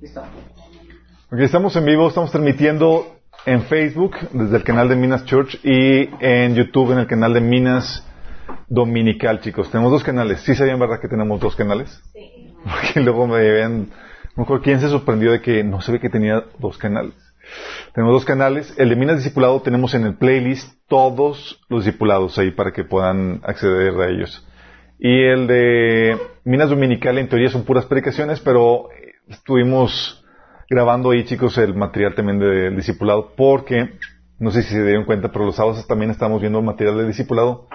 Ok, 0.00 1.40
estamos 1.40 1.74
en 1.74 1.84
vivo, 1.84 2.06
estamos 2.06 2.30
transmitiendo 2.30 3.16
en 3.44 3.62
Facebook 3.62 4.16
desde 4.30 4.58
el 4.58 4.62
canal 4.62 4.88
de 4.88 4.94
Minas 4.94 5.24
Church 5.24 5.58
y 5.64 6.08
en 6.20 6.54
YouTube 6.54 6.92
en 6.92 7.00
el 7.00 7.08
canal 7.08 7.34
de 7.34 7.40
Minas 7.40 8.06
Dominical, 8.68 9.40
chicos. 9.40 9.68
Tenemos 9.72 9.90
dos 9.90 10.04
canales. 10.04 10.40
¿Sí 10.42 10.54
sabían, 10.54 10.78
verdad, 10.78 11.00
que 11.00 11.08
tenemos 11.08 11.40
dos 11.40 11.56
canales? 11.56 12.00
Sí. 12.12 12.54
Porque 12.62 13.00
luego 13.00 13.26
me 13.26 13.40
ven, 13.40 13.90
mejor 14.36 14.62
quién 14.62 14.78
se 14.78 14.88
sorprendió 14.88 15.32
de 15.32 15.40
que 15.40 15.64
no 15.64 15.80
se 15.80 15.90
ve 15.90 15.98
que 15.98 16.10
tenía 16.10 16.44
dos 16.60 16.78
canales. 16.78 17.14
Tenemos 17.92 18.14
dos 18.14 18.24
canales. 18.24 18.72
El 18.78 18.90
de 18.90 18.96
Minas 18.96 19.16
Discipulado 19.16 19.60
tenemos 19.62 19.94
en 19.94 20.04
el 20.04 20.14
playlist 20.14 20.74
todos 20.86 21.60
los 21.68 21.84
discipulados 21.84 22.38
ahí 22.38 22.52
para 22.52 22.72
que 22.72 22.84
puedan 22.84 23.40
acceder 23.42 24.00
a 24.00 24.08
ellos. 24.10 24.46
Y 25.00 25.24
el 25.24 25.48
de 25.48 26.18
Minas 26.44 26.70
Dominical 26.70 27.18
en 27.18 27.28
teoría 27.28 27.50
son 27.50 27.64
puras 27.64 27.86
predicaciones, 27.86 28.38
pero 28.38 28.88
estuvimos 29.28 30.24
grabando 30.68 31.10
ahí, 31.10 31.24
chicos, 31.24 31.56
el 31.58 31.74
material 31.74 32.14
también 32.14 32.38
del 32.38 32.76
discipulado, 32.76 33.32
porque, 33.36 33.98
no 34.38 34.50
sé 34.50 34.62
si 34.62 34.70
se 34.70 34.84
dieron 34.84 35.04
cuenta, 35.04 35.32
pero 35.32 35.46
los 35.46 35.56
sábados 35.56 35.86
también 35.86 36.10
estamos 36.10 36.40
viendo 36.40 36.60
material 36.62 36.98
del 36.98 37.08
discipulado, 37.08 37.68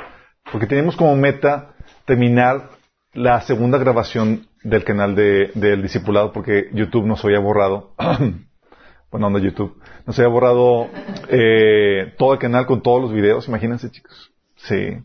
porque 0.51 0.67
tenemos 0.67 0.95
como 0.95 1.15
meta 1.15 1.73
terminar 2.05 2.69
la 3.13 3.41
segunda 3.41 3.77
grabación 3.77 4.47
del 4.63 4.83
canal 4.83 5.15
de, 5.15 5.51
del 5.55 5.81
discipulado, 5.81 6.31
porque 6.31 6.69
YouTube 6.73 7.05
nos 7.05 7.23
había 7.25 7.39
borrado, 7.39 7.93
bueno, 9.11 9.27
onda 9.27 9.39
YouTube, 9.39 9.79
nos 10.05 10.17
había 10.19 10.29
borrado 10.29 10.89
eh, 11.29 12.13
todo 12.17 12.33
el 12.33 12.39
canal 12.39 12.65
con 12.65 12.81
todos 12.81 13.01
los 13.01 13.13
videos, 13.13 13.47
imagínense, 13.47 13.89
chicos. 13.91 14.31
Sí. 14.55 14.97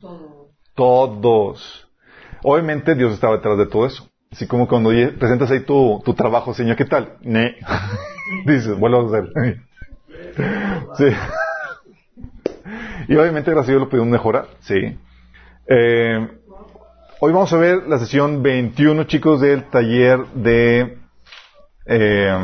Todos. 0.74 1.88
Obviamente 2.45 2.95
Dios 2.95 3.12
estaba 3.12 3.37
detrás 3.37 3.59
de 3.59 3.66
todo 3.66 3.87
eso. 3.87 4.09
Así 4.30 4.46
como 4.46 4.68
cuando 4.68 4.91
presentas 5.18 5.50
ahí 5.50 5.60
tu, 5.60 6.02
tu 6.05 6.12
trabajo, 6.14 6.52
Señor, 6.52 6.77
¿qué 6.77 6.84
tal? 6.84 7.14
Ne. 7.23 7.56
Dices, 8.46 8.78
vuelvo 8.78 9.01
a 9.01 9.06
hacer. 9.06 9.32
sí. 10.98 11.07
Y 13.09 13.16
obviamente 13.16 13.51
gracias 13.51 13.70
a 13.70 13.73
Dios 13.73 13.80
lo 13.80 13.88
pudimos 13.88 14.10
mejorar. 14.10 14.48
Sí. 14.60 14.98
Eh, 15.66 16.29
hoy 17.20 17.32
vamos 17.32 17.52
a 17.52 17.57
ver 17.57 17.88
la 17.88 17.98
sesión 17.98 18.40
21, 18.43 19.04
chicos, 19.04 19.40
del 19.40 19.65
taller 19.65 20.26
de, 20.35 20.98
eh, 21.87 22.38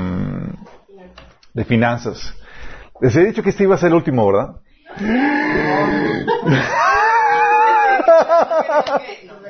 de 1.53 1.65
finanzas. 1.65 2.35
Les 3.01 3.15
he 3.15 3.25
dicho 3.25 3.43
que 3.43 3.51
este 3.51 3.65
iba 3.65 3.75
a 3.75 3.79
ser 3.79 3.89
el 3.89 3.97
último, 3.97 4.27
¿verdad? 4.27 4.57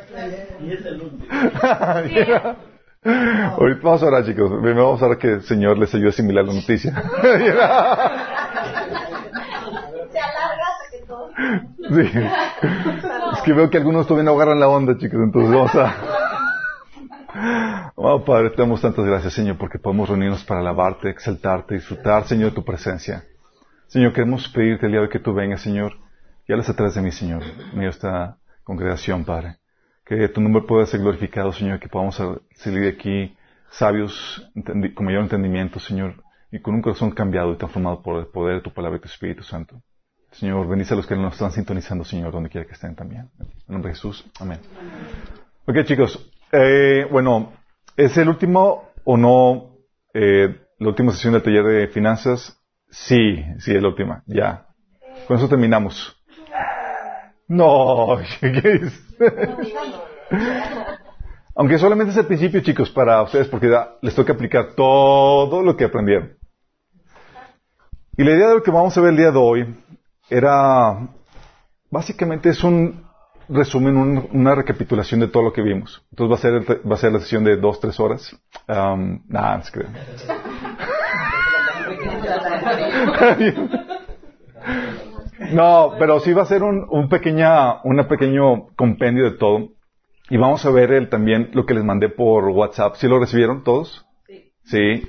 Y 0.60 0.72
es 0.72 0.86
el 0.86 1.02
último. 1.02 1.24
Ahorita 3.04 3.80
vamos 3.82 4.02
a 4.02 4.06
orar, 4.06 4.24
chicos. 4.24 4.50
Vamos 4.50 5.02
a 5.02 5.06
orar 5.06 5.18
que 5.18 5.34
el 5.34 5.42
Señor 5.42 5.76
les 5.78 5.94
ayude 5.94 6.06
a 6.06 6.10
asimilar 6.10 6.44
la 6.44 6.54
noticia. 6.54 6.92
Se 7.22 7.50
alarga 10.18 10.64
hasta 10.70 10.90
que 10.90 10.98
todo. 11.06 11.30
Sí. 11.90 12.10
Es 13.34 13.42
que 13.42 13.52
veo 13.52 13.68
que 13.68 13.76
algunos 13.76 14.06
todavía 14.06 14.30
no 14.30 14.36
agarran 14.36 14.58
la 14.58 14.68
onda, 14.68 14.96
chicos. 14.96 15.20
Entonces 15.22 15.52
vamos 15.52 15.74
a. 15.74 15.94
Oh, 17.96 18.24
Padre, 18.24 18.50
te 18.50 18.62
damos 18.62 18.80
tantas 18.80 19.04
gracias, 19.04 19.34
Señor, 19.34 19.58
porque 19.58 19.78
podemos 19.78 20.08
reunirnos 20.08 20.44
para 20.44 20.60
alabarte, 20.60 21.10
exaltarte, 21.10 21.74
disfrutar, 21.74 22.24
Señor, 22.24 22.50
de 22.50 22.54
tu 22.54 22.64
presencia. 22.64 23.24
Señor, 23.86 24.12
queremos 24.12 24.48
pedirte 24.48 24.86
el 24.86 24.92
día 24.92 25.00
de 25.02 25.08
que 25.08 25.18
tú 25.18 25.34
vengas, 25.34 25.60
Señor, 25.60 25.92
y 26.46 26.52
hablas 26.52 26.68
atrás 26.70 26.94
de 26.94 27.02
mí, 27.02 27.12
Señor, 27.12 27.42
mío 27.74 27.90
esta 27.90 28.38
congregación, 28.62 29.24
Padre. 29.24 29.58
Que 30.04 30.28
tu 30.28 30.40
nombre 30.40 30.62
pueda 30.62 30.86
ser 30.86 31.00
glorificado, 31.00 31.52
Señor, 31.52 31.80
que 31.80 31.88
podamos 31.88 32.16
salir 32.54 32.80
de 32.80 32.88
aquí 32.88 33.36
sabios, 33.70 34.50
con 34.94 35.06
mayor 35.06 35.22
entendimiento, 35.22 35.80
Señor, 35.80 36.22
y 36.52 36.60
con 36.60 36.74
un 36.74 36.82
corazón 36.82 37.10
cambiado 37.10 37.52
y 37.52 37.56
transformado 37.56 38.02
por 38.02 38.20
el 38.20 38.26
poder 38.26 38.56
de 38.56 38.62
tu 38.62 38.72
palabra 38.72 38.98
y 38.98 39.00
tu 39.00 39.08
Espíritu 39.08 39.42
Santo. 39.42 39.80
Señor, 40.30 40.68
bendice 40.68 40.94
a 40.94 40.96
los 40.96 41.06
que 41.06 41.16
nos 41.16 41.34
están 41.34 41.52
sintonizando, 41.52 42.04
Señor, 42.04 42.32
donde 42.32 42.50
quiera 42.50 42.66
que 42.66 42.74
estén 42.74 42.94
también. 42.94 43.30
En 43.38 43.48
nombre 43.68 43.90
de 43.90 43.94
Jesús. 43.94 44.24
Amén. 44.40 44.58
Ok, 45.66 45.84
chicos. 45.84 46.30
Eh, 46.52 47.06
bueno, 47.10 47.52
¿es 47.96 48.16
el 48.16 48.28
último 48.28 48.90
o 49.04 49.16
no 49.16 49.76
eh, 50.12 50.60
la 50.78 50.88
última 50.88 51.12
sesión 51.12 51.32
del 51.32 51.42
taller 51.42 51.64
de 51.64 51.88
finanzas? 51.88 52.60
Sí, 52.90 53.44
sí, 53.58 53.74
es 53.74 53.82
la 53.82 53.88
última. 53.88 54.22
Ya. 54.26 54.66
Con 55.26 55.36
eso 55.36 55.48
terminamos. 55.48 56.20
No, 57.48 58.18
¿qué 58.40 58.80
es? 58.82 59.04
Aunque 61.56 61.78
solamente 61.78 62.10
es 62.12 62.16
el 62.16 62.26
principio, 62.26 62.60
chicos, 62.60 62.90
para 62.90 63.22
ustedes, 63.22 63.48
porque 63.48 63.70
les 64.02 64.14
toca 64.14 64.32
aplicar 64.32 64.74
todo 64.74 65.62
lo 65.62 65.76
que 65.76 65.84
aprendieron. 65.84 66.36
Y 68.16 68.24
la 68.24 68.30
idea 68.32 68.48
de 68.48 68.54
lo 68.54 68.62
que 68.62 68.70
vamos 68.70 68.96
a 68.96 69.00
ver 69.00 69.10
el 69.10 69.16
día 69.16 69.30
de 69.30 69.38
hoy 69.38 69.76
era, 70.30 71.08
básicamente 71.90 72.48
es 72.48 72.64
un 72.64 73.04
resumen, 73.48 74.28
una 74.32 74.54
recapitulación 74.54 75.20
de 75.20 75.28
todo 75.28 75.42
lo 75.42 75.52
que 75.52 75.62
vimos. 75.62 76.04
Entonces 76.10 76.32
va 76.32 76.36
a 76.36 76.64
ser, 76.64 76.90
va 76.90 76.94
a 76.94 76.98
ser 76.98 77.12
la 77.12 77.20
sesión 77.20 77.44
de 77.44 77.56
dos, 77.56 77.78
tres 77.78 78.00
horas. 78.00 78.34
Um, 78.68 79.22
nada, 79.28 79.58
no 79.58 79.64
creo. 79.70 79.88
No, 85.52 85.94
pero 85.98 86.20
sí 86.20 86.32
va 86.32 86.42
a 86.42 86.46
ser 86.46 86.62
un, 86.62 86.86
un 86.88 87.08
pequeña, 87.08 87.82
una 87.84 88.08
pequeño 88.08 88.68
compendio 88.76 89.24
de 89.24 89.36
todo. 89.36 89.68
Y 90.30 90.36
vamos 90.36 90.64
a 90.64 90.70
ver 90.70 90.92
el, 90.92 91.08
también 91.08 91.50
lo 91.52 91.66
que 91.66 91.74
les 91.74 91.84
mandé 91.84 92.08
por 92.08 92.48
WhatsApp. 92.48 92.94
¿Sí 92.96 93.06
lo 93.06 93.18
recibieron 93.18 93.62
todos? 93.62 94.06
Sí. 94.26 94.52
¿Sí? 94.64 95.08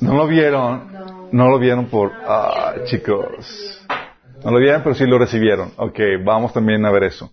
No, 0.00 0.14
lo 0.14 0.26
vieron. 0.26 0.92
No. 1.32 1.48
lo 1.50 1.58
vieron 1.58 1.86
por... 1.86 2.12
Ah, 2.26 2.74
chicos. 2.84 3.86
No 4.44 4.50
lo 4.52 4.58
vieron, 4.58 4.82
pero 4.82 4.94
sí 4.94 5.06
lo 5.06 5.18
recibieron. 5.18 5.72
Ok, 5.76 5.98
vamos 6.24 6.52
también 6.52 6.84
a 6.86 6.90
ver 6.90 7.04
eso. 7.04 7.30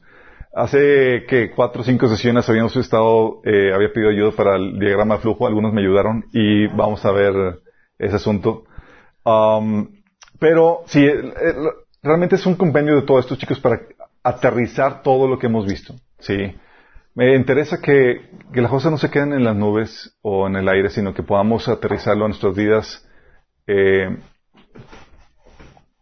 Hace 0.55 1.25
que 1.27 1.51
cuatro 1.51 1.81
o 1.81 1.83
cinco 1.85 2.07
sesiones 2.07 2.47
habíamos 2.47 2.75
estado, 2.75 3.41
eh, 3.43 3.73
había 3.73 3.91
pedido 3.91 4.11
ayuda 4.11 4.31
para 4.31 4.55
el 4.55 4.77
diagrama 4.77 5.15
de 5.15 5.21
flujo, 5.21 5.47
algunos 5.47 5.73
me 5.73 5.81
ayudaron 5.81 6.25
y 6.31 6.67
vamos 6.67 7.03
a 7.05 7.11
ver 7.11 7.59
ese 7.97 8.15
asunto. 8.17 8.65
Um, 9.25 9.87
pero 10.43 10.83
sí, 10.87 11.07
realmente 12.01 12.35
es 12.35 12.45
un 12.45 12.55
compendio 12.55 12.97
de 12.97 13.03
todo 13.03 13.17
esto, 13.17 13.37
chicos, 13.37 13.61
para 13.61 13.79
aterrizar 14.21 15.01
todo 15.01 15.25
lo 15.25 15.39
que 15.39 15.47
hemos 15.47 15.65
visto. 15.65 15.95
Sí. 16.19 16.35
Me 17.15 17.33
interesa 17.33 17.79
que, 17.79 18.29
las 18.53 18.69
cosas 18.69 18.91
no 18.91 18.97
se 18.97 19.09
queden 19.09 19.31
en 19.31 19.45
las 19.45 19.55
nubes 19.55 20.13
o 20.21 20.47
en 20.47 20.57
el 20.57 20.67
aire, 20.67 20.89
sino 20.89 21.13
que 21.13 21.23
podamos 21.23 21.69
aterrizarlo 21.69 22.25
en 22.25 22.31
nuestras 22.31 22.57
vidas, 22.57 23.07
eh, 23.67 24.17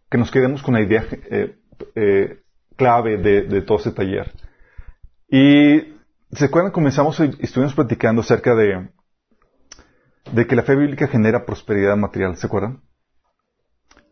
que 0.09 0.18
nos 0.18 0.31
quedemos 0.31 0.63
con 0.63 0.74
la 0.74 0.81
idea 0.81 1.06
eh, 1.30 1.59
eh, 1.94 2.40
clave 2.75 3.18
de, 3.18 3.62
todo 3.62 3.78
este 3.78 3.91
taller. 3.91 4.31
Y 5.30 5.94
¿se 6.31 6.46
acuerdan? 6.46 6.72
Comenzamos 6.72 7.19
y 7.19 7.30
estuvimos 7.41 7.75
platicando 7.75 8.22
acerca 8.22 8.56
de 8.56 8.90
que 10.47 10.56
la 10.56 10.63
fe 10.63 10.75
bíblica 10.75 11.07
genera 11.07 11.46
prosperidad 11.46 11.96
material, 11.96 12.38
¿se 12.38 12.47
acuerdan? 12.47 12.81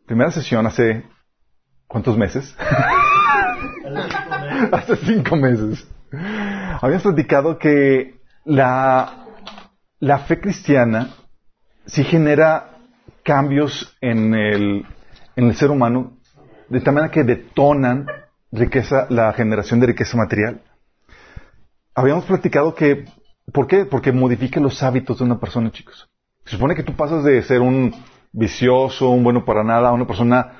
Primera 0.09 0.31
sesión 0.31 0.65
hace, 0.65 1.03
¿cuántos 1.85 2.17
meses? 2.17 2.57
hace 4.71 4.95
cinco 5.05 5.35
meses. 5.35 5.87
Habíamos 6.81 7.03
platicado 7.03 7.59
que 7.59 8.19
la, 8.43 9.27
la 9.99 10.17
fe 10.17 10.39
cristiana 10.39 11.09
sí 11.85 12.03
genera 12.03 12.71
cambios 13.21 13.95
en 14.01 14.33
el, 14.33 14.87
en 15.35 15.47
el 15.47 15.55
ser 15.55 15.69
humano 15.69 16.17
de 16.69 16.81
tal 16.81 16.95
manera 16.95 17.11
que 17.11 17.23
detonan 17.23 18.07
riqueza, 18.51 19.05
la 19.11 19.31
generación 19.33 19.79
de 19.79 19.87
riqueza 19.87 20.17
material. 20.17 20.63
Habíamos 21.93 22.25
platicado 22.25 22.73
que, 22.73 23.05
¿por 23.53 23.67
qué? 23.67 23.85
Porque 23.85 24.11
modifica 24.11 24.59
los 24.59 24.81
hábitos 24.81 25.19
de 25.19 25.25
una 25.25 25.39
persona, 25.39 25.71
chicos. 25.71 26.09
Se 26.45 26.55
supone 26.55 26.73
que 26.73 26.81
tú 26.81 26.95
pasas 26.95 27.23
de 27.23 27.43
ser 27.43 27.61
un 27.61 27.93
vicioso, 28.31 29.09
un 29.09 29.23
bueno 29.23 29.45
para 29.45 29.63
nada, 29.63 29.91
una 29.91 30.07
persona 30.07 30.53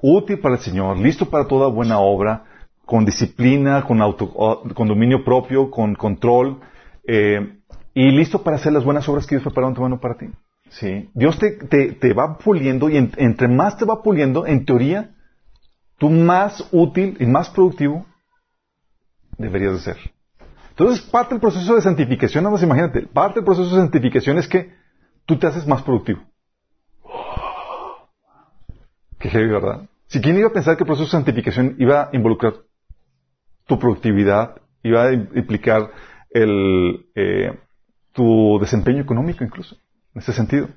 útil 0.00 0.38
para 0.38 0.56
el 0.56 0.60
Señor, 0.60 0.96
listo 0.98 1.28
para 1.28 1.46
toda 1.46 1.68
buena 1.68 1.98
obra, 1.98 2.44
con 2.84 3.04
disciplina, 3.04 3.84
con, 3.84 4.00
auto, 4.00 4.32
con 4.74 4.88
dominio 4.88 5.24
propio, 5.24 5.70
con 5.70 5.94
control, 5.94 6.60
eh, 7.06 7.58
y 7.94 8.10
listo 8.10 8.42
para 8.42 8.56
hacer 8.56 8.72
las 8.72 8.84
buenas 8.84 9.08
obras 9.08 9.26
que 9.26 9.34
Dios 9.34 9.42
preparó 9.42 9.70
mano 9.72 10.00
para 10.00 10.16
ti. 10.16 10.26
¿Sí? 10.70 11.10
Dios 11.14 11.38
te, 11.38 11.52
te, 11.52 12.12
va 12.12 12.38
puliendo 12.38 12.90
y 12.90 12.96
entre 12.96 13.48
más 13.48 13.76
te 13.76 13.84
va 13.84 14.02
puliendo, 14.02 14.46
en 14.46 14.64
teoría, 14.64 15.14
tú 15.96 16.10
más 16.10 16.68
útil 16.72 17.16
y 17.18 17.26
más 17.26 17.48
productivo 17.50 18.06
deberías 19.38 19.72
de 19.72 19.80
ser. 19.80 19.96
Entonces, 20.70 21.00
parte 21.00 21.34
del 21.34 21.40
proceso 21.40 21.74
de 21.74 21.80
santificación, 21.80 22.44
nada 22.44 22.52
más 22.52 22.62
imagínate, 22.62 23.02
parte 23.02 23.40
del 23.40 23.44
proceso 23.44 23.70
de 23.70 23.82
santificación 23.82 24.38
es 24.38 24.46
que 24.46 24.72
tú 25.26 25.36
te 25.36 25.46
haces 25.46 25.66
más 25.66 25.82
productivo. 25.82 26.20
Qué 29.18 29.28
heavy, 29.30 29.48
¿verdad? 29.48 29.88
Si 30.06 30.20
quién 30.20 30.38
iba 30.38 30.48
a 30.48 30.52
pensar 30.52 30.76
que 30.76 30.84
el 30.84 30.86
proceso 30.86 31.06
de 31.06 31.10
santificación 31.10 31.76
iba 31.78 32.04
a 32.04 32.10
involucrar 32.12 32.54
tu 33.66 33.78
productividad, 33.78 34.56
iba 34.82 35.04
a 35.04 35.12
implicar 35.12 35.90
el, 36.30 37.06
eh, 37.14 37.58
tu 38.12 38.58
desempeño 38.60 39.02
económico 39.02 39.44
incluso, 39.44 39.76
en 40.14 40.20
ese 40.20 40.32
sentido. 40.32 40.68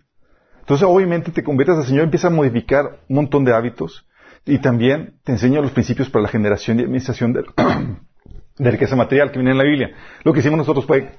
Entonces, 0.60 0.88
obviamente, 0.88 1.32
te 1.32 1.44
conviertes 1.44 1.78
al 1.78 1.86
Señor, 1.86 2.04
empieza 2.04 2.28
a 2.28 2.32
modificar 2.32 3.00
un 3.08 3.16
montón 3.16 3.46
de 3.46 3.54
hábitos 3.54 4.08
y 4.46 4.60
también 4.60 5.20
te 5.24 5.32
enseña 5.32 5.62
los 5.62 5.72
principios 5.72 6.10
para 6.10 6.24
la 6.24 6.30
generación 6.30 6.80
y 6.80 6.84
administración 6.84 7.34
de, 7.34 7.44
de 8.58 8.72
riqueza 8.72 8.96
material 8.96 9.32
que 9.32 9.40
viene 9.40 9.52
en 9.52 9.58
la 9.58 9.64
Biblia. 9.64 9.92
Lo 10.24 10.34
que 10.34 10.40
hicimos 10.40 10.58
nosotros 10.58 10.86
fue 10.86 11.10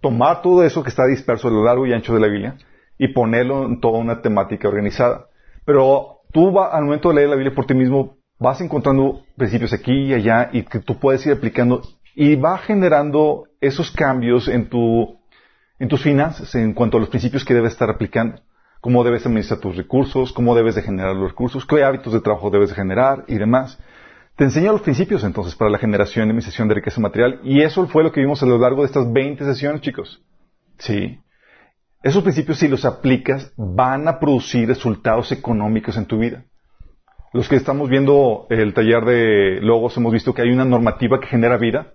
tomar 0.00 0.42
todo 0.42 0.64
eso 0.64 0.82
que 0.82 0.88
está 0.88 1.06
disperso 1.06 1.48
a 1.48 1.50
lo 1.50 1.64
largo 1.64 1.86
y 1.86 1.92
ancho 1.92 2.14
de 2.14 2.20
la 2.20 2.28
Biblia 2.28 2.56
y 2.98 3.08
ponerlo 3.08 3.66
en 3.66 3.80
toda 3.80 3.98
una 3.98 4.20
temática 4.22 4.68
organizada. 4.68 5.26
Pero 5.64 6.15
tú 6.36 6.52
va, 6.52 6.66
al 6.66 6.84
momento 6.84 7.08
de 7.08 7.14
leer 7.14 7.30
la 7.30 7.34
Biblia 7.34 7.54
por 7.54 7.64
ti 7.64 7.72
mismo 7.72 8.18
vas 8.38 8.60
encontrando 8.60 9.22
principios 9.38 9.72
aquí 9.72 10.08
y 10.08 10.12
allá 10.12 10.50
y 10.52 10.64
que 10.64 10.80
tú 10.80 10.98
puedes 10.98 11.24
ir 11.24 11.32
aplicando 11.32 11.80
y 12.14 12.36
va 12.36 12.58
generando 12.58 13.44
esos 13.58 13.90
cambios 13.90 14.46
en 14.46 14.68
tu 14.68 15.18
en 15.78 15.88
tus 15.88 16.02
finanzas 16.02 16.54
en 16.54 16.74
cuanto 16.74 16.98
a 16.98 17.00
los 17.00 17.08
principios 17.08 17.42
que 17.42 17.54
debes 17.54 17.72
estar 17.72 17.88
aplicando 17.88 18.42
cómo 18.82 19.02
debes 19.02 19.24
administrar 19.24 19.60
tus 19.60 19.76
recursos, 19.76 20.30
cómo 20.34 20.54
debes 20.54 20.74
de 20.74 20.82
generar 20.82 21.16
los 21.16 21.30
recursos, 21.30 21.64
qué 21.64 21.82
hábitos 21.82 22.12
de 22.12 22.20
trabajo 22.20 22.50
debes 22.50 22.68
de 22.68 22.74
generar 22.74 23.24
y 23.28 23.36
demás. 23.36 23.78
Te 24.36 24.44
enseño 24.44 24.72
los 24.72 24.82
principios 24.82 25.24
entonces 25.24 25.54
para 25.54 25.70
la 25.70 25.78
generación 25.78 26.26
y 26.26 26.28
administración 26.28 26.68
de 26.68 26.74
riqueza 26.74 27.00
material 27.00 27.40
y 27.44 27.62
eso 27.62 27.88
fue 27.88 28.04
lo 28.04 28.12
que 28.12 28.20
vimos 28.20 28.42
a 28.42 28.46
lo 28.46 28.58
largo 28.58 28.82
de 28.82 28.88
estas 28.88 29.10
20 29.10 29.42
sesiones, 29.42 29.80
chicos. 29.80 30.22
Sí. 30.76 31.18
Esos 32.02 32.22
principios, 32.22 32.58
si 32.58 32.68
los 32.68 32.84
aplicas, 32.84 33.52
van 33.56 34.06
a 34.06 34.20
producir 34.20 34.68
resultados 34.68 35.32
económicos 35.32 35.96
en 35.96 36.06
tu 36.06 36.18
vida. 36.18 36.44
Los 37.32 37.48
que 37.48 37.56
estamos 37.56 37.88
viendo 37.88 38.46
el 38.50 38.74
taller 38.74 39.04
de 39.04 39.60
logos 39.60 39.96
hemos 39.96 40.12
visto 40.12 40.32
que 40.32 40.42
hay 40.42 40.50
una 40.50 40.64
normativa 40.64 41.20
que 41.20 41.26
genera 41.26 41.56
vida, 41.56 41.94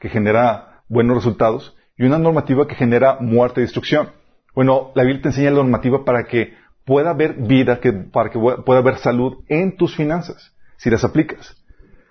que 0.00 0.08
genera 0.08 0.82
buenos 0.88 1.16
resultados, 1.16 1.76
y 1.96 2.04
una 2.04 2.18
normativa 2.18 2.66
que 2.66 2.74
genera 2.74 3.18
muerte 3.20 3.60
y 3.60 3.64
destrucción. 3.64 4.10
Bueno, 4.54 4.90
la 4.94 5.04
Biblia 5.04 5.22
te 5.22 5.28
enseña 5.28 5.50
la 5.50 5.56
normativa 5.56 6.04
para 6.04 6.24
que 6.24 6.54
pueda 6.84 7.10
haber 7.10 7.34
vida, 7.34 7.80
que, 7.80 7.92
para 7.92 8.30
que 8.30 8.38
pueda 8.38 8.80
haber 8.80 8.96
salud 8.96 9.44
en 9.48 9.76
tus 9.76 9.94
finanzas, 9.94 10.54
si 10.76 10.90
las 10.90 11.04
aplicas. 11.04 11.56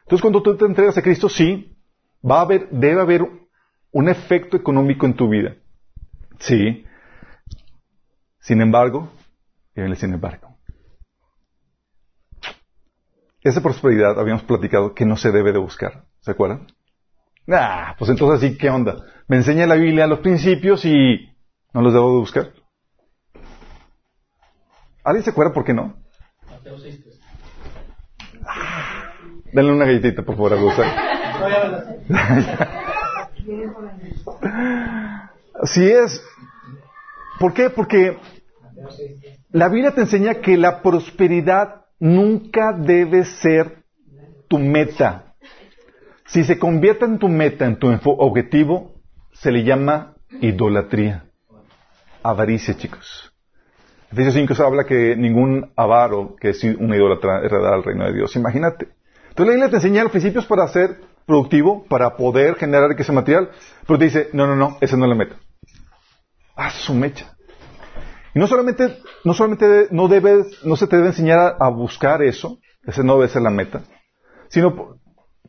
Entonces, 0.04 0.22
cuando 0.22 0.42
tú 0.42 0.56
te 0.56 0.66
entregas 0.66 0.98
a 0.98 1.02
Cristo, 1.02 1.30
sí, 1.30 1.76
va 2.24 2.40
a 2.40 2.42
haber, 2.42 2.70
debe 2.70 3.02
haber 3.02 3.28
un 3.92 4.10
efecto 4.10 4.56
económico 4.56 5.06
en 5.06 5.16
tu 5.16 5.30
vida. 5.30 5.56
Sí. 6.40 6.86
Sin 8.42 8.62
embargo, 8.62 9.12
sin 9.76 10.14
embargo. 10.14 10.58
Esa 13.42 13.62
prosperidad 13.62 14.20
habíamos 14.20 14.44
platicado 14.44 14.94
que 14.94 15.06
no 15.06 15.18
se 15.18 15.32
debe 15.32 15.52
de 15.52 15.60
buscar. 15.60 16.06
¿Se 16.20 16.32
acuerdan? 16.32 16.68
Ah, 17.48 17.96
pues 17.98 18.12
entonces 18.12 18.52
sí, 18.52 18.58
¿qué 18.58 18.70
onda? 18.70 18.98
Me 19.28 19.38
enseña 19.38 19.66
la 19.66 19.76
Biblia 19.76 20.06
los 20.06 20.20
principios 20.20 20.86
y 20.86 21.28
¿No 21.74 21.82
los 21.82 21.94
debo 21.94 22.14
de 22.14 22.20
buscar? 22.20 22.52
¿Alguien 25.04 25.24
se 25.24 25.30
acuerda 25.30 25.54
por 25.54 25.64
qué 25.64 25.74
no? 25.74 25.96
Ah, 28.46 29.14
denle 29.54 29.72
una 29.72 29.86
galletita, 29.86 30.24
por 30.24 30.36
favor, 30.36 30.54
a 30.54 30.58
gustar. 30.58 30.86
Así 35.64 35.90
es. 35.90 36.22
¿Por 37.40 37.54
qué? 37.54 37.70
Porque 37.70 38.18
la 39.52 39.70
Biblia 39.70 39.92
te 39.92 40.02
enseña 40.02 40.36
que 40.36 40.58
la 40.58 40.82
prosperidad 40.82 41.86
nunca 42.00 42.74
debe 42.74 43.26
ser 43.26 43.84
tu 44.48 44.58
meta. 44.60 45.36
Si 46.26 46.44
se 46.44 46.58
convierte 46.58 47.06
en 47.06 47.20
tu 47.20 47.28
meta, 47.28 47.66
en 47.66 47.78
tu 47.78 47.90
objetivo, 48.06 48.96
se 49.34 49.52
le 49.52 49.64
llama 49.64 50.16
idolatría 50.40 51.26
avaricia, 52.24 52.76
chicos. 52.76 53.32
Efesios 54.12 54.34
5 54.34 54.64
habla 54.64 54.84
que 54.84 55.16
ningún 55.16 55.72
avaro, 55.76 56.36
que 56.40 56.50
es 56.50 56.64
un 56.64 56.94
idólatra, 56.94 57.40
heredará 57.40 57.76
al 57.76 57.84
reino 57.84 58.06
de 58.06 58.14
Dios. 58.14 58.36
Imagínate. 58.36 58.90
Entonces 59.30 59.48
la 59.48 59.54
Biblia 59.54 59.70
te 59.70 59.76
enseña 59.78 60.04
los 60.04 60.12
principios 60.12 60.46
para 60.46 60.68
ser 60.68 60.98
productivo, 61.26 61.86
para 61.88 62.18
poder 62.18 62.56
generar 62.56 62.90
riqueza 62.90 63.14
material, 63.14 63.50
pero 63.88 63.98
te 63.98 64.06
dice, 64.06 64.30
no, 64.34 64.48
no, 64.48 64.56
no, 64.56 64.78
esa 64.82 64.98
no 64.98 65.06
es 65.06 65.10
la 65.10 65.16
meta. 65.16 65.36
Haz 66.62 66.76
su 66.76 66.94
mecha. 66.94 67.26
Y 68.36 68.40
no 68.40 68.46
solamente, 68.46 69.00
no 69.24 69.34
solamente 69.34 69.88
no 69.90 70.08
debes, 70.08 70.64
no 70.64 70.76
se 70.76 70.86
te 70.86 70.96
debe 70.96 71.10
enseñar 71.10 71.56
a, 71.60 71.70
buscar 71.70 72.22
eso, 72.22 72.60
ese 72.86 73.04
no 73.04 73.16
debe 73.16 73.30
ser 73.30 73.42
la 73.42 73.50
meta, 73.50 73.82
sino 74.48 75.00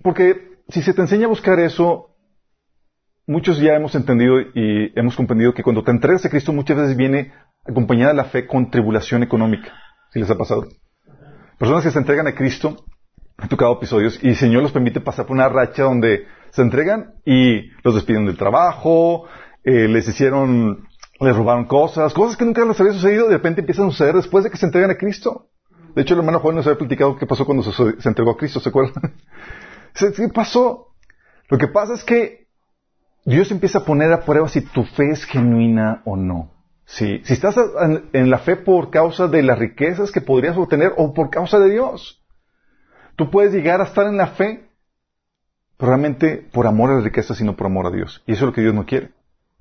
porque 0.02 0.52
si 0.68 0.80
se 0.80 0.94
te 0.94 1.02
enseña 1.02 1.26
a 1.26 1.28
buscar 1.28 1.60
eso, 1.60 2.16
muchos 3.26 3.58
ya 3.58 3.74
hemos 3.74 3.94
entendido 3.94 4.40
y 4.40 4.98
hemos 4.98 5.14
comprendido 5.14 5.52
que 5.52 5.62
cuando 5.62 5.84
te 5.84 5.90
entregas 5.90 6.24
a 6.24 6.30
Cristo 6.30 6.54
muchas 6.54 6.78
veces 6.78 6.96
viene 6.96 7.32
acompañada 7.68 8.14
la 8.14 8.24
fe 8.24 8.46
con 8.46 8.70
tribulación 8.70 9.22
económica. 9.22 9.70
Si 10.12 10.18
les 10.18 10.30
ha 10.30 10.38
pasado? 10.38 10.66
Personas 11.58 11.84
que 11.84 11.90
se 11.90 11.98
entregan 11.98 12.26
a 12.26 12.34
Cristo, 12.34 12.84
he 13.42 13.48
tocado 13.48 13.74
episodios, 13.74 14.18
y 14.22 14.30
el 14.30 14.36
Señor 14.36 14.62
los 14.62 14.72
permite 14.72 15.00
pasar 15.00 15.26
por 15.26 15.36
una 15.36 15.50
racha 15.50 15.82
donde 15.82 16.26
se 16.52 16.62
entregan 16.62 17.14
y 17.26 17.70
los 17.84 17.94
despiden 17.94 18.24
del 18.24 18.38
trabajo, 18.38 19.28
eh, 19.64 19.86
les 19.86 20.08
hicieron, 20.08 20.88
les 21.20 21.36
robaron 21.36 21.66
cosas, 21.66 22.12
cosas 22.14 22.36
que 22.36 22.44
nunca 22.44 22.64
les 22.64 22.80
había 22.80 22.92
sucedido, 22.92 23.28
de 23.28 23.36
repente 23.36 23.60
empiezan 23.60 23.86
a 23.86 23.90
suceder 23.90 24.14
después 24.14 24.44
de 24.44 24.50
que 24.50 24.56
se 24.56 24.66
entregan 24.66 24.90
a 24.90 24.96
Cristo. 24.96 25.48
De 25.94 26.02
hecho, 26.02 26.14
el 26.14 26.20
hermano 26.20 26.40
Juan 26.40 26.56
nos 26.56 26.66
había 26.66 26.78
platicado 26.78 27.16
qué 27.16 27.26
pasó 27.26 27.44
cuando 27.44 27.62
se, 27.62 28.08
entregó 28.08 28.30
a 28.30 28.36
Cristo, 28.36 28.60
¿se 28.60 28.70
acuerdan? 28.70 29.14
¿Qué 29.94 30.28
pasó? 30.28 30.88
Lo 31.48 31.58
que 31.58 31.68
pasa 31.68 31.94
es 31.94 32.02
que 32.02 32.46
Dios 33.24 33.50
empieza 33.50 33.80
a 33.80 33.84
poner 33.84 34.12
a 34.12 34.24
prueba 34.24 34.48
si 34.48 34.62
tu 34.62 34.84
fe 34.84 35.10
es 35.10 35.24
genuina 35.24 36.02
o 36.04 36.16
no. 36.16 36.50
Si 36.84 37.22
estás 37.28 37.56
en, 38.12 38.30
la 38.30 38.38
fe 38.38 38.56
por 38.56 38.90
causa 38.90 39.28
de 39.28 39.42
las 39.42 39.58
riquezas 39.58 40.10
que 40.10 40.20
podrías 40.20 40.56
obtener 40.56 40.92
o 40.96 41.14
por 41.14 41.30
causa 41.30 41.58
de 41.58 41.70
Dios. 41.70 42.22
Tú 43.16 43.30
puedes 43.30 43.52
llegar 43.52 43.80
a 43.80 43.84
estar 43.84 44.06
en 44.06 44.16
la 44.16 44.28
fe, 44.28 44.68
realmente 45.78 46.48
por 46.52 46.66
amor 46.66 46.90
a 46.90 46.94
las 46.96 47.04
riquezas, 47.04 47.36
sino 47.36 47.56
por 47.56 47.66
amor 47.66 47.86
a 47.86 47.90
Dios. 47.90 48.22
Y 48.26 48.32
eso 48.32 48.44
es 48.44 48.46
lo 48.48 48.52
que 48.52 48.62
Dios 48.62 48.74
no 48.74 48.84
quiere. 48.84 49.10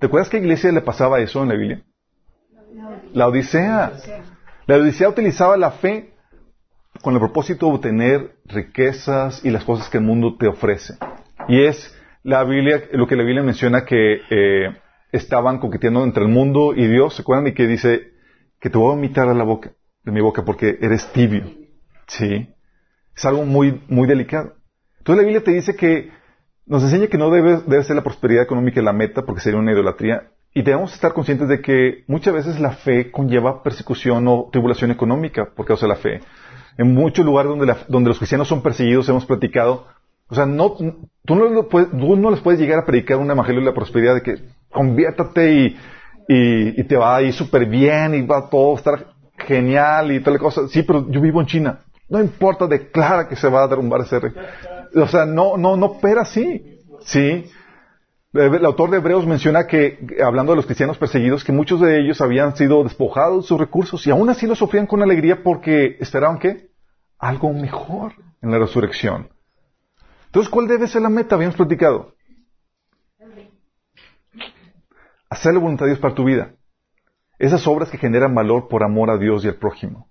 ¿Te 0.01 0.07
acuerdas 0.07 0.29
que 0.29 0.37
a 0.37 0.39
iglesia 0.39 0.71
le 0.71 0.81
pasaba 0.81 1.19
eso 1.19 1.43
en 1.43 1.49
la 1.49 1.53
Biblia? 1.53 1.83
La 3.13 3.27
Odisea. 3.27 3.91
La 4.65 4.77
Odisea 4.77 5.07
utilizaba 5.07 5.55
la 5.57 5.69
fe 5.69 6.15
con 7.03 7.13
el 7.13 7.19
propósito 7.19 7.67
de 7.67 7.73
obtener 7.73 8.35
riquezas 8.45 9.45
y 9.45 9.51
las 9.51 9.63
cosas 9.63 9.89
que 9.89 9.99
el 9.99 10.03
mundo 10.03 10.37
te 10.39 10.47
ofrece. 10.47 10.95
Y 11.47 11.65
es 11.65 11.95
la 12.23 12.43
Biblia, 12.43 12.81
lo 12.93 13.05
que 13.05 13.15
la 13.15 13.21
Biblia 13.21 13.43
menciona 13.43 13.85
que 13.85 14.21
eh, 14.31 14.75
estaban 15.11 15.59
coqueteando 15.59 16.03
entre 16.03 16.23
el 16.23 16.29
mundo 16.29 16.73
y 16.75 16.87
Dios, 16.87 17.13
¿se 17.13 17.21
acuerdan? 17.21 17.45
Y 17.45 17.53
que 17.53 17.67
dice 17.67 18.13
que 18.59 18.71
te 18.71 18.79
voy 18.79 18.87
a 18.87 18.95
vomitar 18.95 19.29
a 19.29 19.35
la 19.35 19.43
boca, 19.43 19.73
de 20.03 20.11
mi 20.11 20.19
boca, 20.19 20.43
porque 20.43 20.79
eres 20.81 21.11
tibio. 21.11 21.43
¿Sí? 22.07 22.49
Es 23.15 23.23
algo 23.23 23.45
muy, 23.45 23.83
muy 23.87 24.07
delicado. 24.07 24.55
Entonces 24.97 25.23
la 25.23 25.27
Biblia 25.27 25.43
te 25.43 25.51
dice 25.51 25.75
que 25.75 26.09
nos 26.65 26.83
enseña 26.83 27.07
que 27.07 27.17
no 27.17 27.29
debe, 27.29 27.61
debe 27.65 27.83
ser 27.83 27.95
la 27.95 28.03
prosperidad 28.03 28.43
económica 28.43 28.81
la 28.81 28.93
meta, 28.93 29.23
porque 29.23 29.41
sería 29.41 29.59
una 29.59 29.71
idolatría. 29.71 30.29
Y 30.53 30.63
debemos 30.63 30.93
estar 30.93 31.13
conscientes 31.13 31.47
de 31.47 31.61
que 31.61 32.03
muchas 32.07 32.33
veces 32.33 32.59
la 32.59 32.71
fe 32.71 33.09
conlleva 33.09 33.63
persecución 33.63 34.27
o 34.27 34.49
tribulación 34.51 34.91
económica 34.91 35.49
por 35.55 35.65
causa 35.65 35.85
de 35.85 35.93
la 35.93 35.95
fe. 35.95 36.19
En 36.77 36.93
muchos 36.93 37.25
lugares 37.25 37.49
donde, 37.49 37.73
donde 37.87 38.09
los 38.09 38.17
cristianos 38.17 38.47
son 38.47 38.61
perseguidos, 38.61 39.07
hemos 39.07 39.25
platicado, 39.25 39.87
o 40.27 40.35
sea, 40.35 40.45
no, 40.45 40.71
tú, 41.25 41.35
no 41.35 41.67
puedes, 41.67 41.93
no 41.93 42.31
les 42.31 42.41
puedes 42.41 42.59
llegar 42.59 42.79
a 42.79 42.85
predicar 42.85 43.17
un 43.17 43.31
evangelio 43.31 43.61
de 43.61 43.67
la 43.67 43.73
prosperidad 43.73 44.15
de 44.15 44.21
que 44.21 44.35
conviértate 44.69 45.53
y, 45.53 45.77
y, 46.27 46.83
te 46.83 46.95
va 46.95 47.17
a 47.17 47.21
ir 47.21 47.33
súper 47.33 47.65
bien 47.65 48.15
y 48.15 48.21
va 48.21 48.49
todo 48.49 48.73
a 48.73 48.77
estar 48.77 49.07
genial 49.37 50.11
y 50.11 50.21
tal 50.21 50.37
cosa. 50.37 50.67
Sí, 50.67 50.83
pero 50.83 51.09
yo 51.09 51.19
vivo 51.19 51.41
en 51.41 51.47
China. 51.47 51.79
No 52.09 52.19
importa, 52.19 52.67
declara 52.67 53.27
que 53.27 53.35
se 53.35 53.49
va 53.49 53.63
a 53.63 53.67
derrumbar 53.67 54.01
ese 54.01 54.19
rey. 54.19 54.31
O 54.95 55.07
sea, 55.07 55.25
no, 55.25 55.57
no, 55.57 55.77
no 55.77 55.85
opera 55.87 56.21
así. 56.21 56.79
Sí. 57.01 57.45
El 58.33 58.65
autor 58.65 58.91
de 58.91 58.97
Hebreos 58.97 59.25
menciona 59.25 59.67
que, 59.67 59.99
hablando 60.23 60.53
de 60.53 60.55
los 60.55 60.65
cristianos 60.65 60.97
perseguidos, 60.97 61.43
que 61.43 61.51
muchos 61.51 61.81
de 61.81 61.99
ellos 61.99 62.21
habían 62.21 62.55
sido 62.55 62.83
despojados 62.83 63.43
de 63.43 63.47
sus 63.47 63.59
recursos 63.59 64.07
y 64.07 64.11
aún 64.11 64.29
así 64.29 64.47
lo 64.47 64.55
sufrían 64.55 64.87
con 64.87 65.01
alegría 65.01 65.43
porque 65.43 65.97
esperaban 65.99 66.39
que 66.39 66.69
algo 67.19 67.51
mejor 67.51 68.13
en 68.41 68.51
la 68.51 68.59
resurrección. 68.59 69.29
Entonces, 70.27 70.49
¿cuál 70.49 70.67
debe 70.67 70.87
ser 70.87 71.01
la 71.01 71.09
meta? 71.09 71.35
Habíamos 71.35 71.57
platicado. 71.57 72.13
Hacer 75.29 75.53
la 75.53 75.59
voluntad 75.59 75.85
de 75.85 75.91
Dios 75.91 75.99
para 75.99 76.15
tu 76.15 76.23
vida. 76.23 76.55
Esas 77.37 77.67
obras 77.67 77.89
que 77.89 77.97
generan 77.97 78.33
valor 78.33 78.69
por 78.69 78.83
amor 78.83 79.09
a 79.09 79.17
Dios 79.17 79.43
y 79.43 79.49
al 79.49 79.55
prójimo. 79.55 80.07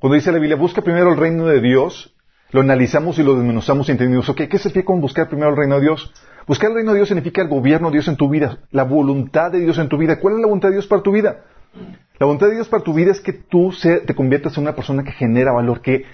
Cuando 0.00 0.16
dice 0.16 0.32
la 0.32 0.38
Biblia, 0.38 0.56
busca 0.56 0.82
primero 0.82 1.12
el 1.12 1.18
reino 1.18 1.46
de 1.46 1.60
Dios, 1.60 2.14
lo 2.50 2.60
analizamos 2.60 3.18
y 3.18 3.22
lo 3.22 3.34
desmenuzamos 3.34 3.88
y 3.88 3.92
entendimos, 3.92 4.28
ok, 4.28 4.42
¿qué 4.48 4.58
significa 4.58 4.86
con 4.86 5.00
buscar 5.00 5.28
primero 5.28 5.50
el 5.50 5.56
reino 5.56 5.76
de 5.76 5.82
Dios? 5.82 6.12
Buscar 6.46 6.70
el 6.70 6.76
reino 6.76 6.92
de 6.92 6.98
Dios 6.98 7.08
significa 7.08 7.42
el 7.42 7.48
gobierno 7.48 7.88
de 7.88 7.94
Dios 7.94 8.08
en 8.08 8.16
tu 8.16 8.28
vida, 8.28 8.58
la 8.70 8.84
voluntad 8.84 9.52
de 9.52 9.60
Dios 9.60 9.78
en 9.78 9.88
tu 9.88 9.98
vida. 9.98 10.18
¿Cuál 10.18 10.34
es 10.34 10.40
la 10.40 10.46
voluntad 10.46 10.68
de 10.68 10.74
Dios 10.74 10.86
para 10.86 11.02
tu 11.02 11.12
vida? 11.12 11.44
La 12.18 12.26
voluntad 12.26 12.48
de 12.48 12.54
Dios 12.54 12.68
para 12.68 12.82
tu 12.82 12.94
vida 12.94 13.10
es 13.10 13.20
que 13.20 13.32
tú 13.32 13.72
te 13.82 14.14
conviertas 14.14 14.56
en 14.56 14.62
una 14.62 14.74
persona 14.74 15.04
que 15.04 15.12
genera 15.12 15.52
valor, 15.52 15.82
que 15.82 16.04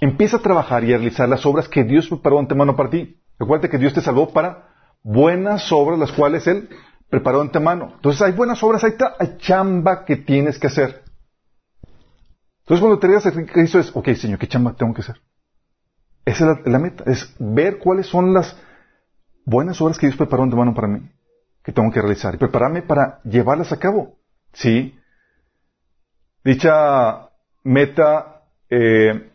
Empieza 0.00 0.38
a 0.38 0.40
trabajar 0.40 0.82
y 0.82 0.94
a 0.94 0.96
realizar 0.96 1.28
las 1.28 1.44
obras 1.44 1.68
que 1.68 1.84
Dios 1.84 2.08
preparó 2.08 2.38
antemano 2.38 2.74
para 2.74 2.88
ti. 2.88 3.20
Recuerda 3.38 3.68
que 3.68 3.76
Dios 3.76 3.92
te 3.92 4.00
salvó 4.00 4.32
para 4.32 4.68
buenas 5.02 5.70
obras, 5.72 5.98
las 5.98 6.10
cuales 6.12 6.46
Él 6.46 6.70
preparado 7.10 7.42
de 7.42 7.48
antemano. 7.48 7.92
Entonces 7.96 8.22
hay 8.22 8.32
buenas 8.32 8.62
obras, 8.62 8.82
hay, 8.82 8.94
hay 9.18 9.36
chamba 9.38 10.04
que 10.06 10.16
tienes 10.16 10.58
que 10.58 10.68
hacer. 10.68 11.02
Entonces 12.60 12.80
cuando 12.80 12.98
te 12.98 13.08
digas 13.08 13.26
a 13.26 13.32
Cristo 13.32 13.78
es, 13.78 13.94
ok, 13.94 14.08
Señor, 14.14 14.38
¿qué 14.38 14.46
chamba 14.46 14.74
tengo 14.74 14.94
que 14.94 15.02
hacer? 15.02 15.16
Esa 16.30 16.52
es 16.52 16.66
la, 16.66 16.78
meta, 16.78 17.02
es 17.06 17.34
ver 17.40 17.78
cuáles 17.78 18.06
son 18.06 18.32
las 18.32 18.56
buenas 19.44 19.80
obras 19.80 19.98
que 19.98 20.06
Dios 20.06 20.16
preparó 20.16 20.42
de 20.42 20.44
antemano 20.44 20.74
para 20.74 20.86
mí, 20.86 21.10
que 21.64 21.72
tengo 21.72 21.90
que 21.90 22.00
realizar, 22.00 22.34
y 22.36 22.38
prepararme 22.38 22.82
para 22.82 23.20
llevarlas 23.24 23.72
a 23.72 23.80
cabo. 23.80 24.16
¿Sí? 24.52 24.96
Dicha 26.44 27.30
meta, 27.64 28.44
eh, 28.68 29.32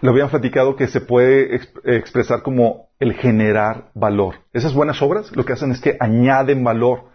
lo 0.00 0.10
habían 0.10 0.30
platicado 0.30 0.74
que 0.74 0.86
se 0.86 1.02
puede 1.02 1.54
expresar 1.84 2.42
como 2.42 2.88
el 2.98 3.12
generar 3.12 3.90
valor. 3.92 4.36
Esas 4.54 4.72
buenas 4.72 5.02
obras 5.02 5.36
lo 5.36 5.44
que 5.44 5.52
hacen 5.52 5.70
es 5.70 5.82
que 5.82 5.98
añaden 6.00 6.64
valor, 6.64 7.10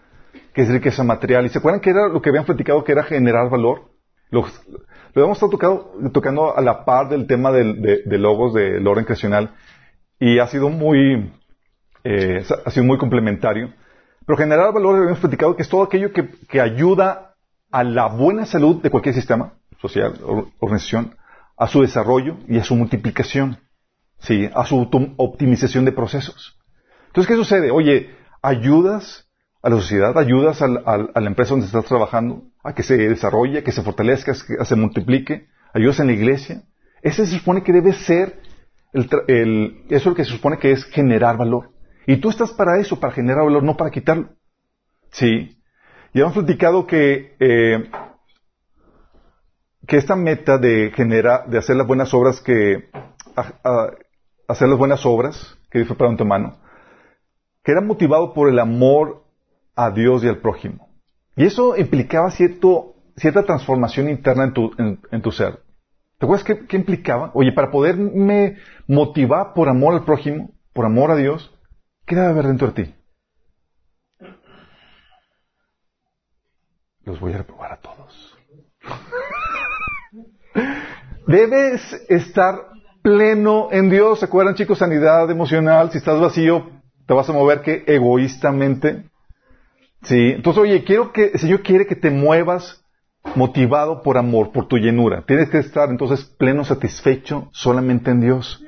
que 0.53 0.61
es 0.61 0.69
riqueza 0.69 1.03
material. 1.03 1.43
¿Y 1.45 1.49
se 1.49 1.57
acuerdan 1.57 1.81
que 1.81 1.89
era 1.89 2.07
lo 2.07 2.21
que 2.21 2.29
habían 2.29 2.45
platicado 2.45 2.83
que 2.83 2.91
era 2.91 3.01
generar 3.01 3.49
valor? 3.49 3.89
Lo 5.13 5.21
habíamos 5.21 5.37
estado 5.37 5.51
tocado, 5.51 5.91
tocando 6.13 6.55
a 6.55 6.61
la 6.61 6.85
par 6.85 7.09
del 7.09 7.27
tema 7.27 7.51
de, 7.51 8.03
logos 8.17 8.53
del 8.53 8.85
orden 8.87 9.03
creacional 9.03 9.51
y 10.19 10.39
ha 10.39 10.47
sido 10.47 10.69
muy, 10.69 11.33
eh, 12.03 12.43
ha 12.65 12.71
sido 12.71 12.85
muy 12.85 12.97
complementario. 12.97 13.73
Pero 14.25 14.37
generar 14.37 14.73
valor 14.73 14.95
habíamos 14.95 15.19
platicado 15.19 15.55
que 15.55 15.63
es 15.63 15.69
todo 15.69 15.83
aquello 15.83 16.13
que, 16.13 16.29
que 16.47 16.61
ayuda 16.61 17.35
a 17.71 17.83
la 17.83 18.07
buena 18.07 18.45
salud 18.45 18.81
de 18.81 18.89
cualquier 18.89 19.15
sistema 19.15 19.53
social, 19.81 20.13
o 20.23 20.47
organización, 20.59 21.15
a 21.57 21.67
su 21.67 21.81
desarrollo 21.81 22.37
y 22.47 22.57
a 22.57 22.63
su 22.63 22.75
multiplicación, 22.75 23.57
¿sí? 24.19 24.49
a 24.53 24.65
su 24.65 24.89
optimización 25.17 25.85
de 25.85 25.91
procesos. 25.91 26.57
Entonces, 27.07 27.27
¿qué 27.27 27.35
sucede? 27.35 27.71
Oye, 27.71 28.15
ayudas 28.41 29.27
a 29.61 29.69
la 29.69 29.75
sociedad, 29.77 30.17
ayudas 30.17 30.61
a 30.61 30.67
la 30.67 31.27
empresa 31.27 31.51
donde 31.51 31.65
estás 31.65 31.85
trabajando 31.85 32.43
a 32.63 32.73
que 32.73 32.83
se 32.83 32.95
desarrolle, 32.95 33.59
a 33.59 33.63
que 33.63 33.71
se 33.71 33.81
fortalezca, 33.81 34.33
que 34.33 34.65
se 34.65 34.75
multiplique, 34.75 35.47
ayudas 35.73 35.99
en 35.99 36.07
la 36.07 36.13
iglesia. 36.13 36.63
Ese 37.01 37.25
se 37.25 37.37
supone 37.39 37.63
que 37.63 37.73
debe 37.73 37.93
ser, 37.93 38.39
el, 38.93 39.83
eso 39.89 39.95
es 39.95 40.05
lo 40.05 40.15
que 40.15 40.25
se 40.25 40.31
supone 40.31 40.57
que 40.57 40.71
es 40.71 40.83
generar 40.85 41.37
valor. 41.37 41.71
Y 42.07 42.17
tú 42.17 42.29
estás 42.29 42.51
para 42.51 42.79
eso, 42.79 42.99
para 42.99 43.13
generar 43.13 43.43
valor, 43.45 43.63
no 43.63 43.77
para 43.77 43.91
quitarlo. 43.91 44.29
Sí. 45.11 45.57
Y 46.13 46.21
hemos 46.21 46.33
platicado 46.33 46.85
que 46.85 47.35
eh, 47.39 47.89
que 49.87 49.97
esta 49.97 50.15
meta 50.15 50.57
de 50.57 50.91
generar, 50.95 51.49
de 51.49 51.57
hacer 51.57 51.75
las 51.75 51.87
buenas 51.87 52.13
obras 52.13 52.41
que, 52.41 52.89
hacer 54.47 54.67
las 54.67 54.77
buenas 54.77 55.05
obras 55.05 55.57
que 55.69 55.79
Dios 55.79 55.97
para 55.97 56.15
tu 56.15 56.25
mano, 56.25 56.57
que 57.63 57.71
era 57.71 57.81
motivado 57.81 58.33
por 58.33 58.49
el 58.49 58.59
amor 58.59 59.23
a 59.75 59.91
Dios 59.91 60.23
y 60.23 60.27
al 60.27 60.37
prójimo. 60.37 60.90
Y 61.35 61.45
eso 61.45 61.77
implicaba 61.77 62.31
cierto, 62.31 62.95
cierta 63.15 63.43
transformación 63.43 64.09
interna 64.09 64.45
en 64.45 64.53
tu, 64.53 64.71
en, 64.77 65.21
tu 65.21 65.31
ser. 65.31 65.59
¿Te 66.17 66.25
acuerdas 66.25 66.45
qué, 66.45 66.65
qué, 66.67 66.77
implicaba? 66.77 67.31
Oye, 67.33 67.51
para 67.53 67.71
poderme 67.71 68.57
motivar 68.87 69.53
por 69.53 69.69
amor 69.69 69.95
al 69.95 70.03
prójimo, 70.03 70.51
por 70.73 70.85
amor 70.85 71.11
a 71.11 71.15
Dios, 71.15 71.53
¿qué 72.05 72.15
debe 72.15 72.27
haber 72.27 72.47
dentro 72.47 72.71
de 72.71 72.83
ti? 72.83 72.93
Los 77.05 77.19
voy 77.19 77.33
a 77.33 77.37
reprobar 77.37 77.73
a 77.73 77.77
todos. 77.77 78.37
Debes 81.27 81.81
estar 82.09 82.55
pleno 83.01 83.69
en 83.71 83.89
Dios. 83.89 84.19
¿Se 84.19 84.25
acuerdan, 84.25 84.55
chicos? 84.55 84.77
Sanidad 84.77 85.29
emocional. 85.31 85.91
Si 85.91 85.97
estás 85.97 86.19
vacío, 86.19 86.69
te 87.07 87.13
vas 87.13 87.29
a 87.29 87.33
mover 87.33 87.61
que 87.61 87.83
egoístamente. 87.87 89.10
Sí. 90.03 90.31
Entonces, 90.35 90.61
oye, 90.61 90.83
quiero 90.83 91.11
que, 91.11 91.37
Señor 91.37 91.61
quiere 91.61 91.85
que 91.85 91.95
te 91.95 92.09
muevas 92.09 92.83
motivado 93.35 94.01
por 94.01 94.17
amor, 94.17 94.51
por 94.51 94.67
tu 94.67 94.77
llenura. 94.77 95.23
Tienes 95.25 95.49
que 95.49 95.59
estar 95.59 95.89
entonces 95.89 96.25
pleno, 96.25 96.63
satisfecho 96.63 97.49
solamente 97.51 98.11
en 98.11 98.21
Dios. 98.21 98.63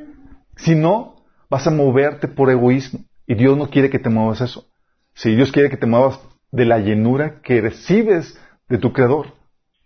Si 0.56 0.76
no, 0.76 1.16
vas 1.50 1.68
a 1.68 1.72
moverte 1.72 2.28
por 2.28 2.50
egoísmo. 2.50 3.02
Y 3.26 3.36
Dios 3.36 3.58
no 3.58 3.70
quiere 3.70 3.90
que 3.90 4.00
te 4.00 4.10
muevas 4.10 4.42
eso. 4.42 4.66
Sí, 5.14 5.36
Dios 5.36 5.52
quiere 5.52 5.70
que 5.70 5.78
te 5.78 5.86
muevas 5.86 6.20
de 6.52 6.66
la 6.66 6.80
llenura 6.80 7.42
que 7.42 7.62
recibes 7.62 8.40
de 8.70 8.78
tu 8.78 8.94
Creador, 8.94 9.34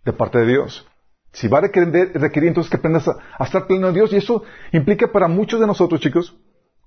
de 0.04 0.12
parte 0.12 0.38
de 0.38 0.46
Dios. 0.46 0.86
Si 1.32 1.48
va 1.48 1.58
a 1.58 1.60
requerir, 1.62 2.48
entonces 2.48 2.70
que 2.70 2.78
aprendas 2.78 3.06
a, 3.08 3.44
estar 3.44 3.66
pleno 3.66 3.88
de 3.88 3.92
Dios. 3.94 4.12
Y 4.12 4.16
eso 4.16 4.42
implica 4.72 5.10
para 5.12 5.28
muchos 5.28 5.60
de 5.60 5.66
nosotros, 5.66 6.00
chicos, 6.00 6.36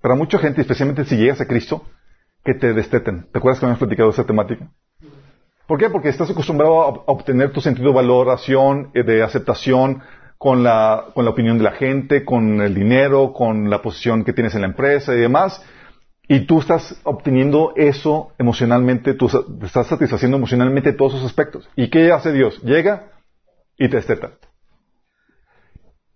para 0.01 0.15
mucha 0.15 0.39
gente, 0.39 0.61
especialmente 0.61 1.05
si 1.05 1.15
llegas 1.15 1.41
a 1.41 1.47
Cristo, 1.47 1.85
que 2.43 2.53
te 2.53 2.73
desteten. 2.73 3.27
¿Te 3.31 3.37
acuerdas 3.37 3.59
que 3.59 3.65
habíamos 3.65 3.79
platicado 3.79 4.09
esa 4.09 4.25
temática? 4.25 4.69
¿Por 5.67 5.79
qué? 5.79 5.89
Porque 5.89 6.09
estás 6.09 6.29
acostumbrado 6.29 6.81
a 6.81 6.87
obtener 7.05 7.51
tu 7.51 7.61
sentido 7.61 7.89
de 7.89 7.95
valoración, 7.95 8.91
eh, 8.93 9.03
de 9.03 9.23
aceptación 9.23 10.01
con 10.37 10.63
la, 10.63 11.05
con 11.13 11.23
la 11.23 11.31
opinión 11.31 11.57
de 11.57 11.63
la 11.63 11.71
gente, 11.71 12.25
con 12.25 12.61
el 12.61 12.73
dinero, 12.73 13.31
con 13.31 13.69
la 13.69 13.81
posición 13.81 14.23
que 14.23 14.33
tienes 14.33 14.55
en 14.55 14.61
la 14.61 14.67
empresa 14.67 15.13
y 15.13 15.19
demás. 15.19 15.63
Y 16.27 16.41
tú 16.41 16.59
estás 16.59 16.99
obteniendo 17.03 17.73
eso 17.75 18.31
emocionalmente, 18.37 19.13
tú 19.13 19.29
estás 19.63 19.87
satisfaciendo 19.87 20.37
emocionalmente 20.37 20.93
todos 20.93 21.13
esos 21.13 21.27
aspectos. 21.27 21.69
¿Y 21.75 21.89
qué 21.89 22.11
hace 22.11 22.31
Dios? 22.31 22.61
Llega 22.63 23.11
y 23.77 23.87
te 23.89 23.97
desteta. 23.97 24.31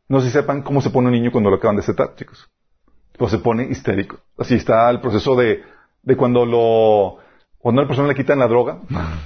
No 0.08 0.20
sé 0.20 0.28
si 0.28 0.34
sepan 0.34 0.64
cómo 0.64 0.82
se 0.82 0.90
pone 0.90 1.08
un 1.08 1.14
niño 1.14 1.32
cuando 1.32 1.50
lo 1.50 1.58
acaban 1.58 1.76
de 1.76 1.82
destetar, 1.82 2.16
chicos. 2.16 2.50
Pues 3.18 3.32
se 3.32 3.40
pone 3.40 3.66
histérico. 3.66 4.20
Así 4.38 4.56
está 4.56 4.90
el 4.90 5.02
proceso 5.02 5.36
de, 5.36 5.64
de 6.06 6.16
cuando 6.16 6.46
lo, 6.46 7.18
cuando 7.58 7.82
a 7.82 7.84
una 7.84 7.90
persona 7.90 8.08
le 8.08 8.16
quitan 8.16 8.40
la 8.40 8.48
droga, 8.48 8.80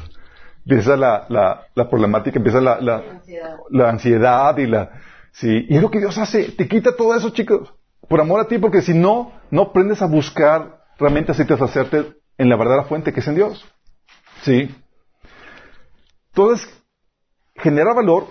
empieza 0.65 0.97
la, 0.97 1.25
la, 1.29 1.67
la 1.75 1.89
problemática, 1.89 2.37
empieza 2.37 2.59
la, 2.61 2.79
la, 2.81 3.03
ansiedad. 3.11 3.57
la 3.69 3.89
ansiedad 3.89 4.57
y 4.57 4.65
la, 4.65 4.91
sí. 5.31 5.65
Y 5.69 5.75
es 5.75 5.81
lo 5.81 5.91
que 5.91 5.99
Dios 5.99 6.17
hace, 6.17 6.51
te 6.51 6.67
quita 6.67 6.95
todo 6.95 7.15
eso, 7.15 7.29
chicos. 7.29 7.73
Por 8.07 8.21
amor 8.21 8.39
a 8.39 8.47
ti, 8.47 8.57
porque 8.57 8.81
si 8.81 8.93
no, 8.93 9.33
no 9.51 9.61
aprendes 9.61 10.01
a 10.01 10.07
buscar 10.07 10.79
realmente 10.97 11.31
así 11.31 11.45
te 11.45 11.53
hacerte 11.53 12.13
en 12.37 12.49
la 12.49 12.55
verdadera 12.55 12.83
fuente 12.83 13.13
que 13.13 13.19
es 13.19 13.27
en 13.27 13.35
Dios. 13.35 13.65
Sí. 14.41 14.75
Entonces, 16.29 16.67
generar 17.55 17.95
valor 17.95 18.27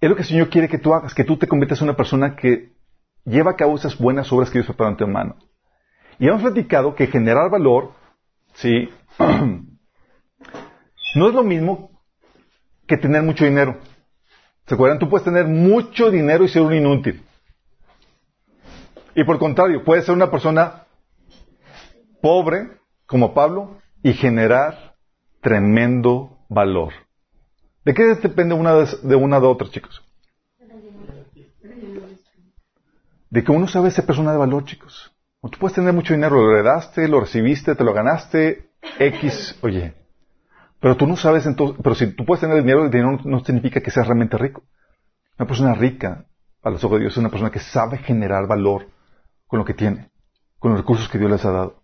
es 0.00 0.08
lo 0.08 0.16
que 0.16 0.22
el 0.22 0.28
Señor 0.28 0.48
quiere 0.50 0.68
que 0.68 0.78
tú 0.78 0.94
hagas, 0.94 1.14
que 1.14 1.24
tú 1.24 1.36
te 1.36 1.46
conviertas 1.46 1.80
en 1.80 1.88
una 1.88 1.96
persona 1.96 2.36
que 2.36 2.72
lleva 3.24 3.52
a 3.52 3.56
cabo 3.56 3.76
esas 3.76 3.98
buenas 3.98 4.30
obras 4.32 4.50
que 4.50 4.58
Dios 4.58 4.66
preparó 4.66 4.90
en 4.90 4.96
tu 4.96 5.06
mano. 5.06 5.36
Y 6.18 6.28
hemos 6.28 6.42
platicado 6.42 6.94
que 6.94 7.06
generar 7.06 7.50
valor, 7.50 7.92
sí, 8.54 8.88
no 11.16 11.28
es 11.28 11.34
lo 11.34 11.42
mismo 11.42 11.90
que 12.86 12.96
tener 12.96 13.22
mucho 13.22 13.44
dinero. 13.44 13.78
¿Se 14.66 14.74
acuerdan? 14.74 14.98
Tú 14.98 15.08
puedes 15.08 15.24
tener 15.24 15.46
mucho 15.46 16.10
dinero 16.10 16.44
y 16.44 16.48
ser 16.48 16.62
un 16.62 16.74
inútil. 16.74 17.22
Y 19.14 19.24
por 19.24 19.38
contrario, 19.38 19.84
puedes 19.84 20.06
ser 20.06 20.14
una 20.14 20.30
persona 20.30 20.84
pobre, 22.20 22.78
como 23.06 23.34
Pablo, 23.34 23.78
y 24.02 24.12
generar 24.14 24.96
tremendo 25.40 26.38
valor. 26.48 26.92
¿De 27.84 27.92
qué 27.92 28.02
depende 28.02 28.54
una 28.54 28.74
de, 28.74 29.14
una 29.14 29.40
de 29.40 29.46
otras, 29.46 29.70
chicos? 29.70 30.02
De 33.30 33.44
que 33.44 33.52
uno 33.52 33.68
sabe 33.68 33.90
ser 33.90 34.06
persona 34.06 34.32
de 34.32 34.38
valor, 34.38 34.64
chicos. 34.64 35.13
Tú 35.50 35.58
puedes 35.58 35.74
tener 35.74 35.92
mucho 35.92 36.14
dinero, 36.14 36.36
lo 36.36 36.52
heredaste, 36.52 37.06
lo 37.08 37.20
recibiste, 37.20 37.74
te 37.74 37.84
lo 37.84 37.92
ganaste, 37.92 38.70
X, 38.98 39.58
oye. 39.62 39.94
Pero 40.80 40.96
tú 40.96 41.06
no 41.06 41.16
sabes 41.16 41.46
entonces, 41.46 41.78
pero 41.82 41.94
si 41.94 42.08
tú 42.08 42.24
puedes 42.24 42.40
tener 42.40 42.56
dinero, 42.56 42.84
el 42.84 42.90
dinero 42.90 43.18
no 43.24 43.44
significa 43.44 43.80
que 43.80 43.90
seas 43.90 44.06
realmente 44.06 44.36
rico. 44.38 44.62
Una 45.38 45.46
persona 45.46 45.74
rica, 45.74 46.26
a 46.62 46.70
los 46.70 46.82
ojos 46.84 46.98
de 46.98 47.04
Dios, 47.04 47.14
es 47.14 47.18
una 47.18 47.30
persona 47.30 47.50
que 47.50 47.60
sabe 47.60 47.98
generar 47.98 48.46
valor 48.46 48.88
con 49.46 49.58
lo 49.58 49.64
que 49.64 49.74
tiene, 49.74 50.10
con 50.58 50.70
los 50.72 50.80
recursos 50.80 51.08
que 51.08 51.18
Dios 51.18 51.30
les 51.30 51.44
ha 51.44 51.50
dado. 51.50 51.82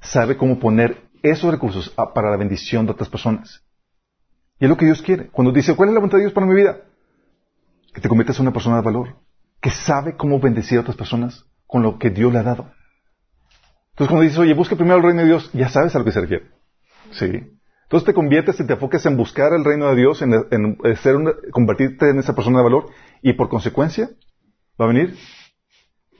Sabe 0.00 0.36
cómo 0.36 0.58
poner 0.58 1.08
esos 1.22 1.50
recursos 1.50 1.90
para 1.90 2.30
la 2.30 2.36
bendición 2.36 2.86
de 2.86 2.92
otras 2.92 3.08
personas. 3.08 3.64
Y 4.58 4.64
es 4.64 4.70
lo 4.70 4.76
que 4.76 4.86
Dios 4.86 5.02
quiere. 5.02 5.28
Cuando 5.28 5.52
dice, 5.52 5.74
¿cuál 5.74 5.88
es 5.88 5.94
la 5.94 6.00
voluntad 6.00 6.18
de 6.18 6.24
Dios 6.24 6.32
para 6.32 6.46
mi 6.46 6.54
vida? 6.54 6.78
Que 7.92 8.00
te 8.00 8.08
conviertas 8.08 8.36
en 8.38 8.42
una 8.42 8.52
persona 8.52 8.76
de 8.76 8.82
valor, 8.82 9.16
que 9.60 9.70
sabe 9.70 10.16
cómo 10.16 10.38
bendecir 10.38 10.78
a 10.78 10.82
otras 10.82 10.96
personas 10.96 11.44
con 11.66 11.82
lo 11.82 11.98
que 11.98 12.10
Dios 12.10 12.32
le 12.32 12.38
ha 12.38 12.42
dado. 12.42 12.70
Entonces 13.90 14.08
cuando 14.08 14.22
dices, 14.22 14.38
oye, 14.38 14.54
busca 14.54 14.76
primero 14.76 14.96
el 14.96 15.02
reino 15.02 15.20
de 15.20 15.28
Dios, 15.28 15.50
ya 15.52 15.68
sabes 15.68 15.94
a 15.94 15.98
lo 15.98 16.04
que 16.04 16.12
se 16.12 16.20
refiere. 16.20 16.46
Sí. 17.12 17.26
Entonces 17.82 18.06
te 18.06 18.14
conviertes 18.14 18.60
y 18.60 18.66
te 18.66 18.74
enfoques 18.74 19.04
en 19.06 19.16
buscar 19.16 19.52
el 19.52 19.64
reino 19.64 19.88
de 19.88 19.96
Dios, 19.96 20.22
en, 20.22 20.30
ser 21.02 21.16
convertirte 21.50 22.10
en 22.10 22.20
esa 22.20 22.34
persona 22.34 22.58
de 22.58 22.64
valor, 22.64 22.86
y 23.20 23.32
por 23.32 23.48
consecuencia 23.48 24.08
va 24.80 24.84
a 24.84 24.88
venir 24.88 25.16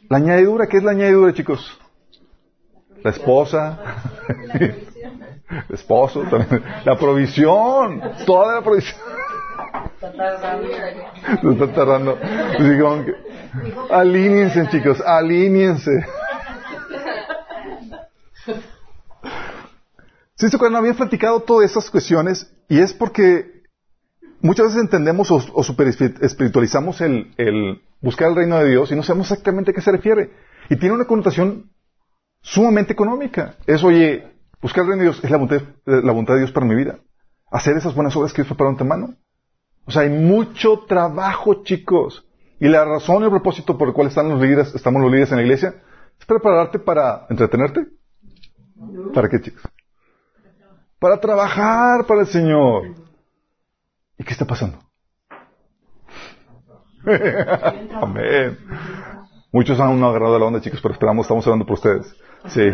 la 0.09 0.17
añadidura. 0.17 0.67
¿Qué 0.67 0.79
es 0.79 0.83
la 0.83 0.91
añadidura, 0.91 1.33
chicos? 1.33 1.81
La 3.05 3.11
esposa. 3.11 3.79
esposo, 5.71 6.23
también. 6.25 6.63
la 6.85 6.97
provisión, 6.97 8.03
toda 8.27 8.57
la 8.57 8.63
provisión. 8.63 8.99
Se 11.41 11.51
está 11.51 11.73
tardando. 11.73 12.19
Alíñense, 13.91 14.69
chicos, 14.71 15.01
alíñense. 15.01 16.05
Sí, 20.35 20.49
se 20.49 20.57
acuerdan, 20.57 20.79
habían 20.79 20.97
platicado 20.97 21.41
todas 21.41 21.71
esas 21.71 21.91
cuestiones 21.91 22.51
y 22.69 22.81
es 22.81 22.95
porque 22.95 23.65
muchas 24.41 24.67
veces 24.67 24.83
entendemos 24.83 25.31
o, 25.31 25.63
super 25.63 25.89
espiritualizamos 25.89 27.01
el, 27.03 27.83
buscar 28.01 28.31
el 28.31 28.37
reino 28.37 28.59
de 28.59 28.71
Dios 28.71 28.91
y 28.91 28.97
no 28.97 29.03
sabemos 29.03 29.31
exactamente 29.31 29.71
a 29.71 29.75
qué 29.75 29.83
se 29.83 29.93
refiere. 29.93 30.33
Y 30.71 30.77
tiene 30.77 30.95
una 30.95 31.05
connotación 31.05 31.71
sumamente 32.41 32.93
económica. 32.93 33.57
Es, 33.67 33.85
oye, 33.85 34.33
buscar 34.63 34.85
el 34.85 34.91
reino 34.91 35.03
de 35.03 35.11
Dios 35.11 35.21
es 35.23 35.31
la 35.31 35.37
voluntad, 35.37 36.35
de 36.35 36.39
Dios 36.39 36.53
para 36.53 36.67
mi 36.67 36.75
vida. 36.75 37.01
Hacer 37.51 37.77
esas 37.77 37.95
buenas 37.95 38.17
obras 38.17 38.33
que 38.33 38.43
Dios 38.43 38.49
preparó 38.49 38.73
mano. 38.85 39.17
O 39.85 39.91
sea, 39.91 40.03
hay 40.03 40.11
mucho 40.11 40.85
trabajo, 40.87 41.65
chicos. 41.65 42.25
Y 42.61 42.69
la 42.69 42.85
razón 42.85 43.23
y 43.23 43.25
el 43.25 43.31
propósito 43.31 43.77
por 43.77 43.89
el 43.89 43.95
cual 43.95 44.09
están 44.09 44.29
los 44.29 44.41
líderes, 44.41 44.75
estamos 44.75 45.03
los 45.03 45.11
líderes 45.11 45.33
en 45.33 45.39
la 45.39 45.43
iglesia, 45.43 45.75
es 46.19 46.27
prepararte 46.27 46.79
para 46.79 47.27
entretenerte. 47.29 48.00
¿Para 49.15 49.29
qué, 49.29 49.41
chicos? 49.41 49.63
Para 50.99 51.21
trabajar 51.21 52.07
para 52.07 52.23
el 52.23 52.27
Señor. 52.27 52.95
¿Y 54.19 54.25
qué 54.25 54.33
está 54.33 54.45
pasando? 54.45 54.79
Amén. 57.95 58.59
Muchos 59.53 59.81
aún 59.81 59.99
no 59.99 60.07
han 60.07 60.11
agarrado 60.11 60.39
la 60.39 60.47
onda, 60.47 60.61
chicos, 60.61 60.81
pero 60.81 60.95
esperamos, 60.95 61.25
estamos 61.25 61.47
hablando 61.47 61.67
por 61.67 61.75
ustedes. 61.75 62.15
Sí. 62.49 62.73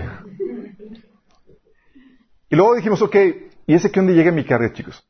Y 2.50 2.56
luego 2.56 2.75
dijimos, 2.76 3.00
ok, 3.02 3.16
¿y 3.66 3.75
ese 3.75 3.90
qué 3.90 4.00
dónde 4.00 4.14
llega 4.14 4.30
mi 4.30 4.44
carga, 4.44 4.72
chicos? 4.72 5.04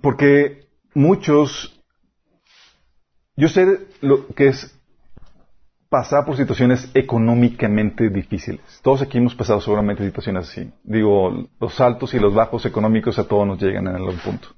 Porque 0.00 0.68
muchos, 0.94 1.80
yo 3.36 3.48
sé 3.48 3.86
lo 4.00 4.28
que 4.28 4.48
es 4.48 4.73
pasar 5.94 6.24
por 6.24 6.36
situaciones 6.36 6.90
económicamente 6.92 8.10
difíciles. 8.10 8.60
Todos 8.82 9.00
aquí 9.00 9.18
hemos 9.18 9.36
pasado 9.36 9.60
seguramente 9.60 10.04
situaciones 10.04 10.48
así. 10.48 10.72
Digo, 10.82 11.46
los 11.60 11.80
altos 11.80 12.12
y 12.14 12.18
los 12.18 12.34
bajos 12.34 12.66
económicos 12.66 13.16
a 13.20 13.28
todos 13.28 13.46
nos 13.46 13.62
llegan 13.62 13.86
en 13.86 13.94
algún 13.94 14.18
punto. 14.18 14.48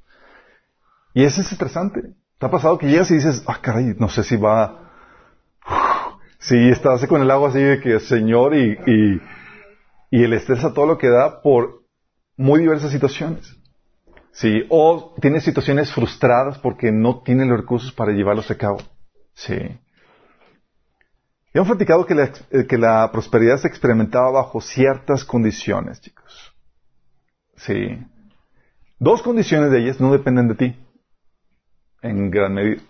Y 1.12 1.24
eso 1.24 1.42
es 1.42 1.52
estresante. 1.52 2.14
¿Te 2.38 2.46
ha 2.46 2.50
pasado 2.50 2.78
que 2.78 2.86
llegas 2.86 3.10
y 3.10 3.16
dices, 3.16 3.44
ah, 3.46 3.58
caray, 3.60 3.94
no 3.98 4.08
sé 4.08 4.24
si 4.24 4.38
va... 4.38 4.92
Si 6.38 6.56
estás 6.70 7.06
con 7.06 7.20
el 7.20 7.30
agua 7.30 7.50
así 7.50 7.60
de 7.60 7.80
que, 7.80 8.00
Señor, 8.00 8.54
y, 8.54 8.78
y, 8.86 9.20
y 10.12 10.24
el 10.24 10.32
estrés 10.32 10.64
a 10.64 10.72
todo 10.72 10.86
lo 10.86 10.96
que 10.96 11.10
da 11.10 11.42
por 11.42 11.82
muy 12.38 12.60
diversas 12.60 12.92
situaciones. 12.92 13.54
Sí, 14.32 14.64
o 14.70 15.14
tienes 15.20 15.44
situaciones 15.44 15.92
frustradas 15.92 16.56
porque 16.60 16.92
no 16.92 17.20
tienes 17.20 17.46
los 17.46 17.60
recursos 17.60 17.92
para 17.92 18.12
llevarlos 18.12 18.50
a 18.50 18.56
cabo. 18.56 18.78
Sí. 19.34 19.78
Hemos 21.58 21.68
platicado 21.68 22.06
que 22.06 22.14
la, 22.14 22.30
eh, 22.50 22.66
que 22.66 22.78
la 22.78 23.10
prosperidad 23.12 23.58
se 23.58 23.68
experimentaba 23.68 24.30
bajo 24.30 24.60
ciertas 24.60 25.24
condiciones, 25.24 26.00
chicos. 26.00 26.54
Sí. 27.56 27.98
Dos 28.98 29.22
condiciones 29.22 29.70
de 29.70 29.80
ellas 29.80 30.00
no 30.00 30.12
dependen 30.12 30.48
de 30.48 30.54
ti. 30.54 30.76
En 32.02 32.30
gran 32.30 32.54
medida. 32.54 32.82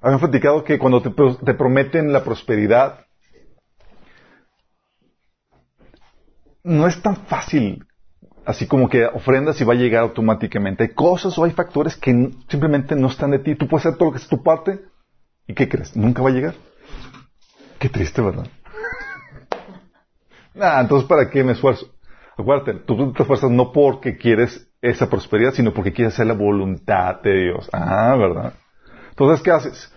Habíamos 0.00 0.22
platicado 0.22 0.64
que 0.64 0.78
cuando 0.78 1.02
te, 1.02 1.10
te 1.10 1.54
prometen 1.54 2.12
la 2.12 2.22
prosperidad, 2.22 3.06
no 6.62 6.86
es 6.86 7.00
tan 7.02 7.16
fácil 7.16 7.84
así 8.48 8.66
como 8.66 8.88
que 8.88 9.04
ofrendas 9.04 9.60
y 9.60 9.64
va 9.64 9.74
a 9.74 9.76
llegar 9.76 10.02
automáticamente. 10.02 10.84
Hay 10.84 10.94
cosas 10.94 11.36
o 11.36 11.44
hay 11.44 11.50
factores 11.50 11.96
que 11.96 12.30
simplemente 12.48 12.96
no 12.96 13.08
están 13.08 13.32
de 13.32 13.40
ti. 13.40 13.54
Tú 13.54 13.68
puedes 13.68 13.84
hacer 13.84 13.98
todo 13.98 14.08
lo 14.08 14.12
que 14.12 14.22
es 14.22 14.28
tu 14.28 14.42
parte 14.42 14.80
y 15.46 15.52
¿qué 15.52 15.68
crees? 15.68 15.94
Nunca 15.94 16.22
va 16.22 16.30
a 16.30 16.32
llegar. 16.32 16.54
Qué 17.78 17.88
triste, 17.88 18.20
¿verdad? 18.20 18.46
nah, 20.54 20.80
entonces 20.80 21.08
¿para 21.08 21.30
qué 21.30 21.44
me 21.44 21.52
esfuerzo? 21.52 21.86
Acuérdate, 22.36 22.74
tú 22.86 23.12
te 23.12 23.22
esfuerzas 23.22 23.50
no 23.50 23.72
porque 23.72 24.16
quieres 24.16 24.68
esa 24.80 25.10
prosperidad, 25.10 25.52
sino 25.52 25.72
porque 25.72 25.92
quieres 25.92 26.14
hacer 26.14 26.26
la 26.26 26.34
voluntad 26.34 27.20
de 27.22 27.44
Dios. 27.44 27.68
Ah, 27.72 28.14
¿verdad? 28.16 28.52
Entonces, 29.10 29.42
¿qué 29.42 29.50
haces? 29.50 29.92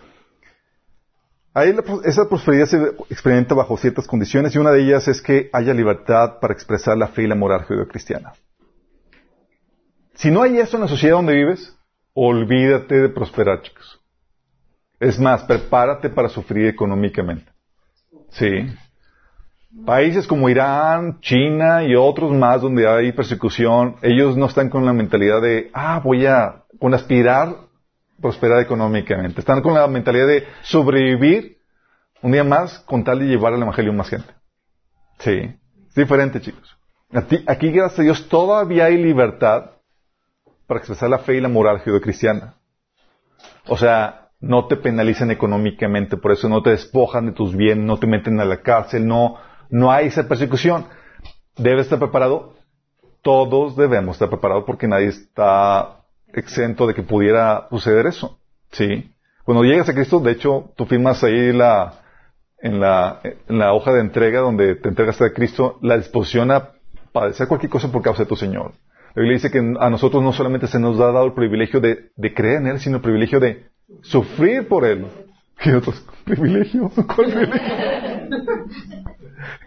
Ahí 1.53 1.75
esa 2.05 2.29
prosperidad 2.29 2.65
se 2.65 2.77
experimenta 3.09 3.53
bajo 3.53 3.75
ciertas 3.75 4.07
condiciones 4.07 4.55
y 4.55 4.57
una 4.57 4.71
de 4.71 4.83
ellas 4.83 5.07
es 5.09 5.21
que 5.21 5.49
haya 5.51 5.73
libertad 5.73 6.39
para 6.39 6.53
expresar 6.53 6.97
la 6.97 7.09
fe 7.09 7.23
y 7.23 7.27
la 7.27 7.35
moral 7.35 7.65
judeocristiana. 7.65 8.33
Si 10.13 10.31
no 10.31 10.43
hay 10.43 10.59
eso 10.59 10.77
en 10.77 10.83
la 10.83 10.87
sociedad 10.87 11.17
donde 11.17 11.35
vives, 11.35 11.77
olvídate 12.13 13.01
de 13.01 13.09
prosperar, 13.09 13.61
chicos. 13.61 14.01
Es 14.99 15.19
más, 15.19 15.43
prepárate 15.43 16.09
para 16.09 16.29
sufrir 16.29 16.67
económicamente. 16.67 17.50
Sí. 18.31 18.67
Países 19.85 20.27
como 20.27 20.49
Irán, 20.49 21.21
China 21.21 21.83
y 21.83 21.95
otros 21.95 22.31
más 22.33 22.61
donde 22.61 22.87
hay 22.87 23.13
persecución, 23.13 23.95
ellos 24.01 24.35
no 24.35 24.47
están 24.47 24.69
con 24.69 24.85
la 24.85 24.91
mentalidad 24.91 25.41
de, 25.41 25.71
ah, 25.73 26.01
voy 26.03 26.25
a, 26.25 26.63
con 26.79 26.93
aspirar 26.93 27.55
prosperar 28.21 28.61
económicamente. 28.61 29.41
Están 29.41 29.61
con 29.61 29.73
la 29.73 29.87
mentalidad 29.87 30.27
de 30.27 30.47
sobrevivir 30.61 31.57
un 32.21 32.31
día 32.31 32.43
más 32.43 32.79
con 32.81 33.03
tal 33.03 33.19
de 33.19 33.25
llevar 33.25 33.53
el 33.53 33.61
Evangelio 33.61 33.91
a 33.91 33.95
más 33.95 34.09
gente. 34.09 34.31
Sí. 35.19 35.55
Es 35.89 35.95
diferente, 35.95 36.39
chicos. 36.39 36.77
Aquí, 37.13 37.71
gracias 37.71 37.99
a 37.99 38.03
Dios, 38.03 38.29
todavía 38.29 38.85
hay 38.85 38.97
libertad 38.97 39.71
para 40.67 40.77
expresar 40.77 41.09
la 41.09 41.19
fe 41.19 41.35
y 41.35 41.41
la 41.41 41.49
moral 41.49 41.79
judeocristiana. 41.79 42.53
O 43.67 43.75
sea, 43.75 44.20
no 44.41 44.65
te 44.65 44.75
penalizan 44.75 45.31
económicamente, 45.31 46.17
por 46.17 46.31
eso 46.31 46.49
no 46.49 46.63
te 46.63 46.71
despojan 46.71 47.27
de 47.27 47.31
tus 47.31 47.55
bienes, 47.55 47.85
no 47.85 47.97
te 47.97 48.07
meten 48.07 48.39
a 48.39 48.45
la 48.45 48.61
cárcel, 48.61 49.07
no, 49.07 49.37
no 49.69 49.91
hay 49.91 50.07
esa 50.07 50.27
persecución. 50.27 50.85
Debes 51.57 51.83
estar 51.83 51.99
preparado. 51.99 52.55
Todos 53.21 53.75
debemos 53.75 54.15
estar 54.15 54.29
preparados 54.29 54.63
porque 54.65 54.87
nadie 54.87 55.07
está 55.07 56.01
exento 56.33 56.87
de 56.87 56.95
que 56.95 57.03
pudiera 57.03 57.67
suceder 57.69 58.07
eso. 58.07 58.39
¿Sí? 58.71 59.13
Cuando 59.43 59.63
llegas 59.63 59.89
a 59.89 59.93
Cristo, 59.93 60.19
de 60.19 60.31
hecho, 60.31 60.71
tú 60.75 60.85
firmas 60.85 61.23
ahí 61.23 61.51
la, 61.53 62.01
en 62.61 62.79
la, 62.79 63.73
hoja 63.73 63.93
de 63.93 64.01
entrega 64.01 64.39
donde 64.39 64.75
te 64.75 64.89
entregas 64.89 65.21
a 65.21 65.33
Cristo 65.33 65.77
la 65.81 65.97
disposición 65.97 66.51
a 66.51 66.71
padecer 67.11 67.47
cualquier 67.47 67.69
cosa 67.69 67.91
por 67.91 68.01
causa 68.01 68.23
de 68.23 68.29
tu 68.29 68.35
Señor. 68.35 68.73
La 69.13 69.21
Biblia 69.21 69.33
dice 69.33 69.51
que 69.51 69.59
a 69.59 69.89
nosotros 69.89 70.23
no 70.23 70.31
solamente 70.31 70.67
se 70.67 70.79
nos 70.79 70.99
ha 70.99 71.11
dado 71.11 71.25
el 71.25 71.33
privilegio 71.33 71.81
de, 71.81 72.11
de 72.15 72.33
creer 72.33 72.61
en 72.61 72.67
Él, 72.67 72.79
sino 72.79 72.97
el 72.97 73.01
privilegio 73.01 73.39
de 73.39 73.70
sufrir 74.01 74.67
por 74.67 74.85
Él. 74.85 75.07
¿Qué 75.57 75.75
otros? 75.75 76.03
¿Privilegio? 76.25 76.89
¿Cuál 77.15 77.31
privilegio? 77.31 78.65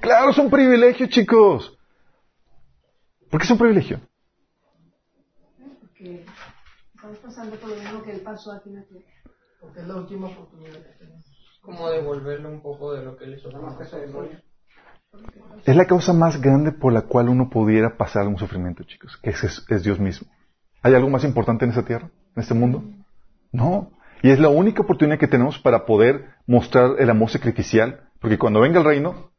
claro, 0.01 0.31
es 0.31 0.39
un 0.39 0.51
privilegio, 0.51 1.07
chicos. 1.07 1.79
¿Por 3.31 3.41
qué 3.41 3.45
es 3.45 3.51
un 3.51 3.59
privilegio? 3.59 4.01
Estamos 6.95 7.19
pasando 7.19 7.57
por 7.57 7.71
lo 7.71 7.77
mismo 7.77 8.03
que 8.03 8.13
él 8.13 8.21
pasó 8.21 8.53
aquí 8.53 8.71
en 8.71 8.77
la 8.77 8.83
tierra. 8.85 9.05
Porque 9.61 9.81
es 9.81 9.87
la 9.87 9.97
última 9.97 10.29
oportunidad 10.29 10.73
que 10.73 10.99
tenemos. 10.99 11.25
Como 11.61 11.91
devolverle 11.91 12.49
un 12.49 12.61
poco 12.61 12.93
de 12.93 13.05
lo 13.05 13.17
que 13.17 13.27
le 13.27 13.37
hizo. 13.37 13.49
Es 15.65 15.77
la 15.77 15.87
causa 15.87 16.13
más 16.13 16.41
grande 16.41 16.73
por 16.73 16.93
la 16.93 17.03
cual 17.03 17.29
uno 17.29 17.49
pudiera 17.49 17.97
pasar 17.97 18.27
un 18.29 18.37
sufrimiento, 18.37 18.85
chicos, 18.85 19.19
que 19.23 19.31
es, 19.31 19.65
es, 19.69 19.83
Dios 19.83 19.99
mismo. 19.99 20.29
¿Hay 20.83 20.95
algo 20.95 21.09
más 21.09 21.25
importante 21.25 21.65
en 21.65 21.71
esta 21.71 21.85
tierra, 21.85 22.11
en 22.37 22.43
este 22.43 22.55
mundo? 22.55 22.83
No. 23.53 23.93
Y 24.25 24.31
es 24.31 24.41
la 24.41 24.49
única 24.49 24.81
oportunidad 24.81 25.19
que 25.19 25.29
tenemos 25.29 25.59
para 25.59 25.85
poder 25.85 26.31
mostrar 26.47 26.93
el 26.99 27.11
amor 27.11 27.29
sacrificial, 27.29 28.09
porque 28.23 28.39
cuando 28.39 28.61
venga 28.61 28.79
el 28.79 28.87
reino, 28.87 29.33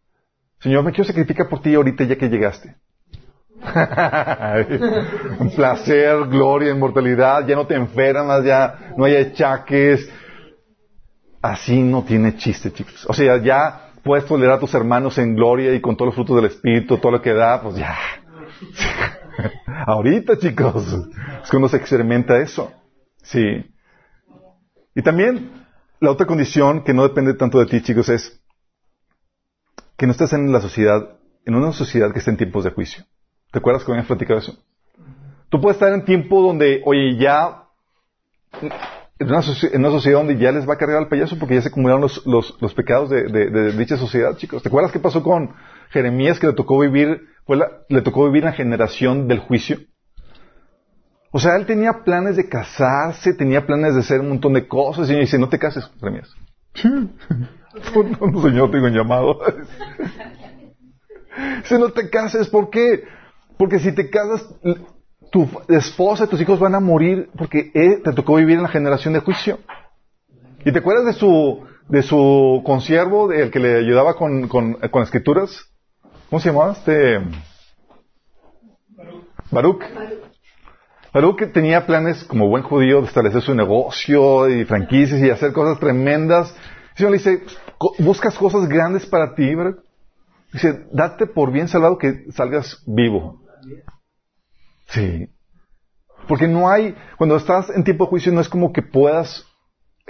Señor, 0.59 0.83
me 0.83 0.91
quiero 0.91 1.05
sacrificar 1.05 1.49
por 1.49 1.59
ti 1.63 1.73
ahorita 1.73 2.03
ya 2.03 2.15
que 2.15 2.29
llegaste. 2.29 2.75
Placer, 5.55 6.27
gloria, 6.27 6.69
inmortalidad, 6.69 7.47
ya 7.47 7.55
no 7.55 7.65
te 7.65 7.73
enfermas, 7.73 8.45
ya 8.45 8.93
no 8.95 9.05
hay 9.05 9.15
achaques. 9.15 10.07
Así 11.41 11.81
no 11.81 12.03
tiene 12.03 12.37
chiste, 12.37 12.71
chicos. 12.71 13.07
O 13.09 13.13
sea, 13.13 13.41
ya 13.41 13.89
puedes 14.03 14.27
tolerar 14.27 14.57
a 14.57 14.59
tus 14.59 14.75
hermanos 14.75 15.17
en 15.17 15.33
gloria 15.33 15.73
y 15.73 15.81
con 15.81 15.97
todos 15.97 16.09
los 16.09 16.15
frutos 16.15 16.35
del 16.35 16.45
Espíritu, 16.45 16.99
todo 16.99 17.13
lo 17.13 17.23
que 17.23 17.33
da, 17.33 17.59
pues 17.59 17.75
ya. 17.77 17.97
Ahorita, 19.87 20.37
chicos, 20.37 20.95
es 21.41 21.49
cuando 21.49 21.69
se 21.69 21.77
experimenta 21.77 22.37
eso. 22.37 22.71
Sí. 23.23 23.65
Y 24.95 25.01
también 25.01 25.51
la 25.99 26.11
otra 26.11 26.25
condición 26.25 26.83
que 26.83 26.93
no 26.93 27.03
depende 27.03 27.33
tanto 27.33 27.59
de 27.59 27.65
ti, 27.65 27.81
chicos, 27.81 28.07
es 28.09 28.41
que 29.97 30.05
no 30.05 30.13
estés 30.13 30.33
en 30.33 30.51
la 30.51 30.61
sociedad, 30.61 31.17
en 31.45 31.55
una 31.55 31.73
sociedad 31.73 32.11
que 32.11 32.19
esté 32.19 32.31
en 32.31 32.37
tiempos 32.37 32.63
de 32.63 32.71
juicio. 32.71 33.03
¿Te 33.51 33.59
acuerdas 33.59 33.83
que 33.83 33.91
habíamos 33.91 34.07
platicado 34.07 34.39
eso? 34.39 34.57
Tú 35.49 35.61
puedes 35.61 35.75
estar 35.75 35.93
en 35.93 36.05
tiempo 36.05 36.41
donde, 36.41 36.81
oye, 36.85 37.17
ya, 37.17 37.63
en 39.19 39.29
una, 39.29 39.41
sociedad 39.41 40.19
donde 40.19 40.37
ya 40.37 40.51
les 40.51 40.67
va 40.67 40.73
a 40.73 40.77
cargar 40.77 41.01
el 41.01 41.07
payaso 41.07 41.37
porque 41.37 41.55
ya 41.55 41.61
se 41.61 41.69
acumularon 41.69 42.01
los, 42.01 42.25
los, 42.25 42.73
pecados 42.73 43.09
de, 43.09 43.71
dicha 43.73 43.97
sociedad, 43.97 44.35
chicos. 44.37 44.63
¿Te 44.63 44.69
acuerdas 44.69 44.91
qué 44.91 44.99
pasó 44.99 45.23
con 45.23 45.53
Jeremías 45.89 46.39
que 46.39 46.47
le 46.47 46.53
tocó 46.53 46.79
vivir, 46.79 47.21
fue 47.45 47.59
le 47.87 48.01
tocó 48.01 48.25
vivir 48.25 48.43
la 48.43 48.53
generación 48.53 49.27
del 49.27 49.39
juicio? 49.39 49.77
O 51.35 51.39
sea, 51.39 51.57
él 51.57 51.65
tenía 51.65 52.05
planes 52.05 52.37
de 52.37 52.47
casarse, 52.47 53.33
tenía 53.33 53.65
planes 53.65 53.93
de 53.93 53.99
hacer 53.99 54.21
un 54.21 54.29
montón 54.29 54.53
de 54.53 54.69
cosas 54.69 55.09
y 55.09 55.15
dice, 55.15 55.37
no 55.37 55.49
te 55.49 55.59
cases, 55.59 55.85
Jeremías. 55.99 56.33
no, 56.85 58.41
señor, 58.41 58.71
tengo 58.71 58.85
un 58.85 58.93
llamado. 58.93 59.41
si 61.65 61.73
no 61.73 61.89
te 61.89 62.09
cases, 62.09 62.47
¿por 62.47 62.69
qué? 62.69 63.03
Porque 63.57 63.79
si 63.79 63.91
te 63.91 64.09
casas, 64.09 64.47
tu 65.29 65.45
esposa 65.67 66.23
y 66.23 66.27
tus 66.27 66.39
hijos 66.39 66.57
van 66.57 66.73
a 66.73 66.79
morir 66.79 67.29
porque 67.37 67.69
eh, 67.73 67.99
te 68.01 68.13
tocó 68.13 68.35
vivir 68.35 68.55
en 68.55 68.63
la 68.63 68.69
generación 68.69 69.13
de 69.13 69.19
juicio. 69.19 69.59
¿Y 70.63 70.71
te 70.71 70.79
acuerdas 70.79 71.05
de 71.05 71.13
su, 71.19 71.67
de 71.89 72.01
su 72.01 72.61
consiervo, 72.65 73.33
el 73.33 73.51
que 73.51 73.59
le 73.59 73.79
ayudaba 73.79 74.15
con, 74.15 74.47
con, 74.47 74.75
con 74.75 75.03
escrituras? 75.03 75.69
¿Cómo 76.29 76.39
se 76.39 76.49
llamaba? 76.49 76.71
Este... 76.71 77.19
Baruch. 79.51 79.83
Baruch 79.93 80.24
tenía 81.53 81.85
planes 81.85 82.23
como 82.25 82.49
buen 82.49 82.63
judío 82.63 82.99
de 83.01 83.07
establecer 83.07 83.41
su 83.41 83.55
negocio 83.55 84.49
y 84.49 84.65
franquicias 84.65 85.21
y 85.21 85.29
hacer 85.29 85.53
cosas 85.53 85.79
tremendas. 85.79 86.53
El 86.91 86.97
Señor 86.97 87.11
le 87.11 87.17
dice, 87.17 87.43
buscas 87.99 88.37
cosas 88.37 88.67
grandes 88.67 89.05
para 89.05 89.33
ti, 89.33 89.55
¿verdad? 89.55 89.79
Dice, 90.51 90.87
date 90.91 91.27
por 91.27 91.51
bien 91.51 91.67
salvado 91.67 91.97
que 91.97 92.31
salgas 92.31 92.83
vivo. 92.85 93.41
Sí. 94.87 95.29
Porque 96.27 96.47
no 96.47 96.69
hay, 96.69 96.95
cuando 97.17 97.37
estás 97.37 97.69
en 97.69 97.83
tiempo 97.83 98.05
de 98.05 98.09
juicio, 98.09 98.31
no 98.31 98.41
es 98.41 98.49
como 98.49 98.73
que 98.73 98.81
puedas 98.81 99.45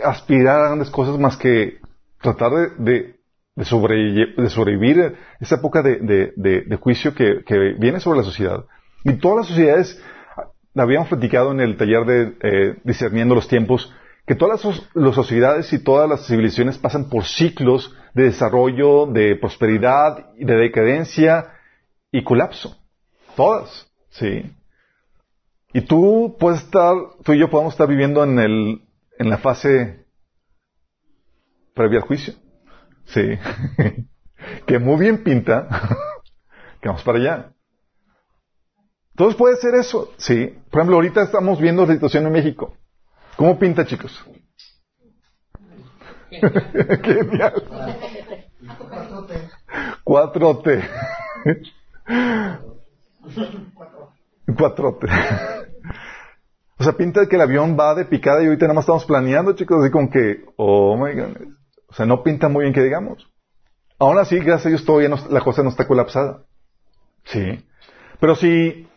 aspirar 0.03 0.59
a 0.59 0.67
grandes 0.67 0.89
cosas 0.89 1.19
más 1.19 1.37
que 1.37 1.79
tratar 2.21 2.51
de, 2.77 3.15
sobrevivir 3.63 5.17
esa 5.39 5.55
época 5.55 5.81
de, 5.81 6.79
juicio 6.81 7.13
que, 7.13 7.43
viene 7.79 7.99
sobre 7.99 8.19
la 8.19 8.25
sociedad. 8.25 8.65
Y 9.03 9.13
todas 9.13 9.37
las 9.37 9.47
sociedades, 9.47 10.01
habíamos 10.83 11.09
platicado 11.09 11.51
en 11.51 11.61
el 11.61 11.77
taller 11.77 12.05
de 12.05 12.37
eh, 12.41 12.75
discerniendo 12.83 13.35
los 13.35 13.47
tiempos, 13.47 13.93
que 14.25 14.35
todas 14.35 14.63
las, 14.63 14.81
las, 14.93 15.15
sociedades 15.15 15.71
y 15.73 15.83
todas 15.83 16.09
las 16.09 16.25
civilizaciones 16.25 16.77
pasan 16.77 17.09
por 17.09 17.25
ciclos 17.25 17.95
de 18.13 18.23
desarrollo, 18.23 19.05
de 19.05 19.35
prosperidad, 19.35 20.33
de 20.35 20.55
decadencia 20.55 21.53
y 22.11 22.23
colapso. 22.23 22.77
Todas, 23.35 23.91
¿sí? 24.09 24.51
Y 25.73 25.81
tú 25.81 26.37
puedes 26.39 26.61
estar, 26.61 26.95
tú 27.23 27.33
y 27.33 27.39
yo 27.39 27.49
podemos 27.49 27.73
estar 27.73 27.87
viviendo 27.87 28.23
en 28.23 28.39
el, 28.39 28.81
en 29.19 29.29
la 29.29 29.37
fase 29.37 30.05
previa 31.73 31.99
al 31.99 32.05
juicio. 32.05 32.33
Sí. 33.05 33.37
que 34.65 34.79
muy 34.79 34.99
bien 34.99 35.23
pinta 35.23 35.67
que 36.81 36.87
vamos 36.87 37.03
para 37.03 37.19
allá. 37.19 37.51
Entonces 39.11 39.37
puede 39.37 39.55
ser 39.57 39.75
eso, 39.75 40.13
sí. 40.17 40.57
Por 40.75 40.81
ejemplo, 40.81 40.97
ahorita 40.97 41.21
estamos 41.21 41.61
viendo 41.61 41.85
la 41.85 41.93
situación 41.93 42.27
en 42.27 42.33
México. 42.33 42.75
¿Cómo 43.37 43.57
pinta, 43.57 43.85
chicos? 43.85 44.11
Genial. 46.29 47.63
4T. 50.03 50.89
4T. 54.47 55.65
O 56.77 56.83
sea, 56.83 56.91
pinta 56.91 57.25
que 57.25 57.37
el 57.37 57.41
avión 57.41 57.77
va 57.79 57.95
de 57.95 58.03
picada 58.03 58.43
y 58.43 58.47
ahorita 58.47 58.65
nada 58.65 58.73
más 58.73 58.83
estamos 58.83 59.05
planeando, 59.05 59.53
chicos, 59.55 59.81
así 59.81 59.89
como 59.89 60.09
que, 60.09 60.43
oh 60.57 60.97
my 60.97 61.13
God. 61.13 61.37
O 61.87 61.93
sea, 61.93 62.05
no 62.05 62.21
pinta 62.21 62.49
muy 62.49 62.63
bien 62.63 62.73
que 62.73 62.83
digamos. 62.83 63.31
Aún 63.97 64.17
así, 64.17 64.39
gracias 64.39 64.65
a 64.65 64.69
Dios, 64.71 64.83
todavía 64.83 65.07
no, 65.07 65.15
la 65.29 65.39
cosa 65.39 65.63
no 65.63 65.69
está 65.69 65.87
colapsada. 65.87 66.43
Sí. 67.23 67.65
Pero 68.19 68.35
si 68.35 68.89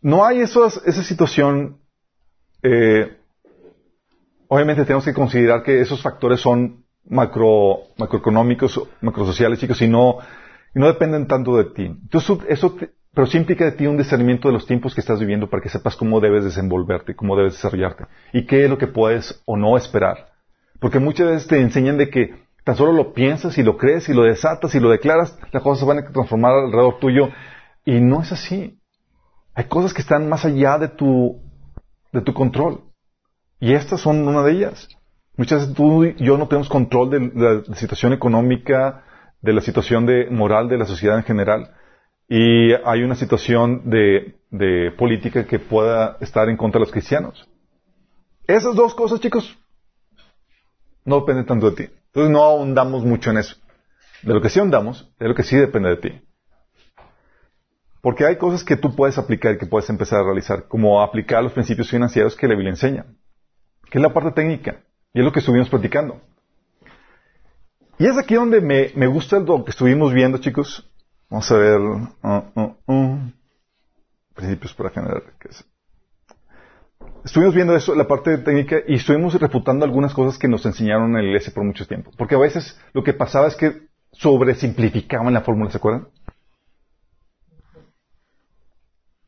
no 0.00 0.24
hay 0.24 0.40
esos, 0.40 0.82
esa 0.86 1.02
situación, 1.02 1.78
eh, 2.62 3.16
obviamente 4.48 4.84
tenemos 4.84 5.04
que 5.04 5.14
considerar 5.14 5.62
que 5.62 5.80
esos 5.80 6.02
factores 6.02 6.40
son 6.40 6.84
macro, 7.08 7.78
macroeconómicos, 7.96 8.80
macrosociales, 9.00 9.58
chicos, 9.58 9.80
y 9.82 9.88
no, 9.88 10.18
y 10.74 10.78
no 10.78 10.86
dependen 10.86 11.26
tanto 11.26 11.56
de 11.56 11.64
ti. 11.64 11.84
Entonces, 11.86 12.38
eso, 12.48 12.76
pero 13.14 13.26
sí 13.26 13.38
implica 13.38 13.64
de 13.64 13.72
ti 13.72 13.86
un 13.86 13.96
discernimiento 13.96 14.48
de 14.48 14.54
los 14.54 14.66
tiempos 14.66 14.94
que 14.94 15.00
estás 15.00 15.20
viviendo 15.20 15.48
para 15.48 15.62
que 15.62 15.68
sepas 15.68 15.96
cómo 15.96 16.20
debes 16.20 16.44
desenvolverte, 16.44 17.16
cómo 17.16 17.36
debes 17.36 17.54
desarrollarte, 17.54 18.04
y 18.32 18.46
qué 18.46 18.64
es 18.64 18.70
lo 18.70 18.78
que 18.78 18.86
puedes 18.86 19.42
o 19.46 19.56
no 19.56 19.76
esperar. 19.76 20.32
Porque 20.80 20.98
muchas 20.98 21.28
veces 21.28 21.48
te 21.48 21.60
enseñan 21.60 21.96
de 21.96 22.10
que 22.10 22.34
tan 22.64 22.76
solo 22.76 22.92
lo 22.92 23.12
piensas 23.12 23.56
y 23.58 23.62
lo 23.62 23.78
crees 23.78 24.08
y 24.08 24.12
lo 24.12 24.24
desatas 24.24 24.74
y 24.74 24.80
lo 24.80 24.90
declaras, 24.90 25.38
las 25.52 25.62
cosas 25.62 25.80
se 25.80 25.86
van 25.86 25.98
a 25.98 26.12
transformar 26.12 26.52
alrededor 26.52 26.98
tuyo, 26.98 27.28
y 27.84 28.00
no 28.00 28.20
es 28.20 28.32
así. 28.32 28.75
Hay 29.56 29.64
cosas 29.64 29.94
que 29.94 30.02
están 30.02 30.28
más 30.28 30.44
allá 30.44 30.78
de 30.78 30.88
tu, 30.88 31.40
de 32.12 32.20
tu 32.20 32.34
control. 32.34 32.82
Y 33.58 33.72
estas 33.72 34.02
son 34.02 34.28
una 34.28 34.42
de 34.42 34.52
ellas. 34.52 34.86
Muchas 35.34 35.60
veces 35.62 35.74
tú 35.74 36.04
y 36.04 36.14
yo 36.18 36.36
no 36.36 36.46
tenemos 36.46 36.68
control 36.68 37.10
de 37.10 37.62
la 37.66 37.74
situación 37.74 38.12
económica, 38.12 39.02
de 39.40 39.54
la 39.54 39.62
situación 39.62 40.04
de 40.04 40.28
moral 40.30 40.68
de 40.68 40.76
la 40.76 40.84
sociedad 40.84 41.16
en 41.16 41.24
general. 41.24 41.70
Y 42.28 42.74
hay 42.84 43.02
una 43.02 43.14
situación 43.14 43.88
de, 43.88 44.36
de 44.50 44.92
política 44.92 45.46
que 45.46 45.58
pueda 45.58 46.18
estar 46.20 46.50
en 46.50 46.58
contra 46.58 46.78
de 46.78 46.84
los 46.84 46.92
cristianos. 46.92 47.48
Esas 48.46 48.74
dos 48.74 48.94
cosas, 48.94 49.20
chicos, 49.20 49.58
no 51.06 51.20
dependen 51.20 51.46
tanto 51.46 51.70
de 51.70 51.86
ti. 51.86 51.92
Entonces 52.08 52.30
no 52.30 52.42
ahondamos 52.42 53.04
mucho 53.06 53.30
en 53.30 53.38
eso. 53.38 53.56
De 54.22 54.34
lo 54.34 54.42
que 54.42 54.50
sí 54.50 54.60
ahondamos, 54.60 55.10
de 55.18 55.28
lo 55.28 55.34
que 55.34 55.44
sí 55.44 55.56
depende 55.56 55.88
de 55.88 55.96
ti. 55.96 56.25
Porque 58.06 58.24
hay 58.24 58.36
cosas 58.36 58.62
que 58.62 58.76
tú 58.76 58.94
puedes 58.94 59.18
aplicar 59.18 59.56
y 59.56 59.58
que 59.58 59.66
puedes 59.66 59.90
empezar 59.90 60.20
a 60.20 60.22
realizar, 60.22 60.68
como 60.68 61.02
aplicar 61.02 61.42
los 61.42 61.52
principios 61.52 61.90
financieros 61.90 62.36
que 62.36 62.46
la 62.46 62.54
Biblia 62.54 62.70
enseña, 62.70 63.04
que 63.90 63.98
es 63.98 64.00
la 64.00 64.14
parte 64.14 64.30
técnica, 64.30 64.76
y 65.12 65.18
es 65.18 65.24
lo 65.24 65.32
que 65.32 65.40
estuvimos 65.40 65.68
platicando. 65.68 66.20
Y 67.98 68.06
es 68.06 68.16
aquí 68.16 68.36
donde 68.36 68.60
me, 68.60 68.92
me 68.94 69.08
gusta 69.08 69.40
lo 69.40 69.64
que 69.64 69.72
estuvimos 69.72 70.14
viendo, 70.14 70.38
chicos. 70.38 70.88
Vamos 71.28 71.50
a 71.50 71.56
ver. 71.56 71.80
Uh, 71.80 72.08
uh, 72.54 72.76
uh. 72.86 73.18
principios 74.36 74.72
para 74.74 74.90
generar. 74.90 75.24
Estuvimos 77.24 77.56
viendo 77.56 77.74
eso, 77.74 77.92
la 77.96 78.06
parte 78.06 78.38
técnica, 78.38 78.76
y 78.86 78.94
estuvimos 78.94 79.34
refutando 79.34 79.84
algunas 79.84 80.14
cosas 80.14 80.38
que 80.38 80.46
nos 80.46 80.64
enseñaron 80.64 81.16
en 81.16 81.24
la 81.24 81.24
iglesia 81.24 81.52
por 81.52 81.64
mucho 81.64 81.88
tiempo. 81.88 82.12
Porque 82.16 82.36
a 82.36 82.38
veces 82.38 82.80
lo 82.92 83.02
que 83.02 83.14
pasaba 83.14 83.48
es 83.48 83.56
que 83.56 83.88
sobresimplificaban 84.12 85.34
la 85.34 85.40
fórmula, 85.40 85.72
¿se 85.72 85.78
acuerdan? 85.78 86.06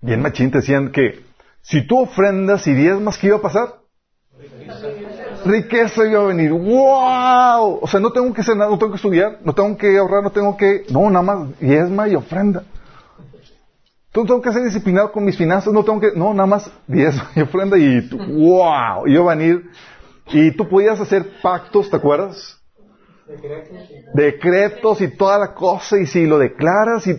Bien 0.01 0.23
machín 0.23 0.51
te 0.51 0.59
decían 0.59 0.93
que 0.93 1.25
si 1.63 1.87
tú 1.87 2.01
ofrendas 2.01 2.67
y 2.67 2.75
diezmas, 2.75 3.19
¿qué 3.19 3.29
iba 3.29 3.37
a 3.39 3.43
pasar? 3.43 3.75
Riqueza 5.45 6.07
iba 6.07 6.23
a 6.23 6.27
venir. 6.27 6.53
¡Wow! 6.53 7.81
O 7.83 7.87
sea, 7.87 7.99
no 7.99 8.13
tengo 8.13 8.33
que 8.33 8.43
hacer 8.43 8.57
nada, 8.57 8.71
no 8.71 8.79
tengo 8.79 8.93
que 8.93 8.97
estudiar, 8.97 9.39
no 9.43 9.53
tengo 9.55 9.77
que 9.77 9.99
ahorrar, 9.99 10.23
no 10.23 10.31
tengo 10.31 10.57
que... 10.57 10.85
No, 10.91 11.11
nada 11.11 11.23
más 11.23 11.59
diezma 11.59 12.09
y 12.09 12.15
ofrenda. 12.15 12.65
No 14.15 14.25
tengo 14.25 14.41
que 14.41 14.53
ser 14.53 14.65
disciplinado 14.65 15.13
con 15.13 15.25
mis 15.25 15.37
finanzas, 15.37 15.73
no 15.73 15.85
tengo 15.85 16.01
que... 16.01 16.13
No, 16.15 16.33
nada 16.33 16.47
más 16.47 16.71
diezma 16.87 17.31
y 17.35 17.41
ofrenda 17.41 17.77
y... 17.77 18.09
¡Wow! 18.09 19.07
Iba 19.07 19.33
a 19.33 19.37
venir. 19.37 19.71
Y 20.29 20.53
tú 20.53 20.69
podías 20.69 21.01
hacer 21.01 21.41
pactos, 21.43 21.91
¿te 21.91 21.97
acuerdas? 21.97 22.57
Decretos 24.15 25.01
y 25.01 25.09
toda 25.09 25.39
la 25.39 25.55
cosa, 25.55 25.99
y 25.99 26.07
si 26.07 26.27
lo 26.27 26.39
declaras 26.39 27.07
y 27.07 27.17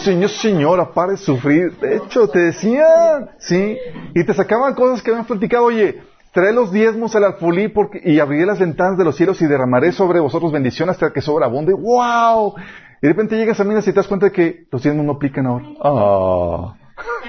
Señor, 0.00 0.30
señora, 0.30 0.92
pare 0.92 1.12
de 1.12 1.18
sufrir. 1.18 1.76
De 1.78 1.96
hecho, 1.96 2.28
te 2.28 2.38
decían, 2.38 3.30
¿sí? 3.38 3.76
Y 4.14 4.24
te 4.24 4.34
sacaban 4.34 4.74
cosas 4.74 5.02
que 5.02 5.10
habían 5.10 5.26
platicado, 5.26 5.64
oye, 5.64 6.02
trae 6.32 6.52
los 6.52 6.72
diezmos 6.72 7.14
al 7.16 7.24
alfolí 7.24 7.68
porque, 7.68 8.00
y 8.04 8.20
abriré 8.20 8.46
las 8.46 8.58
ventanas 8.58 8.98
de 8.98 9.04
los 9.04 9.16
cielos 9.16 9.40
y 9.40 9.46
derramaré 9.46 9.92
sobre 9.92 10.20
vosotros 10.20 10.52
bendición 10.52 10.90
hasta 10.90 11.12
que 11.12 11.20
sobreabunde. 11.20 11.72
¡Wow! 11.72 12.54
Y 13.00 13.06
de 13.06 13.08
repente 13.08 13.36
llegas 13.36 13.60
a 13.60 13.64
mí 13.64 13.74
y 13.76 13.82
te 13.82 13.92
das 13.92 14.08
cuenta 14.08 14.26
de 14.26 14.32
que 14.32 14.66
los 14.70 14.82
diezmos 14.82 15.04
no 15.04 15.12
aplican 15.12 15.46
ahora. 15.46 15.66
¡Ah! 15.82 16.74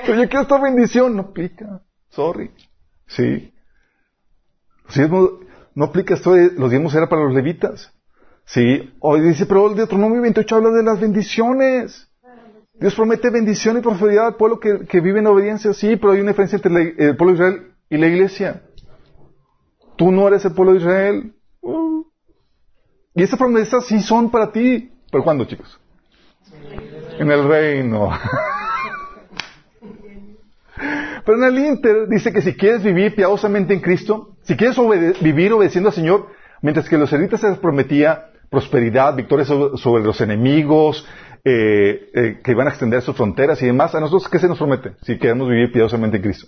Oye, 0.08 0.28
¿qué 0.28 0.38
esta 0.39 0.60
bendición? 0.60 1.15
No 1.15 1.22
aplica. 1.22 1.82
Sorry. 2.10 2.52
¿Sí? 3.08 3.54
Los 4.86 4.95
diezmos 4.95 5.30
no 5.76 5.86
aplica 5.86 6.15
esto 6.15 6.34
de, 6.34 6.52
los 6.52 6.72
diezmos 6.72 6.95
era 6.95 7.08
para 7.08 7.24
los 7.24 7.34
levitas. 7.34 7.93
Sí, 8.49 8.91
hoy 8.99 9.21
dice, 9.21 9.45
pero 9.45 9.69
el 9.69 9.75
Deuteronomio 9.75 10.23
28 10.23 10.55
habla 10.55 10.71
de 10.71 10.81
las 10.81 10.99
bendiciones. 10.99 12.09
Dios 12.73 12.95
promete 12.95 13.29
bendición 13.29 13.77
y 13.77 13.81
prosperidad 13.81 14.25
al 14.25 14.38
pueblo 14.38 14.59
que, 14.59 15.01
vive 15.01 15.19
en 15.19 15.27
obediencia, 15.27 15.71
sí, 15.71 15.97
pero 15.97 16.13
hay 16.13 16.21
una 16.21 16.31
diferencia 16.31 16.55
entre 16.55 16.95
el 16.97 17.15
pueblo 17.15 17.35
de 17.35 17.43
Israel 17.43 17.73
y 17.91 17.97
la 17.97 18.07
iglesia. 18.07 18.63
Tú 19.97 20.12
no 20.12 20.27
eres 20.27 20.43
el 20.45 20.53
pueblo 20.53 20.73
de 20.73 20.79
Israel. 20.79 21.35
Uh. 21.62 22.05
Y 23.13 23.21
esas 23.21 23.38
promesas 23.38 23.85
sí 23.85 23.99
son 24.01 24.31
para 24.31 24.51
ti. 24.51 24.93
¿Pero 25.12 25.23
cuándo, 25.23 25.45
chicos? 25.45 25.79
En 27.19 27.29
el 27.29 27.47
reino. 27.47 28.09
Pero 31.23 31.38
en 31.38 31.43
el 31.43 31.59
Inter 31.59 32.07
dice 32.07 32.33
que 32.33 32.41
si 32.41 32.55
quieres 32.55 32.81
vivir 32.81 33.13
piadosamente 33.13 33.75
en 33.75 33.79
Cristo, 33.79 34.38
si 34.41 34.57
quieres 34.57 34.75
vivir 35.21 35.53
obedeciendo 35.53 35.89
al 35.89 35.95
Señor, 35.95 36.29
mientras 36.63 36.89
que 36.89 36.97
los 36.97 37.09
israelitas 37.09 37.41
se 37.41 37.49
les 37.49 37.59
prometía 37.59 38.28
prosperidad, 38.49 39.15
victoria 39.15 39.45
sobre, 39.45 40.03
los 40.03 40.19
enemigos, 40.21 41.05
eh, 41.43 42.09
eh, 42.13 42.39
que 42.43 42.51
iban 42.51 42.67
a 42.67 42.71
extender 42.71 43.01
sus 43.01 43.15
fronteras 43.15 43.62
y 43.62 43.67
demás. 43.67 43.93
¿A 43.95 43.99
nosotros 43.99 44.29
qué 44.29 44.39
se 44.39 44.47
nos 44.47 44.57
promete 44.57 44.93
si 45.03 45.17
queremos 45.17 45.47
vivir 45.47 45.71
piadosamente 45.71 46.17
en 46.17 46.23
Cristo? 46.23 46.47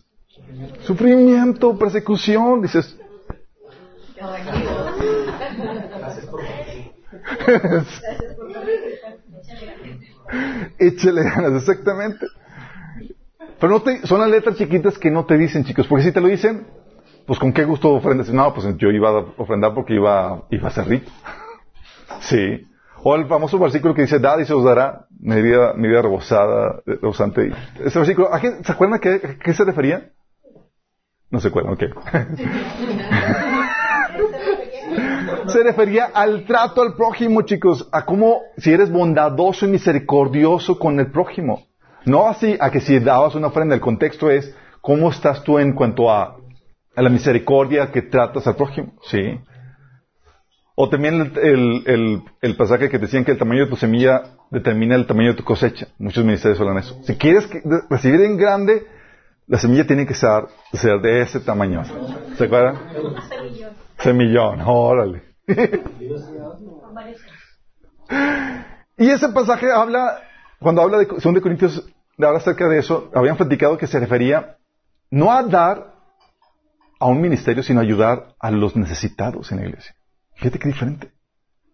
Sufrimiento, 0.81 1.77
persecución, 1.77 2.61
dices. 2.61 2.97
Échale 10.79 11.23
ganas, 11.23 11.61
exactamente. 11.61 12.25
Pero 13.59 13.73
no 13.73 13.81
te, 13.81 14.05
son 14.07 14.19
las 14.19 14.29
letras 14.29 14.55
chiquitas 14.55 14.97
que 14.97 15.11
no 15.11 15.25
te 15.25 15.37
dicen, 15.37 15.63
chicos, 15.63 15.85
porque 15.87 16.05
si 16.05 16.11
te 16.11 16.19
lo 16.19 16.27
dicen, 16.27 16.65
pues 17.27 17.37
con 17.37 17.53
qué 17.53 17.63
gusto 17.63 17.89
ofrendas. 17.91 18.29
No, 18.29 18.53
pues 18.53 18.65
yo 18.77 18.89
iba 18.89 19.09
a 19.09 19.25
ofrendar 19.37 19.73
porque 19.73 19.93
iba, 19.93 20.43
iba 20.49 20.67
a 20.67 20.71
ser 20.71 20.87
rico. 20.87 21.11
Sí. 22.21 22.65
O 23.03 23.15
el 23.15 23.25
famoso 23.25 23.57
versículo 23.57 23.93
que 23.93 24.03
dice, 24.03 24.19
dad 24.19 24.39
y 24.39 24.45
se 24.45 24.53
os 24.53 24.63
dará 24.63 25.07
mi 25.19 25.41
vida 25.41 26.01
rebosada, 26.01 26.81
rebosante. 26.85 27.51
Ese 27.83 27.99
versículo, 27.99 28.33
¿a 28.33 28.39
qué, 28.39 28.63
¿se 28.63 28.71
acuerdan 28.71 28.97
a 28.97 28.99
qué, 28.99 29.15
a 29.15 29.39
qué 29.39 29.53
se 29.53 29.63
refería? 29.63 30.11
No 31.31 31.39
se 31.39 31.47
acuerdan, 31.47 31.73
ok. 31.73 31.83
se 35.47 35.63
refería 35.63 36.11
al 36.13 36.45
trato 36.45 36.81
al 36.81 36.95
prójimo, 36.95 37.41
chicos, 37.43 37.87
a 37.91 38.05
cómo 38.05 38.41
si 38.57 38.71
eres 38.71 38.91
bondadoso 38.91 39.65
y 39.65 39.69
misericordioso 39.69 40.77
con 40.77 40.99
el 40.99 41.11
prójimo. 41.11 41.67
No 42.05 42.27
así 42.27 42.57
a 42.59 42.69
que 42.69 42.81
si 42.81 42.99
dabas 42.99 43.35
una 43.35 43.47
ofrenda, 43.47 43.75
el 43.75 43.81
contexto 43.81 44.29
es 44.29 44.55
cómo 44.81 45.09
estás 45.09 45.43
tú 45.43 45.59
en 45.59 45.73
cuanto 45.73 46.11
a, 46.11 46.37
a 46.95 47.01
la 47.01 47.09
misericordia 47.09 47.91
que 47.91 48.01
tratas 48.01 48.47
al 48.47 48.55
prójimo, 48.55 48.93
¿sí? 49.03 49.39
O 50.75 50.89
también 50.89 51.33
el, 51.41 52.23
el, 52.41 52.55
pasaje 52.55 52.89
que 52.89 52.97
decían 52.97 53.25
que 53.25 53.31
el 53.31 53.37
tamaño 53.37 53.65
de 53.65 53.69
tu 53.69 53.75
semilla 53.75 54.37
determina 54.49 54.95
el 54.95 55.05
tamaño 55.05 55.29
de 55.29 55.35
tu 55.35 55.43
cosecha. 55.43 55.87
Muchos 55.99 56.23
ministerios 56.23 56.59
hablan 56.61 56.77
eso. 56.77 56.97
Si 57.03 57.15
quieres 57.17 57.49
recibir 57.89 58.21
en 58.21 58.37
grande, 58.37 58.87
la 59.47 59.57
semilla 59.57 59.85
tiene 59.85 60.05
que 60.05 60.13
ser, 60.13 60.45
ser 60.73 61.01
de 61.01 61.21
ese 61.21 61.41
tamaño. 61.41 61.83
¿Se 62.37 62.45
acuerdan? 62.45 62.77
Semillón. 63.27 63.73
Semillón, 63.97 64.61
órale. 64.61 65.23
y 68.97 69.09
ese 69.09 69.29
pasaje 69.29 69.71
habla, 69.71 70.19
cuando 70.59 70.81
habla 70.81 70.99
de, 70.99 71.19
son 71.19 71.33
de 71.33 71.41
Corintios, 71.41 71.85
habla 72.17 72.37
acerca 72.37 72.69
de 72.69 72.79
eso, 72.79 73.11
habían 73.13 73.35
platicado 73.35 73.77
que 73.77 73.87
se 73.87 73.99
refería 73.99 74.57
no 75.09 75.31
a 75.31 75.43
dar 75.43 75.95
a 76.99 77.07
un 77.07 77.19
ministerio, 77.19 77.61
sino 77.61 77.81
a 77.81 77.83
ayudar 77.83 78.35
a 78.39 78.51
los 78.51 78.75
necesitados 78.77 79.51
en 79.51 79.59
la 79.59 79.65
iglesia. 79.65 79.93
Fíjate 80.41 80.57
qué 80.57 80.69
diferente. 80.69 81.11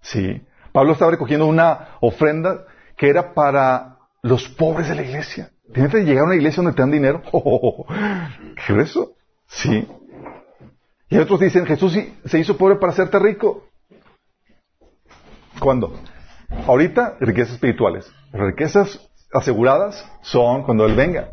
Sí. 0.01 0.45
Pablo 0.73 0.91
estaba 0.91 1.11
recogiendo 1.11 1.47
una 1.47 1.95
ofrenda 2.01 2.65
que 2.97 3.07
era 3.07 3.33
para 3.33 3.97
los 4.21 4.49
pobres 4.49 4.89
de 4.89 4.95
la 4.95 5.03
iglesia. 5.03 5.51
Tienes 5.73 5.89
que 5.89 6.03
llegar 6.03 6.23
a 6.23 6.27
una 6.27 6.35
iglesia 6.35 6.61
donde 6.61 6.75
te 6.75 6.81
dan 6.81 6.91
dinero. 6.91 7.21
Oh, 7.31 7.85
¿Qué 8.67 8.73
es 8.73 8.89
eso? 8.89 9.13
Sí. 9.47 9.87
Y 11.09 11.17
otros 11.17 11.39
dicen, 11.39 11.65
Jesús 11.65 11.97
se 12.25 12.39
hizo 12.39 12.57
pobre 12.57 12.75
para 12.75 12.91
hacerte 12.91 13.17
rico. 13.19 13.65
¿Cuándo? 15.59 15.97
Ahorita, 16.67 17.15
riquezas 17.21 17.53
espirituales. 17.53 18.11
Riquezas 18.33 19.09
aseguradas 19.31 20.05
son 20.21 20.63
cuando 20.63 20.85
Él 20.85 20.95
venga. 20.95 21.31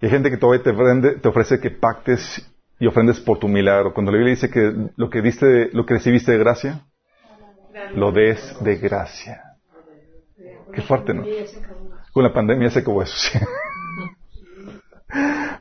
Y 0.00 0.06
hay 0.06 0.10
gente 0.10 0.30
que 0.30 0.36
todavía 0.36 0.62
te, 0.62 1.28
ofrece 1.28 1.58
que 1.58 1.70
pactes 1.70 2.48
y 2.82 2.86
ofrendes 2.88 3.20
por 3.20 3.38
tu 3.38 3.46
milagro. 3.46 3.94
Cuando 3.94 4.10
la 4.10 4.18
Biblia 4.18 4.34
dice 4.34 4.50
que 4.50 4.74
lo 4.96 5.08
que, 5.08 5.22
diste, 5.22 5.70
lo 5.72 5.86
que 5.86 5.94
recibiste 5.94 6.32
de 6.32 6.38
gracia, 6.38 6.84
lo 7.94 8.10
des 8.10 8.56
de 8.58 8.74
gracia. 8.74 9.40
Qué 10.74 10.82
fuerte, 10.82 11.14
¿no? 11.14 11.22
Con 12.12 12.24
la 12.24 12.32
pandemia 12.32 12.70
se 12.70 12.80
acabó 12.80 13.00
eso, 13.04 13.14
sí. 13.16 13.38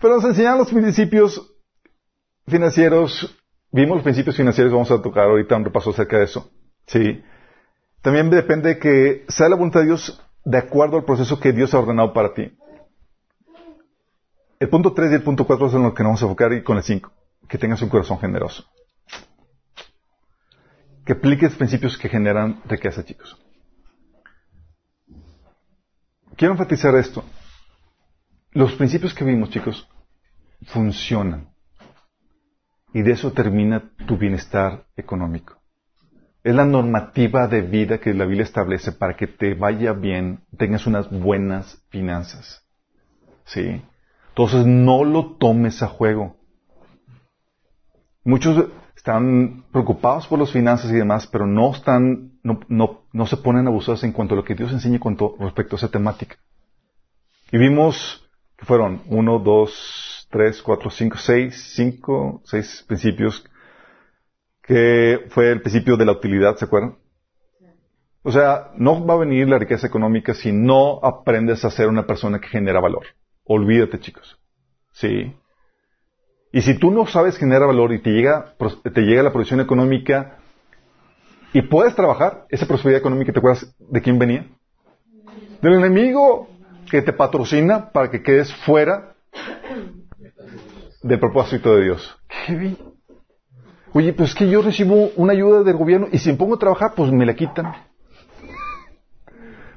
Pero 0.02 0.16
nos 0.16 0.26
enseñan 0.26 0.58
los 0.58 0.72
principios 0.72 1.54
financieros. 2.48 3.40
Vimos 3.72 3.98
los 3.98 4.04
principios 4.04 4.36
financieros, 4.36 4.74
vamos 4.74 4.90
a 4.90 5.00
tocar 5.00 5.26
ahorita 5.26 5.56
un 5.58 5.66
repaso 5.66 5.92
acerca 5.92 6.18
de 6.18 6.24
eso. 6.24 6.50
Sí. 6.88 7.24
También 8.02 8.32
depende 8.32 8.70
de 8.70 8.80
que 8.80 9.26
sea 9.28 9.48
la 9.48 9.58
voluntad 9.58 9.82
de 9.82 9.86
Dios 9.86 10.28
de 10.44 10.58
acuerdo 10.58 10.98
al 10.98 11.06
proceso 11.06 11.40
que 11.40 11.52
Dios 11.52 11.72
ha 11.76 11.80
ordenado 11.80 12.14
para 12.14 12.34
ti. 12.34 12.52
El 14.62 14.70
punto 14.70 14.94
3 14.94 15.12
y 15.12 15.16
el 15.16 15.24
punto 15.24 15.48
4 15.48 15.72
son 15.72 15.82
los 15.82 15.96
que 15.96 16.04
nos 16.04 16.10
vamos 16.10 16.22
a 16.22 16.26
enfocar 16.26 16.54
y 16.54 16.62
con 16.62 16.78
el 16.78 16.84
5. 16.84 17.12
Que 17.50 17.58
tengas 17.58 17.82
un 17.82 17.90
corazón 17.90 18.20
generoso. 18.20 18.64
Que 21.04 21.14
apliques 21.14 21.56
principios 21.56 21.98
que 21.98 22.08
generan 22.08 22.62
riqueza, 22.66 23.04
chicos. 23.04 23.36
Quiero 26.36 26.54
enfatizar 26.54 26.94
esto. 26.94 27.24
Los 28.52 28.74
principios 28.74 29.16
que 29.16 29.24
vimos, 29.26 29.50
chicos, 29.50 29.90
funcionan. 30.68 31.50
Y 32.94 33.02
de 33.02 33.14
eso 33.14 33.32
termina 33.32 33.92
tu 34.06 34.16
bienestar 34.16 34.86
económico. 34.96 35.60
Es 36.44 36.54
la 36.54 36.66
normativa 36.66 37.48
de 37.48 37.62
vida 37.62 37.98
que 37.98 38.14
la 38.14 38.26
Biblia 38.26 38.44
establece 38.44 38.92
para 38.92 39.16
que 39.16 39.26
te 39.26 39.56
vaya 39.56 39.94
bien, 39.94 40.46
tengas 40.56 40.86
unas 40.86 41.10
buenas 41.10 41.84
finanzas. 41.90 42.64
¿Sí? 43.46 43.82
Entonces 44.32 44.66
no 44.66 45.04
lo 45.04 45.36
tomes 45.36 45.84
a 45.84 45.88
juego. 45.88 46.38
Muchos 48.24 48.68
están 48.96 49.66
preocupados 49.72 50.28
por 50.28 50.40
las 50.40 50.52
finanzas 50.52 50.92
y 50.92 50.96
demás, 50.96 51.28
pero 51.28 51.48
no 51.48 51.72
están, 51.72 52.40
no, 52.44 52.62
no, 52.68 53.02
no 53.12 53.26
se 53.26 53.38
ponen 53.38 53.68
abusados 53.68 54.04
en 54.04 54.14
cuanto 54.14 54.36
a 54.36 54.38
lo 54.38 54.44
que 54.44 54.56
Dios 54.56 54.72
enseña 54.72 55.00
con 55.00 55.18
respecto 55.40 55.76
a 55.76 55.78
esa 55.78 55.90
temática. 55.90 56.38
Y 57.52 57.58
vimos 57.58 58.30
que 58.56 58.66
fueron 58.66 59.02
uno, 59.08 59.40
dos, 59.40 60.28
tres, 60.30 60.62
cuatro, 60.62 60.90
cinco, 60.90 61.18
seis, 61.18 61.74
cinco, 61.76 62.42
seis 62.46 62.86
principios, 62.88 63.44
que 64.62 65.26
fue 65.30 65.52
el 65.52 65.62
principio 65.62 65.98
de 65.98 66.06
la 66.06 66.14
utilidad, 66.14 66.56
¿se 66.56 66.66
acuerdan? 66.66 66.96
O 68.24 68.32
sea, 68.32 68.72
no 68.78 69.04
va 69.06 69.16
a 69.16 69.18
venir 69.18 69.50
la 69.50 69.58
riqueza 69.58 69.88
económica 69.88 70.34
si 70.34 70.52
no 70.52 71.00
aprendes 71.04 71.66
a 71.66 71.72
ser 71.72 71.88
una 71.88 72.06
persona 72.06 72.40
que 72.40 72.48
genera 72.48 72.80
valor. 72.80 73.08
Olvídate, 73.46 74.00
chicos. 74.00 74.40
Sí. 74.92 75.36
Y 76.52 76.62
si 76.62 76.78
tú 76.78 76.92
no 76.92 77.06
sabes 77.08 77.38
generar 77.38 77.68
valor 77.68 77.94
y 77.94 78.02
te 78.02 78.12
llega, 78.12 78.54
te 78.94 79.02
llega 79.02 79.24
la 79.24 79.32
producción 79.32 79.62
económica 79.62 80.38
y 81.54 81.62
puedes 81.62 81.96
trabajar, 81.96 82.46
esa 82.50 82.66
prosperidad 82.66 83.00
económica, 83.00 83.32
¿te 83.32 83.40
acuerdas 83.40 83.74
de 83.80 84.02
quién 84.02 84.20
venía? 84.20 84.48
Del 85.62 85.74
enemigo 85.74 86.50
que 86.90 87.02
te 87.02 87.14
patrocina 87.14 87.92
para 87.92 88.10
que 88.10 88.22
quedes 88.22 88.54
fuera 88.66 89.16
del 91.02 91.20
propósito 91.20 91.76
de 91.76 91.84
Dios. 91.84 92.18
¿Qué 92.46 92.56
vi? 92.56 92.78
Oye, 93.94 94.14
pues 94.14 94.30
es 94.30 94.36
que 94.36 94.50
yo 94.50 94.62
recibo 94.62 95.12
una 95.16 95.34
ayuda 95.34 95.64
del 95.64 95.76
gobierno 95.76 96.08
y 96.12 96.18
si 96.18 96.32
me 96.32 96.38
pongo 96.38 96.56
a 96.56 96.60
trabajar, 96.60 96.94
pues 96.96 97.12
me 97.12 97.26
la 97.26 97.36
quitan. 97.36 97.74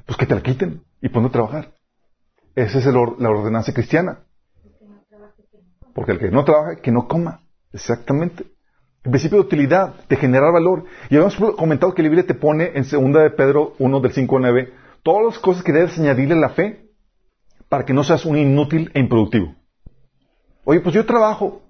Pues 0.05 0.17
que 0.17 0.25
te 0.25 0.35
la 0.35 0.41
quiten 0.41 0.81
y 1.01 1.09
pongo 1.09 1.27
a 1.27 1.31
trabajar. 1.31 1.74
Esa 2.55 2.79
es 2.79 2.85
el 2.85 2.93
la 2.93 3.29
ordenanza 3.29 3.73
cristiana. 3.73 4.19
Porque 5.93 6.13
el 6.13 6.19
que 6.19 6.31
no 6.31 6.43
trabaja, 6.45 6.77
que 6.77 6.91
no 6.91 7.07
coma. 7.07 7.41
Exactamente. 7.73 8.45
El 9.03 9.11
principio 9.11 9.37
de 9.37 9.45
utilidad, 9.45 9.93
de 10.07 10.15
generar 10.15 10.51
valor. 10.51 10.85
Y 11.09 11.15
habíamos 11.15 11.35
comentado 11.35 11.93
que 11.93 12.01
la 12.01 12.09
Biblia 12.09 12.25
te 12.25 12.33
pone 12.33 12.71
en 12.73 12.85
segunda 12.85 13.21
de 13.21 13.29
Pedro 13.29 13.75
1 13.77 13.99
del 13.99 14.11
5 14.11 14.35
al 14.37 14.41
9 14.41 14.73
todas 15.03 15.25
las 15.25 15.39
cosas 15.39 15.63
que 15.63 15.71
debes 15.71 15.99
añadirle 15.99 16.33
a 16.33 16.39
la 16.39 16.49
fe 16.49 16.89
para 17.69 17.85
que 17.85 17.93
no 17.93 18.03
seas 18.03 18.25
un 18.25 18.37
inútil 18.37 18.89
e 18.93 18.99
improductivo. 18.99 19.53
Oye, 20.63 20.79
pues 20.79 20.95
yo 20.95 21.05
trabajo, 21.05 21.61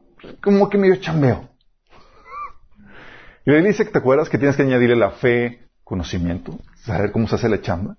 como 0.42 0.70
que 0.70 0.78
medio 0.78 0.96
chambeo. 0.98 1.50
Y 3.46 3.50
la 3.50 3.56
Biblia 3.56 3.72
dice 3.72 3.86
que 3.86 3.92
te 3.92 4.00
acuerdas 4.00 4.30
que 4.30 4.38
tienes 4.38 4.56
que 4.56 4.64
añadirle 4.64 4.96
la 4.96 5.12
fe, 5.12 5.68
conocimiento, 5.84 6.58
saber 6.78 7.12
cómo 7.12 7.28
se 7.28 7.36
hace 7.36 7.50
la 7.50 7.60
chamba, 7.60 7.98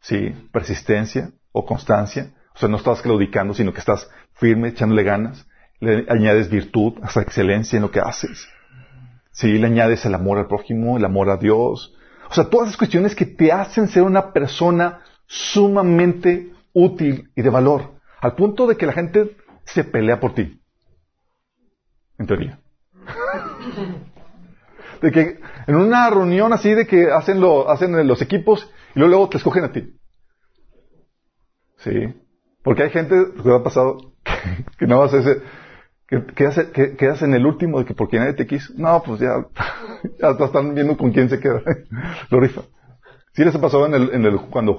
sí, 0.00 0.34
persistencia 0.52 1.30
o 1.52 1.64
constancia. 1.64 2.32
O 2.54 2.58
sea, 2.58 2.68
no 2.68 2.76
estás 2.76 3.02
claudicando, 3.02 3.54
sino 3.54 3.72
que 3.72 3.80
estás 3.80 4.10
firme, 4.34 4.68
echándole 4.68 5.04
ganas 5.04 5.46
le 5.82 6.06
añades 6.08 6.48
virtud, 6.48 6.94
hasta 7.02 7.22
excelencia 7.22 7.76
en 7.76 7.82
lo 7.82 7.90
que 7.90 7.98
haces. 7.98 8.48
Sí, 9.32 9.58
le 9.58 9.66
añades 9.66 10.04
el 10.06 10.14
amor 10.14 10.38
al 10.38 10.46
prójimo, 10.46 10.96
el 10.96 11.04
amor 11.04 11.28
a 11.28 11.36
Dios. 11.36 11.92
O 12.30 12.34
sea, 12.34 12.44
todas 12.44 12.68
esas 12.68 12.78
cuestiones 12.78 13.16
que 13.16 13.26
te 13.26 13.50
hacen 13.50 13.88
ser 13.88 14.04
una 14.04 14.32
persona 14.32 15.00
sumamente 15.26 16.52
útil 16.72 17.32
y 17.34 17.42
de 17.42 17.50
valor, 17.50 17.94
al 18.20 18.36
punto 18.36 18.68
de 18.68 18.76
que 18.76 18.86
la 18.86 18.92
gente 18.92 19.36
se 19.64 19.82
pelea 19.82 20.20
por 20.20 20.34
ti. 20.34 20.62
En 22.16 22.26
teoría. 22.28 22.60
De 25.02 25.10
que 25.10 25.40
en 25.66 25.74
una 25.74 26.08
reunión 26.10 26.52
así 26.52 26.72
de 26.74 26.86
que 26.86 27.10
hacen, 27.10 27.40
lo, 27.40 27.68
hacen 27.68 28.06
los 28.06 28.22
equipos 28.22 28.70
y 28.94 29.00
luego, 29.00 29.10
luego 29.10 29.28
te 29.30 29.38
escogen 29.38 29.64
a 29.64 29.72
ti. 29.72 29.98
Sí. 31.84 32.14
Porque 32.62 32.84
hay 32.84 32.90
gente, 32.90 33.14
que 33.42 33.54
ha 33.54 33.62
pasado, 33.62 33.98
que, 34.24 34.64
que 34.78 34.86
nada 34.86 35.02
más 35.02 35.14
ese, 35.14 35.42
¿Quedas, 36.36 36.60
quedas 36.98 37.22
en 37.22 37.32
el 37.32 37.46
último 37.46 37.78
de 37.78 37.86
que 37.86 37.94
porque 37.94 38.18
nadie 38.18 38.34
te 38.34 38.46
quiso? 38.46 38.74
No, 38.76 39.02
pues 39.02 39.20
ya, 39.20 39.46
ya 40.20 40.44
están 40.44 40.74
viendo 40.74 40.94
con 40.96 41.10
quién 41.10 41.30
se 41.30 41.40
queda. 41.40 41.62
Lo 42.30 42.38
rifa. 42.38 42.62
¿Sí 43.32 43.42
les 43.42 43.56
pasó 43.56 43.86
en 43.86 43.94
el, 43.94 44.10
en 44.12 44.26
el, 44.26 44.38
cuando, 44.50 44.76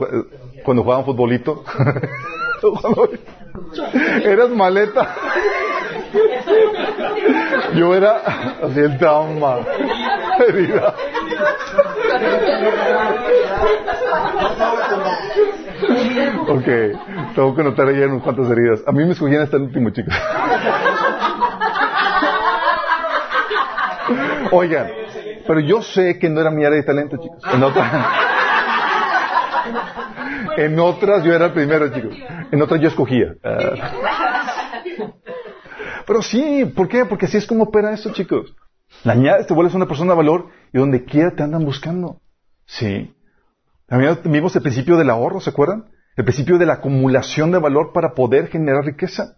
cuando 0.63 0.84
jugaban 0.84 1.06
futbolito? 1.06 1.63
Eras 4.24 4.52
maleta. 4.52 5.16
Yo 7.76 7.96
era 7.96 8.18
así 8.62 8.80
el 8.80 8.96
trauma. 9.00 9.58
Herida. 10.48 10.94
Ok, 16.48 16.65
tengo 17.36 17.56
que 17.56 17.63
notar 17.63 17.88
ahí 17.88 18.02
unas 18.02 18.22
cuantas 18.22 18.50
heridas. 18.50 18.82
A 18.86 18.91
mí 18.91 19.06
me 19.06 19.13
escogían 19.13 19.41
hasta 19.41 19.58
el 19.58 19.63
último, 19.63 19.89
chicos. 19.91 20.13
Oigan, 24.52 24.88
pero 25.48 25.60
yo 25.60 25.82
sé 25.82 26.19
que 26.19 26.30
no 26.30 26.41
era 26.41 26.52
mi 26.52 26.65
área 26.65 26.78
de 26.78 26.84
talento, 26.84 27.17
chicos. 27.17 27.39
En 27.54 27.63
otras, 27.63 28.06
en 30.58 30.80
otras 30.80 31.24
yo 31.24 31.34
era 31.34 31.46
el 31.46 31.54
primero, 31.54 31.88
chicos. 31.89 32.15
En 32.52 32.62
otras 32.62 32.82
yo 32.82 32.89
escogía. 32.89 33.34
Ah. 33.43 33.91
Pero 36.06 36.22
sí, 36.22 36.72
¿por 36.76 36.88
qué? 36.88 37.06
Porque 37.06 37.26
así 37.26 37.38
es 37.38 37.48
como 37.48 37.63
opera 37.63 37.93
esto, 37.93 38.12
chicos. 38.12 38.54
La 39.04 39.13
añades, 39.13 39.48
te 39.48 39.54
vuelves 39.54 39.74
una 39.74 39.88
persona 39.88 40.12
de 40.12 40.17
valor 40.17 40.50
y 40.72 40.78
donde 40.78 41.04
quiera 41.04 41.32
te 41.32 41.43
andan 41.43 41.65
buscando. 41.65 42.19
Sí. 42.65 43.13
También 43.94 44.18
vimos 44.24 44.56
el 44.56 44.64
principio 44.64 44.98
del 44.98 45.12
ahorro, 45.12 45.40
¿se 45.40 45.52
acuerdan? 45.52 45.86
El 46.16 46.26
principio 46.26 46.58
de 46.58 46.66
la 46.66 46.74
acumulación 46.74 47.52
de 47.52 47.60
valor 47.60 47.94
para 47.94 48.16
poder 48.16 48.48
generar 48.48 48.84
riqueza. 48.84 49.38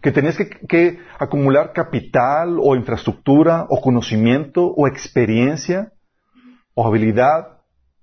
Que 0.00 0.10
tenías 0.10 0.36
que, 0.36 0.50
que 0.50 0.98
acumular 1.20 1.72
capital 1.72 2.58
o 2.60 2.74
infraestructura 2.74 3.64
o 3.68 3.80
conocimiento 3.80 4.66
o 4.66 4.88
experiencia 4.88 5.92
o 6.74 6.84
habilidad 6.84 7.60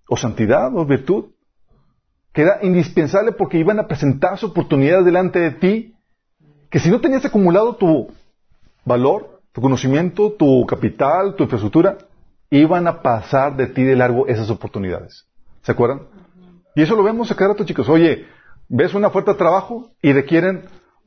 o 0.08 0.16
santidad 0.16 0.74
o 0.74 0.86
virtud. 0.86 1.32
Que 2.32 2.44
era 2.44 2.60
indispensable 2.62 3.34
porque 3.34 3.58
iban 3.58 3.82
a 3.82 3.88
presentarse 3.90 4.46
oportunidades 4.46 5.04
delante 5.04 5.40
de 5.40 5.52
ti 5.52 5.96
que 6.70 6.80
si 6.80 6.90
no 6.90 7.02
tenías 7.02 7.26
acumulado 7.26 7.76
tu 7.76 8.08
valor, 8.86 9.42
tu 9.52 9.60
conocimiento, 9.60 10.32
tu 10.32 10.66
capital, 10.66 11.36
tu 11.36 11.44
infraestructura, 11.44 11.98
iban 12.50 12.88
a 12.88 13.02
pasar 13.02 13.58
de 13.58 13.68
ti 13.68 13.84
de 13.84 13.98
largo 13.98 14.28
esas 14.28 14.50
oportunidades. 14.50 15.29
¿Se 15.70 15.74
acuerdan? 15.74 16.08
Y 16.74 16.82
eso 16.82 16.96
lo 16.96 17.04
vemos 17.04 17.30
a 17.30 17.36
cada 17.36 17.52
rato, 17.52 17.64
chicos. 17.64 17.88
Oye, 17.90 18.26
ves 18.70 18.96
una 18.96 19.10
oferta 19.10 19.34
de 19.34 19.38
trabajo 19.38 19.92
y 20.02 20.14
requieren 20.14 20.64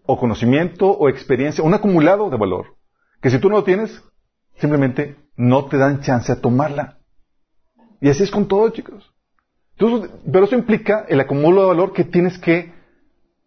o 0.06 0.16
conocimiento 0.16 0.88
o 0.88 1.08
experiencia, 1.08 1.64
un 1.64 1.74
acumulado 1.74 2.30
de 2.30 2.36
valor, 2.36 2.76
que 3.20 3.28
si 3.28 3.40
tú 3.40 3.48
no 3.48 3.56
lo 3.56 3.64
tienes, 3.64 4.00
simplemente 4.58 5.16
no 5.34 5.64
te 5.64 5.78
dan 5.78 6.00
chance 6.02 6.30
a 6.30 6.40
tomarla. 6.40 6.98
Y 8.00 8.08
así 8.08 8.22
es 8.22 8.30
con 8.30 8.46
todo, 8.46 8.70
chicos. 8.70 9.12
Entonces, 9.76 10.12
pero 10.30 10.44
eso 10.44 10.54
implica 10.54 11.06
el 11.08 11.18
acumulo 11.18 11.62
de 11.62 11.66
valor 11.66 11.92
que 11.92 12.04
tienes 12.04 12.38
que 12.38 12.72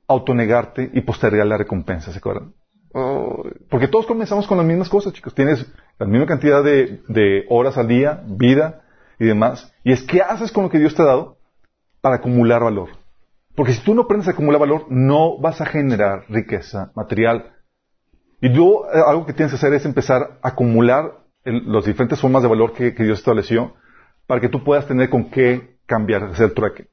autonegarte 0.09 0.91
y 0.93 0.99
postergar 0.99 1.47
la 1.47 1.55
recompensa, 1.55 2.11
¿se 2.11 2.17
acuerdan? 2.17 2.53
Oh, 2.93 3.41
porque 3.69 3.87
todos 3.87 4.05
comenzamos 4.05 4.47
con 4.47 4.57
las 4.57 4.67
mismas 4.67 4.89
cosas, 4.89 5.13
chicos. 5.13 5.33
Tienes 5.33 5.65
la 5.97 6.07
misma 6.07 6.25
cantidad 6.25 6.61
de, 6.61 7.03
de, 7.07 7.45
horas 7.47 7.77
al 7.77 7.87
día, 7.87 8.21
vida 8.27 8.81
y 9.19 9.25
demás. 9.25 9.73
Y 9.83 9.91
es 9.91 10.03
qué 10.03 10.21
haces 10.21 10.51
con 10.51 10.63
lo 10.63 10.69
que 10.69 10.79
Dios 10.79 10.95
te 10.95 11.01
ha 11.01 11.05
dado 11.05 11.37
para 12.01 12.17
acumular 12.17 12.63
valor. 12.63 12.89
Porque 13.55 13.73
si 13.73 13.81
tú 13.83 13.95
no 13.95 14.03
aprendes 14.03 14.27
a 14.27 14.31
acumular 14.31 14.59
valor, 14.59 14.85
no 14.89 15.39
vas 15.39 15.61
a 15.61 15.65
generar 15.65 16.25
riqueza 16.29 16.91
material. 16.95 17.53
Y 18.41 18.53
tú, 18.53 18.83
eh, 18.93 19.01
algo 19.05 19.25
que 19.25 19.33
tienes 19.33 19.51
que 19.51 19.57
hacer 19.57 19.73
es 19.73 19.85
empezar 19.85 20.39
a 20.41 20.49
acumular 20.49 21.19
el, 21.45 21.71
las 21.71 21.85
diferentes 21.85 22.19
formas 22.19 22.43
de 22.43 22.49
valor 22.49 22.73
que, 22.73 22.93
que, 22.93 23.03
Dios 23.03 23.19
estableció 23.19 23.75
para 24.27 24.41
que 24.41 24.49
tú 24.49 24.63
puedas 24.63 24.85
tener 24.87 25.09
con 25.09 25.29
qué 25.29 25.77
cambiar, 25.85 26.23
hacer 26.25 26.47
el 26.47 26.53
trueque. 26.53 26.87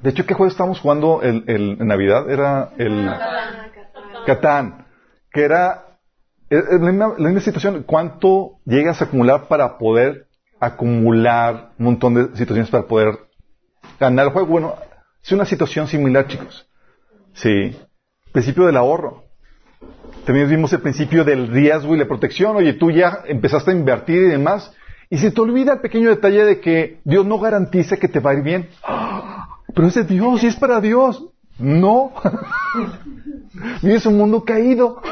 De 0.00 0.10
hecho, 0.10 0.24
¿qué 0.24 0.34
juego 0.34 0.50
estábamos 0.50 0.80
jugando 0.80 1.20
el, 1.22 1.44
el, 1.46 1.76
en 1.80 1.86
Navidad? 1.86 2.30
Era 2.30 2.70
el 2.78 3.10
Catán, 4.24 4.86
que 5.32 5.42
era 5.42 5.98
la 6.48 6.78
misma, 6.78 7.14
la 7.18 7.28
misma 7.28 7.40
situación. 7.40 7.82
¿Cuánto 7.82 8.60
llegas 8.64 9.02
a 9.02 9.04
acumular 9.04 9.48
para 9.48 9.76
poder 9.76 10.26
acumular 10.60 11.72
un 11.78 11.86
montón 11.86 12.14
de 12.14 12.36
situaciones 12.36 12.70
para 12.70 12.86
poder 12.86 13.18
ganar 13.98 14.26
el 14.26 14.32
juego? 14.32 14.48
Bueno, 14.48 14.74
es 15.22 15.32
una 15.32 15.44
situación 15.44 15.88
similar, 15.88 16.26
chicos. 16.28 16.68
Sí. 17.32 17.76
Principio 18.32 18.66
del 18.66 18.76
ahorro. 18.76 19.24
También 20.24 20.48
vimos 20.48 20.72
el 20.72 20.80
principio 20.80 21.24
del 21.24 21.48
riesgo 21.48 21.94
y 21.94 21.98
la 21.98 22.06
protección. 22.06 22.56
Oye, 22.56 22.74
tú 22.74 22.90
ya 22.90 23.22
empezaste 23.26 23.70
a 23.70 23.74
invertir 23.74 24.22
y 24.22 24.28
demás. 24.28 24.72
Y 25.08 25.18
se 25.18 25.30
te 25.30 25.40
olvida 25.40 25.72
el 25.72 25.80
pequeño 25.80 26.10
detalle 26.10 26.44
de 26.44 26.60
que 26.60 27.00
Dios 27.04 27.26
no 27.26 27.38
garantiza 27.38 27.96
que 27.96 28.06
te 28.06 28.20
va 28.20 28.30
a 28.30 28.34
ir 28.34 28.42
bien. 28.42 28.68
Pero 29.74 29.88
es 29.88 29.94
de 29.94 30.04
Dios 30.04 30.42
y 30.44 30.46
es 30.46 30.56
para 30.56 30.80
Dios. 30.80 31.26
No. 31.58 32.12
Vives 33.82 34.06
un 34.06 34.18
mundo 34.18 34.44
caído. 34.44 35.02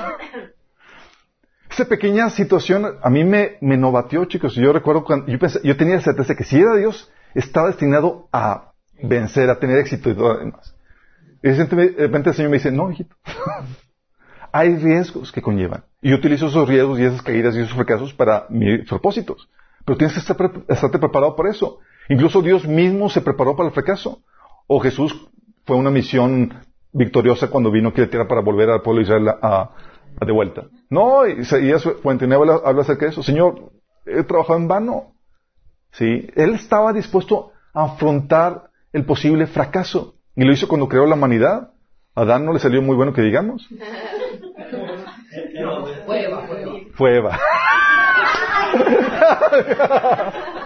Esa 1.78 1.88
pequeña 1.88 2.28
situación 2.28 2.98
a 3.00 3.08
mí 3.08 3.22
me, 3.22 3.56
me 3.60 3.76
novateó, 3.76 4.24
chicos. 4.24 4.56
Yo 4.56 4.72
recuerdo 4.72 5.04
cuando 5.04 5.30
yo, 5.30 5.38
pensé, 5.38 5.60
yo 5.62 5.76
tenía 5.76 6.00
certeza 6.00 6.34
que 6.34 6.42
si 6.42 6.58
era 6.58 6.74
Dios, 6.74 7.08
estaba 7.36 7.68
destinado 7.68 8.26
a 8.32 8.72
vencer, 9.00 9.48
a 9.48 9.60
tener 9.60 9.78
éxito 9.78 10.10
y 10.10 10.14
todo 10.14 10.32
lo 10.32 10.38
demás. 10.40 10.74
Y 11.40 11.50
de 11.50 11.94
repente 11.96 12.30
el 12.30 12.34
Señor 12.34 12.50
me 12.50 12.56
dice, 12.56 12.72
no, 12.72 12.90
hijito. 12.90 13.14
Hay 14.52 14.74
riesgos 14.74 15.30
que 15.30 15.40
conllevan. 15.40 15.84
Y 16.02 16.10
yo 16.10 16.16
utilizo 16.16 16.48
esos 16.48 16.68
riesgos 16.68 16.98
y 16.98 17.04
esas 17.04 17.22
caídas 17.22 17.54
y 17.54 17.60
esos 17.60 17.76
fracasos 17.76 18.12
para 18.12 18.46
mis 18.48 18.84
propósitos. 18.88 19.48
Pero 19.84 19.96
tienes 19.96 20.14
que 20.14 20.20
estar, 20.20 20.36
estarte 20.66 20.98
preparado 20.98 21.36
para 21.36 21.50
eso. 21.50 21.78
Incluso 22.08 22.42
Dios 22.42 22.66
mismo 22.66 23.08
se 23.08 23.20
preparó 23.20 23.54
para 23.54 23.68
el 23.68 23.72
fracaso. 23.72 24.20
O 24.66 24.80
Jesús 24.80 25.28
fue 25.64 25.76
una 25.76 25.92
misión 25.92 26.54
victoriosa 26.92 27.46
cuando 27.46 27.70
vino 27.70 27.90
aquí 27.90 28.00
a 28.00 28.06
la 28.06 28.10
tierra 28.10 28.26
para 28.26 28.40
volver 28.40 28.68
al 28.68 28.82
pueblo 28.82 28.98
de 28.98 29.04
Israel 29.04 29.28
a 29.40 29.70
de 30.24 30.32
vuelta. 30.32 30.64
No, 30.90 31.26
Isaías 31.26 31.84
49 32.02 32.42
habla, 32.42 32.68
habla 32.68 32.82
acerca 32.82 33.06
de 33.06 33.12
eso. 33.12 33.22
Señor, 33.22 33.72
he 34.06 34.22
trabajado 34.24 34.58
en 34.58 34.68
vano. 34.68 35.12
Sí, 35.92 36.28
él 36.34 36.54
estaba 36.54 36.92
dispuesto 36.92 37.52
a 37.74 37.84
afrontar 37.84 38.70
el 38.92 39.04
posible 39.04 39.46
fracaso. 39.46 40.14
Y 40.34 40.44
lo 40.44 40.52
hizo 40.52 40.68
cuando 40.68 40.88
creó 40.88 41.06
la 41.06 41.14
humanidad. 41.14 41.70
A 42.14 42.22
Adán 42.22 42.44
no 42.44 42.52
le 42.52 42.58
salió 42.58 42.82
muy 42.82 42.96
bueno 42.96 43.12
que 43.12 43.22
digamos. 43.22 43.68
Fue 46.06 46.24
Eva, 46.24 46.48
fue 46.94 47.16
Eva. 47.16 47.38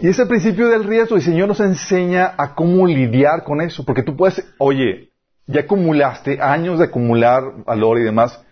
Y 0.00 0.08
ese 0.08 0.26
principio 0.26 0.68
del 0.68 0.84
riesgo, 0.84 1.16
el 1.16 1.22
Señor 1.22 1.48
nos 1.48 1.60
enseña 1.60 2.34
a 2.36 2.54
cómo 2.54 2.86
lidiar 2.86 3.44
con 3.44 3.60
eso, 3.60 3.84
porque 3.84 4.02
tú 4.02 4.16
puedes, 4.16 4.44
oye, 4.58 5.12
ya 5.46 5.60
acumulaste 5.60 6.40
años 6.40 6.78
de 6.78 6.86
acumular 6.86 7.64
valor 7.64 7.98
y 7.98 8.02
demás, 8.02 8.44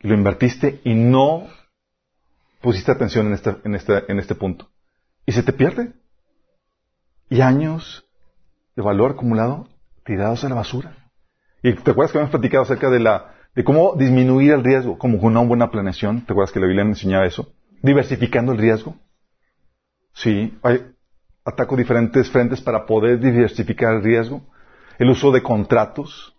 y 0.00 0.08
lo 0.08 0.14
invertiste 0.14 0.80
y 0.84 0.94
no 0.94 1.46
pusiste 2.60 2.92
atención 2.92 3.26
en 3.26 3.34
este, 3.34 3.56
en 3.64 3.74
este, 3.74 4.10
en 4.10 4.18
este 4.18 4.34
punto. 4.34 4.68
Y 5.26 5.32
se 5.32 5.42
te 5.42 5.52
pierde. 5.52 5.92
Y 7.28 7.40
años 7.40 8.04
de 8.74 8.82
valor 8.82 9.12
acumulado 9.12 9.68
tirados 10.04 10.44
a 10.44 10.48
la 10.48 10.56
basura. 10.56 10.96
Y 11.62 11.74
te 11.74 11.90
acuerdas 11.90 12.12
que 12.12 12.18
habíamos 12.18 12.32
platicado 12.32 12.64
acerca 12.64 12.90
de 12.90 13.00
la, 13.00 13.34
de 13.54 13.62
cómo 13.62 13.94
disminuir 13.96 14.52
el 14.52 14.64
riesgo, 14.64 14.98
como 14.98 15.20
con 15.20 15.36
una 15.36 15.46
buena 15.46 15.70
planeación. 15.70 16.24
¿Te 16.24 16.32
acuerdas 16.32 16.52
que 16.52 16.60
la 16.60 16.66
Biblia 16.66 16.84
enseñaba 16.84 17.26
eso? 17.26 17.52
Diversificando 17.82 18.52
el 18.52 18.58
riesgo. 18.58 18.96
Sí, 20.14 20.58
hay, 20.62 20.92
ataco 21.44 21.76
diferentes 21.76 22.30
frentes 22.30 22.60
para 22.60 22.86
poder 22.86 23.18
diversificar 23.18 23.94
el 23.94 24.02
riesgo. 24.02 24.42
El 24.98 25.10
uso 25.10 25.32
de 25.32 25.42
contratos. 25.42 26.36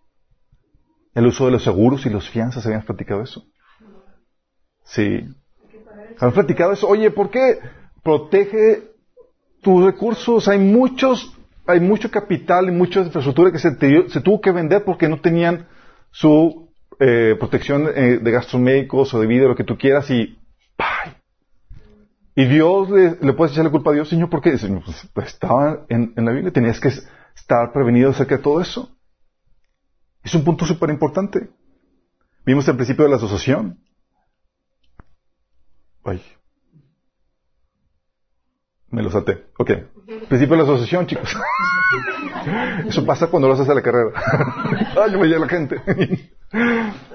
El 1.14 1.28
uso 1.28 1.46
de 1.46 1.52
los 1.52 1.64
seguros 1.64 2.06
y 2.06 2.10
los 2.10 2.30
fianzas. 2.30 2.66
¿Habíamos 2.66 2.86
platicado 2.86 3.22
eso? 3.22 3.46
Sí. 4.84 5.28
Habíamos 6.18 6.34
platicado 6.34 6.74
eso. 6.74 6.88
Oye, 6.88 7.12
¿por 7.12 7.30
qué 7.30 7.60
protege 8.04 8.92
tus 9.62 9.84
recursos? 9.84 10.48
Hay 10.48 10.60
muchos, 10.60 11.38
hay 11.66 11.80
mucho 11.80 12.10
capital 12.10 12.68
y 12.68 12.72
mucha 12.72 13.02
infraestructura 13.02 13.52
que 13.52 13.60
se, 13.60 13.72
te, 13.72 14.04
tuvo 14.22 14.42
que 14.42 14.52
vender 14.52 14.84
porque 14.84 15.08
no 15.08 15.20
tenían 15.20 15.68
su 16.12 16.70
eh, 17.00 17.36
protección 17.40 17.90
eh, 17.94 18.20
de 18.22 18.32
gastos 18.32 18.60
médicos 18.60 19.14
o 19.14 19.20
de 19.20 19.28
vida, 19.28 19.48
lo 19.48 19.56
que 19.56 19.64
tú 19.64 19.78
quieras, 19.78 20.10
y 20.10 20.38
¡pay! 20.78 21.23
Y 22.36 22.46
Dios 22.46 22.90
le, 22.90 23.18
le 23.22 23.34
puedes 23.34 23.54
echar 23.54 23.66
la 23.66 23.72
culpa 23.72 23.92
a 23.92 23.94
Dios, 23.94 24.10
Señor, 24.10 24.30
porque 24.30 24.58
Señor, 24.58 24.84
pues, 25.14 25.28
estaba 25.28 25.86
en, 25.90 26.14
en, 26.16 26.26
la 26.26 26.32
Biblia, 26.32 26.52
tenías 26.52 26.80
que 26.80 26.90
estar 27.36 27.72
prevenido 27.72 28.10
acerca 28.10 28.38
de 28.38 28.44
todo 28.44 28.60
eso. 28.60 28.90
Es 30.24 30.34
un 30.34 30.44
punto 30.44 30.66
súper 30.66 30.90
importante. 30.90 31.50
Vimos 32.46 32.68
el 32.68 32.76
principio 32.76 33.06
de 33.06 33.12
la 33.12 33.18
asociación. 33.18 33.80
Ay. 36.04 36.22
Me 38.90 39.02
lo 39.04 39.12
saté. 39.12 39.46
Ok. 39.58 39.72
Principio 40.28 40.56
de 40.56 40.58
la 40.58 40.64
asociación, 40.64 41.08
chicos. 41.08 41.36
Eso 42.88 43.06
pasa 43.06 43.28
cuando 43.28 43.48
lo 43.48 43.54
haces 43.54 43.70
a 43.70 43.74
la 43.74 43.82
carrera. 43.82 44.12
Ay, 45.04 45.18
me 45.18 45.28
la 45.28 45.48
gente. 45.48 45.82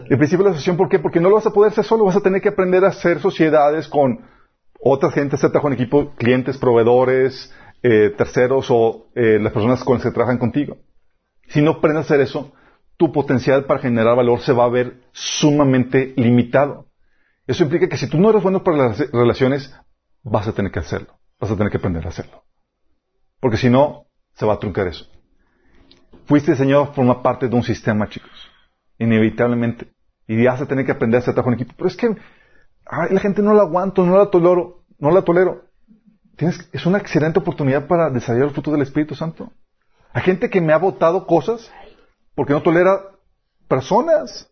El 0.09 0.17
principio 0.17 0.39
de 0.39 0.45
la 0.45 0.51
asociación, 0.51 0.77
¿por 0.77 0.89
qué? 0.89 0.99
Porque 0.99 1.21
no 1.21 1.29
lo 1.29 1.37
vas 1.37 1.47
a 1.47 1.53
poder 1.53 1.73
hacer 1.73 1.85
solo, 1.85 2.05
vas 2.05 2.17
a 2.17 2.21
tener 2.21 2.41
que 2.41 2.49
aprender 2.49 2.85
a 2.85 2.89
hacer 2.89 3.21
sociedades 3.21 3.87
con 3.89 4.21
otra 4.79 5.11
gente, 5.11 5.37
hacer 5.37 5.51
trabajo 5.51 5.69
en 5.69 5.75
equipo, 5.75 6.15
clientes, 6.17 6.59
proveedores, 6.59 7.53
eh, 7.83 8.13
terceros 8.17 8.67
o 8.71 9.07
eh, 9.15 9.39
las 9.41 9.53
personas 9.53 9.85
con 9.85 9.95
las 9.95 10.05
que 10.05 10.11
trabajan 10.11 10.39
contigo. 10.39 10.79
Si 11.49 11.61
no 11.61 11.73
aprendes 11.73 12.05
a 12.05 12.07
hacer 12.07 12.21
eso, 12.21 12.53
tu 12.97 13.13
potencial 13.13 13.65
para 13.65 13.81
generar 13.81 14.17
valor 14.17 14.41
se 14.41 14.53
va 14.53 14.65
a 14.65 14.69
ver 14.69 15.01
sumamente 15.13 16.13
limitado. 16.17 16.87
Eso 17.47 17.65
implica 17.65 17.89
que 17.89 17.97
si 17.97 18.09
tú 18.09 18.19
no 18.19 18.31
eres 18.31 18.43
bueno 18.43 18.63
para 18.63 18.77
las 18.77 18.99
relaciones, 19.13 19.75
vas 20.23 20.47
a 20.49 20.53
tener 20.53 20.71
que 20.71 20.81
hacerlo. 20.81 21.19
Vas 21.41 21.51
a 21.51 21.57
tener 21.57 21.71
que 21.71 21.79
aprender 21.79 22.05
a 22.05 22.11
hacerlo. 22.11 22.45
Porque 23.41 23.57
si 23.57 23.71
no, 23.71 24.07
se 24.35 24.45
va 24.45 24.55
a 24.55 24.59
truncar 24.59 24.89
eso. 24.89 25.07
Fuiste 26.27 26.51
diseñado 26.51 26.83
a 26.83 26.87
formar 26.89 27.23
parte 27.23 27.49
de 27.49 27.55
un 27.55 27.63
sistema, 27.63 28.09
chicos. 28.09 28.51
Inevitablemente. 28.99 29.93
Y 30.27 30.45
vas 30.45 30.61
a 30.61 30.67
tener 30.67 30.85
que 30.85 30.93
aprender 30.93 31.19
a 31.19 31.23
hacer 31.23 31.35
trabajo 31.35 31.51
en 31.51 31.61
equipo. 31.61 31.75
Pero 31.77 31.89
es 31.89 31.97
que 31.97 32.15
ay, 32.89 33.11
la 33.13 33.21
gente 33.21 33.43
no 33.43 33.55
la 33.55 33.63
aguanto, 33.63 34.05
no 34.05 34.17
la 34.17 34.31
tolero, 34.31 34.85
no 34.99 35.11
la 35.11 35.23
tolero. 35.23 35.65
Tienes, 36.37 36.69
es 36.73 36.87
una 36.87 36.99
excelente 36.99 37.39
oportunidad 37.39 37.87
para 37.87 38.11
desarrollar 38.11 38.49
el 38.49 38.55
fruto 38.55 38.73
del 38.73 38.83
Espíritu 38.83 39.15
Santo. 39.15 39.53
Hay 40.13 40.23
gente 40.23 40.49
que 40.51 40.61
me 40.61 40.73
ha 40.73 40.79
votado 40.79 41.27
cosas 41.27 41.71
porque 42.35 42.53
no 42.53 42.63
tolera 42.63 43.01
personas. 43.69 44.49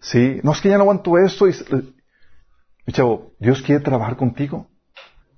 Sí, 0.00 0.40
no 0.42 0.52
es 0.52 0.60
que 0.60 0.68
ya 0.68 0.76
no 0.76 0.82
aguanto 0.82 1.18
esto. 1.18 1.48
Y, 1.48 2.92
chavo, 2.92 3.32
Dios 3.38 3.62
quiere 3.62 3.82
trabajar 3.82 4.16
contigo 4.16 4.66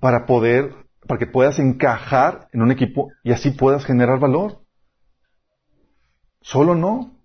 para 0.00 0.26
poder, 0.26 0.74
para 1.06 1.18
que 1.18 1.26
puedas 1.26 1.58
encajar 1.58 2.48
en 2.52 2.62
un 2.62 2.70
equipo 2.70 3.10
y 3.22 3.32
así 3.32 3.50
puedas 3.50 3.84
generar 3.84 4.18
valor. 4.18 4.62
Solo 6.40 6.74
no. 6.74 7.16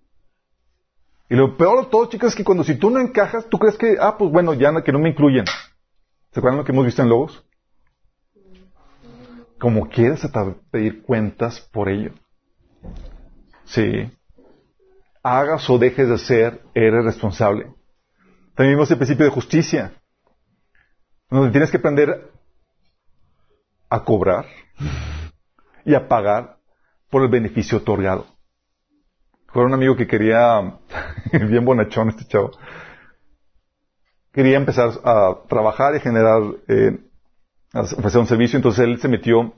Y 1.30 1.36
lo 1.36 1.56
peor 1.56 1.84
de 1.84 1.90
todo, 1.90 2.08
chicos, 2.08 2.30
es 2.30 2.34
que 2.34 2.44
cuando 2.44 2.64
si 2.64 2.76
tú 2.76 2.90
no 2.90 3.00
encajas, 3.00 3.48
tú 3.48 3.58
crees 3.58 3.76
que, 3.76 3.96
ah, 4.00 4.16
pues 4.16 4.30
bueno, 4.30 4.54
ya 4.54 4.72
no, 4.72 4.82
que 4.82 4.92
no 4.92 4.98
me 4.98 5.10
incluyen. 5.10 5.44
¿Se 6.32 6.40
acuerdan 6.40 6.58
lo 6.58 6.64
que 6.64 6.72
hemos 6.72 6.86
visto 6.86 7.02
en 7.02 7.08
Lobos? 7.08 7.44
Como 9.58 9.88
quieres 9.88 10.26
pedir 10.70 11.02
cuentas 11.02 11.60
por 11.72 11.88
ello. 11.88 12.12
Sí. 13.64 14.10
Hagas 15.22 15.68
o 15.68 15.78
dejes 15.78 16.08
de 16.08 16.14
hacer, 16.14 16.62
eres 16.74 17.04
responsable. 17.04 17.74
También 18.54 18.76
vimos 18.76 18.90
el 18.90 18.96
principio 18.96 19.26
de 19.26 19.32
justicia. 19.32 19.92
Donde 21.28 21.50
tienes 21.50 21.70
que 21.70 21.76
aprender 21.76 22.32
a 23.90 24.04
cobrar 24.04 24.46
y 25.84 25.94
a 25.94 26.08
pagar 26.08 26.58
por 27.10 27.22
el 27.22 27.28
beneficio 27.28 27.78
otorgado. 27.78 28.26
Fue 29.50 29.64
un 29.64 29.72
amigo 29.72 29.96
que 29.96 30.06
quería, 30.06 30.78
bien 31.32 31.64
bonachón 31.64 32.10
este 32.10 32.26
chavo, 32.26 32.50
quería 34.30 34.58
empezar 34.58 34.90
a 35.04 35.38
trabajar 35.48 35.96
y 35.96 36.00
generar, 36.00 36.42
eh, 36.68 36.98
a 37.72 37.80
ofrecer 37.80 38.20
un 38.20 38.26
servicio, 38.26 38.58
entonces 38.58 38.84
él 38.84 39.00
se 39.00 39.08
metió 39.08 39.54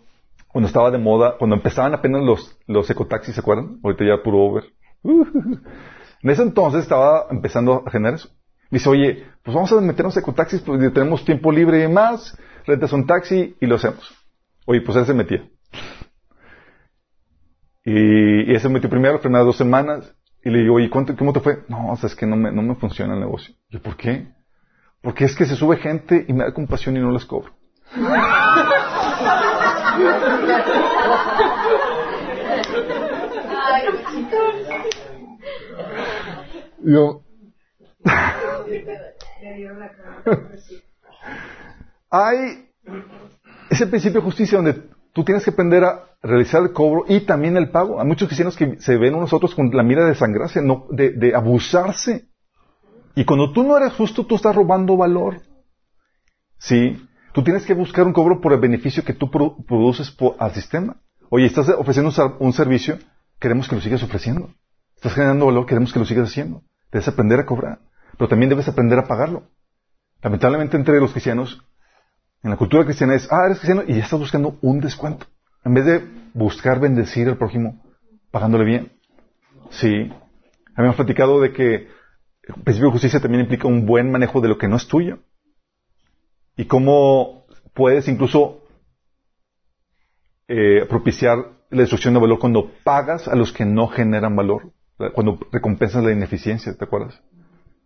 cuando 0.47 0.69
estaba 0.69 0.93
de 0.93 0.99
moda, 0.99 1.37
cuando 1.39 1.57
empezaban 1.57 1.93
apenas 1.93 2.23
los, 2.23 2.57
los 2.67 2.89
ecotaxis, 2.89 3.35
¿se 3.35 3.41
acuerdan? 3.41 3.81
Ahorita 3.83 4.05
ya 4.05 4.23
puro 4.23 4.39
Uber. 4.39 4.65
en 5.03 6.31
ese 6.31 6.43
entonces 6.43 6.83
estaba 6.83 7.27
empezando 7.31 7.83
a 7.85 7.91
generar 7.91 8.15
eso. 8.15 8.29
Dice, 8.71 8.89
oye, 8.89 9.27
pues 9.43 9.55
vamos 9.55 9.73
a 9.73 9.81
meternos 9.81 10.17
ecotaxis 10.17 10.61
porque 10.61 10.91
tenemos 10.91 11.25
tiempo 11.25 11.51
libre 11.51 11.83
y 11.83 11.89
más, 11.89 12.39
rentas 12.65 12.93
un 12.93 13.07
taxi 13.07 13.57
y 13.61 13.67
lo 13.67 13.75
hacemos. 13.75 14.15
Oye, 14.67 14.83
pues 14.83 14.97
él 14.97 15.07
se 15.07 15.15
metía. 15.15 15.49
Y, 17.85 18.51
y 18.51 18.55
él 18.55 18.61
se 18.61 18.69
metió 18.69 18.91
primero, 18.91 19.15
las 19.15 19.23
primeras 19.23 19.47
dos 19.47 19.57
semanas, 19.57 20.15
y 20.43 20.51
le 20.51 20.61
digo, 20.61 20.75
oye, 20.75 20.91
¿cuánto, 20.91 21.17
¿cómo 21.17 21.33
te 21.33 21.41
fue? 21.41 21.65
No, 21.69 21.93
o 21.93 21.97
sea, 21.97 22.09
es 22.09 22.15
que 22.15 22.27
no 22.27 22.37
me, 22.37 22.53
no 22.53 22.63
me 22.63 22.75
funciona 22.75 23.15
el 23.15 23.21
negocio. 23.21 23.55
Y 23.69 23.75
yo, 23.75 23.83
¿por 23.83 23.97
qué? 23.97 24.29
Porque 25.03 25.25
es 25.25 25.35
que 25.35 25.47
se 25.47 25.57
sube 25.57 25.79
gente 25.79 26.25
y 26.29 26.33
me 26.33 26.45
da 26.45 26.53
compasión 26.53 26.97
y 26.97 27.01
no 27.01 27.11
les 27.11 27.25
cobro. 27.25 27.53
Yo. 36.83 37.23
Hay 42.11 42.69
ese 43.71 43.87
principio 43.87 44.21
de 44.21 44.25
justicia 44.25 44.59
donde 44.59 44.83
tú 45.13 45.25
tienes 45.25 45.45
que 45.45 45.51
aprender 45.51 45.85
a 45.85 46.05
realizar 46.23 46.63
el 46.63 46.73
cobro 46.73 47.05
y 47.09 47.21
también 47.21 47.57
el 47.57 47.71
pago. 47.71 48.01
Hay 48.01 48.07
muchos 48.07 48.29
cristianos 48.29 48.57
que 48.57 48.81
se 48.81 48.97
ven 48.97 49.15
unos 49.15 49.33
otros 49.33 49.55
con 49.55 49.71
la 49.71 49.83
mira 49.83 50.05
de 50.05 50.15
sangrarse, 50.15 50.63
no, 50.63 50.87
de, 50.91 51.11
de 51.13 51.35
abusarse. 51.35 52.29
Y 53.15 53.25
cuando 53.25 53.53
tú 53.53 53.63
no 53.63 53.77
eres 53.77 53.93
justo, 53.95 54.25
tú 54.25 54.37
estás 54.37 54.55
robando 54.55 54.97
valor. 54.97 55.41
Sí. 56.59 57.07
Tú 57.33 57.45
tienes 57.45 57.65
que 57.65 57.75
buscar 57.75 58.07
un 58.07 58.13
cobro 58.13 58.41
por 58.41 58.53
el 58.53 58.61
beneficio 58.61 59.05
que 59.05 59.15
tú 59.15 59.31
produces 59.31 60.17
al 60.39 60.53
sistema. 60.53 60.97
Oye, 61.29 61.47
estás 61.47 61.69
ofreciendo 61.69 62.13
un 62.41 62.53
servicio, 62.53 62.99
queremos 63.39 63.69
que 63.69 63.77
lo 63.77 63.81
sigas 63.81 64.03
ofreciendo. 64.03 64.51
Estás 64.97 65.15
generando 65.15 65.47
valor, 65.47 65.65
queremos 65.65 65.93
que 65.93 66.01
lo 66.01 66.05
sigas 66.05 66.29
haciendo. 66.29 66.63
Debes 66.91 67.07
aprender 67.07 67.39
a 67.39 67.47
cobrar, 67.47 67.79
pero 68.19 68.29
también 68.29 68.51
debes 68.51 68.67
aprender 68.69 68.99
a 68.99 69.07
pagarlo. 69.07 69.45
Lamentablemente 70.23 70.77
entre 70.77 71.01
los 71.01 71.13
cristianos, 71.13 71.65
en 72.43 72.51
la 72.51 72.57
cultura 72.57 72.85
cristiana 72.85 73.15
es, 73.15 73.29
ah, 73.31 73.47
eres 73.47 73.59
cristiano 73.59 73.83
y 73.87 73.95
ya 73.95 74.05
estás 74.05 74.19
buscando 74.19 74.59
un 74.63 74.81
descuento. 74.81 75.27
En 75.65 75.75
vez 75.75 75.85
de 75.85 76.05
buscar 76.33 76.81
bendecir 76.81 77.29
al 77.29 77.37
prójimo, 77.37 77.83
pagándole 78.31 78.65
bien. 78.65 78.93
Sí. 79.71 80.11
Habíamos 80.75 80.97
platicado 80.97 81.41
de 81.41 81.53
que 81.53 81.75
el 82.43 82.55
principio 82.65 82.87
de 82.87 82.93
justicia 82.93 83.21
también 83.21 83.43
implica 83.43 83.69
un 83.69 83.85
buen 83.85 84.11
manejo 84.11 84.41
de 84.41 84.49
lo 84.49 84.57
que 84.57 84.69
no 84.69 84.77
es 84.77 84.87
tuyo. 84.87 85.19
Y 86.57 86.65
cómo 86.65 87.45
puedes 87.75 88.09
incluso 88.09 88.63
eh, 90.49 90.87
propiciar 90.89 91.39
la 91.71 91.81
destrucción 91.83 92.15
de 92.15 92.21
valor 92.21 92.39
cuando 92.39 92.73
pagas 92.83 93.29
a 93.29 93.37
los 93.37 93.53
que 93.53 93.65
no 93.65 93.89
generan 93.89 94.35
valor. 94.35 94.73
Cuando 95.15 95.39
recompensas 95.53 96.05
la 96.05 96.13
ineficiencia, 96.13 96.77
¿te 96.77 96.85
acuerdas? 96.85 97.23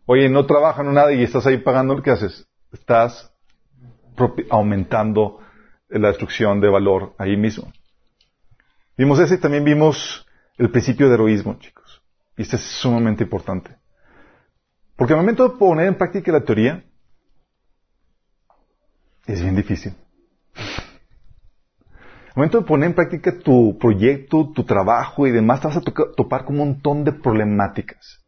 Oye, 0.06 0.28
no 0.28 0.46
trabajan 0.46 0.88
o 0.88 0.92
nada 0.92 1.12
y 1.12 1.22
estás 1.22 1.46
ahí 1.46 1.58
pagando, 1.58 2.02
¿qué 2.02 2.10
haces? 2.10 2.48
Estás 2.72 3.33
aumentando 4.50 5.40
la 5.88 6.08
destrucción 6.08 6.60
de 6.60 6.68
valor 6.68 7.14
ahí 7.18 7.36
mismo. 7.36 7.72
Vimos 8.96 9.18
ese 9.18 9.34
y 9.34 9.38
también 9.38 9.64
vimos 9.64 10.26
el 10.56 10.70
principio 10.70 11.08
de 11.08 11.14
heroísmo, 11.14 11.58
chicos. 11.58 12.02
Y 12.36 12.42
este 12.42 12.56
es 12.56 12.62
sumamente 12.62 13.24
importante. 13.24 13.76
Porque 14.96 15.12
al 15.14 15.20
momento 15.20 15.48
de 15.48 15.56
poner 15.56 15.86
en 15.86 15.96
práctica 15.96 16.30
la 16.32 16.44
teoría, 16.44 16.84
es 19.26 19.42
bien 19.42 19.56
difícil. 19.56 19.94
Al 22.28 22.36
momento 22.36 22.60
de 22.60 22.66
poner 22.66 22.90
en 22.90 22.94
práctica 22.94 23.38
tu 23.38 23.78
proyecto, 23.78 24.52
tu 24.52 24.64
trabajo 24.64 25.26
y 25.26 25.30
demás, 25.30 25.60
te 25.60 25.68
vas 25.68 25.76
a 25.76 25.80
topar 25.80 26.44
con 26.44 26.58
un 26.58 26.68
montón 26.68 27.04
de 27.04 27.12
problemáticas. 27.12 28.24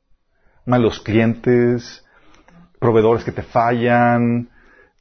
Malos 0.65 1.01
clientes, 1.01 2.05
proveedores 2.81 3.25
que 3.25 3.33
te 3.33 3.43
fallan, 3.43 4.49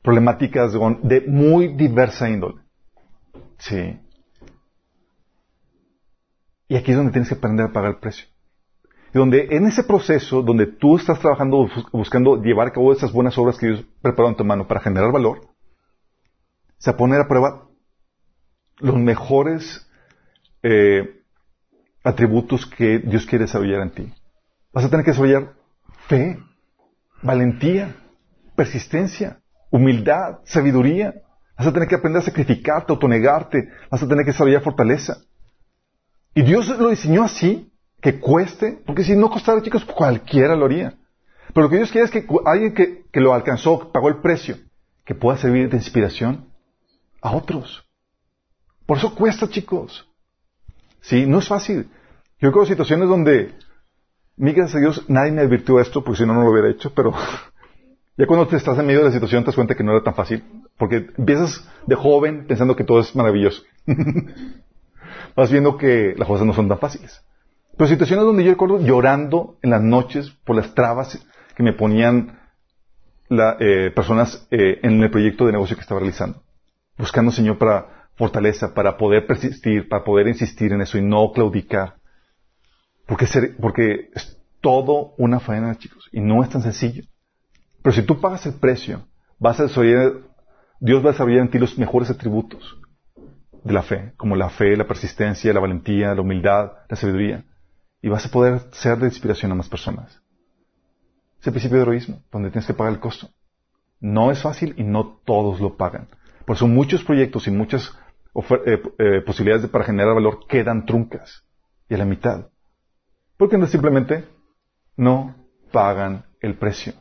problemáticas 0.06 0.72
de 1.02 1.22
muy 1.28 1.70
diversa 1.70 2.30
índole. 2.30 2.62
Sí. 3.58 4.00
Y 6.68 6.76
aquí 6.76 6.92
es 6.92 6.98
donde 6.98 7.12
tienes 7.12 7.28
que 7.28 7.36
aprender 7.36 7.66
a 7.66 7.74
pagar 7.74 7.92
el 7.92 7.98
precio. 7.98 8.28
Y 9.14 9.18
donde 9.18 9.48
en 9.52 9.66
ese 9.66 9.84
proceso, 9.84 10.42
donde 10.42 10.68
tú 10.68 10.98
estás 10.98 11.20
trabajando, 11.20 11.68
buscando 11.92 12.42
llevar 12.42 12.68
a 12.68 12.72
cabo 12.72 12.94
esas 12.94 13.12
buenas 13.12 13.38
obras 13.38 13.58
que 13.58 13.68
Dios 13.68 13.86
preparó 14.02 14.30
en 14.30 14.36
tu 14.36 14.46
mano 14.46 14.68
para 14.68 14.82
generar 14.82 15.12
valor, 15.12 15.48
se 16.78 16.92
a 16.92 16.98
poner 16.98 17.22
a 17.22 17.28
prueba 17.28 17.68
los 18.78 18.96
mejores 18.98 19.90
eh, 20.62 21.24
atributos 22.04 22.66
que 22.66 23.00
Dios 23.00 23.26
quiere 23.26 23.46
desarrollar 23.46 23.82
en 23.82 23.92
ti. 23.92 24.14
Vas 24.72 24.86
a 24.86 24.90
tener 24.90 25.04
que 25.04 25.12
desarrollar 25.12 25.54
fe, 26.08 26.38
valentía, 27.24 27.96
persistencia, 28.56 29.40
humildad, 29.76 30.40
sabiduría. 30.46 31.14
Vas 31.58 31.68
a 31.68 31.74
tener 31.74 31.88
que 31.88 31.96
aprender 31.96 32.22
a 32.22 32.26
sacrificarte, 32.26 32.92
autonegarte. 32.92 33.70
Vas 33.90 34.02
a 34.02 34.08
tener 34.08 34.26
que 34.26 34.32
desarrollar 34.32 34.62
fortaleza. 34.62 35.18
Y 36.34 36.42
Dios 36.42 36.68
lo 36.68 36.90
diseñó 36.90 37.24
así, 37.24 37.72
que 38.02 38.20
cueste, 38.20 38.82
porque 38.86 39.04
si 39.04 39.16
no 39.16 39.30
costara, 39.30 39.62
chicos, 39.62 39.86
cualquiera 39.86 40.56
lo 40.56 40.66
haría. 40.66 40.98
Pero 41.54 41.64
lo 41.64 41.70
que 41.70 41.78
Dios 41.78 41.92
quiere 41.92 42.06
es 42.06 42.12
que 42.12 42.28
alguien 42.46 42.74
que, 42.74 43.06
que 43.12 43.22
lo 43.22 43.34
alcanzó, 43.34 43.92
pagó 43.92 44.10
el 44.10 44.18
precio, 44.18 44.58
que 45.06 45.16
pueda 45.16 45.38
servir 45.38 45.70
de 45.70 45.78
inspiración 45.78 46.50
a 47.22 47.32
otros. 47.32 47.86
Por 48.86 48.98
eso 48.98 49.16
cuesta, 49.16 49.50
chicos. 49.50 50.08
Sí, 51.02 51.26
no 51.26 51.40
es 51.40 51.48
fácil. 51.48 51.90
Yo 52.40 52.52
creo 52.52 52.66
situaciones 52.66 53.08
donde, 53.08 53.54
gracias 54.36 54.76
a 54.76 54.80
Dios, 54.80 55.06
nadie 55.10 55.32
me 55.32 55.42
advirtió 55.42 55.80
esto, 55.80 56.04
porque 56.04 56.20
si 56.20 56.26
no, 56.26 56.34
no 56.34 56.44
lo 56.44 56.52
hubiera 56.52 56.70
hecho, 56.70 56.94
pero 56.94 57.14
ya 58.18 58.28
cuando 58.28 58.48
te 58.48 58.56
estás 58.56 58.78
en 58.80 58.86
medio 58.86 59.00
de 59.00 59.06
la 59.06 59.12
situación 59.12 59.44
te 59.44 59.48
das 59.48 59.56
cuenta 59.56 59.76
que 59.76 59.84
no 59.84 59.92
era 59.92 60.04
tan 60.04 60.16
fácil. 60.16 60.44
Porque 60.78 61.08
empiezas 61.18 61.68
de 61.86 61.96
joven 61.96 62.46
pensando 62.48 62.76
que 62.76 62.84
todo 62.84 63.00
es 63.00 63.16
maravilloso. 63.16 63.64
Vas 65.36 65.52
viendo 65.52 65.78
que 65.78 66.16
las 66.18 66.28
cosas 66.28 66.46
no 66.46 66.54
son 66.54 66.68
tan 66.68 66.80
fáciles. 66.80 67.22
Pero 67.78 67.88
situaciones 67.88 68.26
donde 68.26 68.44
yo 68.44 68.52
recuerdo 68.52 68.80
llorando 68.80 69.58
en 69.62 69.70
las 69.70 69.82
noches 69.82 70.30
por 70.46 70.56
las 70.56 70.74
trabas 70.74 71.26
que 71.56 71.64
me 71.64 71.74
ponían 71.74 72.40
la, 73.28 73.58
eh, 73.60 73.92
personas 73.94 74.48
eh, 74.52 74.80
en 74.84 75.02
el 75.02 75.12
proyecto 75.12 75.46
de 75.46 75.54
negocio 75.54 75.76
que 75.76 75.82
estaba 75.82 76.00
realizando 76.00 76.46
buscando, 76.98 77.32
Señor, 77.32 77.58
para 77.58 78.08
fortaleza, 78.16 78.74
para 78.74 78.98
poder 78.98 79.28
persistir, 79.28 79.90
para 79.90 80.04
poder 80.04 80.28
insistir 80.28 80.72
en 80.72 80.82
eso 80.82 80.98
y 80.98 81.02
no 81.02 81.32
claudicar. 81.32 81.96
Porque, 83.06 83.28
porque 83.60 84.10
es 84.14 84.38
todo 84.62 85.14
una 85.18 85.40
faena, 85.40 85.78
chicos, 85.78 86.10
y 86.12 86.22
no 86.22 86.44
es 86.44 86.50
tan 86.50 86.62
sencillo. 86.62 87.04
Pero 87.86 87.98
si 87.98 88.02
tú 88.02 88.20
pagas 88.20 88.44
el 88.48 88.56
precio, 88.56 89.06
vas 89.38 89.60
a 89.60 89.64
desarrollar, 89.64 90.14
Dios 90.80 91.06
va 91.06 91.10
a 91.10 91.12
desarrollar 91.12 91.42
en 91.42 91.52
ti 91.52 91.60
los 91.60 91.78
mejores 91.78 92.10
atributos 92.10 92.80
de 93.64 93.74
la 93.74 93.84
fe, 93.84 94.14
como 94.18 94.36
la 94.36 94.50
fe, 94.50 94.76
la 94.76 94.88
persistencia, 94.88 95.54
la 95.54 95.60
valentía, 95.60 96.16
la 96.16 96.22
humildad, 96.22 96.72
la 96.90 96.96
sabiduría. 96.96 97.46
Y 98.02 98.10
vas 98.10 98.26
a 98.26 98.32
poder 98.32 98.62
ser 98.72 98.98
de 98.98 99.06
inspiración 99.06 99.52
a 99.52 99.56
más 99.56 99.70
personas. 99.70 100.20
Es 101.40 101.46
el 101.46 101.54
principio 101.54 101.78
de 101.78 101.84
heroísmo, 101.84 102.24
donde 102.32 102.50
tienes 102.50 102.66
que 102.66 102.74
pagar 102.74 102.92
el 102.92 103.00
costo. 103.00 103.30
No 104.00 104.32
es 104.32 104.42
fácil 104.42 104.74
y 104.78 104.84
no 104.84 105.20
todos 105.24 105.62
lo 105.62 105.78
pagan. 105.78 106.08
Por 106.48 106.56
eso 106.56 106.66
muchos 106.68 107.04
proyectos 107.04 107.46
y 107.48 107.52
muchas 107.52 107.96
eh, 108.66 108.82
eh, 108.98 109.22
posibilidades 109.24 109.62
de- 109.62 109.68
para 109.70 109.86
generar 109.86 110.16
valor 110.16 110.48
quedan 110.48 110.88
truncas 110.88 111.44
y 111.88 111.94
a 111.94 112.00
la 112.00 112.06
mitad. 112.06 112.48
Porque 113.38 113.60
no 113.60 113.68
simplemente 113.68 114.28
no 114.98 115.36
pagan 115.72 116.26
el 116.42 116.58
precio. 116.58 116.94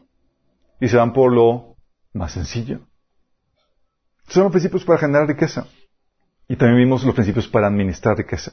Y 0.85 0.89
se 0.91 0.99
van 0.99 1.14
por 1.14 1.32
lo 1.32 1.76
más 2.12 2.32
sencillo. 2.32 2.80
Son 4.28 4.43
los 4.43 4.53
principios 4.53 4.85
para 4.85 4.99
generar 4.99 5.26
riqueza. 5.26 5.66
Y 6.47 6.57
también 6.57 6.80
vimos 6.80 7.03
los 7.05 7.14
principios 7.14 7.49
para 7.49 7.68
administrar 7.68 8.18
riqueza. 8.18 8.53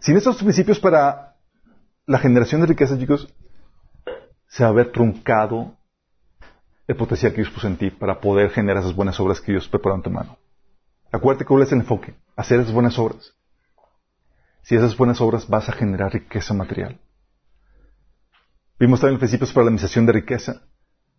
Sin 0.00 0.16
estos 0.16 0.42
principios 0.42 0.80
para 0.80 1.36
la 2.06 2.18
generación 2.20 2.62
de 2.62 2.68
riqueza, 2.68 2.98
chicos, 2.98 3.28
se 4.48 4.64
va 4.64 4.70
a 4.70 4.72
ver 4.72 4.92
truncado 4.92 5.76
el 6.86 6.96
potencial 6.96 7.32
que 7.32 7.42
Dios 7.42 7.50
puso 7.50 7.66
en 7.66 7.76
ti 7.76 7.90
para 7.90 8.18
poder 8.18 8.48
generar 8.48 8.82
esas 8.82 8.96
buenas 8.96 9.20
obras 9.20 9.38
que 9.38 9.52
Dios 9.52 9.68
preparó 9.68 9.96
en 9.96 10.02
tu 10.04 10.10
mano. 10.10 10.38
Acuérdate 11.12 11.44
cuál 11.44 11.64
es 11.64 11.72
el 11.72 11.80
enfoque, 11.80 12.14
hacer 12.34 12.60
esas 12.60 12.72
buenas 12.72 12.98
obras. 12.98 13.34
Si 14.62 14.74
esas 14.74 14.96
buenas 14.96 15.20
obras 15.20 15.46
vas 15.46 15.68
a 15.68 15.72
generar 15.72 16.14
riqueza 16.14 16.54
material. 16.54 16.98
Vimos 18.78 19.00
también 19.00 19.16
los 19.16 19.20
principios 19.20 19.52
para 19.52 19.64
la 19.64 19.68
administración 19.68 20.06
de 20.06 20.12
riqueza. 20.12 20.62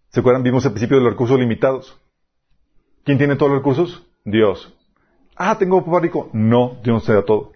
¿Se 0.10 0.20
acuerdan? 0.20 0.44
Vimos 0.44 0.66
el 0.66 0.72
principio 0.72 0.98
de 0.98 1.04
los 1.04 1.14
recursos 1.14 1.40
limitados. 1.40 2.00
¿Quién 3.04 3.18
tiene 3.18 3.36
todos 3.36 3.52
los 3.52 3.60
recursos? 3.60 4.08
Dios. 4.26 4.74
Ah, 5.36 5.58
tengo 5.58 5.84
papá 5.86 6.00
rico. 6.00 6.30
No, 6.34 6.80
Dios 6.84 7.06
te 7.06 7.14
da 7.14 7.24
todo. 7.24 7.54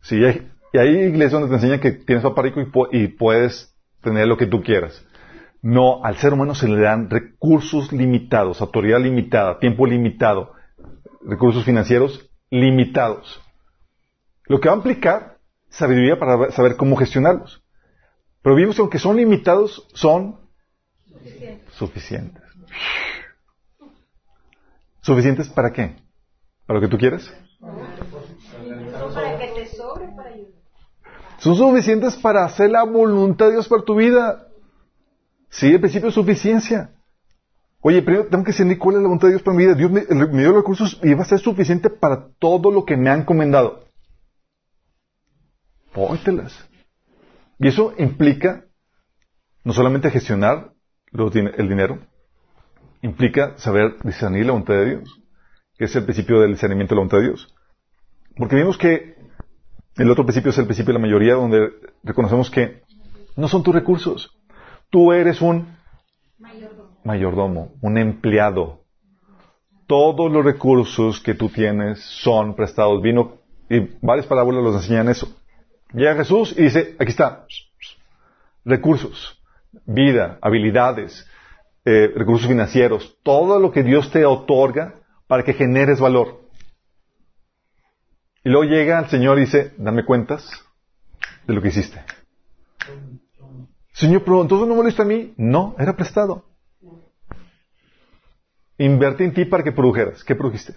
Sí, 0.00 0.24
hay, 0.24 0.50
y 0.72 0.78
hay 0.78 0.88
iglesias 0.88 1.32
donde 1.32 1.48
te 1.48 1.54
enseñan 1.54 1.80
que 1.80 1.92
tienes 1.92 2.24
papá 2.24 2.42
rico 2.42 2.60
y, 2.60 2.98
y 2.98 3.08
puedes 3.08 3.76
tener 4.02 4.26
lo 4.26 4.36
que 4.36 4.46
tú 4.46 4.62
quieras. 4.62 5.04
No, 5.60 6.04
al 6.04 6.16
ser 6.16 6.32
humano 6.32 6.54
se 6.54 6.68
le 6.68 6.80
dan 6.80 7.10
recursos 7.10 7.92
limitados, 7.92 8.60
autoridad 8.60 9.00
limitada, 9.00 9.58
tiempo 9.58 9.86
limitado, 9.86 10.52
recursos 11.22 11.64
financieros 11.64 12.30
limitados. 12.48 13.42
Lo 14.46 14.60
que 14.60 14.68
va 14.68 14.74
a 14.74 14.78
implicar 14.78 15.38
sabiduría 15.68 16.18
para 16.18 16.50
saber 16.52 16.76
cómo 16.76 16.96
gestionarlos. 16.96 17.62
Pero 18.42 18.54
vimos 18.54 18.76
que 18.76 18.82
aunque 18.82 18.98
son 18.98 19.16
limitados, 19.16 19.86
son 19.94 20.47
suficientes. 21.72 22.42
¿Suficientes 25.00 25.48
para 25.48 25.72
qué? 25.72 25.96
¿Para 26.66 26.80
lo 26.80 26.86
que 26.86 26.90
tú 26.90 26.98
quieres? 26.98 27.32
para 29.14 29.38
que 29.38 29.48
te 29.48 29.66
sobre 29.76 30.08
para 30.08 30.30
ayudar. 30.30 30.58
Son 31.38 31.54
suficientes 31.54 32.16
para 32.16 32.44
hacer 32.44 32.70
la 32.70 32.82
voluntad 32.82 33.46
de 33.46 33.52
Dios 33.52 33.68
para 33.68 33.82
tu 33.82 33.94
vida. 33.94 34.48
Sí, 35.50 35.68
el 35.68 35.80
principio 35.80 36.08
de 36.08 36.14
suficiencia. 36.14 36.90
Oye, 37.80 38.02
primero 38.02 38.26
tengo 38.26 38.44
que 38.44 38.50
discernir 38.50 38.78
cuál 38.78 38.96
es 38.96 39.02
la 39.02 39.08
voluntad 39.08 39.28
de 39.28 39.34
Dios 39.34 39.42
para 39.42 39.56
mi 39.56 39.64
vida. 39.64 39.74
Dios 39.74 39.90
me, 39.90 40.02
me 40.02 40.42
dio 40.42 40.48
los 40.48 40.56
recursos 40.56 41.00
y 41.02 41.14
va 41.14 41.22
a 41.22 41.26
ser 41.26 41.38
suficiente 41.38 41.90
para 41.90 42.28
todo 42.38 42.72
lo 42.72 42.84
que 42.84 42.96
me 42.96 43.08
ha 43.08 43.14
encomendado. 43.14 43.84
Póntelas. 45.92 46.52
Y 47.58 47.68
eso 47.68 47.94
implica 47.98 48.64
no 49.64 49.72
solamente 49.72 50.10
gestionar 50.10 50.72
los 51.10 51.34
el 51.34 51.68
dinero, 51.68 51.98
implica 53.02 53.56
saber 53.58 53.96
discernir 54.02 54.46
la 54.46 54.52
voluntad 54.52 54.74
de 54.74 54.96
Dios, 54.96 55.20
que 55.76 55.84
es 55.84 55.96
el 55.96 56.04
principio 56.04 56.40
del 56.40 56.52
discernimiento 56.52 56.94
de 56.94 56.96
la 56.96 57.00
voluntad 57.00 57.18
de 57.18 57.28
Dios. 57.28 57.54
Porque 58.36 58.56
vimos 58.56 58.78
que 58.78 59.16
el 59.96 60.10
otro 60.10 60.24
principio 60.24 60.50
es 60.50 60.58
el 60.58 60.66
principio 60.66 60.92
de 60.92 61.00
la 61.00 61.06
mayoría, 61.06 61.34
donde 61.34 61.70
reconocemos 62.02 62.50
que 62.50 62.82
no 63.36 63.48
son 63.48 63.62
tus 63.62 63.74
recursos. 63.74 64.30
Tú 64.90 65.12
eres 65.12 65.40
un 65.40 65.76
mayordomo, 67.04 67.72
un 67.80 67.98
empleado. 67.98 68.84
Todos 69.86 70.30
los 70.30 70.44
recursos 70.44 71.20
que 71.20 71.34
tú 71.34 71.48
tienes 71.48 72.00
son 72.00 72.54
prestados. 72.54 73.02
Vino, 73.02 73.38
y 73.68 73.80
varias 74.00 74.26
parábolas 74.26 74.62
nos 74.62 74.76
enseñan 74.76 75.08
eso. 75.08 75.34
Llega 75.92 76.16
Jesús 76.16 76.54
y 76.56 76.64
dice, 76.64 76.96
aquí 76.98 77.10
está, 77.10 77.46
recursos, 78.64 79.37
vida, 79.84 80.38
habilidades, 80.40 81.26
eh, 81.84 82.12
recursos 82.14 82.48
financieros, 82.48 83.18
todo 83.22 83.58
lo 83.58 83.72
que 83.72 83.82
Dios 83.82 84.10
te 84.10 84.24
otorga 84.24 84.94
para 85.26 85.42
que 85.42 85.54
generes 85.54 86.00
valor. 86.00 86.40
Y 88.44 88.50
luego 88.50 88.64
llega 88.64 88.98
el 88.98 89.08
Señor 89.08 89.38
y 89.38 89.42
dice, 89.42 89.74
dame 89.76 90.04
cuentas 90.04 90.50
de 91.46 91.54
lo 91.54 91.62
que 91.62 91.68
hiciste. 91.68 92.02
Señor, 93.92 94.22
pero 94.24 94.42
entonces 94.42 94.68
no 94.68 94.74
me 94.74 94.82
lo 94.82 94.86
diste 94.86 95.02
a 95.02 95.04
mí. 95.04 95.34
No, 95.36 95.74
era 95.78 95.96
prestado. 95.96 96.44
Invertí 98.78 99.24
en 99.24 99.34
ti 99.34 99.44
para 99.44 99.64
que 99.64 99.72
produjeras. 99.72 100.22
¿Qué 100.22 100.36
produjiste? 100.36 100.74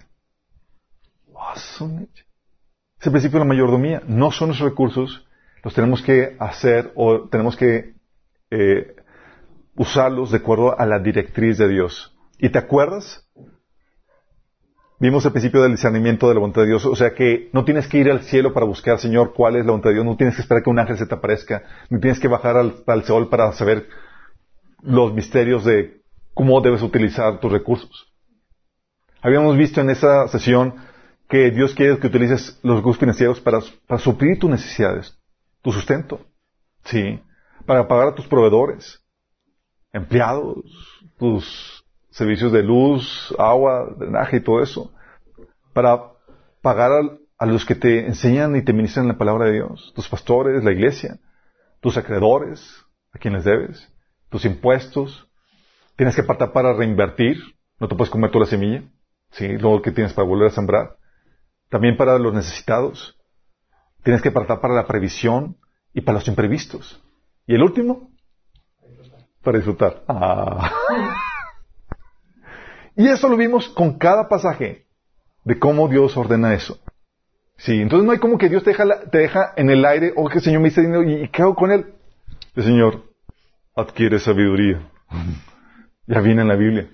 Es 2.98 3.06
el 3.06 3.12
principio 3.12 3.38
de 3.38 3.44
la 3.44 3.48
mayordomía. 3.48 4.02
No 4.06 4.32
son 4.32 4.48
los 4.48 4.58
recursos, 4.58 5.26
los 5.62 5.74
tenemos 5.74 6.02
que 6.02 6.36
hacer 6.40 6.92
o 6.94 7.28
tenemos 7.28 7.56
que 7.56 7.94
eh, 8.52 8.96
usarlos 9.76 10.30
de 10.30 10.36
acuerdo 10.38 10.78
a 10.78 10.84
la 10.84 10.98
directriz 10.98 11.56
de 11.56 11.68
Dios. 11.68 12.14
¿Y 12.38 12.50
te 12.50 12.58
acuerdas? 12.58 13.26
Vimos 15.00 15.24
el 15.24 15.32
principio 15.32 15.62
del 15.62 15.72
discernimiento 15.72 16.28
de 16.28 16.34
la 16.34 16.40
voluntad 16.40 16.60
de 16.62 16.68
Dios, 16.68 16.84
o 16.84 16.94
sea 16.94 17.14
que 17.14 17.48
no 17.52 17.64
tienes 17.64 17.88
que 17.88 17.98
ir 17.98 18.10
al 18.10 18.22
cielo 18.22 18.52
para 18.52 18.66
buscar, 18.66 18.98
Señor, 18.98 19.32
cuál 19.32 19.56
es 19.56 19.64
la 19.64 19.72
voluntad 19.72 19.88
de 19.88 19.94
Dios, 19.94 20.04
no 20.04 20.16
tienes 20.16 20.36
que 20.36 20.42
esperar 20.42 20.62
que 20.62 20.70
un 20.70 20.78
ángel 20.78 20.98
se 20.98 21.06
te 21.06 21.14
aparezca, 21.14 21.62
no 21.88 21.98
tienes 21.98 22.20
que 22.20 22.28
bajar 22.28 22.56
al, 22.56 22.84
al 22.86 23.04
sol 23.04 23.28
para 23.30 23.50
saber 23.52 23.88
los 24.82 25.14
misterios 25.14 25.64
de 25.64 26.02
cómo 26.34 26.60
debes 26.60 26.82
utilizar 26.82 27.40
tus 27.40 27.50
recursos. 27.50 28.12
Habíamos 29.22 29.56
visto 29.56 29.80
en 29.80 29.90
esa 29.90 30.28
sesión 30.28 30.74
que 31.28 31.50
Dios 31.50 31.74
quiere 31.74 31.98
que 31.98 32.06
utilices 32.06 32.60
los 32.62 32.76
recursos 32.76 33.00
financieros 33.00 33.40
para, 33.40 33.60
para 33.86 33.98
suplir 33.98 34.38
tus 34.38 34.50
necesidades, 34.50 35.18
tu 35.62 35.72
sustento, 35.72 36.20
sí, 36.84 37.18
para 37.66 37.86
pagar 37.88 38.08
a 38.08 38.14
tus 38.14 38.26
proveedores, 38.26 39.00
empleados, 39.92 40.64
tus 41.18 41.84
servicios 42.10 42.52
de 42.52 42.62
luz, 42.62 43.34
agua, 43.38 43.94
drenaje 43.96 44.38
y 44.38 44.40
todo 44.40 44.62
eso, 44.62 44.92
para 45.72 46.00
pagar 46.60 46.92
al- 46.92 47.18
a, 47.38 47.46
los 47.46 47.64
que 47.64 47.74
te 47.74 48.06
enseñan 48.06 48.54
y 48.56 48.62
te 48.62 48.72
ministran 48.72 49.08
la 49.08 49.18
palabra 49.18 49.46
de 49.46 49.52
Dios, 49.54 49.92
tus 49.94 50.08
pastores, 50.08 50.62
la 50.62 50.72
iglesia, 50.72 51.18
tus 51.80 51.96
acreedores, 51.96 52.84
a 53.12 53.18
quienes 53.18 53.44
debes, 53.44 53.92
tus 54.30 54.44
impuestos, 54.44 55.28
tienes 55.96 56.14
que 56.14 56.22
apartar 56.22 56.52
para 56.52 56.72
reinvertir, 56.72 57.38
no 57.80 57.88
te 57.88 57.96
puedes 57.96 58.10
comer 58.10 58.30
toda 58.30 58.44
la 58.44 58.50
semilla, 58.50 58.84
sí, 59.30 59.48
luego 59.58 59.82
que 59.82 59.90
tienes 59.90 60.12
para 60.12 60.26
volver 60.28 60.48
a 60.48 60.52
sembrar, 60.54 60.96
también 61.68 61.96
para 61.96 62.18
los 62.18 62.32
necesitados, 62.32 63.18
tienes 64.02 64.22
que 64.22 64.28
apartar 64.28 64.60
para 64.60 64.74
la 64.74 64.86
previsión 64.86 65.56
y 65.92 66.02
para 66.02 66.18
los 66.18 66.28
imprevistos. 66.28 67.02
Y 67.46 67.54
el 67.54 67.62
último, 67.62 68.10
para 69.42 69.58
disfrutar. 69.58 70.02
Ah. 70.08 70.70
Y 72.94 73.08
eso 73.08 73.26
lo 73.30 73.38
vimos 73.38 73.70
con 73.70 73.96
cada 73.96 74.28
pasaje 74.28 74.84
de 75.44 75.58
cómo 75.58 75.88
Dios 75.88 76.14
ordena 76.16 76.52
eso. 76.52 76.78
Sí, 77.56 77.80
entonces 77.80 78.04
no 78.04 78.12
hay 78.12 78.18
como 78.18 78.36
que 78.36 78.50
Dios 78.50 78.62
te 78.64 78.70
deja, 78.70 78.84
la- 78.84 79.00
te 79.04 79.16
deja 79.16 79.54
en 79.56 79.70
el 79.70 79.84
aire, 79.86 80.12
o 80.14 80.28
que 80.28 80.38
el 80.38 80.44
Señor 80.44 80.60
me 80.60 80.68
dice 80.68 80.82
dinero, 80.82 81.02
¿y 81.02 81.26
qué 81.28 81.40
hago 81.40 81.54
con 81.54 81.70
él? 81.72 81.94
El 82.54 82.64
Señor 82.64 83.02
adquiere 83.74 84.18
sabiduría. 84.18 84.88
Ya 86.06 86.20
viene 86.20 86.42
en 86.42 86.48
la 86.48 86.56
Biblia. 86.56 86.90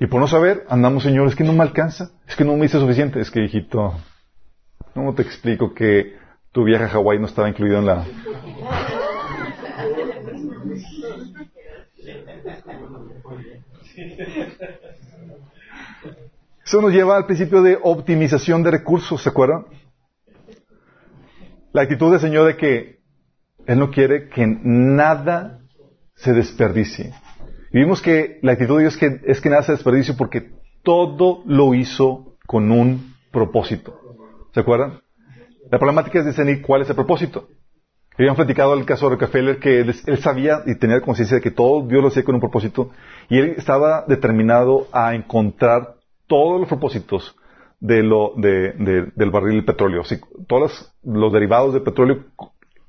Y 0.00 0.06
por 0.08 0.20
no 0.20 0.26
saber, 0.26 0.66
andamos, 0.68 1.04
Señor, 1.04 1.28
es 1.28 1.36
que 1.36 1.44
no 1.44 1.52
me 1.52 1.62
alcanza, 1.62 2.10
es 2.26 2.34
que 2.36 2.44
no 2.44 2.54
me 2.56 2.62
dice 2.64 2.78
suficiente, 2.80 3.20
es 3.20 3.30
que, 3.30 3.40
hijito, 3.44 3.94
¿cómo 4.92 5.14
te 5.14 5.22
explico 5.22 5.72
que 5.72 6.16
tu 6.50 6.64
viaje 6.64 6.84
a 6.84 6.88
Hawái 6.88 7.20
no 7.20 7.26
estaba 7.26 7.48
incluido 7.48 7.78
en 7.78 7.86
la... 7.86 8.04
Eso 16.64 16.80
nos 16.80 16.92
lleva 16.92 17.16
al 17.16 17.26
principio 17.26 17.62
de 17.62 17.78
optimización 17.82 18.62
de 18.62 18.70
recursos, 18.70 19.22
¿se 19.22 19.28
acuerdan? 19.28 19.66
La 21.72 21.82
actitud 21.82 22.10
del 22.10 22.20
Señor 22.20 22.46
de 22.46 22.56
que 22.56 23.00
Él 23.66 23.78
no 23.78 23.90
quiere 23.90 24.28
que 24.28 24.46
nada 24.46 25.60
se 26.14 26.32
desperdicie. 26.32 27.12
Y 27.72 27.78
vimos 27.78 28.02
que 28.02 28.38
la 28.42 28.52
actitud 28.52 28.76
de 28.76 28.82
Dios 28.82 28.98
es 29.24 29.40
que, 29.40 29.48
nada 29.48 29.62
se 29.62 29.72
desperdicie 29.72 30.14
porque 30.14 30.50
todo 30.82 31.42
lo 31.46 31.74
hizo 31.74 32.36
con 32.46 32.70
un 32.70 33.14
propósito. 33.30 33.98
¿Se 34.52 34.60
acuerdan? 34.60 35.00
La 35.70 35.78
problemática 35.78 36.18
es 36.18 36.26
discernir 36.26 36.60
cuál 36.60 36.82
es 36.82 36.90
el 36.90 36.94
propósito. 36.94 37.48
Habían 38.18 38.36
platicado 38.36 38.74
el 38.74 38.84
caso 38.84 39.06
de 39.08 39.16
Rockefeller 39.16 39.58
que 39.58 39.80
él 39.80 40.18
sabía 40.18 40.62
y 40.66 40.78
tenía 40.78 41.00
conciencia 41.00 41.36
de 41.36 41.40
que 41.40 41.50
todo 41.50 41.86
Dios 41.86 42.02
lo 42.02 42.08
hacía 42.08 42.24
con 42.24 42.34
un 42.34 42.42
propósito 42.42 42.90
y 43.28 43.38
él 43.38 43.54
estaba 43.56 44.04
determinado 44.06 44.86
a 44.92 45.14
encontrar 45.14 45.94
todos 46.26 46.60
los 46.60 46.68
propósitos 46.68 47.34
de 47.80 48.02
lo, 48.02 48.32
de, 48.36 48.72
de- 48.72 49.12
del 49.14 49.30
barril 49.30 49.56
de 49.60 49.62
petróleo. 49.72 50.04
Si, 50.04 50.20
todos 50.46 50.92
los, 51.02 51.32
derivados 51.32 51.74
de 51.74 51.80
petróleo, 51.80 52.24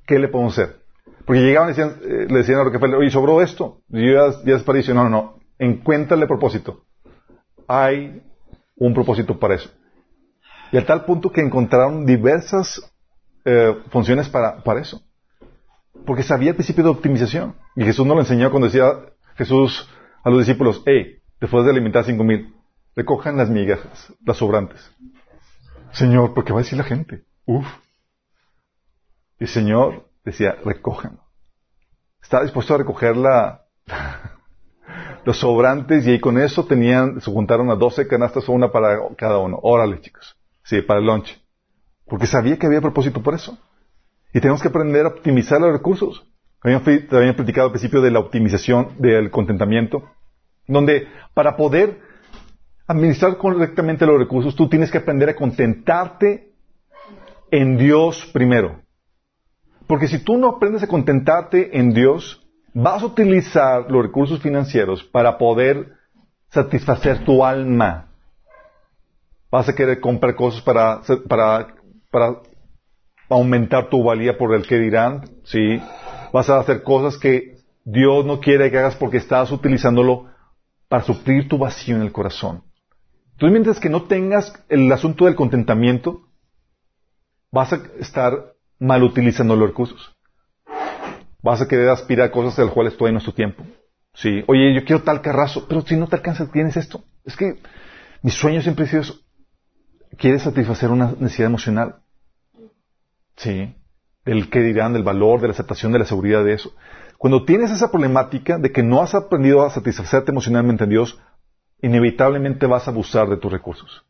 ¿qué 0.06 0.20
le 0.20 0.28
podemos 0.28 0.58
hacer? 0.58 0.78
Porque 1.26 1.42
llegaban 1.42 1.70
y 1.70 1.72
decían, 1.72 1.96
eh, 2.04 2.28
le 2.30 2.38
decían 2.40 2.60
a 2.60 2.64
Rockefeller, 2.66 2.98
oye, 2.98 3.10
sobró 3.10 3.42
esto, 3.42 3.80
y 3.90 4.12
ya, 4.14 4.32
ya 4.46 4.54
desperdició. 4.54 4.94
No, 4.94 5.04
no, 5.04 5.10
no, 5.10 5.40
encuéntrale 5.58 6.28
propósito. 6.28 6.84
Hay 7.68 8.22
un 8.76 8.94
propósito 8.94 9.40
para 9.40 9.56
eso. 9.56 9.70
Y 10.72 10.78
a 10.78 10.86
tal 10.86 11.06
punto 11.06 11.32
que 11.32 11.42
encontraron 11.42 12.06
diversas 12.06 12.92
eh, 13.46 13.76
funciones 13.90 14.28
para, 14.30 14.64
para 14.64 14.82
eso. 14.82 15.02
Porque 16.06 16.24
sabía 16.24 16.50
el 16.50 16.56
principio 16.56 16.84
de 16.84 16.90
optimización. 16.90 17.56
Y 17.76 17.84
Jesús 17.86 18.06
nos 18.06 18.16
lo 18.16 18.22
enseñó 18.22 18.50
cuando 18.52 18.68
decía 18.68 18.92
Jesús 19.36 19.88
a 20.24 20.30
los 20.30 20.40
discípulos, 20.40 20.82
hey, 20.86 21.22
después 21.40 21.66
de 21.66 21.72
alimentar 21.72 22.06
cinco 22.06 22.24
mil, 22.24 22.56
recojan 22.96 23.38
las 23.38 23.50
migajas, 23.50 24.14
las 24.26 24.38
sobrantes. 24.38 24.92
Señor, 25.92 26.34
¿por 26.34 26.44
qué 26.44 26.54
va 26.54 26.60
a 26.60 26.64
decir 26.64 26.78
la 26.78 26.84
gente? 26.84 27.24
Uf. 27.46 27.68
Y 29.40 29.44
el 29.44 29.50
Señor 29.50 30.10
decía, 30.24 30.56
recojan. 30.64 31.20
Estaba 32.22 32.44
dispuesto 32.44 32.74
a 32.74 32.78
recoger 32.78 33.18
la, 33.18 33.66
los 35.26 35.38
sobrantes 35.38 36.08
y 36.08 36.12
ahí 36.12 36.20
con 36.20 36.40
eso 36.40 36.66
tenían, 36.66 37.20
se 37.20 37.32
juntaron 37.32 37.70
a 37.70 37.76
12 37.76 38.08
canastas 38.08 38.48
o 38.48 38.54
una 38.54 38.72
para 38.72 38.98
cada 39.18 39.40
uno. 39.40 39.60
Órale, 39.62 40.00
chicos. 40.00 40.38
Sí, 40.64 40.82
para 40.82 41.00
el 41.00 41.06
lunch. 41.06 41.38
Porque 42.06 42.28
sabía 42.28 42.58
que 42.58 42.66
había 42.66 42.82
propósito 42.82 43.22
por 43.22 43.34
eso. 43.34 43.58
Y 44.34 44.40
tenemos 44.40 44.62
que 44.62 44.70
aprender 44.70 45.06
a 45.06 45.10
optimizar 45.10 45.60
los 45.60 45.74
recursos. 45.74 46.26
Habían, 46.64 46.84
fri- 46.84 47.08
habían 47.12 47.36
platicado 47.36 47.68
al 47.68 47.72
principio 47.74 48.02
de 48.02 48.12
la 48.12 48.20
optimización 48.20 48.96
del 49.00 49.30
contentamiento, 49.30 50.10
donde 50.68 51.08
para 51.34 51.58
poder 51.58 52.00
administrar 52.88 53.38
correctamente 53.38 54.06
los 54.06 54.18
recursos, 54.18 54.56
tú 54.56 54.70
tienes 54.70 54.92
que 54.92 55.00
aprender 55.00 55.30
a 55.30 55.36
contentarte 55.36 56.54
en 57.52 57.78
Dios 57.78 58.26
primero. 58.34 58.82
Porque 59.88 60.08
si 60.08 60.24
tú 60.24 60.38
no 60.38 60.48
aprendes 60.48 60.84
a 60.84 60.88
contentarte 60.88 61.78
en 61.78 61.94
Dios, 61.94 62.42
vas 62.74 63.04
a 63.04 63.08
utilizar 63.08 63.92
los 63.92 64.02
recursos 64.04 64.42
financieros 64.42 65.04
para 65.04 65.38
poder 65.38 65.94
satisfacer 66.50 67.24
tu 67.26 67.44
alma. 67.44 68.08
Vas 69.52 69.68
a 69.70 69.76
querer 69.76 70.00
comprar 70.00 70.36
cosas 70.36 70.62
para, 70.62 71.02
para 72.10 72.40
aumentar 73.34 73.90
tu 73.90 74.04
valía 74.04 74.38
por 74.38 74.54
el 74.54 74.66
que 74.66 74.78
dirán, 74.78 75.22
¿sí? 75.44 75.82
Vas 76.32 76.50
a 76.50 76.60
hacer 76.60 76.84
cosas 76.84 77.18
que 77.18 77.58
Dios 77.84 78.26
no 78.26 78.40
quiere 78.40 78.72
que 78.72 78.78
hagas 78.78 78.96
porque 78.96 79.18
estás 79.18 79.52
utilizándolo 79.52 80.28
para 80.88 81.04
suplir 81.04 81.48
tu 81.48 81.58
vacío 81.58 81.96
en 81.96 82.04
el 82.04 82.12
corazón. 82.12 82.64
Entonces, 83.34 83.52
mientras 83.52 83.80
que 83.80 83.90
no 83.90 84.04
tengas 84.04 84.54
el 84.70 84.92
asunto 84.92 85.26
del 85.26 85.36
contentamiento, 85.36 86.28
vas 87.52 87.74
a 87.74 87.82
estar 88.00 88.54
mal 88.80 89.04
utilizando 89.04 89.56
los 89.56 89.70
recursos. 89.70 90.16
Vas 91.42 91.62
a 91.62 91.68
querer 91.68 91.90
aspirar 91.90 92.32
cosas 92.32 92.56
de 92.56 92.66
las 92.66 92.74
cuales 92.74 92.94
todavía 92.94 93.14
no 93.14 93.20
es 93.20 93.26
tu 93.26 93.32
tiempo. 93.32 93.64
Sí, 94.14 94.44
oye, 94.48 94.74
yo 94.76 94.86
quiero 94.86 95.02
tal 95.02 95.22
carrazo, 95.22 95.66
pero 95.68 95.82
si 95.82 95.98
no 95.98 96.08
te 96.08 96.16
alcanza, 96.16 96.50
tienes 96.52 96.78
esto. 96.78 97.04
Es 97.26 97.36
que 97.36 97.60
mi 98.22 98.32
sueño 98.32 98.62
siempre 98.62 98.86
ha 98.86 98.88
sido 98.88 99.02
eso. 99.02 99.16
Quieres 100.18 100.44
satisfacer 100.44 100.92
una 100.92 101.14
necesidad 101.20 101.48
emocional. 101.48 102.03
Sí. 103.36 103.76
Del 104.26 104.50
que 104.50 104.60
dirán, 104.62 104.94
del 104.94 105.04
valor, 105.04 105.42
de 105.42 105.48
la 105.48 105.54
aceptación, 105.54 105.92
de 105.92 106.00
la 106.00 106.06
seguridad 106.06 106.44
de 106.44 106.54
eso. 106.54 106.74
Cuando 107.18 107.46
tienes 107.46 107.72
esa 107.72 107.92
problemática 107.92 108.58
de 108.58 108.72
que 108.72 108.84
no 108.84 109.02
has 109.02 109.16
aprendido 109.16 109.64
a 109.64 109.70
satisfacerte 109.70 110.32
emocionalmente 110.32 110.84
en 110.84 110.90
Dios, 110.90 111.20
inevitablemente 111.82 112.66
vas 112.66 112.88
a 112.88 112.92
abusar 112.92 113.30
de 113.30 113.38
tus 113.38 113.52
recursos. 113.52 114.06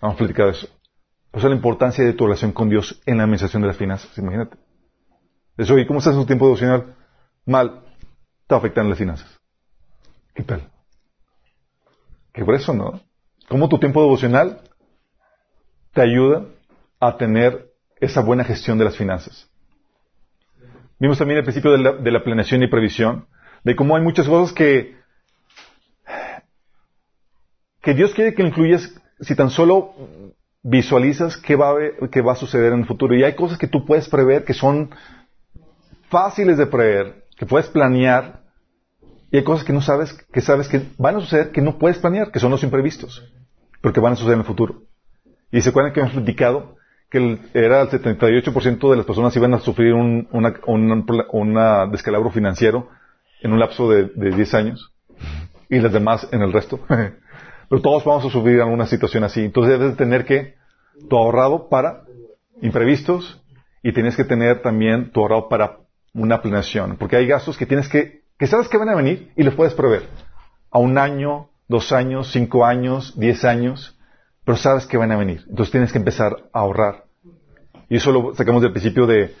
Vamos 0.00 0.16
a 0.16 0.18
platicar 0.18 0.48
eso. 0.48 0.68
Por 1.30 1.44
la 1.44 1.54
importancia 1.54 2.04
de 2.04 2.12
tu 2.12 2.24
relación 2.24 2.52
con 2.52 2.68
Dios 2.68 3.00
en 3.06 3.18
la 3.18 3.24
administración 3.24 3.62
de 3.62 3.68
las 3.68 3.76
finanzas, 3.76 4.16
imagínate. 4.18 4.56
Eso, 5.56 5.78
¿y 5.78 5.86
cómo 5.86 5.98
estás 5.98 6.14
en 6.14 6.20
tu 6.20 6.26
tiempo 6.26 6.46
devocional? 6.46 6.96
Mal. 7.46 7.82
Te 8.46 8.54
afectan 8.54 8.88
las 8.88 8.98
finanzas. 8.98 9.38
¿Qué 10.34 10.42
tal? 10.42 10.68
Que 12.32 12.44
por 12.44 12.54
eso, 12.54 12.72
¿no? 12.72 13.00
¿Cómo 13.48 13.68
tu 13.68 13.78
tiempo 13.78 14.00
devocional 14.02 14.62
te 15.92 16.02
ayuda 16.02 16.46
a 16.98 17.16
tener 17.16 17.69
esa 18.00 18.20
buena 18.20 18.44
gestión 18.44 18.78
de 18.78 18.84
las 18.84 18.96
finanzas? 18.96 19.48
Vimos 20.98 21.18
también 21.18 21.38
el 21.38 21.44
principio 21.44 21.72
de 21.72 21.78
la, 21.78 21.92
de 21.92 22.10
la 22.10 22.22
planeación 22.22 22.62
y 22.62 22.68
previsión, 22.68 23.26
de 23.64 23.74
cómo 23.74 23.96
hay 23.96 24.02
muchas 24.02 24.28
cosas 24.28 24.54
que, 24.54 24.96
que 27.82 27.94
Dios 27.94 28.14
quiere 28.14 28.34
que 28.34 28.42
incluyas 28.42 28.94
si 29.20 29.34
tan 29.34 29.50
solo 29.50 29.94
visualizas 30.62 31.36
qué 31.36 31.56
va, 31.56 31.70
a, 31.70 32.08
qué 32.10 32.20
va 32.20 32.32
a 32.32 32.36
suceder 32.36 32.72
en 32.72 32.80
el 32.80 32.86
futuro. 32.86 33.14
Y 33.14 33.24
hay 33.24 33.34
cosas 33.34 33.58
que 33.58 33.66
tú 33.66 33.86
puedes 33.86 34.08
prever 34.08 34.44
que 34.44 34.54
son 34.54 34.90
fáciles 36.08 36.58
de 36.58 36.66
prever, 36.66 37.24
que 37.36 37.46
puedes 37.46 37.68
planear, 37.68 38.40
y 39.30 39.38
hay 39.38 39.44
cosas 39.44 39.64
que 39.64 39.72
no 39.72 39.80
sabes, 39.80 40.12
que 40.12 40.40
sabes 40.40 40.68
que 40.68 40.82
van 40.98 41.16
a 41.16 41.20
suceder 41.20 41.52
que 41.52 41.60
no 41.60 41.78
puedes 41.78 41.98
planear, 41.98 42.32
que 42.32 42.40
son 42.40 42.50
los 42.50 42.62
imprevistos, 42.62 43.24
pero 43.80 43.94
que 43.94 44.00
van 44.00 44.14
a 44.14 44.16
suceder 44.16 44.34
en 44.34 44.40
el 44.40 44.46
futuro. 44.46 44.82
Y 45.52 45.60
se 45.60 45.70
acuerdan 45.70 45.92
que 45.92 46.00
hemos 46.00 46.12
platicado 46.12 46.76
que 47.10 47.18
el- 47.18 47.40
era 47.54 47.82
el 47.82 47.88
78% 47.90 48.90
de 48.90 48.96
las 48.96 49.06
personas 49.06 49.34
iban 49.36 49.54
a 49.54 49.58
sufrir 49.58 49.94
un 49.94 50.28
una, 50.32 50.54
un- 50.66 51.06
una 51.32 51.86
descalabro 51.86 52.30
financiero 52.30 52.88
en 53.42 53.52
un 53.52 53.58
lapso 53.58 53.90
de, 53.90 54.04
de 54.14 54.30
10 54.30 54.54
años 54.54 54.92
y 55.68 55.78
las 55.80 55.92
demás 55.92 56.28
en 56.32 56.42
el 56.42 56.52
resto. 56.52 56.80
Pero 57.68 57.82
todos 57.82 58.04
vamos 58.04 58.24
a 58.26 58.30
sufrir 58.30 58.60
alguna 58.60 58.86
situación 58.86 59.24
así. 59.24 59.44
Entonces 59.44 59.78
debes 59.78 59.92
de 59.92 59.96
tener 59.96 60.24
que 60.24 60.54
tu 61.08 61.16
ahorrado 61.16 61.68
para 61.68 62.02
imprevistos 62.60 63.40
y 63.82 63.92
tienes 63.92 64.16
que 64.16 64.24
tener 64.24 64.60
también 64.62 65.10
tu 65.12 65.20
ahorrado 65.20 65.48
para 65.48 65.78
una 66.12 66.42
planeación. 66.42 66.96
Porque 66.96 67.16
hay 67.16 67.26
gastos 67.26 67.56
que 67.56 67.66
tienes 67.66 67.88
que, 67.88 68.22
que 68.38 68.46
sabes 68.46 68.68
que 68.68 68.76
van 68.76 68.88
a 68.88 68.94
venir 68.96 69.30
y 69.36 69.42
los 69.44 69.54
puedes 69.54 69.74
prever. 69.74 70.02
A 70.70 70.78
un 70.78 70.98
año, 70.98 71.48
dos 71.68 71.92
años, 71.92 72.30
cinco 72.32 72.64
años, 72.66 73.14
diez 73.18 73.44
años, 73.44 73.96
pero 74.50 74.58
sabes 74.60 74.84
que 74.84 74.96
van 74.96 75.12
a 75.12 75.16
venir. 75.16 75.44
Entonces 75.48 75.70
tienes 75.70 75.92
que 75.92 75.98
empezar 75.98 76.36
a 76.52 76.58
ahorrar. 76.58 77.04
Y 77.88 77.98
eso 77.98 78.10
lo 78.10 78.34
sacamos 78.34 78.60
del 78.62 78.72
principio 78.72 79.06
de, 79.06 79.32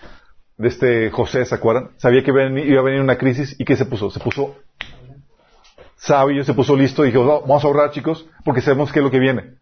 de 0.56 0.68
este 0.68 1.10
José, 1.10 1.44
¿se 1.44 1.52
acuerdan? 1.52 1.90
Sabía 1.96 2.22
que 2.22 2.30
iba 2.30 2.42
a 2.42 2.82
venir- 2.84 3.00
una 3.00 3.18
crisis 3.18 3.56
y 3.58 3.64
¿qué 3.64 3.74
se 3.74 3.86
puso? 3.86 4.08
Se 4.12 4.20
puso 4.20 4.54
sabio, 5.96 6.44
se 6.44 6.54
puso 6.54 6.76
listo 6.76 7.04
y 7.04 7.08
dijo, 7.10 7.24
"No, 7.24 7.40
vamos 7.40 7.64
a 7.64 7.66
ahorrar 7.66 7.90
chicos, 7.90 8.24
porque 8.44 8.60
sabemos 8.60 8.92
qué 8.92 9.00
es 9.00 9.04
lo 9.04 9.10
que 9.10 9.18
viene. 9.18 9.54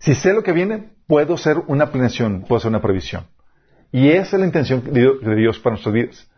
Si 0.00 0.16
sé 0.16 0.32
lo 0.32 0.42
que 0.42 0.50
viene, 0.50 0.90
puedo 1.06 1.34
hacer 1.34 1.58
una 1.68 1.92
planeación, 1.92 2.40
puedo 2.40 2.56
hacer 2.56 2.70
una 2.70 2.82
previsión. 2.82 3.22
Y 3.92 4.08
esa 4.08 4.34
es 4.34 4.40
la 4.40 4.46
intención 4.46 4.82
de 4.92 5.36
Dios 5.36 5.60
para 5.60 5.74
nuestras 5.74 5.94
vidas. 5.94 6.28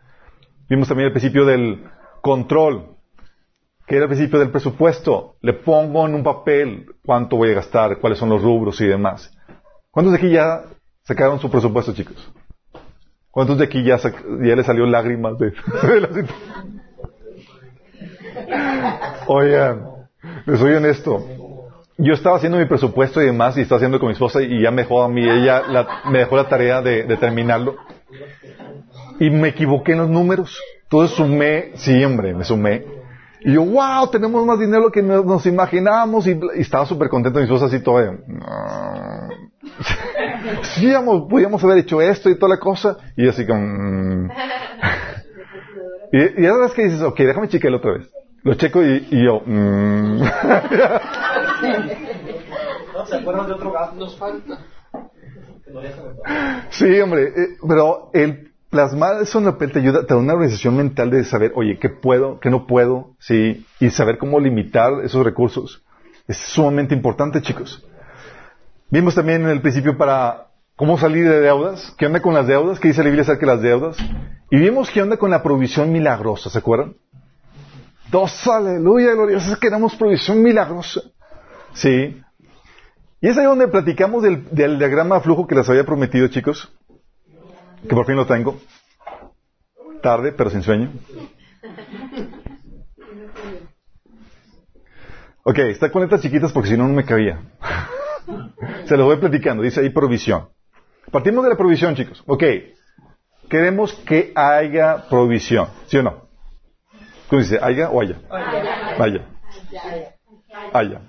Vimos 0.69 0.87
también 0.87 1.07
el 1.07 1.13
principio 1.13 1.45
del 1.45 1.83
control, 2.21 2.95
que 3.91 3.97
era 3.97 4.05
el 4.05 4.09
principio 4.09 4.39
del 4.39 4.51
presupuesto. 4.51 5.35
Le 5.41 5.51
pongo 5.51 6.07
en 6.07 6.15
un 6.15 6.23
papel 6.23 6.85
cuánto 7.05 7.35
voy 7.35 7.51
a 7.51 7.55
gastar, 7.55 7.97
cuáles 7.99 8.17
son 8.19 8.29
los 8.29 8.41
rubros 8.41 8.79
y 8.79 8.85
demás. 8.87 9.29
¿Cuántos 9.91 10.13
de 10.13 10.17
aquí 10.17 10.29
ya 10.29 10.63
sacaron 11.03 11.39
su 11.41 11.51
presupuesto, 11.51 11.91
chicos? 11.93 12.31
¿Cuántos 13.31 13.57
de 13.57 13.65
aquí 13.65 13.83
ya, 13.83 13.97
ya 13.97 14.55
le 14.55 14.63
salió 14.63 14.85
lágrimas 14.85 15.37
de, 15.37 15.47
de 15.89 15.99
la? 15.99 16.09
Oigan, 19.27 19.85
les 20.45 20.57
soy 20.57 20.71
honesto. 20.73 21.25
Yo 21.97 22.13
estaba 22.13 22.37
haciendo 22.37 22.59
mi 22.59 22.65
presupuesto 22.67 23.21
y 23.21 23.25
demás, 23.25 23.57
y 23.57 23.61
estaba 23.61 23.75
haciendo 23.75 23.99
con 23.99 24.07
mi 24.07 24.13
esposa, 24.13 24.41
y 24.41 24.61
ya 24.61 24.71
me 24.71 24.83
dejó 24.83 25.03
a 25.03 25.09
mí, 25.09 25.21
ella 25.29 25.63
la- 25.67 26.01
me 26.09 26.19
dejó 26.19 26.37
la 26.37 26.47
tarea 26.47 26.81
de, 26.81 27.03
de 27.03 27.17
terminarlo. 27.17 27.75
Y 29.19 29.29
me 29.31 29.49
equivoqué 29.49 29.91
en 29.91 29.97
los 29.97 30.09
números. 30.09 30.57
Entonces 30.83 31.17
sumé, 31.17 31.71
sí, 31.75 32.01
hombre, 32.05 32.33
me 32.33 32.45
sumé. 32.45 33.00
Y 33.43 33.53
yo, 33.53 33.65
wow, 33.65 34.09
tenemos 34.11 34.45
más 34.45 34.59
dinero 34.59 34.91
que 34.91 35.01
nos, 35.01 35.25
nos 35.25 35.45
imaginábamos. 35.45 36.27
Y, 36.27 36.31
y 36.55 36.61
estaba 36.61 36.85
súper 36.85 37.09
contento, 37.09 37.39
mi 37.39 37.45
esposa 37.45 37.65
así 37.65 37.79
todavía. 37.81 38.19
"No". 38.27 39.29
sí, 40.63 40.91
podíamos 41.29 41.63
haber 41.63 41.79
hecho 41.79 42.01
esto 42.01 42.29
y 42.29 42.37
toda 42.37 42.55
la 42.55 42.59
cosa. 42.59 42.97
Y 43.17 43.27
así 43.27 43.45
como... 43.45 43.61
mm. 43.61 44.29
Y, 46.13 46.41
y 46.41 46.45
sabes 46.45 46.73
que 46.73 46.83
dices, 46.83 47.01
ok, 47.01 47.17
déjame 47.19 47.47
chequearlo 47.47 47.77
otra 47.77 47.93
vez. 47.93 48.11
Lo 48.43 48.53
checo 48.55 48.83
y, 48.83 49.07
y 49.11 49.23
yo... 49.25 49.41
mm. 49.45 50.23
¿Se 53.05 53.15
acuerdan 53.17 53.47
de 53.47 53.53
otro 53.53 53.71
gato? 53.71 53.95
Nos 53.95 54.17
falta. 54.17 54.59
Sí, 56.69 56.99
hombre, 56.99 57.23
eh, 57.29 57.57
pero 57.67 58.09
el 58.13 58.50
plasmar 58.71 59.21
eso 59.21 59.37
en 59.37 59.45
la 59.45 59.57
te 59.57 59.77
ayuda, 59.77 60.05
te 60.07 60.13
da 60.13 60.19
una 60.19 60.33
organización 60.33 60.77
mental 60.77 61.11
de 61.11 61.23
saber, 61.25 61.51
oye, 61.55 61.77
¿qué 61.77 61.89
puedo, 61.89 62.39
qué 62.39 62.49
no 62.49 62.65
puedo? 62.65 63.11
Sí, 63.19 63.67
y 63.79 63.89
saber 63.91 64.17
cómo 64.17 64.39
limitar 64.39 64.93
esos 65.03 65.23
recursos. 65.23 65.83
Es 66.27 66.37
sumamente 66.37 66.95
importante, 66.95 67.41
chicos. 67.41 67.85
Vimos 68.89 69.13
también 69.13 69.43
en 69.43 69.49
el 69.49 69.61
principio 69.61 69.97
para 69.97 70.47
cómo 70.75 70.97
salir 70.97 71.27
de 71.29 71.41
deudas, 71.41 71.93
qué 71.97 72.07
onda 72.07 72.21
con 72.21 72.33
las 72.33 72.47
deudas, 72.47 72.79
qué 72.79 72.87
dice 72.87 73.01
la 73.01 73.09
Biblia 73.09 73.23
acerca 73.23 73.45
de 73.45 73.53
las 73.53 73.61
deudas. 73.61 73.97
Y 74.49 74.57
vimos 74.57 74.89
qué 74.89 75.01
onda 75.01 75.17
con 75.17 75.29
la 75.29 75.43
provisión 75.43 75.91
milagrosa, 75.91 76.49
¿se 76.49 76.57
acuerdan? 76.57 76.95
Dos, 78.09 78.47
aleluya, 78.47 79.13
gloriosa, 79.13 79.57
queremos 79.59 79.95
provisión 79.95 80.41
milagrosa. 80.41 81.01
Sí. 81.73 82.21
Y 83.21 83.27
es 83.27 83.37
ahí 83.37 83.45
donde 83.45 83.67
platicamos 83.67 84.23
del, 84.23 84.45
del 84.51 84.79
diagrama 84.79 85.15
de 85.15 85.21
flujo 85.21 85.45
que 85.45 85.55
les 85.55 85.69
había 85.69 85.85
prometido, 85.85 86.27
chicos. 86.27 86.73
Que 87.83 87.95
por 87.95 88.05
fin 88.05 88.15
lo 88.15 88.25
tengo. 88.25 88.59
Tarde, 90.01 90.31
pero 90.31 90.49
sin 90.49 90.63
sueño. 90.63 90.91
Ok, 95.43 95.57
está 95.59 95.91
con 95.91 96.01
letras 96.03 96.21
chiquitas 96.21 96.51
porque 96.51 96.69
si 96.69 96.77
no, 96.77 96.87
no 96.87 96.93
me 96.93 97.05
cabía. 97.05 97.41
Se 98.85 98.95
lo 98.95 99.05
voy 99.05 99.17
platicando. 99.17 99.63
Dice 99.63 99.81
ahí 99.81 99.89
provisión. 99.89 100.49
Partimos 101.11 101.43
de 101.43 101.49
la 101.49 101.57
provisión, 101.57 101.95
chicos. 101.95 102.23
Ok. 102.27 102.43
Queremos 103.49 103.93
que 103.93 104.31
haya 104.35 105.09
provisión. 105.09 105.67
¿Sí 105.87 105.97
o 105.97 106.03
no? 106.03 106.27
¿Cómo 107.27 107.41
dice? 107.41 107.59
¿Haya 107.61 107.89
o 107.89 108.01
haya? 108.01 108.17
Haya. 108.99 109.25
Haya. 110.73 111.01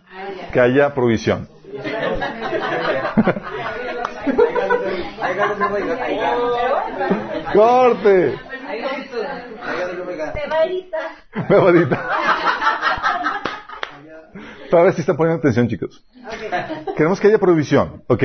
Que 0.52 0.60
haya 0.60 0.94
provisión. 0.94 1.48
¡Corte! 7.52 8.38
Me 11.48 11.56
va 11.56 11.66
a 11.66 11.70
editar. 11.70 12.00
Para 14.70 14.84
ver 14.84 14.94
si 14.94 15.00
están 15.00 15.16
poniendo 15.16 15.38
atención, 15.38 15.68
chicos. 15.68 16.04
Queremos 16.96 17.20
que 17.20 17.28
haya 17.28 17.38
provisión. 17.38 18.02
Ok. 18.08 18.24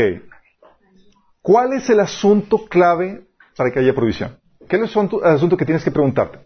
¿Cuál 1.41 1.73
es 1.73 1.89
el 1.89 1.99
asunto 1.99 2.65
clave 2.67 3.27
para 3.55 3.71
que 3.71 3.79
haya 3.79 3.93
provisión? 3.93 4.39
¿Qué 4.67 4.75
es 4.75 4.81
el 4.81 4.87
asunto, 4.87 5.23
el 5.23 5.35
asunto 5.35 5.57
que 5.57 5.65
tienes 5.65 5.83
que 5.83 5.91
preguntarte? 5.91 6.39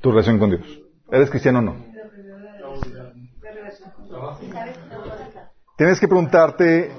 Tu 0.00 0.10
relación 0.10 0.38
con 0.38 0.50
Dios. 0.50 0.80
¿Eres 1.10 1.30
cristiano 1.30 1.58
o 1.60 1.62
no? 1.62 1.76
Tienes 5.76 6.00
que 6.00 6.06
preguntarte, 6.08 6.92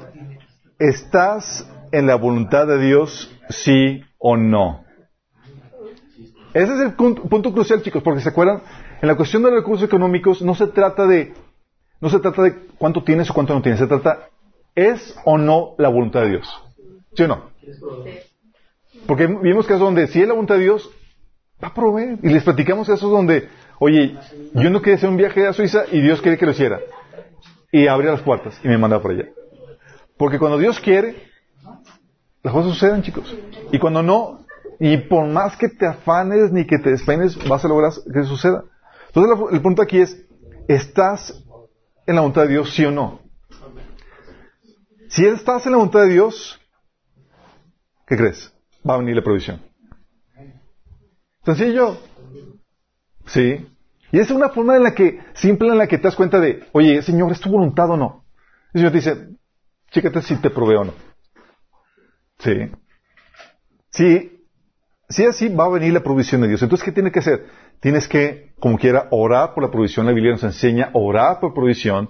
¿estás 0.80 1.70
en 1.92 2.08
la 2.08 2.16
voluntad 2.16 2.68
de 2.68 2.80
Dios, 2.80 3.32
sí 3.50 4.02
o 4.18 4.38
no? 4.38 4.84
Ese 6.54 6.74
es 6.74 6.80
el 6.80 6.94
punto, 6.94 7.54
crucial, 7.54 7.82
chicos, 7.82 8.02
porque 8.02 8.22
se 8.22 8.30
acuerdan, 8.30 8.62
en 9.02 9.08
la 9.08 9.16
cuestión 9.16 9.44
de 9.44 9.52
los 9.52 9.60
recursos 9.60 9.86
económicos 9.86 10.42
no 10.42 10.56
se 10.56 10.68
trata 10.68 11.06
de, 11.06 11.34
no 12.00 12.10
se 12.10 12.20
trata 12.20 12.44
de 12.44 12.56
cuánto 12.78 13.04
tienes 13.04 13.30
o 13.30 13.34
cuánto 13.34 13.54
no 13.54 13.62
tienes, 13.62 13.80
se 13.80 13.88
trata, 13.88 14.30
¿es 14.74 15.18
o 15.26 15.38
no 15.38 15.76
la 15.78 15.90
voluntad 15.90 16.22
de 16.22 16.30
Dios? 16.30 16.64
¿Sí 17.14 17.24
o 17.24 17.28
no? 17.28 17.50
Porque 19.06 19.28
vimos 19.28 19.66
casos 19.66 19.82
donde 19.82 20.08
si 20.08 20.22
es 20.22 20.28
la 20.28 20.34
voluntad 20.34 20.56
de 20.56 20.62
Dios, 20.62 20.90
va 21.62 21.70
a 21.70 21.74
proveer. 21.74 22.20
Y 22.24 22.30
les 22.30 22.44
platicamos 22.44 22.88
casos 22.88 23.12
donde, 23.12 23.50
oye, 23.80 24.18
yo 24.54 24.70
no 24.70 24.82
quería 24.82 24.96
hacer 24.96 25.10
un 25.10 25.18
viaje 25.18 25.46
a 25.46 25.54
Suiza 25.54 25.84
y 25.92 26.02
Dios 26.02 26.22
quiere 26.22 26.38
que 26.38 26.46
lo 26.46 26.52
hiciera. 26.52 26.80
Y 27.72 27.88
abría 27.88 28.12
las 28.12 28.22
puertas 28.22 28.60
y 28.64 28.68
me 28.70 28.78
mandaba 28.78 29.02
por 29.02 29.12
allá. 29.12 29.26
Porque 30.18 30.40
cuando 30.40 30.58
Dios 30.58 30.80
quiere, 30.80 31.30
las 32.44 32.54
cosas 32.54 32.74
suceden, 32.74 33.02
chicos. 33.02 33.36
Y 33.72 33.80
cuando 33.80 34.02
no, 34.02 34.46
y 34.80 34.98
por 34.98 35.28
más 35.28 35.58
que 35.58 35.70
te 35.70 35.86
afanes 35.86 36.52
ni 36.52 36.66
que 36.66 36.78
te 36.78 36.92
despeines, 36.92 37.38
vas 37.48 37.66
a 37.66 37.68
lograr 37.68 37.92
que 38.14 38.24
suceda. 38.24 38.64
Entonces 39.08 39.48
el 39.52 39.62
punto 39.62 39.82
aquí 39.82 40.00
es, 40.00 40.26
¿estás 40.68 41.44
en 42.06 42.16
la 42.16 42.22
voluntad 42.22 42.44
de 42.44 42.50
Dios, 42.50 42.74
sí 42.74 42.86
o 42.86 42.92
no? 42.92 43.20
Si 45.10 45.26
estás 45.26 45.66
en 45.66 45.74
la 45.74 45.78
voluntad 45.78 46.02
de 46.02 46.10
Dios, 46.14 46.60
¿qué 48.08 48.18
crees? 48.18 48.54
Va 48.88 48.96
a 48.96 48.98
venir 48.98 49.16
la 49.16 49.24
provisión. 49.24 49.62
Sencillo. 51.44 51.98
Sí. 53.28 53.68
Y 54.12 54.20
es 54.20 54.32
una 54.32 54.50
forma 54.50 54.76
en 54.76 54.84
la 54.84 54.94
que, 54.94 55.20
simple 55.34 55.70
en 55.70 55.78
la 55.78 55.88
que 55.88 55.98
te 55.98 56.04
das 56.04 56.16
cuenta 56.16 56.40
de, 56.40 56.64
oye, 56.72 57.02
Señor, 57.02 57.32
¿es 57.32 57.40
tu 57.40 57.50
voluntad 57.50 57.90
o 57.90 57.98
no? 57.98 58.26
El 58.74 58.82
Señor 58.82 58.92
te 58.92 58.98
dice, 58.98 59.28
chécate 59.96 60.22
si 60.22 60.36
te 60.36 60.50
provee 60.50 60.76
o 60.76 60.84
no. 60.84 60.94
Sí. 62.40 62.70
Sí, 63.90 64.42
si 65.08 65.26
así 65.26 65.48
va 65.48 65.66
a 65.66 65.70
venir 65.70 65.94
la 65.94 66.04
provisión 66.04 66.42
de 66.42 66.50
Dios. 66.50 66.62
Entonces, 66.62 66.84
¿qué 66.84 66.92
tiene 66.92 67.12
que 67.12 67.20
hacer? 67.20 67.46
Tienes 67.80 68.08
que, 68.08 68.54
como 68.60 68.78
quiera, 68.78 69.08
orar 69.12 69.54
por 69.54 69.64
la 69.64 69.72
provisión. 69.72 70.06
La 70.06 70.12
Biblia 70.12 70.34
nos 70.34 70.44
enseña 70.44 70.90
orar 70.94 71.40
por 71.40 71.54
provisión. 71.54 72.10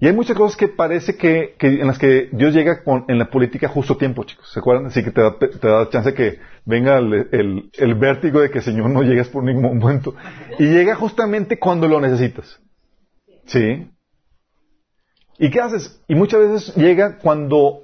Y 0.00 0.08
hay 0.08 0.12
muchas 0.12 0.36
cosas 0.36 0.56
que 0.56 0.66
parece 0.66 1.16
que, 1.16 1.54
que 1.56 1.68
en 1.68 1.86
las 1.86 2.00
que 2.00 2.28
Dios 2.32 2.52
llega 2.52 2.82
con, 2.82 3.04
en 3.06 3.20
la 3.20 3.30
política 3.30 3.68
justo 3.68 3.96
tiempo, 3.96 4.24
chicos. 4.24 4.50
¿Se 4.52 4.58
acuerdan? 4.58 4.86
Así 4.86 5.04
que 5.04 5.12
te 5.12 5.20
da, 5.20 5.38
te 5.38 5.68
da 5.68 5.88
chance 5.88 6.12
que 6.12 6.40
venga 6.64 6.98
el, 6.98 7.28
el, 7.30 7.70
el 7.78 7.94
vértigo 7.94 8.40
de 8.40 8.50
que 8.50 8.60
Señor 8.60 8.90
no 8.90 9.04
llegas 9.04 9.28
por 9.28 9.44
ningún 9.44 9.78
momento. 9.78 10.16
Y 10.58 10.64
llega 10.64 10.96
justamente 10.96 11.60
cuando 11.60 11.86
lo 11.86 12.00
necesitas. 12.00 12.60
¿Sí? 13.46 13.91
¿Y 15.42 15.50
qué 15.50 15.60
haces? 15.60 16.00
Y 16.06 16.14
muchas 16.14 16.38
veces 16.38 16.76
llega 16.76 17.18
cuando 17.18 17.80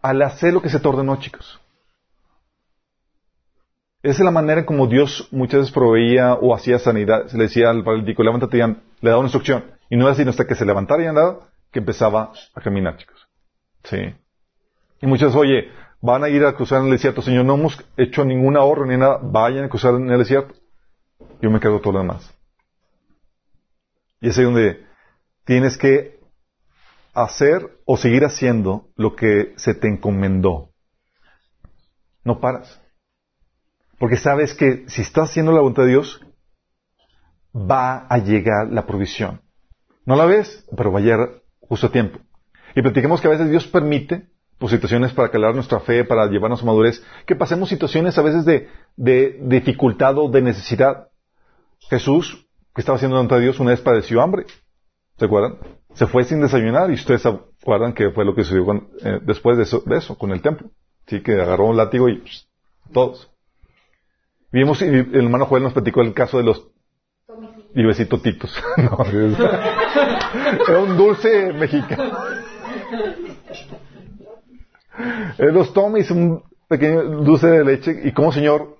al 0.00 0.22
hacer 0.22 0.54
lo 0.54 0.62
que 0.62 0.70
se 0.70 0.80
te 0.80 0.88
ordenó, 0.88 1.16
chicos. 1.16 1.60
Esa 4.02 4.22
es 4.22 4.24
la 4.24 4.30
manera 4.30 4.64
como 4.64 4.86
Dios 4.86 5.28
muchas 5.32 5.60
veces 5.60 5.74
proveía 5.74 6.32
o 6.32 6.54
hacía 6.54 6.78
sanidad. 6.78 7.26
Se 7.26 7.36
le 7.36 7.42
decía 7.44 7.68
al 7.68 7.84
paralítico, 7.84 8.22
levántate 8.22 8.56
y 8.56 8.60
le 8.60 8.76
daba 9.02 9.18
una 9.18 9.26
instrucción. 9.26 9.66
Y 9.90 9.98
no 9.98 10.06
era 10.06 10.14
sino 10.14 10.30
hasta 10.30 10.46
que 10.46 10.54
se 10.54 10.64
levantara 10.64 11.02
y 11.02 11.08
andaba 11.08 11.40
que 11.70 11.80
empezaba 11.80 12.32
a 12.54 12.60
caminar, 12.62 12.96
chicos. 12.96 13.28
Sí. 13.84 13.98
Y 15.02 15.06
muchas 15.06 15.34
veces, 15.34 15.40
oye, 15.42 15.68
van 16.00 16.24
a 16.24 16.30
ir 16.30 16.42
a 16.46 16.54
cruzar 16.54 16.78
en 16.78 16.86
el 16.86 16.92
desierto. 16.92 17.20
Señor, 17.20 17.44
no 17.44 17.56
hemos 17.56 17.84
hecho 17.98 18.24
ningún 18.24 18.56
ahorro 18.56 18.86
ni 18.86 18.96
nada. 18.96 19.20
Vayan 19.22 19.64
a 19.64 19.68
cruzar 19.68 19.92
en 19.96 20.10
el 20.10 20.18
desierto. 20.20 20.54
Yo 21.42 21.50
me 21.50 21.60
cargo 21.60 21.82
todo 21.82 21.92
lo 21.92 21.98
demás. 21.98 22.34
Y 24.22 24.30
es 24.30 24.38
ahí 24.38 24.44
donde 24.44 24.87
tienes 25.48 25.78
que 25.78 26.20
hacer 27.14 27.80
o 27.86 27.96
seguir 27.96 28.26
haciendo 28.26 28.90
lo 28.96 29.16
que 29.16 29.54
se 29.56 29.72
te 29.72 29.88
encomendó. 29.88 30.74
No 32.22 32.38
paras. 32.38 32.82
Porque 33.98 34.18
sabes 34.18 34.52
que 34.52 34.84
si 34.88 35.00
estás 35.00 35.30
haciendo 35.30 35.52
la 35.52 35.60
voluntad 35.60 35.84
de 35.84 35.88
Dios, 35.88 36.20
va 37.56 38.06
a 38.08 38.18
llegar 38.18 38.68
la 38.70 38.84
provisión. 38.84 39.40
No 40.04 40.16
la 40.16 40.26
ves, 40.26 40.66
pero 40.76 40.92
va 40.92 40.98
a 40.98 41.02
llegar 41.02 41.42
justo 41.60 41.86
a 41.86 41.92
tiempo. 41.92 42.18
Y 42.76 42.82
platicamos 42.82 43.22
que 43.22 43.28
a 43.28 43.30
veces 43.30 43.48
Dios 43.48 43.66
permite 43.66 44.28
pues, 44.58 44.72
situaciones 44.72 45.14
para 45.14 45.30
calar 45.30 45.54
nuestra 45.54 45.80
fe, 45.80 46.04
para 46.04 46.26
llevarnos 46.26 46.62
a 46.62 46.66
madurez, 46.66 47.02
que 47.24 47.36
pasemos 47.36 47.70
situaciones 47.70 48.18
a 48.18 48.22
veces 48.22 48.44
de, 48.44 48.68
de 48.96 49.40
dificultad 49.44 50.18
o 50.18 50.28
de 50.28 50.42
necesidad. 50.42 51.08
Jesús, 51.88 52.46
que 52.74 52.82
estaba 52.82 52.96
haciendo 52.96 53.16
voluntad 53.16 53.36
de 53.36 53.44
Dios, 53.44 53.58
una 53.60 53.70
vez 53.70 53.80
padeció 53.80 54.20
hambre. 54.20 54.44
¿Se 55.18 55.24
acuerdan? 55.24 55.56
Se 55.94 56.06
fue 56.06 56.24
sin 56.24 56.40
desayunar 56.40 56.90
y 56.90 56.94
ustedes 56.94 57.22
se 57.22 57.28
acuerdan 57.28 57.92
que 57.92 58.10
fue 58.10 58.24
lo 58.24 58.34
que 58.34 58.44
sucedió 58.44 58.88
eh, 59.02 59.20
después 59.22 59.56
de 59.56 59.64
eso, 59.64 59.82
de 59.84 59.96
eso, 59.98 60.16
con 60.16 60.30
el 60.30 60.40
templo. 60.40 60.70
Sí, 61.06 61.20
que 61.22 61.32
agarró 61.32 61.66
un 61.66 61.76
látigo 61.76 62.08
y 62.08 62.22
todos. 62.92 63.30
Vimos, 64.52 64.80
y 64.82 64.86
el 64.86 65.14
hermano 65.14 65.46
Joel 65.46 65.64
nos 65.64 65.72
platicó 65.72 66.02
el 66.02 66.14
caso 66.14 66.38
de 66.38 66.44
los 66.44 66.68
y 67.74 68.04
titos. 68.18 68.62
no, 68.76 68.98
era 70.68 70.78
un 70.80 70.96
dulce 70.96 71.52
mexicano. 71.52 72.18
Los 75.38 75.72
tomis, 75.72 76.10
un 76.10 76.42
pequeño 76.66 77.02
dulce 77.22 77.46
de 77.46 77.64
leche. 77.64 78.00
¿Y 78.04 78.12
cómo, 78.12 78.32
señor? 78.32 78.78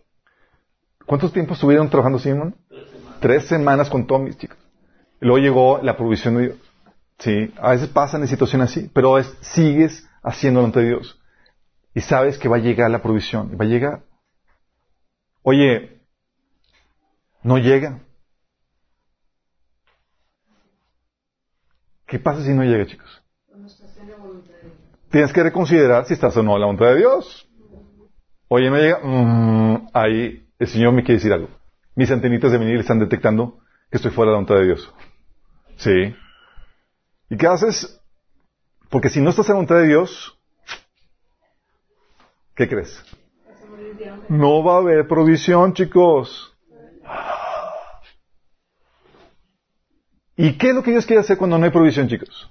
¿Cuántos 1.06 1.32
tiempos 1.32 1.58
estuvieron 1.58 1.88
trabajando 1.88 2.18
Simón? 2.18 2.56
Tres 3.20 3.46
semanas 3.46 3.88
con 3.88 4.06
tomis, 4.06 4.36
chicos. 4.36 4.58
Luego 5.20 5.38
llegó 5.38 5.80
la 5.82 5.96
provisión 5.96 6.36
de 6.36 6.42
Dios. 6.42 6.58
Sí, 7.18 7.52
a 7.60 7.72
veces 7.72 7.88
pasan 7.88 8.22
en 8.22 8.28
situaciones 8.28 8.70
así, 8.70 8.90
pero 8.92 9.18
es, 9.18 9.26
sigues 9.40 10.08
haciendo 10.22 10.64
ante 10.64 10.82
Dios. 10.82 11.20
Y 11.94 12.00
sabes 12.00 12.38
que 12.38 12.48
va 12.48 12.56
a 12.56 12.60
llegar 12.60 12.90
la 12.90 13.02
provisión, 13.02 13.56
va 13.60 13.64
a 13.64 13.68
llegar. 13.68 14.02
Oye, 15.42 16.00
no 17.42 17.58
llega. 17.58 18.00
¿Qué 22.06 22.18
pasa 22.18 22.42
si 22.44 22.52
no 22.52 22.62
llega, 22.62 22.86
chicos? 22.86 23.22
Tienes 25.10 25.32
que 25.32 25.42
reconsiderar 25.42 26.06
si 26.06 26.14
estás 26.14 26.36
o 26.36 26.42
no 26.42 26.54
en 26.54 26.60
la 26.60 26.66
voluntad 26.66 26.86
de 26.86 26.96
Dios. 26.96 27.48
Oye, 28.48 28.70
no 28.70 28.76
llega. 28.76 29.00
Mm, 29.02 29.88
ahí 29.92 30.48
el 30.58 30.66
Señor 30.68 30.92
me 30.92 31.02
quiere 31.02 31.18
decir 31.18 31.32
algo. 31.32 31.48
Mis 31.94 32.10
antenitas 32.10 32.52
de 32.52 32.58
venir 32.58 32.78
están 32.78 32.98
detectando 32.98 33.58
que 33.90 33.96
estoy 33.96 34.10
fuera 34.10 34.30
de 34.30 34.34
la 34.34 34.36
voluntad 34.42 34.56
de 34.56 34.66
Dios. 34.66 34.94
Sí. 35.78 36.14
¿Y 37.30 37.36
qué 37.36 37.46
haces? 37.46 38.00
Porque 38.90 39.08
si 39.08 39.20
no 39.20 39.30
estás 39.30 39.46
en 39.46 39.52
la 39.52 39.56
voluntad 39.56 39.76
de 39.76 39.86
Dios, 39.86 40.38
¿qué 42.54 42.68
crees? 42.68 43.02
No 44.28 44.62
va 44.62 44.74
a 44.74 44.78
haber 44.78 45.06
provisión, 45.06 45.72
chicos. 45.74 46.54
¿Y 50.36 50.56
qué 50.56 50.70
es 50.70 50.74
lo 50.74 50.82
que 50.82 50.92
Dios 50.92 51.06
quiere 51.06 51.20
hacer 51.20 51.36
cuando 51.36 51.58
no 51.58 51.64
hay 51.64 51.70
provisión, 51.70 52.08
chicos? 52.08 52.50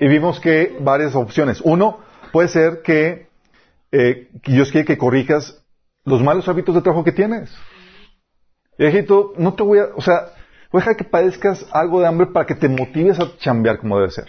Y, 0.00 0.08
vimos 0.08 0.40
que 0.40 0.76
varias 0.80 1.14
opciones. 1.14 1.60
Uno, 1.62 2.00
puede 2.32 2.48
ser 2.48 2.82
que, 2.82 3.28
eh, 3.92 4.28
que 4.42 4.52
Dios 4.52 4.70
quiere 4.72 4.86
que 4.86 4.98
corrijas 4.98 5.62
los 6.04 6.22
malos 6.22 6.48
hábitos 6.48 6.74
de 6.74 6.82
trabajo 6.82 7.04
que 7.04 7.12
tienes. 7.12 7.54
Y 8.78 8.86
hijito, 8.86 9.32
no 9.36 9.54
te 9.54 9.62
voy 9.62 9.80
a, 9.80 9.86
o 9.96 10.00
sea, 10.00 10.28
voy 10.72 10.82
a 10.86 10.94
que 10.94 11.04
padezcas 11.04 11.66
algo 11.72 12.00
de 12.00 12.06
hambre 12.06 12.28
para 12.28 12.46
que 12.46 12.54
te 12.54 12.68
motives 12.68 13.18
a 13.18 13.36
chambear 13.38 13.78
como 13.78 13.98
debe 13.98 14.10
ser. 14.10 14.28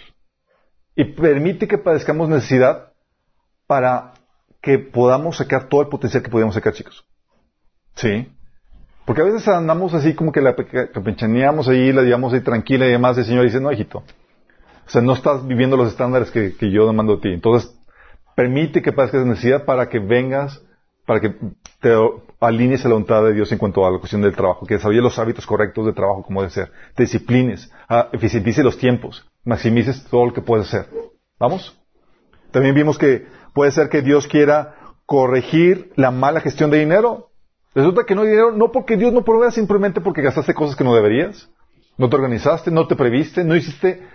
Y 0.96 1.04
permite 1.04 1.68
que 1.68 1.78
padezcamos 1.78 2.28
necesidad 2.28 2.92
para 3.66 4.14
que 4.60 4.78
podamos 4.78 5.36
sacar 5.36 5.68
todo 5.68 5.82
el 5.82 5.88
potencial 5.88 6.22
que 6.22 6.30
podíamos 6.30 6.54
sacar, 6.54 6.72
chicos. 6.74 7.06
¿Sí? 7.94 8.28
Porque 9.06 9.22
a 9.22 9.24
veces 9.24 9.46
andamos 9.48 9.94
así 9.94 10.14
como 10.14 10.32
que 10.32 10.40
la 10.40 10.54
pe- 10.54 10.90
campechaneamos 10.92 11.68
ahí, 11.68 11.92
la 11.92 12.02
llevamos 12.02 12.32
ahí 12.32 12.40
tranquila 12.40 12.86
y 12.86 12.90
demás, 12.90 13.16
y 13.16 13.20
el 13.20 13.26
Señor 13.26 13.44
dice, 13.44 13.60
no, 13.60 13.72
hijito. 13.72 13.98
O 13.98 14.90
sea, 14.90 15.00
no 15.00 15.12
estás 15.12 15.46
viviendo 15.46 15.76
los 15.76 15.88
estándares 15.88 16.30
que, 16.30 16.52
yo 16.70 16.86
demando 16.86 17.16
de 17.16 17.22
ti. 17.22 17.28
Entonces, 17.32 17.74
permite 18.34 18.82
que 18.82 18.92
padezcas 18.92 19.24
necesidad 19.24 19.64
para 19.64 19.88
que 19.88 20.00
vengas, 20.00 20.62
para 21.10 21.20
que 21.20 21.34
te 21.80 21.92
alinees 22.38 22.84
a 22.84 22.88
la 22.88 22.94
voluntad 22.94 23.24
de 23.24 23.34
Dios 23.34 23.50
en 23.50 23.58
cuanto 23.58 23.84
a 23.84 23.90
la 23.90 23.98
cuestión 23.98 24.22
del 24.22 24.36
trabajo, 24.36 24.64
que 24.64 24.74
desarrolles 24.74 25.02
los 25.02 25.18
hábitos 25.18 25.44
correctos 25.44 25.84
de 25.84 25.92
trabajo 25.92 26.22
como 26.22 26.40
debe 26.40 26.52
ser, 26.52 26.70
te 26.94 27.02
disciplines, 27.02 27.68
ah, 27.88 28.10
eficientices 28.12 28.64
los 28.64 28.78
tiempos, 28.78 29.28
maximices 29.42 30.04
todo 30.04 30.26
lo 30.26 30.32
que 30.32 30.40
puedes 30.40 30.68
hacer. 30.68 30.88
¿Vamos? 31.36 31.76
También 32.52 32.76
vimos 32.76 32.96
que 32.96 33.26
puede 33.54 33.72
ser 33.72 33.88
que 33.88 34.02
Dios 34.02 34.28
quiera 34.28 34.76
corregir 35.04 35.92
la 35.96 36.12
mala 36.12 36.40
gestión 36.40 36.70
de 36.70 36.78
dinero. 36.78 37.32
Resulta 37.74 38.04
que 38.04 38.14
no 38.14 38.22
hay 38.22 38.28
dinero, 38.28 38.52
no 38.52 38.70
porque 38.70 38.96
Dios 38.96 39.12
no 39.12 39.24
provea, 39.24 39.50
simplemente 39.50 40.00
porque 40.00 40.22
gastaste 40.22 40.54
cosas 40.54 40.76
que 40.76 40.84
no 40.84 40.94
deberías. 40.94 41.50
No 41.98 42.08
te 42.08 42.14
organizaste, 42.14 42.70
no 42.70 42.86
te 42.86 42.94
previste, 42.94 43.42
no 43.42 43.56
hiciste, 43.56 44.06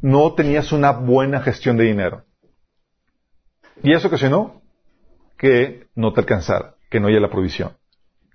no 0.00 0.32
tenías 0.32 0.72
una 0.72 0.92
buena 0.92 1.42
gestión 1.42 1.76
de 1.76 1.84
dinero. 1.84 2.24
Y 3.82 3.92
eso 3.92 4.08
ocasionó 4.08 4.61
que 5.42 5.88
no 5.96 6.12
te 6.12 6.20
alcanzara, 6.20 6.76
que 6.88 7.00
no 7.00 7.08
haya 7.08 7.18
la 7.18 7.28
provisión 7.28 7.72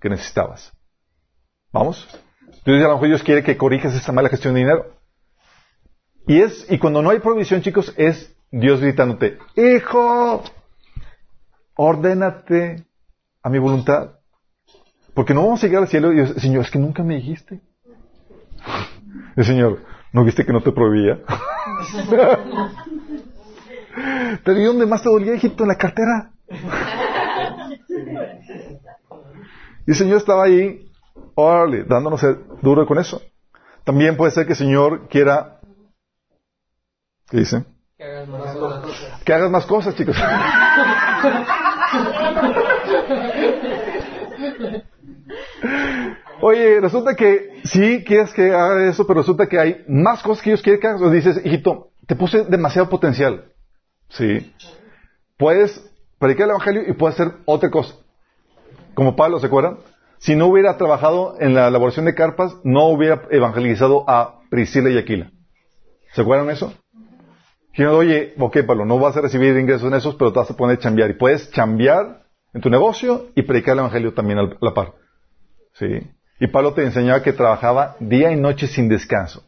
que 0.01 0.09
necesitabas. 0.09 0.73
¿Vamos? 1.71 2.05
Entonces 2.41 2.83
a 2.83 2.89
lo 2.89 2.95
mejor 2.95 3.07
Dios 3.07 3.23
quiere 3.23 3.43
que 3.43 3.55
corrijas 3.55 3.95
esa 3.95 4.11
mala 4.11 4.27
gestión 4.27 4.53
de 4.53 4.59
dinero. 4.59 4.93
Y 6.27 6.41
es, 6.41 6.69
y 6.69 6.77
cuando 6.77 7.01
no 7.01 7.09
hay 7.09 7.19
provisión, 7.19 7.61
chicos, 7.61 7.93
es 7.95 8.35
Dios 8.51 8.81
gritándote, 8.81 9.37
hijo, 9.55 10.43
ordénate 11.75 12.83
a 13.41 13.49
mi 13.49 13.57
voluntad. 13.57 14.17
Porque 15.13 15.33
no 15.33 15.43
vamos 15.43 15.63
a 15.63 15.67
llegar 15.67 15.83
al 15.83 15.87
cielo 15.87 16.11
y 16.11 16.27
Señor, 16.39 16.65
es 16.65 16.71
que 16.71 16.79
nunca 16.79 17.03
me 17.03 17.15
dijiste. 17.15 17.61
El 19.37 19.45
Señor, 19.45 19.85
¿no 20.11 20.25
viste 20.25 20.45
que 20.45 20.51
no 20.51 20.61
te 20.61 20.73
proveía? 20.73 21.19
te 24.43 24.53
di 24.53 24.65
donde 24.65 24.85
más 24.85 25.01
te 25.01 25.09
dolía, 25.09 25.35
hijito, 25.35 25.63
en 25.63 25.69
la 25.69 25.77
cartera. 25.77 26.33
Y 29.85 29.91
el 29.91 29.95
Señor 29.95 30.17
estaba 30.17 30.43
ahí, 30.43 30.89
órale, 31.35 31.83
dándonos 31.83 32.21
duro 32.61 32.85
con 32.85 32.97
eso. 32.99 33.21
También 33.83 34.17
puede 34.17 34.31
ser 34.31 34.45
que 34.45 34.53
el 34.53 34.57
Señor 34.57 35.07
quiera, 35.09 35.59
¿qué 37.29 37.37
dice? 37.37 37.65
Que 37.97 38.03
hagas 38.03 38.27
más 38.27 38.55
cosas. 38.55 39.23
Que 39.23 39.33
hagas 39.33 39.49
más 39.51 39.65
cosas, 39.65 39.95
chicos. 39.95 40.15
Oye, 46.41 46.79
resulta 46.79 47.15
que 47.15 47.61
sí 47.63 48.03
quieres 48.05 48.31
que 48.33 48.53
haga 48.53 48.87
eso, 48.87 49.07
pero 49.07 49.21
resulta 49.21 49.47
que 49.47 49.59
hay 49.59 49.83
más 49.87 50.21
cosas 50.21 50.43
que 50.43 50.51
ellos 50.51 50.61
quieren 50.61 50.79
que 50.79 50.87
hagas. 50.87 51.01
O 51.01 51.09
dices, 51.09 51.41
hijito, 51.43 51.89
te 52.05 52.15
puse 52.15 52.45
demasiado 52.45 52.89
potencial. 52.89 53.51
Sí. 54.09 54.53
Puedes 55.37 55.83
predicar 56.19 56.45
el 56.45 56.51
evangelio 56.51 56.83
y 56.87 56.93
puedes 56.93 57.19
hacer 57.19 57.35
otra 57.45 57.69
cosa. 57.69 57.95
Como 58.93 59.15
Pablo, 59.15 59.39
¿se 59.39 59.47
acuerdan? 59.47 59.77
Si 60.19 60.35
no 60.35 60.47
hubiera 60.47 60.77
trabajado 60.77 61.35
en 61.39 61.53
la 61.53 61.67
elaboración 61.67 62.05
de 62.05 62.15
carpas, 62.15 62.55
no 62.63 62.87
hubiera 62.87 63.23
evangelizado 63.29 64.03
a 64.07 64.39
Priscila 64.49 64.89
y 64.89 64.97
Aquila. 64.97 65.31
¿Se 66.13 66.21
acuerdan 66.21 66.49
eso? 66.49 66.73
Dijeron, 67.71 67.95
oye, 67.95 68.33
ok, 68.39 68.57
Pablo, 68.65 68.85
no 68.85 68.97
vas 68.97 69.15
a 69.17 69.21
recibir 69.21 69.55
ingresos 69.55 69.87
en 69.87 69.93
esos, 69.93 70.15
pero 70.15 70.33
te 70.33 70.39
vas 70.39 70.49
a 70.49 70.57
poner 70.57 70.77
a 70.77 70.79
chambear. 70.79 71.11
Y 71.11 71.13
puedes 71.13 71.51
chambear 71.51 72.23
en 72.53 72.61
tu 72.61 72.71
negocio 72.71 73.27
y 73.35 73.43
predicar 73.43 73.73
el 73.73 73.79
evangelio 73.79 74.13
también 74.13 74.39
a 74.39 74.49
la 74.59 74.73
par. 74.73 74.93
¿Sí? 75.73 75.85
Y 76.39 76.47
Pablo 76.47 76.73
te 76.73 76.83
enseñaba 76.83 77.21
que 77.21 77.33
trabajaba 77.33 77.95
día 77.99 78.31
y 78.31 78.35
noche 78.35 78.65
sin 78.65 78.89
descanso, 78.89 79.43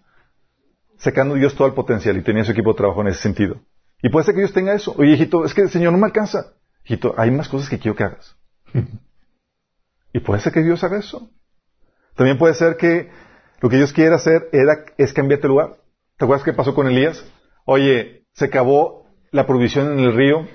sacando 0.98 1.36
Dios 1.36 1.56
todo 1.56 1.68
el 1.68 1.74
potencial 1.74 2.18
y 2.18 2.22
tenía 2.22 2.44
su 2.44 2.52
equipo 2.52 2.72
de 2.74 2.78
trabajo 2.78 3.02
en 3.02 3.08
ese 3.08 3.22
sentido. 3.22 3.62
Y 4.02 4.10
puede 4.10 4.26
ser 4.26 4.36
que 4.36 4.42
Dios 4.42 4.54
tenga 4.54 4.74
eso. 4.74 4.94
Oye, 4.98 5.14
hijito, 5.14 5.44
es 5.44 5.54
que 5.54 5.62
el 5.62 5.70
Señor 5.70 5.92
no 5.92 5.98
me 5.98 6.06
alcanza. 6.06 6.54
Hijito, 6.90 7.14
hay 7.18 7.30
más 7.30 7.48
cosas 7.48 7.70
que 7.70 7.78
quiero 7.78 7.96
que 7.96 8.04
hagas. 8.04 8.36
y 10.14 10.20
puede 10.22 10.42
ser 10.42 10.52
que 10.52 10.64
Dios 10.64 10.84
haga 10.84 10.98
eso. 10.98 11.30
También 12.16 12.40
puede 12.40 12.56
ser 12.56 12.78
que 12.78 13.12
lo 13.62 13.70
que 13.70 13.78
Dios 13.78 13.94
quiere 13.94 14.16
hacer 14.16 14.50
era, 14.52 14.86
es 14.98 15.14
cambiarte 15.14 15.46
el 15.46 15.52
lugar. 15.52 15.78
¿Te 16.18 16.26
acuerdas 16.26 16.44
qué 16.44 16.52
pasó 16.52 16.74
con 16.74 16.88
Elías? 16.88 17.24
Oye, 17.66 18.26
se 18.34 18.46
acabó 18.46 19.06
la 19.30 19.46
provisión 19.46 19.92
en 19.92 20.00
el 20.00 20.16
río 20.16 20.48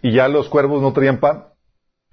y 0.00 0.12
ya 0.12 0.28
los 0.28 0.48
cuervos 0.48 0.80
no 0.80 0.92
traían 0.92 1.18
pan. 1.18 1.46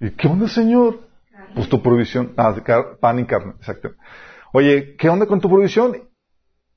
¿Y 0.00 0.10
qué 0.10 0.26
onda, 0.26 0.48
Señor? 0.48 1.06
Pues 1.54 1.68
tu 1.68 1.80
provisión, 1.80 2.34
ah, 2.36 2.56
pan 3.00 3.20
y 3.20 3.26
carne, 3.26 3.52
exacto. 3.58 3.92
Oye, 4.52 4.96
¿qué 4.96 5.08
onda 5.08 5.26
con 5.26 5.40
tu 5.40 5.48
provisión? 5.48 6.08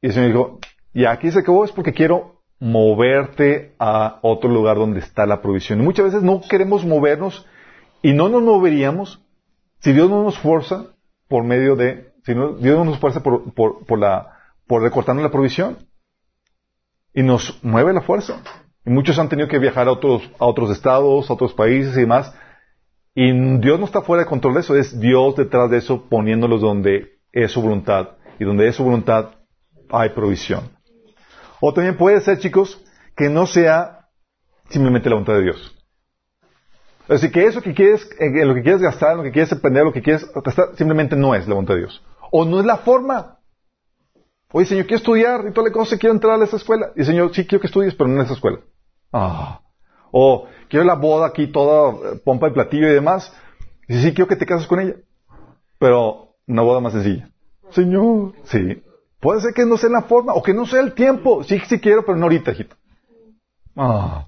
Y 0.02 0.08
el 0.08 0.14
Señor 0.14 0.28
dijo, 0.28 0.60
ya 0.94 1.12
aquí 1.12 1.32
se 1.32 1.40
acabó, 1.40 1.66
es 1.66 1.72
porque 1.72 1.94
quiero 1.94 2.41
moverte 2.62 3.74
a 3.80 4.20
otro 4.22 4.50
lugar 4.50 4.78
donde 4.78 5.00
está 5.00 5.26
la 5.26 5.42
provisión. 5.42 5.80
Muchas 5.84 6.06
veces 6.06 6.22
no 6.24 6.42
queremos 6.48 6.86
movernos 6.86 7.46
y 8.04 8.14
no 8.14 8.30
nos 8.30 8.44
moveríamos 8.44 9.20
si 9.80 9.92
Dios 9.94 10.10
no 10.12 10.24
nos 10.24 10.38
fuerza 10.38 10.86
por 11.28 11.44
medio 11.44 11.76
de, 11.76 12.14
si 12.24 12.36
no- 12.36 12.54
Dios 12.54 12.78
no 12.78 12.86
nos 12.86 13.00
fuerza 13.00 13.24
por, 13.24 13.52
por, 13.56 13.84
por 13.86 13.98
la, 14.00 14.38
por 14.68 14.84
recortarnos 14.84 15.24
la 15.24 15.32
provisión. 15.32 15.80
Y 17.16 17.24
nos 17.24 17.60
mueve 17.64 17.94
la 17.94 18.02
fuerza. 18.02 18.42
Y 18.86 18.92
muchos 18.92 19.18
han 19.18 19.28
tenido 19.28 19.48
que 19.48 19.58
viajar 19.60 19.88
a 19.88 19.92
otros, 19.92 20.22
a 20.40 20.46
otros 20.46 20.70
estados, 20.70 21.30
a 21.30 21.34
otros 21.34 21.54
países 21.54 21.98
y 21.98 22.02
demás. 22.02 22.34
Y 23.16 23.32
Dios 23.58 23.80
no 23.80 23.86
está 23.86 24.02
fuera 24.04 24.24
de 24.24 24.30
control 24.30 24.54
de 24.54 24.60
eso, 24.62 24.76
es 24.78 24.98
Dios 25.00 25.36
detrás 25.36 25.70
de 25.72 25.78
eso 25.80 26.08
poniéndolos 26.08 26.62
donde 26.62 27.20
es 27.32 27.52
su 27.52 27.62
voluntad. 27.62 28.10
Y 28.40 28.46
donde 28.46 28.68
es 28.68 28.76
su 28.76 28.84
voluntad 28.84 29.32
hay 29.90 30.10
provisión. 30.10 30.70
O 31.62 31.74
también 31.74 31.96
puede 31.96 32.20
ser, 32.20 32.40
chicos, 32.40 32.84
que 33.16 33.30
no 33.30 33.46
sea 33.46 34.10
simplemente 34.70 35.10
la 35.10 35.16
voluntad 35.16 35.36
de 35.36 35.44
Dios. 35.44 35.78
Es 37.04 37.22
decir, 37.22 37.32
que 37.32 37.46
eso 37.46 37.62
que 37.62 37.74
quieres, 37.74 38.10
en 38.20 38.48
lo 38.48 38.56
que 38.56 38.64
quieres 38.64 38.82
gastar, 38.82 39.12
en 39.12 39.18
lo 39.18 39.24
que 39.24 39.32
quieres 39.32 39.52
aprender, 39.52 39.84
lo 39.84 39.94
que 39.94 40.02
quieres 40.02 40.30
gastar, 40.34 40.76
simplemente 40.76 41.16
no 41.16 41.36
es 41.36 41.48
la 41.48 41.54
voluntad 41.54 41.76
de 41.76 41.82
Dios. 41.82 42.04
O 42.32 42.46
no 42.46 42.60
es 42.60 42.66
la 42.66 42.78
forma. 42.78 43.38
Oye, 44.54 44.66
Señor, 44.66 44.86
quiero 44.86 44.98
estudiar 44.98 45.46
y 45.48 45.54
toda 45.54 45.68
la 45.68 45.74
cosa, 45.74 45.98
quiero 45.98 46.14
entrar 46.14 46.42
a 46.42 46.44
esa 46.44 46.58
escuela. 46.58 46.92
Y 46.96 47.04
Señor, 47.04 47.34
sí 47.34 47.46
quiero 47.46 47.62
que 47.62 47.68
estudies, 47.68 47.96
pero 47.96 48.10
no 48.10 48.16
en 48.16 48.22
esa 48.22 48.34
escuela. 48.34 48.60
Ah. 49.14 49.62
O 50.12 50.48
quiero 50.68 50.86
la 50.86 50.96
boda 50.96 51.28
aquí 51.28 51.48
toda 51.48 52.14
eh, 52.14 52.22
pompa 52.24 52.48
y 52.48 52.52
platillo 52.52 52.88
y 52.88 52.94
demás. 52.94 53.34
Y 53.88 54.02
sí 54.02 54.14
quiero 54.14 54.28
que 54.28 54.36
te 54.36 54.46
cases 54.46 54.68
con 54.68 54.80
ella. 54.80 54.96
Pero 55.80 56.36
una 56.48 56.62
boda 56.62 56.80
más 56.80 56.94
sencilla. 56.94 57.30
Señor, 57.72 58.34
sí. 58.44 58.82
Puede 59.22 59.42
ser 59.42 59.54
que 59.54 59.66
no 59.66 59.78
sea 59.78 59.92
la 59.92 60.02
forma 60.02 60.34
o 60.34 60.42
que 60.42 60.54
no 60.54 60.66
sea 60.66 60.82
el 60.82 60.94
tiempo. 60.94 61.44
Sí, 61.44 61.60
sí 61.68 61.80
quiero, 61.80 62.04
pero 62.04 62.18
no 62.18 62.24
ahorita, 62.24 62.52
hijito. 62.52 62.76
Ah. 63.76 64.28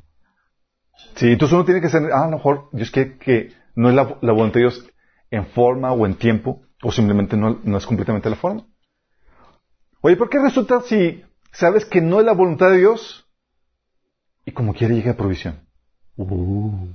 Sí, 1.15 1.31
entonces 1.31 1.53
uno 1.53 1.65
tiene 1.65 1.81
que 1.81 1.89
ser, 1.89 2.11
ah, 2.13 2.25
a 2.25 2.27
lo 2.27 2.37
mejor 2.37 2.69
Dios 2.71 2.91
quiere 2.91 3.17
que 3.17 3.51
no 3.75 3.89
es 3.89 3.95
la, 3.95 4.17
la 4.21 4.31
voluntad 4.31 4.55
de 4.55 4.61
Dios 4.61 4.87
en 5.31 5.47
forma 5.47 5.91
o 5.91 6.05
en 6.05 6.15
tiempo, 6.15 6.61
o 6.83 6.91
simplemente 6.91 7.35
no, 7.35 7.59
no 7.63 7.77
es 7.77 7.85
completamente 7.87 8.29
la 8.29 8.35
forma. 8.35 8.67
Oye, 10.01 10.15
¿por 10.15 10.29
qué 10.29 10.39
resulta 10.39 10.81
si 10.81 11.23
sabes 11.51 11.85
que 11.85 11.99
no 11.99 12.19
es 12.19 12.25
la 12.25 12.33
voluntad 12.33 12.69
de 12.69 12.77
Dios 12.77 13.27
y 14.45 14.51
como 14.51 14.75
quiere 14.75 14.93
llega 14.93 15.13
a 15.13 15.17
provisión? 15.17 15.67
Uh, 16.17 16.93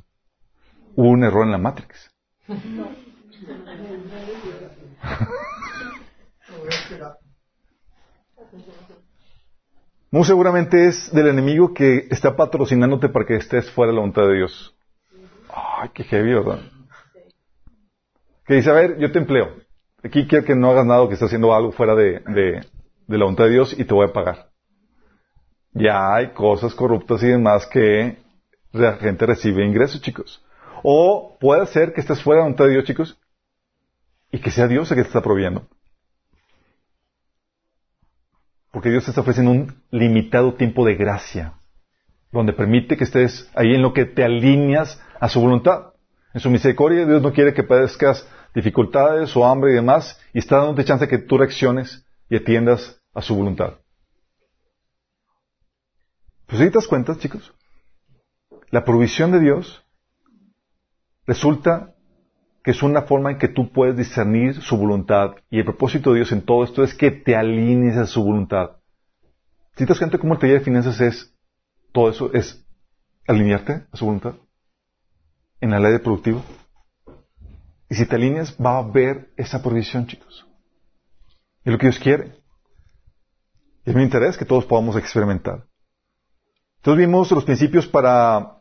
hubo 0.95 1.09
un 1.09 1.25
error 1.25 1.45
en 1.45 1.51
la 1.51 1.59
Matrix. 1.59 2.13
Muy 10.11 10.25
seguramente 10.25 10.89
es 10.89 11.13
del 11.13 11.29
enemigo 11.29 11.75
que 11.75 12.07
está 12.11 12.35
patrocinándote 12.35 13.11
para 13.11 13.27
que 13.27 13.37
estés 13.37 13.71
fuera 13.71 13.91
de 13.91 13.97
la 13.97 14.01
voluntad 14.01 14.23
de 14.23 14.37
Dios. 14.37 14.75
Ay, 15.53 15.91
qué 15.93 16.05
heavy, 16.05 16.35
¿verdad? 16.35 16.61
Que 18.47 18.55
dice, 18.55 18.71
a 18.71 18.75
ver, 18.75 18.99
yo 18.99 19.13
te 19.13 19.19
empleo. 19.19 19.55
Aquí 20.03 20.27
quiero 20.27 20.47
que 20.47 20.55
no 20.55 20.71
hagas 20.71 20.87
nada 20.87 21.07
que 21.09 21.15
estés 21.15 21.27
haciendo 21.27 21.55
algo 21.55 21.73
fuera 21.73 21.95
de, 21.95 22.21
de, 22.21 22.67
de 23.07 23.19
la 23.19 23.25
voluntad 23.25 23.45
de 23.45 23.51
Dios 23.51 23.79
y 23.79 23.85
te 23.85 23.93
voy 23.93 24.07
a 24.07 24.13
pagar. 24.13 24.49
Ya 25.73 26.15
hay 26.15 26.31
cosas 26.33 26.75
corruptas 26.75 27.23
y 27.23 27.27
demás 27.27 27.67
que 27.67 28.17
la 28.73 28.95
gente 28.95 29.27
recibe 29.27 29.67
ingresos, 29.67 30.01
chicos. 30.01 30.43
O 30.83 31.37
puede 31.39 31.67
ser 31.67 31.93
que 31.93 32.01
estés 32.01 32.23
fuera 32.23 32.39
de 32.39 32.43
la 32.43 32.45
voluntad 32.47 32.65
de 32.65 32.71
Dios, 32.71 32.85
chicos, 32.85 33.19
y 34.33 34.41
que 34.41 34.51
sea 34.51 34.69
Dios 34.69 34.91
el 34.91 34.97
que 34.97 35.03
te 35.03 35.09
está 35.09 35.21
proveyendo. 35.21 35.69
Porque 38.71 38.91
Dios 38.91 39.05
te 39.05 39.11
está 39.11 39.23
ofreciendo 39.23 39.53
un 39.53 39.83
limitado 39.91 40.55
tiempo 40.55 40.85
de 40.85 40.95
gracia, 40.95 41.55
donde 42.33 42.53
permite 42.53 42.97
que 42.97 43.05
estés 43.05 43.51
ahí 43.55 43.75
en 43.75 43.83
lo 43.83 43.93
que 43.93 44.05
te 44.05 44.25
alineas 44.25 45.03
a 45.21 45.29
su 45.29 45.41
voluntad. 45.41 45.95
En 46.35 46.41
su 46.41 46.51
misericordia 46.51 47.07
Dios 47.07 47.23
no 47.23 47.33
quiere 47.33 47.55
que 47.55 47.63
padezcas 47.63 48.29
dificultades 48.55 49.35
o 49.37 49.47
hambre 49.47 49.73
y 49.73 49.75
demás, 49.75 50.21
y 50.33 50.39
está 50.39 50.59
dándote 50.59 50.85
chance 50.85 51.09
que 51.09 51.19
tú 51.19 51.39
reacciones 51.39 52.05
y 52.29 52.37
atiendas 52.37 53.01
a 53.15 53.23
su 53.23 53.35
voluntad. 53.35 53.75
Pues 56.47 56.61
si 56.61 56.69
te 56.69 56.79
das 56.79 56.89
cuenta, 56.89 57.17
chicos, 57.19 57.53
la 58.71 58.85
provisión 58.85 59.33
de 59.33 59.41
Dios 59.41 59.85
resulta 61.27 61.95
que 62.63 62.73
es 62.73 62.83
una 62.83 63.03
forma 63.03 63.31
en 63.31 63.39
que 63.39 63.49
tú 63.49 63.73
puedes 63.73 63.97
discernir 63.97 64.61
su 64.61 64.77
voluntad. 64.77 65.37
Y 65.51 65.59
el 65.59 65.65
propósito 65.65 66.11
de 66.11 66.17
Dios 66.17 66.33
en 66.33 66.43
todo 66.43 66.65
esto 66.65 66.83
es 66.83 66.95
que 66.95 67.11
te 67.11 67.37
alinees 67.37 67.97
a 67.97 68.07
su 68.07 68.23
voluntad. 68.23 68.73
Si 69.77 69.85
te 69.85 69.87
das 69.87 69.99
cuenta 69.99 70.19
cómo 70.19 70.35
el 70.35 70.41
taller 70.41 70.59
de 70.59 70.65
finanzas 70.65 71.01
es, 71.01 71.35
todo 71.93 72.11
eso 72.11 72.33
es 72.33 72.65
alinearte 73.27 73.87
a 73.93 73.97
su 73.97 74.05
voluntad 74.05 74.35
en 75.61 75.71
la 75.71 75.81
ley 75.81 75.93
de 75.93 75.99
productivo. 75.99 76.43
Y 77.89 77.95
si 77.95 78.07
te 78.07 78.17
alineas, 78.17 78.57
va 78.57 78.77
a 78.77 78.79
haber 78.79 79.31
esa 79.37 79.63
provisión, 79.63 80.07
chicos. 80.07 80.47
Es 81.65 81.73
lo 81.73 81.79
que 81.79 81.87
Dios 81.87 81.99
quiere. 81.99 82.33
Es 83.85 83.95
mi 83.95 84.03
interés 84.03 84.37
que 84.37 84.45
todos 84.45 84.67
podamos 84.67 84.97
experimentar. 84.97 85.67
Entonces 86.77 87.07
vimos 87.07 87.31
los 87.33 87.45
principios 87.45 87.87
para, 87.87 88.61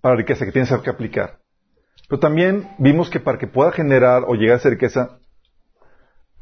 para 0.00 0.16
riqueza 0.16 0.44
que 0.44 0.52
tienes 0.52 0.72
que 0.82 0.90
aplicar. 0.90 1.43
Pero 2.08 2.20
también 2.20 2.68
vimos 2.78 3.10
que 3.10 3.20
para 3.20 3.38
que 3.38 3.46
pueda 3.46 3.72
generar 3.72 4.24
o 4.26 4.34
llegar 4.34 4.54
a 4.54 4.58
esa 4.58 4.70
riqueza, 4.70 5.18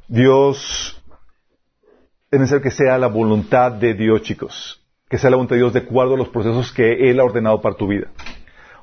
Dios 0.09 1.03
es 2.31 2.41
necesario 2.41 2.63
que 2.63 2.71
sea 2.71 2.99
la 2.99 3.09
voluntad 3.09 3.73
de 3.73 3.95
Dios, 3.95 4.23
chicos. 4.23 4.83
Que 5.09 5.19
sea 5.19 5.31
la 5.31 5.37
voluntad 5.37 5.57
de 5.57 5.61
Dios 5.61 5.73
de 5.75 5.81
acuerdo 5.81 6.15
a 6.15 6.19
los 6.19 6.31
procesos 6.31 6.73
que 6.73 7.11
Él 7.11 7.21
ha 7.21 7.25
ordenado 7.25 7.61
para 7.61 7.77
tu 7.77 7.87
vida. 7.87 8.09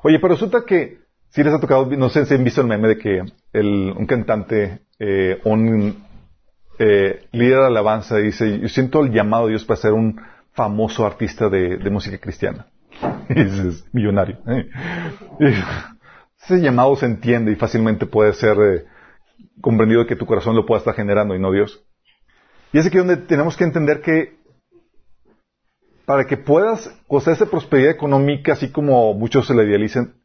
Oye, 0.03 0.19
pero 0.19 0.35
resulta 0.35 0.63
que, 0.65 0.99
si 1.29 1.43
les 1.43 1.53
ha 1.53 1.59
tocado, 1.59 1.85
no 1.85 2.09
sé 2.09 2.25
si 2.25 2.35
han 2.35 2.43
visto 2.43 2.61
el 2.61 2.67
meme 2.67 2.87
de 2.87 2.97
que 2.97 3.21
un 3.53 4.05
cantante, 4.05 4.81
eh, 4.99 5.41
un 5.43 6.03
eh, 6.77 7.25
líder 7.31 7.59
de 7.59 7.65
alabanza 7.65 8.17
dice, 8.17 8.59
yo 8.59 8.69
siento 8.69 9.03
el 9.03 9.11
llamado 9.11 9.45
de 9.45 9.51
Dios 9.51 9.65
para 9.65 9.79
ser 9.79 9.93
un 9.93 10.21
famoso 10.53 11.05
artista 11.05 11.49
de, 11.49 11.77
de 11.77 11.89
música 11.89 12.17
cristiana. 12.17 12.67
Y 13.29 13.43
dices, 13.43 13.85
millonario. 13.93 14.37
¿eh? 14.47 14.69
Ese 16.49 16.61
llamado 16.61 16.95
se 16.95 17.05
entiende 17.05 17.51
y 17.51 17.55
fácilmente 17.55 18.07
puede 18.07 18.33
ser 18.33 18.57
eh, 18.59 18.85
comprendido 19.61 20.07
que 20.07 20.15
tu 20.15 20.25
corazón 20.25 20.55
lo 20.55 20.65
pueda 20.65 20.79
estar 20.79 20.95
generando 20.95 21.35
y 21.35 21.39
no 21.39 21.51
Dios. 21.51 21.85
Y 22.73 22.79
es 22.79 22.87
aquí 22.87 22.97
donde 22.97 23.17
tenemos 23.17 23.55
que 23.55 23.65
entender 23.65 24.01
que 24.01 24.39
para 26.05 26.25
que 26.25 26.37
puedas 26.37 26.91
gozar 27.07 27.35
esa 27.35 27.45
prosperidad 27.45 27.91
económica, 27.91 28.53
así 28.53 28.71
como 28.71 29.13
muchos 29.13 29.45
se 29.45 29.53
la 29.53 29.61
idealizan, 29.61 30.15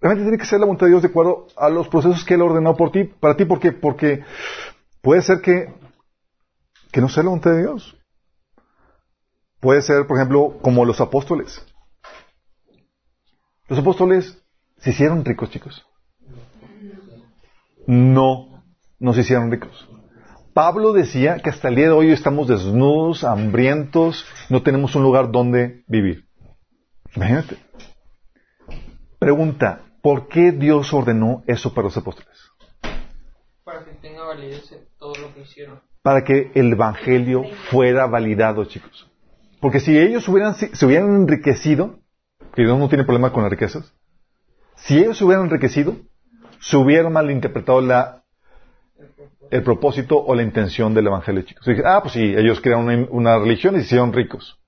realmente 0.00 0.24
tiene 0.24 0.38
que 0.38 0.46
ser 0.46 0.58
la 0.58 0.64
voluntad 0.64 0.86
de 0.86 0.92
Dios 0.92 1.02
de 1.02 1.08
acuerdo 1.08 1.48
a 1.54 1.68
los 1.68 1.86
procesos 1.88 2.24
que 2.24 2.32
Él 2.32 2.40
ordenó 2.40 2.74
por 2.76 2.90
ti, 2.90 3.04
para 3.04 3.36
ti, 3.36 3.44
porque, 3.44 3.72
porque 3.72 4.24
puede 5.02 5.20
ser 5.20 5.42
que, 5.42 5.70
que 6.92 7.02
no 7.02 7.10
sea 7.10 7.24
la 7.24 7.28
voluntad 7.28 7.50
de 7.50 7.60
Dios. 7.60 7.94
Puede 9.60 9.82
ser, 9.82 10.06
por 10.06 10.16
ejemplo, 10.16 10.58
como 10.62 10.86
los 10.86 11.02
apóstoles. 11.02 11.62
Los 13.68 13.78
apóstoles 13.78 14.43
¿Se 14.84 14.90
hicieron 14.90 15.24
ricos, 15.24 15.48
chicos? 15.48 15.86
No, 17.86 18.62
no 18.98 19.14
se 19.14 19.22
hicieron 19.22 19.50
ricos. 19.50 19.88
Pablo 20.52 20.92
decía 20.92 21.38
que 21.38 21.48
hasta 21.48 21.68
el 21.68 21.76
día 21.76 21.86
de 21.86 21.92
hoy 21.92 22.12
estamos 22.12 22.48
desnudos, 22.48 23.24
hambrientos, 23.24 24.26
no 24.50 24.62
tenemos 24.62 24.94
un 24.94 25.02
lugar 25.02 25.32
donde 25.32 25.84
vivir. 25.86 26.26
Imagínate. 27.16 27.56
Pregunta, 29.18 29.80
¿por 30.02 30.28
qué 30.28 30.52
Dios 30.52 30.92
ordenó 30.92 31.42
eso 31.46 31.72
para 31.72 31.86
los 31.86 31.96
apóstoles? 31.96 32.38
Para 33.64 33.86
que 33.86 33.92
tenga 34.02 34.22
validez 34.24 34.70
todo 34.98 35.14
lo 35.14 35.32
que 35.32 35.40
hicieron. 35.40 35.80
Para 36.02 36.24
que 36.24 36.52
el 36.54 36.72
Evangelio 36.72 37.44
fuera 37.70 38.04
validado, 38.06 38.66
chicos. 38.66 39.10
Porque 39.62 39.80
si 39.80 39.96
ellos 39.96 40.28
hubieran, 40.28 40.54
se 40.54 40.84
hubieran 40.84 41.16
enriquecido, 41.16 42.00
que 42.54 42.64
Dios 42.64 42.78
no 42.78 42.90
tiene 42.90 43.04
problema 43.04 43.32
con 43.32 43.44
las 43.44 43.50
riquezas, 43.50 43.94
si 44.86 44.98
ellos 44.98 45.16
se 45.16 45.24
hubieran 45.24 45.46
enriquecido, 45.46 45.96
se 46.60 46.76
hubieran 46.76 47.12
malinterpretado 47.12 47.80
la, 47.80 48.22
el 49.50 49.62
propósito 49.62 50.22
o 50.22 50.34
la 50.34 50.42
intención 50.42 50.92
del 50.92 51.06
Evangelio, 51.06 51.42
chicos. 51.42 51.66
ah, 51.84 52.00
pues 52.02 52.12
sí, 52.12 52.34
ellos 52.36 52.60
crearon 52.60 53.08
una, 53.10 53.38
religión 53.38 53.74
y 53.74 53.78
se 53.78 53.84
hicieron 53.86 54.12
ricos. 54.12 54.60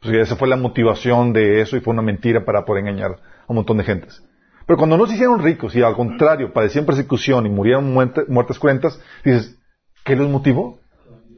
Pues 0.00 0.16
esa 0.16 0.36
fue 0.36 0.48
la 0.48 0.56
motivación 0.56 1.32
de 1.32 1.60
eso 1.60 1.76
y 1.76 1.80
fue 1.80 1.92
una 1.92 2.02
mentira 2.02 2.44
para 2.44 2.64
poder 2.64 2.82
engañar 2.82 3.12
a 3.12 3.46
un 3.46 3.56
montón 3.56 3.78
de 3.78 3.84
gentes. 3.84 4.22
Pero 4.66 4.76
cuando 4.76 4.96
no 4.96 5.06
se 5.06 5.14
hicieron 5.14 5.42
ricos 5.42 5.76
y 5.76 5.82
al 5.82 5.94
contrario 5.94 6.52
padecían 6.52 6.84
persecución 6.84 7.46
y 7.46 7.50
murieron 7.50 7.92
muertes 7.92 8.58
cuentas, 8.58 9.00
dices, 9.24 9.58
¿qué 10.04 10.16
los 10.16 10.28
motivó? 10.28 10.80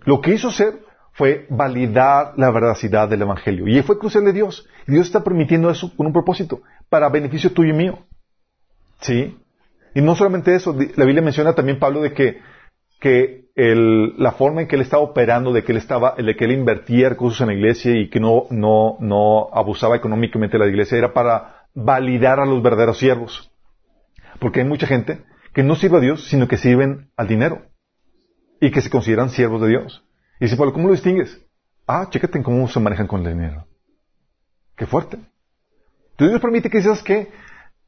Lo 0.04 0.20
que 0.20 0.32
hizo 0.32 0.50
ser 0.50 0.86
fue 1.16 1.46
validar 1.48 2.34
la 2.36 2.50
veracidad 2.50 3.08
del 3.08 3.22
Evangelio. 3.22 3.66
Y 3.66 3.82
fue 3.82 3.98
crucial 3.98 4.24
de 4.24 4.34
Dios. 4.34 4.68
Y 4.86 4.92
Dios 4.92 5.06
está 5.06 5.24
permitiendo 5.24 5.70
eso 5.70 5.90
con 5.96 6.06
un 6.06 6.12
propósito, 6.12 6.60
para 6.88 7.08
beneficio 7.08 7.52
tuyo 7.52 7.74
y 7.74 7.76
mío. 7.76 7.98
¿Sí? 9.00 9.36
Y 9.94 10.00
no 10.00 10.14
solamente 10.14 10.54
eso, 10.54 10.76
la 10.96 11.04
Biblia 11.04 11.22
menciona 11.22 11.54
también 11.54 11.78
Pablo 11.78 12.02
de 12.02 12.12
que, 12.12 12.40
que 13.00 13.46
la 13.56 14.32
forma 14.32 14.60
en 14.60 14.68
que 14.68 14.76
él 14.76 14.82
estaba 14.82 15.02
operando, 15.02 15.52
de 15.52 15.64
que 15.64 15.72
él 15.72 15.78
estaba, 15.78 16.14
de 16.16 16.36
que 16.36 16.44
él 16.44 16.52
invertía 16.52 17.08
recursos 17.08 17.40
en 17.40 17.48
la 17.48 17.54
iglesia 17.54 17.92
y 17.98 18.10
que 18.10 18.20
no, 18.20 18.46
no, 18.50 18.98
no 19.00 19.48
abusaba 19.52 19.96
económicamente 19.96 20.58
de 20.58 20.64
la 20.64 20.70
iglesia, 20.70 20.98
era 20.98 21.14
para 21.14 21.68
validar 21.74 22.40
a 22.40 22.46
los 22.46 22.62
verdaderos 22.62 22.98
siervos. 22.98 23.50
Porque 24.38 24.60
hay 24.60 24.66
mucha 24.66 24.86
gente 24.86 25.24
que 25.54 25.62
no 25.62 25.76
sirve 25.76 25.96
a 25.96 26.00
Dios, 26.00 26.28
sino 26.28 26.46
que 26.48 26.58
sirven 26.58 27.10
al 27.16 27.28
dinero. 27.28 27.62
Y 28.60 28.70
que 28.70 28.82
se 28.82 28.90
consideran 28.90 29.30
siervos 29.30 29.62
de 29.62 29.68
Dios. 29.68 30.04
Y 30.38 30.44
dice 30.44 30.56
Pablo, 30.56 30.74
¿cómo 30.74 30.88
lo 30.88 30.94
distingues? 30.94 31.42
Ah, 31.86 32.08
chécate 32.10 32.36
en 32.38 32.44
cómo 32.44 32.68
se 32.68 32.80
manejan 32.80 33.06
con 33.06 33.24
el 33.24 33.32
dinero. 33.32 33.66
Qué 34.76 34.86
fuerte. 34.86 35.18
Entonces 36.16 36.32
Dios 36.32 36.40
permite 36.40 36.70
que 36.70 36.78
dices 36.78 37.02
que, 37.02 37.28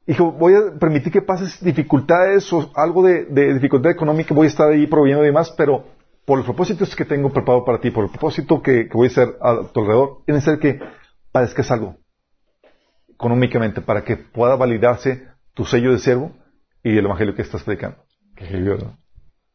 hijo, 0.07 0.33
voy 0.33 0.53
a 0.53 0.79
permitir 0.79 1.11
que 1.11 1.23
pases 1.23 1.65
dificultades 1.65 2.53
o 2.53 2.71
algo 2.75 3.03
de, 3.03 3.55
dificultad 3.55 3.91
económica, 3.91 4.35
voy 4.35 4.45
a 4.45 4.51
estar 4.51 4.69
ahí 4.69 4.87
proveyendo 4.87 5.23
de 5.23 5.33
más, 5.33 5.51
pero 5.53 5.87
por 6.27 6.37
los 6.37 6.45
propósitos 6.45 6.95
que 6.95 7.07
tengo 7.07 7.31
preparado 7.31 7.65
para 7.65 7.81
ti, 7.81 7.91
por 7.91 8.05
el 8.05 8.11
propósito 8.11 8.61
que, 8.61 8.87
voy 8.93 9.07
a 9.07 9.11
hacer 9.11 9.39
a 9.41 9.63
tu 9.73 9.81
alrededor, 9.81 10.19
es 10.27 10.35
necesario 10.35 10.61
que 10.61 10.79
padezcas 11.33 11.71
algo 11.71 11.97
económicamente 13.09 13.81
para 13.81 14.05
que 14.05 14.19
pueda 14.19 14.57
validarse 14.57 15.27
tu 15.55 15.65
sello 15.65 15.91
de 15.91 15.99
siervo 15.99 16.33
y 16.83 16.99
el 16.99 17.07
evangelio 17.07 17.35
que 17.35 17.43
estás 17.43 17.63
predicando. 17.63 17.97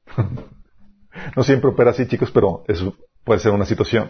No 1.36 1.44
siempre 1.44 1.70
opera 1.70 1.92
así, 1.92 2.08
chicos, 2.08 2.32
pero 2.32 2.64
eso 2.68 2.96
puede 3.24 3.40
ser 3.40 3.52
una 3.52 3.66
situación. 3.66 4.10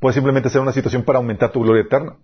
Puede 0.00 0.14
simplemente 0.14 0.50
ser 0.50 0.60
una 0.60 0.72
situación 0.72 1.04
para 1.04 1.18
aumentar 1.18 1.52
tu 1.52 1.62
gloria 1.62 1.82
eterna. 1.82 2.16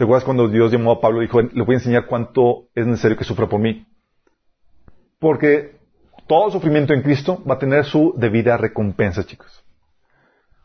¿Te 0.00 0.04
acuerdas 0.04 0.24
cuando 0.24 0.48
Dios 0.48 0.72
llamó 0.72 0.92
a 0.92 1.00
Pablo 1.02 1.18
y 1.18 1.26
dijo, 1.26 1.42
le 1.42 1.62
voy 1.62 1.74
a 1.74 1.78
enseñar 1.78 2.06
cuánto 2.06 2.70
es 2.74 2.86
necesario 2.86 3.18
que 3.18 3.24
sufra 3.24 3.50
por 3.50 3.60
mí? 3.60 3.86
Porque 5.18 5.78
todo 6.26 6.50
sufrimiento 6.50 6.94
en 6.94 7.02
Cristo 7.02 7.44
va 7.44 7.56
a 7.56 7.58
tener 7.58 7.84
su 7.84 8.14
debida 8.16 8.56
recompensa, 8.56 9.26
chicos. 9.26 9.62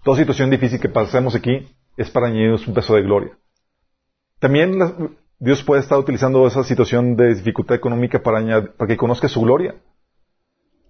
Toda 0.06 0.16
situación 0.16 0.50
difícil 0.52 0.80
que 0.80 0.88
pasemos 0.88 1.36
aquí 1.36 1.68
es 1.98 2.10
para 2.10 2.28
añadirnos 2.28 2.66
un 2.66 2.76
peso 2.76 2.96
de 2.96 3.02
gloria. 3.02 3.38
También 4.40 4.80
Dios 5.38 5.62
puede 5.64 5.82
estar 5.82 6.00
utilizando 6.00 6.48
esa 6.48 6.64
situación 6.64 7.18
de 7.18 7.36
dificultad 7.36 7.76
económica 7.76 8.24
para, 8.24 8.40
para 8.78 8.88
que 8.88 8.96
conozca 8.96 9.28
su 9.28 9.42
gloria. 9.42 9.76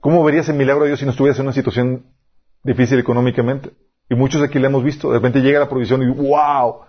¿Cómo 0.02 0.24
verías 0.24 0.50
el 0.50 0.56
milagro 0.56 0.84
de 0.84 0.90
Dios 0.90 1.00
si 1.00 1.06
no 1.06 1.12
estuvieras 1.14 1.40
en 1.40 1.48
una 1.48 1.54
situación 1.54 2.14
difícil 2.62 3.00
económicamente? 3.00 3.72
Y 4.08 4.14
muchos 4.14 4.44
aquí 4.44 4.60
lo 4.60 4.68
hemos 4.68 4.84
visto. 4.84 5.08
De 5.10 5.16
repente 5.16 5.42
llega 5.42 5.60
la 5.62 5.68
provisión 5.68 6.04
y 6.04 6.10
¡wow! 6.14 6.82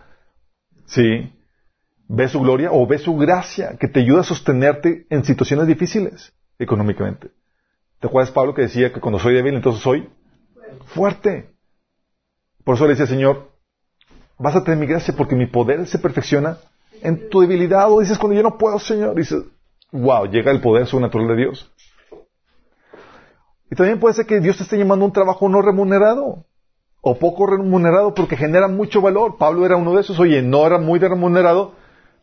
Sí. 0.85 1.33
¿Ves 2.09 2.33
su 2.33 2.41
gloria 2.41 2.71
o 2.73 2.87
ves 2.87 3.03
su 3.03 3.17
gracia 3.17 3.77
que 3.79 3.89
te 3.89 4.01
ayuda 4.01 4.21
a 4.21 4.25
sostenerte 4.25 5.07
en 5.11 5.25
situaciones 5.25 5.67
difíciles 5.67 6.33
económicamente? 6.59 7.31
¿Te 8.01 8.07
acuerdas 8.07 8.31
Pablo 8.31 8.55
que 8.55 8.63
decía 8.63 8.93
que 8.93 9.01
cuando 9.01 9.19
soy 9.19 9.35
débil 9.35 9.55
entonces 9.55 9.83
soy 9.83 10.09
fuerte? 10.87 11.51
Por 12.65 12.77
eso 12.77 12.85
le 12.85 12.91
decía, 12.91 13.07
Señor, 13.07 13.51
vas 14.39 14.55
a 14.55 14.63
tener 14.63 14.79
mi 14.79 14.87
gracia 14.87 15.15
porque 15.17 15.35
mi 15.35 15.47
poder 15.47 15.87
se 15.87 15.99
perfecciona 15.99 16.59
en 17.03 17.29
tu 17.29 17.41
debilidad. 17.41 17.91
O 17.91 18.01
dices, 18.01 18.19
cuando 18.19 18.37
yo 18.37 18.43
no 18.43 18.59
puedo, 18.59 18.79
Señor, 18.79 19.15
dices, 19.15 19.43
wow, 19.93 20.27
llega 20.27 20.51
el 20.53 20.61
poder 20.61 20.87
sobrenatural 20.87 21.29
de 21.29 21.37
Dios. 21.37 21.73
Y 23.71 23.75
también 23.75 23.99
puede 23.99 24.15
ser 24.15 24.27
que 24.27 24.41
Dios 24.41 24.57
te 24.57 24.63
esté 24.63 24.79
llamando 24.79 25.05
a 25.05 25.09
un 25.09 25.13
trabajo 25.13 25.49
no 25.49 25.61
remunerado 25.61 26.45
o 27.01 27.19
poco 27.19 27.47
remunerado 27.47 28.15
porque 28.15 28.37
genera 28.37 28.69
mucho 28.69 29.01
valor. 29.01 29.39
Pablo 29.39 29.67
era 29.67 29.77
uno 29.77 29.95
de 29.95 30.01
esos. 30.03 30.19
Oye, 30.19 30.43
no 30.43 30.67
era 30.67 30.79
muy 30.79 30.99
remunerado, 30.99 31.75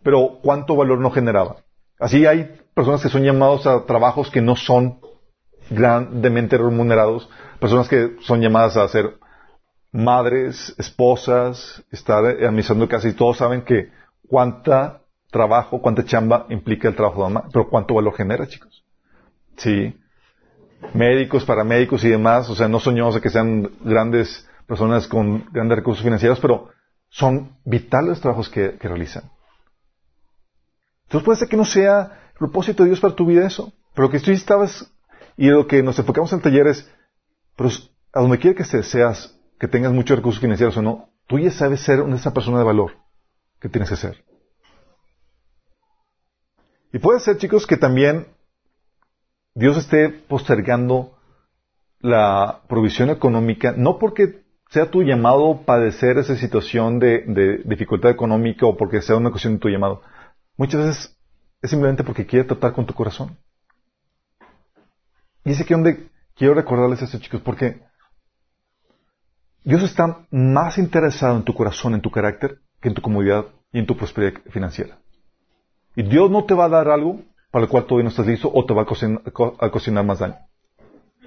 pero 0.03 0.39
¿cuánto 0.41 0.75
valor 0.75 0.99
no 0.99 1.11
generaba? 1.11 1.57
Así 1.99 2.25
hay 2.25 2.59
personas 2.73 3.01
que 3.01 3.09
son 3.09 3.23
llamados 3.23 3.65
a 3.65 3.85
trabajos 3.85 4.29
que 4.29 4.41
no 4.41 4.55
son 4.55 4.99
grandemente 5.69 6.57
remunerados, 6.57 7.29
personas 7.59 7.87
que 7.87 8.17
son 8.21 8.41
llamadas 8.41 8.77
a 8.77 8.83
hacer 8.83 9.13
madres, 9.91 10.75
esposas, 10.77 11.83
estar 11.91 12.25
administrando 12.25 12.89
casa 12.89 13.07
y 13.07 13.13
todos 13.13 13.37
saben 13.37 13.61
que 13.61 13.91
cuánta 14.27 15.01
trabajo, 15.31 15.81
cuánta 15.81 16.03
chamba 16.03 16.45
implica 16.49 16.87
el 16.87 16.95
trabajo 16.95 17.23
de 17.23 17.33
mamá, 17.33 17.47
pero 17.51 17.69
cuánto 17.69 17.93
valor 17.93 18.13
genera, 18.15 18.47
chicos. 18.47 18.83
Sí. 19.57 19.95
Médicos, 20.93 21.45
paramédicos 21.45 22.03
y 22.03 22.09
demás, 22.09 22.49
o 22.49 22.55
sea, 22.55 22.67
no 22.67 22.79
soñamos 22.79 23.15
de 23.15 23.21
que 23.21 23.29
sean 23.29 23.71
grandes 23.83 24.47
personas 24.67 25.07
con 25.07 25.45
grandes 25.51 25.77
recursos 25.77 26.03
financieros, 26.03 26.39
pero 26.39 26.69
son 27.09 27.57
vitales 27.63 28.09
los 28.09 28.21
trabajos 28.21 28.49
que 28.49 28.77
realizan. 28.81 29.32
Entonces 31.03 31.25
puede 31.25 31.39
ser 31.39 31.47
que 31.47 31.57
no 31.57 31.65
sea 31.65 32.31
el 32.33 32.37
propósito 32.37 32.83
de 32.83 32.89
Dios 32.89 32.99
para 32.99 33.15
tu 33.15 33.25
vida 33.25 33.45
eso, 33.45 33.73
pero 33.93 34.07
lo 34.07 34.11
que 34.11 34.19
tú 34.19 34.31
estabas 34.31 34.91
y 35.37 35.47
lo 35.49 35.67
que 35.67 35.83
nos 35.83 35.97
enfocamos 35.99 36.31
en 36.31 36.39
el 36.39 36.43
taller 36.43 36.67
es, 36.67 36.89
pero 37.55 37.69
a 38.13 38.21
donde 38.21 38.39
quiera 38.39 38.55
que 38.55 38.63
seas, 38.63 39.39
que 39.59 39.67
tengas 39.67 39.91
muchos 39.91 40.17
recursos 40.17 40.41
financieros 40.41 40.77
o 40.77 40.81
no, 40.81 41.09
tú 41.27 41.39
ya 41.39 41.51
sabes 41.51 41.81
ser 41.81 41.99
esa 41.99 42.33
persona 42.33 42.59
de 42.59 42.63
valor 42.63 42.91
que 43.59 43.69
tienes 43.69 43.89
que 43.89 43.95
ser. 43.95 44.23
Y 46.91 46.99
puede 46.99 47.19
ser, 47.19 47.37
chicos, 47.37 47.65
que 47.65 47.77
también 47.77 48.27
Dios 49.55 49.77
esté 49.77 50.09
postergando 50.09 51.17
la 51.99 52.61
provisión 52.67 53.09
económica, 53.09 53.73
no 53.75 53.97
porque 53.97 54.43
sea 54.69 54.91
tu 54.91 55.03
llamado 55.03 55.61
padecer 55.65 56.17
esa 56.17 56.35
situación 56.35 56.99
de, 56.99 57.61
dificultad 57.65 58.11
económica 58.11 58.65
o 58.65 58.75
porque 58.75 59.01
sea 59.01 59.15
una 59.15 59.29
cuestión 59.29 59.53
de 59.53 59.59
tu 59.59 59.69
llamado. 59.69 60.01
Muchas 60.63 60.85
veces 60.85 61.17
es 61.61 61.69
simplemente 61.71 62.05
porque 62.05 62.25
quiere 62.25 62.45
tratar 62.45 62.71
con 62.71 62.85
tu 62.85 62.93
corazón. 62.93 63.37
Y 65.43 65.51
es 65.51 65.59
aquí 65.59 65.73
donde 65.73 66.07
quiero 66.37 66.53
recordarles 66.53 67.01
a 67.01 67.05
estos 67.05 67.19
chicos, 67.19 67.41
porque 67.41 67.81
Dios 69.65 69.83
está 69.83 70.25
más 70.31 70.77
interesado 70.77 71.35
en 71.35 71.43
tu 71.43 71.53
corazón, 71.53 71.95
en 71.95 72.01
tu 72.01 72.09
carácter, 72.09 72.59
que 72.79 72.87
en 72.87 72.95
tu 72.95 73.01
comodidad 73.01 73.47
y 73.73 73.79
en 73.79 73.85
tu 73.85 73.97
prosperidad 73.97 74.39
financiera. 74.51 74.99
Y 75.97 76.03
Dios 76.03 76.31
no 76.31 76.45
te 76.45 76.53
va 76.53 76.63
a 76.63 76.69
dar 76.69 76.87
algo 76.87 77.19
para 77.51 77.65
el 77.65 77.69
cual 77.69 77.83
todavía 77.83 78.05
no 78.05 78.11
estás 78.11 78.27
listo 78.27 78.49
o 78.49 78.65
te 78.65 78.73
va 78.73 78.83
a 78.83 79.69
cocinar, 79.69 80.05
más 80.05 80.19
daño. 80.19 80.37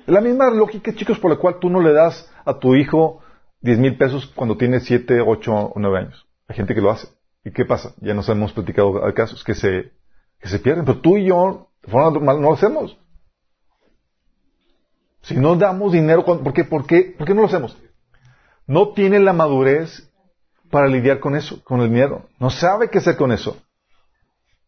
Es 0.07 0.15
la 0.15 0.23
misma 0.23 0.49
lógica, 0.49 0.95
chicos, 0.95 1.19
por 1.19 1.31
la 1.31 1.37
cual 1.37 1.59
tú 1.61 1.69
no 1.69 1.83
le 1.83 1.93
das 1.93 2.33
a 2.47 2.59
tu 2.59 2.75
hijo 2.75 3.21
10 3.61 3.81
mil 3.81 3.99
pesos 3.99 4.33
cuando 4.35 4.57
tiene 4.57 4.81
7, 4.81 5.21
8 5.21 5.55
o 5.55 5.79
9 5.79 5.99
años. 5.99 6.27
Hay 6.49 6.57
gente 6.57 6.75
que 6.75 6.81
lo 6.81 6.91
hace. 6.91 7.09
¿Y 7.47 7.53
qué 7.53 7.65
pasa? 7.65 7.95
Ya 8.01 8.13
nos 8.13 8.29
hemos 8.29 8.53
platicado 8.53 9.01
casos 9.15 9.45
que 9.45 9.55
se, 9.55 9.93
que 10.41 10.49
se 10.49 10.59
pierden. 10.59 10.85
Pero 10.85 10.99
tú 10.99 11.17
y 11.17 11.27
yo, 11.27 11.69
de 11.81 11.93
forma 11.93 12.11
normal, 12.11 12.41
no 12.41 12.49
lo 12.49 12.55
hacemos. 12.55 12.99
Si 15.23 15.37
no 15.37 15.55
damos 15.55 15.93
dinero, 15.93 16.25
¿por 16.25 16.53
qué, 16.53 16.65
por, 16.65 16.89
qué, 16.89 17.15
¿por 17.17 17.25
qué 17.25 17.35
no 17.35 17.43
lo 17.43 17.47
hacemos? 17.47 17.81
No 18.67 18.95
tiene 18.95 19.21
la 19.21 19.33
madurez 19.33 20.11
para 20.73 20.89
lidiar 20.89 21.21
con 21.21 21.37
eso, 21.37 21.63
con 21.63 21.81
el 21.83 21.89
dinero. 21.89 22.27
No 22.41 22.51
sabe 22.51 22.91
qué 22.91 22.99
hacer 22.99 23.17
con 23.17 23.31
eso. 23.31 23.57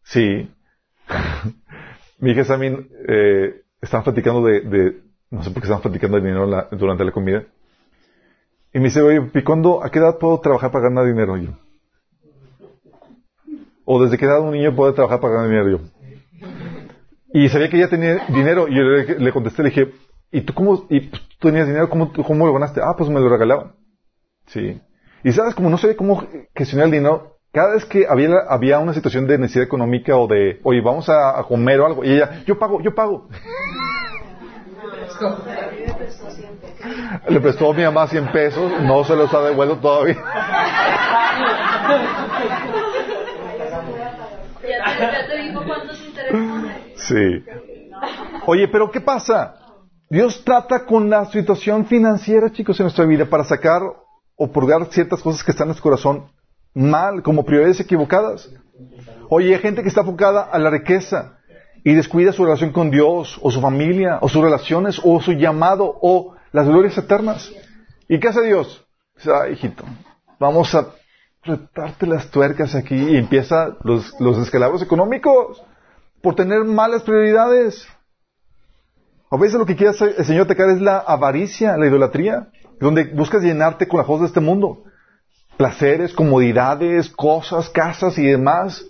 Sí. 0.03 0.49
Mi 2.19 2.31
hija 2.31 2.45
también 2.45 2.87
eh, 3.09 3.61
estaban 3.81 4.05
platicando 4.05 4.41
de, 4.45 5.01
no 5.29 5.43
sé 5.43 5.51
por 5.51 5.61
qué 5.61 5.65
estaban 5.65 5.81
platicando 5.81 6.15
de 6.15 6.25
dinero 6.25 6.69
durante 6.71 7.03
la 7.03 7.11
comida. 7.11 7.43
Y 8.73 8.79
me 8.79 8.85
dice, 8.85 9.01
oye, 9.01 9.29
¿y 9.33 9.43
cuándo, 9.43 9.83
a 9.83 9.91
qué 9.91 9.99
edad 9.99 10.17
puedo 10.17 10.39
trabajar 10.39 10.71
para 10.71 10.85
ganar 10.85 11.05
dinero 11.05 11.35
yo? 11.35 11.57
O 13.91 13.99
desde 13.99 14.19
qué 14.19 14.25
edad 14.25 14.39
un 14.39 14.51
niño 14.51 14.75
puede 14.75 14.93
trabajar 14.93 15.19
para 15.19 15.33
ganar 15.33 15.49
dinero. 15.49 15.79
Y 17.33 17.49
sabía 17.49 17.69
que 17.71 17.77
ella 17.77 17.89
tenía 17.89 18.23
dinero 18.27 18.67
y 18.67 18.75
yo 18.75 18.83
le, 18.83 19.31
contesté, 19.31 19.63
le 19.63 19.69
dije, 19.69 19.91
¿y 20.31 20.41
tú 20.41 20.53
cómo, 20.53 20.85
y 20.91 21.09
tú 21.09 21.17
tenías 21.39 21.65
dinero, 21.65 21.89
cómo, 21.89 22.13
cómo 22.13 22.45
lo 22.45 22.53
ganaste? 22.53 22.81
Ah, 22.83 22.93
pues 22.95 23.09
me 23.09 23.19
lo 23.19 23.27
regalaban. 23.27 23.71
Sí. 24.45 24.79
Y 25.23 25.31
sabes, 25.31 25.55
como 25.55 25.71
no 25.71 25.79
sabía 25.79 25.97
cómo 25.97 26.23
gestionar 26.53 26.85
el 26.85 26.91
dinero, 26.91 27.37
cada 27.51 27.73
vez 27.73 27.85
que 27.85 28.05
había, 28.07 28.29
había 28.47 28.77
una 28.77 28.93
situación 28.93 29.25
de 29.25 29.39
necesidad 29.39 29.65
económica 29.65 30.15
o 30.15 30.27
de, 30.27 30.59
oye, 30.63 30.81
vamos 30.81 31.09
a, 31.09 31.43
comer 31.47 31.79
o 31.79 31.87
algo, 31.87 32.03
y 32.03 32.11
ella, 32.13 32.43
yo 32.45 32.59
pago, 32.59 32.83
yo 32.83 32.93
pago. 32.93 33.27
Le 37.27 37.39
prestó 37.39 37.71
a 37.71 37.73
mi 37.73 37.81
mamá 37.81 38.05
100 38.05 38.31
pesos, 38.31 38.71
no 38.83 39.03
se 39.03 39.15
los 39.15 39.33
ha 39.33 39.41
devuelto 39.41 39.77
todavía. 39.77 40.23
¿Ya 44.97 45.27
te 45.27 45.37
dijo 45.37 45.63
cuántos 45.65 46.01
intereses 46.05 46.39
Sí. 46.95 47.43
Oye, 48.45 48.67
pero 48.67 48.89
¿qué 48.91 49.01
pasa? 49.01 49.55
Dios 50.09 50.43
trata 50.43 50.85
con 50.85 51.09
la 51.09 51.25
situación 51.25 51.85
financiera, 51.85 52.51
chicos, 52.51 52.79
en 52.79 52.85
nuestra 52.85 53.05
vida 53.05 53.25
para 53.25 53.43
sacar 53.43 53.81
o 54.35 54.51
purgar 54.51 54.85
ciertas 54.87 55.21
cosas 55.21 55.43
que 55.43 55.51
están 55.51 55.69
en 55.69 55.75
su 55.75 55.83
corazón 55.83 56.31
mal, 56.73 57.21
como 57.21 57.45
prioridades 57.45 57.79
equivocadas. 57.79 58.49
Oye, 59.29 59.53
hay 59.53 59.61
gente 59.61 59.81
que 59.81 59.89
está 59.89 60.01
enfocada 60.01 60.41
a 60.43 60.57
la 60.57 60.69
riqueza 60.69 61.37
y 61.83 61.93
descuida 61.93 62.31
su 62.31 62.43
relación 62.43 62.71
con 62.71 62.89
Dios, 62.89 63.39
o 63.41 63.51
su 63.51 63.61
familia, 63.61 64.19
o 64.21 64.29
sus 64.29 64.41
relaciones, 64.41 64.99
o 65.03 65.21
su 65.21 65.33
llamado, 65.33 65.97
o 66.01 66.35
las 66.51 66.67
glorias 66.67 66.97
eternas. 66.97 67.51
¿Y 68.07 68.19
qué 68.19 68.29
hace 68.29 68.41
Dios? 68.43 68.85
Dice, 69.15 69.31
ah, 69.31 69.49
hijito, 69.49 69.83
vamos 70.39 70.73
a 70.73 70.87
retarte 71.43 72.05
las 72.05 72.29
tuercas 72.29 72.75
aquí 72.75 72.95
y 72.95 73.17
empieza 73.17 73.77
los, 73.83 74.13
los 74.19 74.53
económicos 74.81 75.61
por 76.21 76.35
tener 76.35 76.63
malas 76.63 77.03
prioridades. 77.03 77.87
A 79.31 79.37
veces 79.37 79.59
lo 79.59 79.65
que 79.65 79.75
quiere 79.75 79.93
el 80.17 80.25
Señor 80.25 80.47
te 80.47 80.55
cae 80.55 80.73
es 80.73 80.81
la 80.81 80.97
avaricia, 80.97 81.77
la 81.77 81.87
idolatría, 81.87 82.49
donde 82.79 83.05
buscas 83.05 83.43
llenarte 83.43 83.87
con 83.87 83.99
las 83.99 84.07
cosas 84.07 84.21
de 84.21 84.27
este 84.27 84.39
mundo. 84.39 84.83
Placeres, 85.57 86.13
comodidades, 86.13 87.09
cosas, 87.09 87.69
casas 87.69 88.17
y 88.17 88.25
demás. 88.25 88.85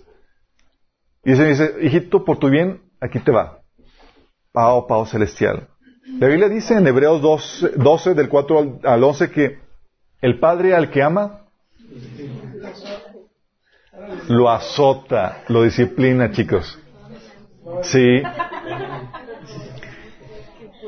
Y 1.24 1.36
se 1.36 1.44
dice, 1.44 1.74
hijito, 1.82 2.24
por 2.24 2.38
tu 2.38 2.48
bien, 2.48 2.82
aquí 3.00 3.18
te 3.18 3.32
va. 3.32 3.60
Pao, 4.52 4.86
pao 4.86 5.04
celestial. 5.04 5.68
La 6.18 6.26
Biblia 6.26 6.48
dice 6.48 6.74
en 6.74 6.86
Hebreos 6.86 7.20
12, 7.20 7.72
12 7.76 8.14
del 8.14 8.28
4 8.28 8.80
al 8.84 9.04
11 9.04 9.30
que 9.30 9.58
el 10.22 10.40
Padre 10.40 10.74
al 10.74 10.90
que 10.90 11.02
ama 11.02 11.39
lo 14.28 14.50
azota, 14.50 15.42
lo 15.48 15.62
disciplina, 15.62 16.30
chicos. 16.30 16.78
Sí. 17.82 18.22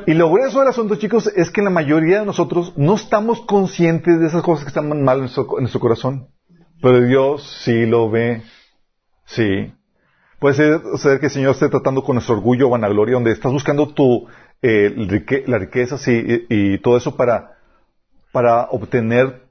Y 0.06 0.14
lo 0.14 0.30
grueso 0.30 0.60
del 0.60 0.68
asunto, 0.68 0.96
chicos, 0.96 1.28
es 1.36 1.50
que 1.50 1.62
la 1.62 1.70
mayoría 1.70 2.20
de 2.20 2.26
nosotros 2.26 2.72
no 2.76 2.94
estamos 2.94 3.40
conscientes 3.42 4.18
de 4.18 4.26
esas 4.26 4.42
cosas 4.42 4.64
que 4.64 4.68
están 4.68 4.88
mal 5.02 5.16
en 5.18 5.22
nuestro, 5.22 5.80
corazón. 5.80 6.28
Pero 6.80 7.00
Dios 7.00 7.60
sí 7.64 7.86
lo 7.86 8.10
ve. 8.10 8.42
Sí. 9.26 9.72
Puede 10.40 10.54
ser, 10.54 11.20
que 11.20 11.26
el 11.26 11.32
Señor 11.32 11.52
esté 11.52 11.68
tratando 11.68 12.02
con 12.02 12.16
nuestro 12.16 12.34
orgullo 12.34 12.66
o 12.66 12.70
vanagloria, 12.70 13.14
donde 13.14 13.30
estás 13.30 13.52
buscando 13.52 13.94
tu, 13.94 14.26
eh, 14.60 14.92
la 15.46 15.58
riqueza 15.58 15.98
sí, 15.98 16.46
y, 16.48 16.78
todo 16.78 16.96
eso 16.96 17.16
para, 17.16 17.58
para 18.32 18.62
obtener 18.70 19.41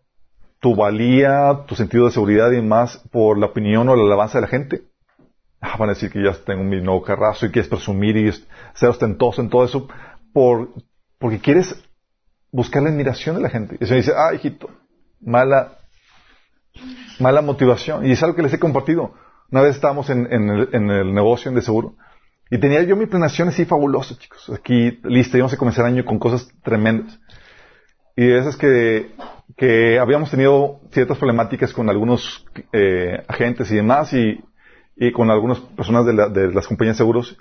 tu 0.61 0.75
valía, 0.75 1.65
tu 1.67 1.75
sentido 1.75 2.05
de 2.05 2.11
seguridad 2.11 2.51
y 2.51 2.61
más 2.61 2.97
por 3.11 3.37
la 3.37 3.47
opinión 3.47 3.89
o 3.89 3.95
la 3.95 4.03
alabanza 4.03 4.37
de 4.37 4.43
la 4.43 4.47
gente. 4.47 4.83
Ah, 5.59 5.75
van 5.77 5.89
a 5.89 5.93
decir 5.93 6.11
que 6.11 6.23
ya 6.23 6.33
tengo 6.33 6.63
mi 6.63 6.79
nuevo 6.81 7.01
carrazo 7.01 7.45
y 7.45 7.51
quieres 7.51 7.67
presumir 7.67 8.15
y 8.15 8.31
ser 8.31 8.89
ostentoso 8.89 9.41
en 9.41 9.49
todo 9.49 9.65
eso 9.65 9.87
por, 10.33 10.69
porque 11.19 11.39
quieres 11.39 11.83
buscar 12.51 12.83
la 12.83 12.89
admiración 12.89 13.35
de 13.35 13.41
la 13.41 13.49
gente. 13.49 13.77
Y 13.79 13.85
se 13.87 13.95
dice, 13.95 14.13
ah, 14.15 14.33
hijito, 14.35 14.69
mala, 15.19 15.79
mala 17.19 17.41
motivación. 17.41 18.05
Y 18.05 18.11
es 18.11 18.21
algo 18.21 18.35
que 18.35 18.43
les 18.43 18.53
he 18.53 18.59
compartido. 18.59 19.15
Una 19.49 19.61
vez 19.61 19.75
estábamos 19.75 20.11
en, 20.11 20.27
el, 20.31 21.13
negocio 21.13 21.51
de 21.51 21.61
seguro 21.61 21.95
y 22.49 22.59
tenía 22.59 22.83
yo 22.83 22.95
mi 22.95 23.07
planeación 23.07 23.47
así 23.47 23.65
fabulosa, 23.65 24.15
chicos. 24.17 24.49
Aquí, 24.49 24.99
lista, 25.03 25.37
íbamos 25.37 25.53
a 25.53 25.57
comenzar 25.57 25.85
el 25.85 25.93
año 25.93 26.05
con 26.05 26.19
cosas 26.19 26.47
tremendas. 26.63 27.19
Y 28.15 28.27
de 28.27 28.39
esas 28.39 28.57
que, 28.57 29.11
que 29.57 29.99
habíamos 29.99 30.31
tenido 30.31 30.79
ciertas 30.91 31.17
problemáticas 31.17 31.73
con 31.73 31.89
algunos 31.89 32.45
eh, 32.71 33.23
agentes 33.27 33.71
y 33.71 33.75
demás 33.75 34.13
y, 34.13 34.43
y 34.95 35.11
con 35.11 35.29
algunas 35.29 35.59
personas 35.59 36.05
de, 36.05 36.13
de 36.13 36.53
las 36.53 36.67
compañías 36.67 36.97
de 36.97 37.03
seguros 37.03 37.37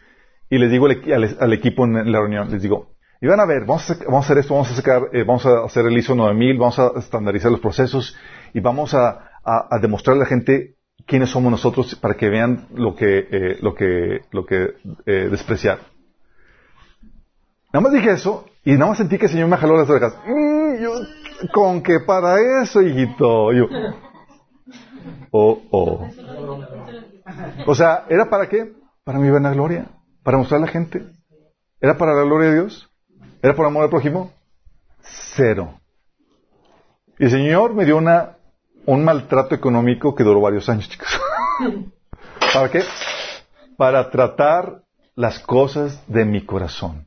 y 0.50 0.58
les 0.58 0.70
digo 0.70 0.86
al, 0.86 1.52
equipo 1.52 1.84
en 1.84 2.10
la 2.10 2.18
reunión, 2.18 2.50
les 2.50 2.60
digo, 2.60 2.90
y 3.20 3.28
van 3.28 3.38
a 3.38 3.46
ver, 3.46 3.64
vamos 3.64 3.88
a, 3.88 3.94
vamos 4.04 4.24
a 4.24 4.26
hacer 4.26 4.38
esto, 4.38 4.54
vamos 4.54 4.70
a 4.72 4.74
sacar, 4.74 5.02
eh, 5.12 5.22
vamos 5.22 5.46
a 5.46 5.64
hacer 5.64 5.86
el 5.86 5.96
ISO 5.96 6.16
9000, 6.16 6.58
vamos 6.58 6.78
a 6.80 6.90
estandarizar 6.96 7.52
los 7.52 7.60
procesos 7.60 8.16
y 8.52 8.58
vamos 8.58 8.92
a, 8.92 9.30
a, 9.44 9.78
demostrar 9.80 10.16
a 10.16 10.20
la 10.20 10.26
gente 10.26 10.74
quiénes 11.06 11.30
somos 11.30 11.52
nosotros 11.52 11.94
para 11.94 12.14
que 12.14 12.28
vean 12.28 12.66
lo 12.74 12.96
que, 12.96 13.28
eh, 13.30 13.58
lo 13.60 13.74
que, 13.74 14.22
lo 14.32 14.44
que 14.44 14.74
eh, 15.06 15.28
despreciar. 15.30 15.78
Nada 17.72 17.82
más 17.82 17.92
dije 17.92 18.10
eso 18.10 18.46
y 18.64 18.72
nada 18.72 18.86
más 18.86 18.98
sentí 18.98 19.18
que 19.18 19.26
el 19.26 19.32
Señor 19.32 19.48
me 19.48 19.56
jaló 19.56 19.76
las 19.76 19.88
orejas. 19.88 20.16
Mm, 20.26 20.82
yo, 20.82 20.94
con 21.52 21.82
que 21.82 22.00
para 22.00 22.62
eso, 22.62 22.82
hijito. 22.82 23.52
Yo, 23.52 23.66
oh, 25.30 25.62
oh. 25.70 26.08
O 27.66 27.74
sea, 27.74 28.06
¿era 28.08 28.28
para 28.28 28.48
qué? 28.48 28.72
Para 29.04 29.18
mi 29.18 29.30
vanagloria. 29.30 29.86
¿Para 30.22 30.38
mostrar 30.38 30.58
a 30.58 30.66
la 30.66 30.70
gente? 30.70 31.06
¿Era 31.80 31.96
para 31.96 32.14
la 32.14 32.22
gloria 32.22 32.50
de 32.50 32.54
Dios? 32.56 32.90
¿Era 33.42 33.54
por 33.54 33.66
amor 33.66 33.84
al 33.84 33.90
prójimo? 33.90 34.32
Cero. 35.00 35.80
Y 37.18 37.24
el 37.24 37.30
Señor 37.30 37.74
me 37.74 37.84
dio 37.84 37.96
una, 37.96 38.36
un 38.86 39.04
maltrato 39.04 39.54
económico 39.54 40.14
que 40.14 40.24
duró 40.24 40.40
varios 40.40 40.68
años, 40.68 40.88
chicos. 40.88 41.08
¿Para 42.52 42.70
qué? 42.70 42.82
Para 43.76 44.10
tratar 44.10 44.82
las 45.14 45.38
cosas 45.38 46.02
de 46.06 46.24
mi 46.24 46.44
corazón. 46.44 47.06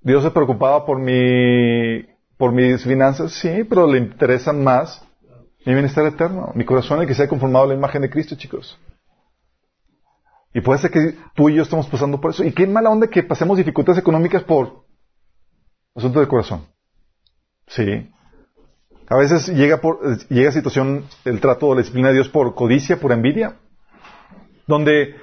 Dios 0.00 0.22
se 0.22 0.30
preocupaba 0.30 0.84
por 0.84 0.98
mi, 0.98 2.04
por 2.36 2.52
mis 2.52 2.82
finanzas, 2.84 3.32
sí, 3.32 3.64
pero 3.68 3.86
le 3.86 3.98
interesan 3.98 4.62
más 4.62 5.02
mi 5.64 5.72
bienestar 5.72 6.04
eterno, 6.06 6.52
mi 6.54 6.64
corazón 6.64 7.00
el 7.00 7.06
que 7.06 7.14
sea 7.14 7.28
conformado 7.28 7.64
a 7.64 7.68
la 7.68 7.74
imagen 7.74 8.02
de 8.02 8.10
Cristo, 8.10 8.36
chicos. 8.36 8.78
Y 10.52 10.60
puede 10.60 10.78
ser 10.78 10.90
que 10.90 11.16
tú 11.34 11.48
y 11.48 11.56
yo 11.56 11.62
estamos 11.62 11.88
pasando 11.88 12.20
por 12.20 12.30
eso. 12.30 12.44
Y 12.44 12.52
qué 12.52 12.66
mala 12.66 12.90
onda 12.90 13.08
que 13.08 13.24
pasemos 13.24 13.58
dificultades 13.58 14.00
económicas 14.00 14.44
por 14.44 14.84
asunto 15.96 16.20
del 16.20 16.28
corazón. 16.28 16.66
Sí. 17.66 18.10
A 19.08 19.16
veces 19.16 19.48
llega 19.48 19.80
por, 19.80 19.98
llega 20.28 20.52
situación 20.52 21.04
el 21.24 21.40
trato 21.40 21.68
o 21.68 21.74
la 21.74 21.80
disciplina 21.80 22.08
de 22.08 22.14
Dios 22.14 22.28
por 22.28 22.54
codicia, 22.54 23.00
por 23.00 23.12
envidia, 23.12 23.56
donde 24.66 25.16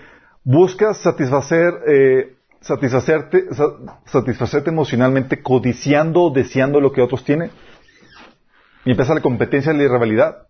buscas 0.44 0.98
satisfacer, 1.02 1.74
eh, 1.88 2.36
satisfacerte, 2.62 3.48
satisfacerte 4.06 4.70
emocionalmente 4.70 5.42
codiciando 5.42 6.24
o 6.24 6.30
deseando 6.30 6.80
lo 6.80 6.92
que 6.92 7.02
otros 7.02 7.24
tienen. 7.26 7.52
Y 8.86 8.92
empieza 8.92 9.14
la 9.14 9.22
competencia 9.22 9.74
y 9.74 9.78
la 9.78 9.84
irrivalidad. 9.84 10.48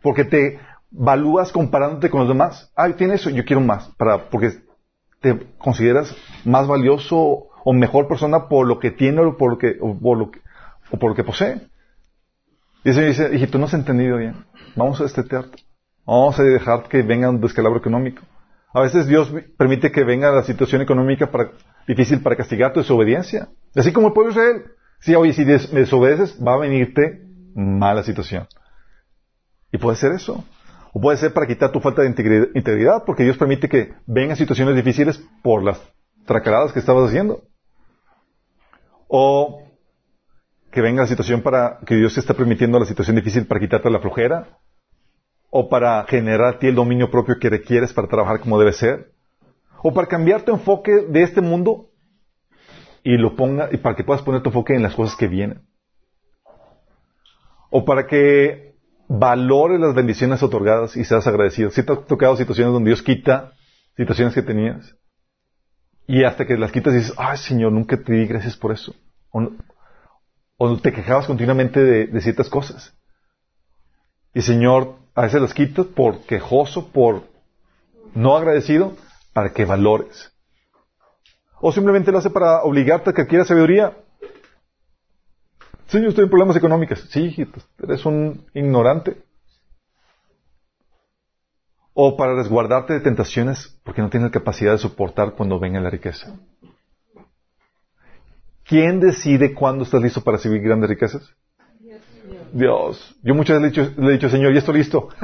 Porque 0.00 0.24
te 0.24 0.58
valúas 0.90 1.52
comparándote 1.52 2.10
con 2.10 2.20
los 2.20 2.28
demás. 2.28 2.72
Ay, 2.74 2.94
tiene 2.94 3.14
eso, 3.14 3.30
yo 3.30 3.44
quiero 3.44 3.60
más. 3.60 3.88
Para, 3.96 4.30
porque 4.30 4.52
te 5.20 5.46
consideras 5.58 6.16
más 6.44 6.66
valioso 6.66 7.48
o 7.64 7.72
mejor 7.72 8.08
persona 8.08 8.48
por 8.48 8.66
lo 8.66 8.78
que 8.78 8.92
tiene 8.92 9.20
o 9.20 9.36
por 9.36 9.50
lo 9.50 9.58
que, 9.58 9.76
o 9.80 9.98
por 9.98 11.10
lo 11.10 11.14
que, 11.14 11.24
posee. 11.24 11.60
Y 12.84 12.90
el 12.90 12.94
Señor 12.94 13.08
dice, 13.08 13.34
hijito, 13.34 13.58
no 13.58 13.66
has 13.66 13.74
entendido 13.74 14.16
bien. 14.16 14.44
Vamos 14.76 15.00
a 15.00 15.04
estetearte. 15.04 15.58
Vamos 16.06 16.38
a 16.38 16.44
dejar 16.44 16.84
que 16.88 17.02
venga 17.02 17.28
un 17.28 17.40
descalabro 17.40 17.80
económico. 17.80 18.22
A 18.72 18.80
veces 18.82 19.06
Dios 19.06 19.32
permite 19.56 19.90
que 19.90 20.04
venga 20.04 20.30
la 20.30 20.42
situación 20.42 20.82
económica 20.82 21.30
para, 21.30 21.52
difícil 21.86 22.22
para 22.22 22.36
castigar 22.36 22.72
tu 22.72 22.80
desobediencia. 22.80 23.48
Así 23.74 23.92
como 23.92 24.08
el 24.08 24.12
pueblo 24.12 24.32
Israel. 24.32 24.64
Sí, 25.00 25.14
oye, 25.14 25.32
si 25.32 25.44
des- 25.44 25.70
desobedeces, 25.72 26.38
va 26.44 26.54
a 26.54 26.58
venirte 26.58 27.22
mala 27.54 28.02
situación. 28.02 28.46
Y 29.72 29.78
puede 29.78 29.96
ser 29.96 30.12
eso. 30.12 30.44
O 30.92 31.00
puede 31.00 31.16
ser 31.18 31.32
para 31.32 31.46
quitar 31.46 31.70
tu 31.72 31.80
falta 31.80 32.02
de 32.02 32.10
integri- 32.10 32.50
integridad, 32.54 33.04
porque 33.06 33.22
Dios 33.24 33.36
permite 33.38 33.68
que 33.68 33.94
vengan 34.06 34.36
situaciones 34.36 34.74
difíciles 34.74 35.22
por 35.42 35.62
las 35.62 35.80
tracaladas 36.26 36.72
que 36.72 36.78
estabas 36.80 37.08
haciendo. 37.08 37.42
O 39.08 39.62
que 40.70 40.82
venga 40.82 41.02
la 41.02 41.08
situación 41.08 41.40
para 41.42 41.78
que 41.86 41.94
Dios 41.94 42.14
te 42.14 42.20
está 42.20 42.34
permitiendo 42.34 42.78
la 42.78 42.84
situación 42.86 43.16
difícil 43.16 43.46
para 43.46 43.60
quitarte 43.60 43.88
la 43.90 44.00
flojera, 44.00 44.58
o 45.50 45.68
para 45.68 46.04
generar 46.04 46.54
a 46.54 46.58
ti 46.58 46.66
el 46.66 46.74
dominio 46.74 47.10
propio 47.10 47.38
que 47.38 47.48
requieres 47.48 47.92
para 47.92 48.08
trabajar 48.08 48.40
como 48.40 48.58
debe 48.58 48.72
ser, 48.72 49.12
o 49.82 49.94
para 49.94 50.08
cambiar 50.08 50.42
tu 50.42 50.52
enfoque 50.52 51.06
de 51.08 51.22
este 51.22 51.40
mundo 51.40 51.90
y 53.02 53.16
lo 53.16 53.34
ponga 53.36 53.68
y 53.72 53.78
para 53.78 53.96
que 53.96 54.04
puedas 54.04 54.22
poner 54.22 54.42
tu 54.42 54.50
enfoque 54.50 54.74
en 54.74 54.82
las 54.82 54.94
cosas 54.94 55.16
que 55.16 55.28
vienen, 55.28 55.62
o 57.70 57.84
para 57.84 58.06
que 58.06 58.74
valores 59.08 59.80
las 59.80 59.94
bendiciones 59.94 60.42
otorgadas 60.42 60.96
y 60.96 61.04
seas 61.04 61.26
agradecido. 61.26 61.70
Si 61.70 61.82
te 61.82 61.92
ha 61.92 61.96
tocado 61.96 62.36
situaciones 62.36 62.74
donde 62.74 62.90
Dios 62.90 63.02
quita 63.02 63.52
situaciones 63.96 64.34
que 64.34 64.42
tenías 64.42 64.94
y 66.06 66.24
hasta 66.24 66.46
que 66.46 66.56
las 66.58 66.72
quitas 66.72 66.92
dices, 66.92 67.14
ay 67.16 67.38
Señor, 67.38 67.72
nunca 67.72 67.96
te 68.02 68.12
di 68.12 68.26
gracias 68.26 68.56
por 68.56 68.72
eso. 68.72 68.94
O, 70.58 70.76
te 70.78 70.92
quejabas 70.92 71.26
continuamente 71.26 71.80
de 71.80 72.20
ciertas 72.20 72.48
cosas. 72.48 72.94
Y 74.34 74.42
Señor, 74.42 74.98
a 75.18 75.22
veces 75.22 75.40
las 75.40 75.52
quitas 75.52 75.84
por 75.84 76.20
quejoso, 76.26 76.92
por 76.92 77.24
no 78.14 78.36
agradecido, 78.36 78.94
para 79.32 79.52
que 79.52 79.64
valores. 79.64 80.32
O 81.60 81.72
simplemente 81.72 82.12
lo 82.12 82.18
hace 82.18 82.30
para 82.30 82.62
obligarte 82.62 83.10
a 83.10 83.12
que 83.12 83.22
adquieras 83.22 83.48
sabiduría. 83.48 83.96
Señor, 85.88 86.10
estoy 86.10 86.22
en 86.22 86.30
problemas 86.30 86.54
económicos. 86.54 87.00
Sí, 87.10 87.34
eres 87.82 88.06
un 88.06 88.46
ignorante. 88.54 89.20
O 91.94 92.16
para 92.16 92.36
resguardarte 92.36 92.92
de 92.92 93.00
tentaciones 93.00 93.76
porque 93.82 94.02
no 94.02 94.10
tienes 94.10 94.30
capacidad 94.30 94.70
de 94.70 94.78
soportar 94.78 95.32
cuando 95.32 95.58
venga 95.58 95.80
la 95.80 95.90
riqueza. 95.90 96.38
¿Quién 98.62 99.00
decide 99.00 99.52
cuándo 99.52 99.82
estás 99.82 100.00
listo 100.00 100.22
para 100.22 100.36
recibir 100.36 100.62
grandes 100.62 100.90
riquezas? 100.90 101.34
Dios. 102.52 103.16
Yo 103.22 103.34
muchas 103.34 103.60
veces 103.60 103.76
le 103.76 103.82
he 103.82 103.88
dicho, 103.88 104.02
le 104.02 104.08
he 104.08 104.12
dicho 104.12 104.28
Señor, 104.28 104.52
ya 104.52 104.60
estoy 104.60 104.78
listo. 104.78 105.08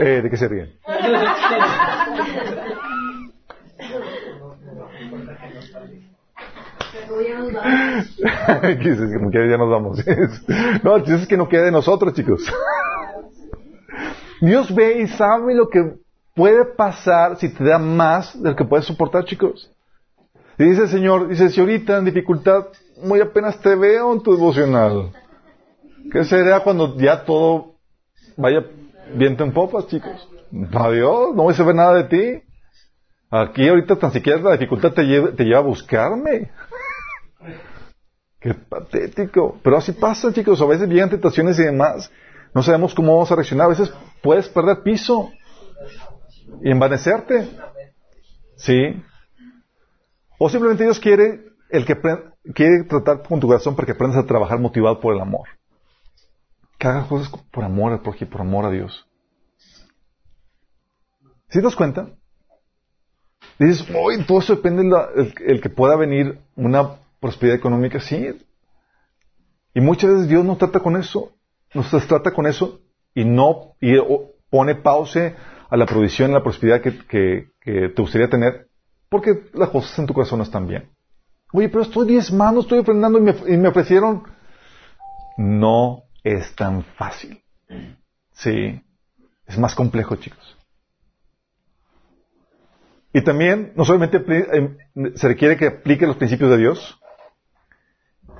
Eh, 0.00 0.20
¿De 0.22 0.30
qué 0.30 0.36
se 0.36 0.48
ríen? 0.48 0.72
Como 9.18 9.30
que 9.30 9.48
ya 9.48 9.56
nos 9.56 9.70
vamos. 9.70 10.04
no, 10.82 10.96
el 10.96 11.14
es 11.14 11.26
que 11.26 11.36
no 11.36 11.48
quede 11.48 11.66
de 11.66 11.72
nosotros, 11.72 12.14
chicos. 12.14 12.42
Dios 14.40 14.74
ve 14.74 15.02
y 15.02 15.08
sabe 15.08 15.54
lo 15.54 15.68
que 15.68 15.94
puede 16.34 16.64
pasar 16.64 17.36
si 17.36 17.48
te 17.48 17.64
da 17.64 17.78
más 17.78 18.40
de 18.40 18.50
lo 18.50 18.56
que 18.56 18.64
puedes 18.64 18.86
soportar, 18.86 19.24
chicos. 19.24 19.70
Y 20.58 20.64
dice 20.64 20.82
el 20.82 20.88
Señor, 20.88 21.28
dice, 21.28 21.48
si 21.50 21.60
ahorita 21.60 21.98
en 21.98 22.04
dificultad, 22.04 22.66
muy 23.02 23.20
apenas 23.20 23.60
te 23.60 23.74
veo 23.74 24.12
en 24.12 24.22
tu 24.22 24.32
devocional. 24.32 25.12
¿Qué 26.12 26.24
será 26.24 26.60
cuando 26.60 26.96
ya 26.96 27.24
todo 27.24 27.76
vaya 28.36 28.64
viento 29.14 29.44
en 29.44 29.52
popas, 29.52 29.86
chicos? 29.88 30.28
Adiós, 30.72 31.34
no 31.34 31.42
voy 31.44 31.54
a 31.54 31.56
saber 31.56 31.74
nada 31.74 31.94
de 31.94 32.04
ti. 32.04 32.42
Aquí 33.30 33.68
ahorita 33.68 33.96
tan 33.96 34.12
siquiera 34.12 34.40
la 34.40 34.52
dificultad 34.52 34.92
te 34.92 35.02
lleva, 35.02 35.32
te 35.32 35.44
lleva 35.44 35.58
a 35.58 35.62
buscarme. 35.62 36.52
Qué 38.38 38.54
patético. 38.54 39.58
Pero 39.62 39.78
así 39.78 39.92
pasa, 39.92 40.32
chicos. 40.32 40.60
A 40.60 40.66
veces 40.66 40.88
llegan 40.88 41.10
tentaciones 41.10 41.58
y 41.58 41.64
demás. 41.64 42.12
No 42.54 42.62
sabemos 42.62 42.94
cómo 42.94 43.14
vamos 43.14 43.32
a 43.32 43.36
reaccionar. 43.36 43.66
A 43.66 43.70
veces 43.70 43.92
puedes 44.22 44.48
perder 44.48 44.82
piso 44.82 45.32
y 46.62 46.70
envanecerte. 46.70 47.48
¿Sí? 48.56 49.02
O 50.38 50.48
simplemente 50.48 50.84
Dios 50.84 51.00
quiere 51.00 51.46
el 51.70 51.84
que 51.84 51.96
quiere 52.52 52.84
tratar 52.84 53.22
con 53.22 53.40
tu 53.40 53.46
corazón 53.46 53.74
para 53.74 53.86
que 53.86 53.92
aprendas 53.92 54.22
a 54.22 54.26
trabajar 54.26 54.58
motivado 54.58 55.00
por 55.00 55.14
el 55.14 55.20
amor. 55.20 55.48
Que 56.78 56.88
hagas 56.88 57.06
cosas 57.06 57.30
por 57.50 57.64
amor 57.64 57.92
al 57.92 58.00
por 58.00 58.40
amor 58.40 58.66
a 58.66 58.70
Dios. 58.70 59.06
¿Sí 61.48 61.60
te 61.60 61.62
das 61.62 61.76
cuenta? 61.76 62.08
Dices, 63.58 63.86
hoy 63.94 64.22
todo 64.24 64.40
eso 64.40 64.56
depende 64.56 64.82
de 64.82 64.88
la- 64.90 65.08
el, 65.14 65.34
el 65.46 65.60
que 65.60 65.70
pueda 65.70 65.96
venir 65.96 66.38
una 66.56 66.96
prosperidad 67.20 67.56
económica, 67.56 68.00
sí. 68.00 68.36
Y 69.74 69.80
muchas 69.80 70.10
veces 70.10 70.28
Dios 70.28 70.44
nos 70.44 70.58
trata 70.58 70.80
con 70.80 70.96
eso, 70.96 71.32
nos 71.72 71.88
trata 72.06 72.32
con 72.32 72.46
eso 72.46 72.80
y 73.14 73.24
no 73.24 73.76
y 73.80 73.96
pone 74.50 74.74
pause 74.74 75.34
a 75.70 75.76
la 75.76 75.86
provisión, 75.86 76.30
a 76.30 76.34
la 76.34 76.42
prosperidad 76.42 76.80
que, 76.80 76.98
que- 77.06 77.50
que 77.60 77.88
te 77.88 78.02
gustaría 78.02 78.28
tener, 78.28 78.68
porque 79.08 79.44
las 79.54 79.70
cosas 79.70 79.98
en 79.98 80.06
tu 80.06 80.14
corazón 80.14 80.38
no 80.38 80.44
están 80.44 80.66
bien. 80.66 80.93
Oye, 81.56 81.68
pero 81.68 81.82
estoy 81.82 82.08
diezmando, 82.08 82.62
estoy 82.62 82.80
ofrendando 82.80 83.16
y 83.16 83.56
me, 83.56 83.68
ofrecieron. 83.68 84.24
No 85.36 86.02
es 86.24 86.52
tan 86.56 86.82
fácil. 86.82 87.44
Sí. 88.32 88.82
Es 89.46 89.56
más 89.56 89.76
complejo, 89.76 90.16
chicos. 90.16 90.58
Y 93.12 93.22
también, 93.22 93.72
no 93.76 93.84
solamente 93.84 94.20
eh, 94.28 94.76
se 95.14 95.28
requiere 95.28 95.56
que 95.56 95.68
apliques 95.68 96.08
los 96.08 96.16
principios 96.16 96.50
de 96.50 96.58
Dios, 96.58 97.00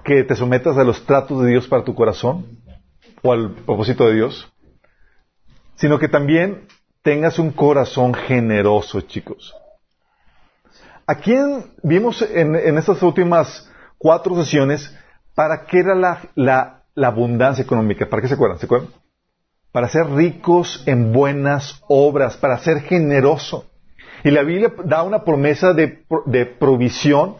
que 0.02 0.24
te 0.24 0.34
sometas 0.34 0.76
a 0.76 0.82
los 0.82 1.06
tratos 1.06 1.40
de 1.40 1.50
Dios 1.50 1.68
para 1.68 1.84
tu 1.84 1.94
corazón, 1.94 2.58
o 3.22 3.32
al 3.32 3.52
propósito 3.52 4.08
de 4.08 4.14
Dios, 4.16 4.52
sino 5.76 6.00
que 6.00 6.08
también 6.08 6.66
tengas 7.02 7.38
un 7.38 7.52
corazón 7.52 8.12
generoso, 8.12 9.02
chicos. 9.02 9.54
¿A 11.06 11.16
quién 11.16 11.64
vimos 11.82 12.22
en, 12.22 12.56
estas 12.78 13.02
últimas 13.02 13.70
cuatro 13.98 14.34
sesiones 14.36 14.94
para 15.34 15.66
qué 15.66 15.80
era 15.80 15.94
la, 16.34 16.82
abundancia 16.96 17.62
económica? 17.62 18.06
¿Para 18.08 18.22
qué 18.22 18.28
se 18.28 18.34
acuerdan? 18.34 18.58
¿Se 18.58 18.66
acuerdan? 18.66 18.88
Para 19.70 19.88
ser 19.88 20.06
ricos 20.10 20.82
en 20.86 21.12
buenas 21.12 21.82
obras, 21.88 22.36
para 22.36 22.58
ser 22.58 22.80
generoso. 22.82 23.66
Y 24.22 24.30
la 24.30 24.42
Biblia 24.42 24.72
da 24.84 25.02
una 25.02 25.24
promesa 25.24 25.74
de, 25.74 25.88
pro- 25.88 26.22
de 26.26 26.46
provisión. 26.46 27.36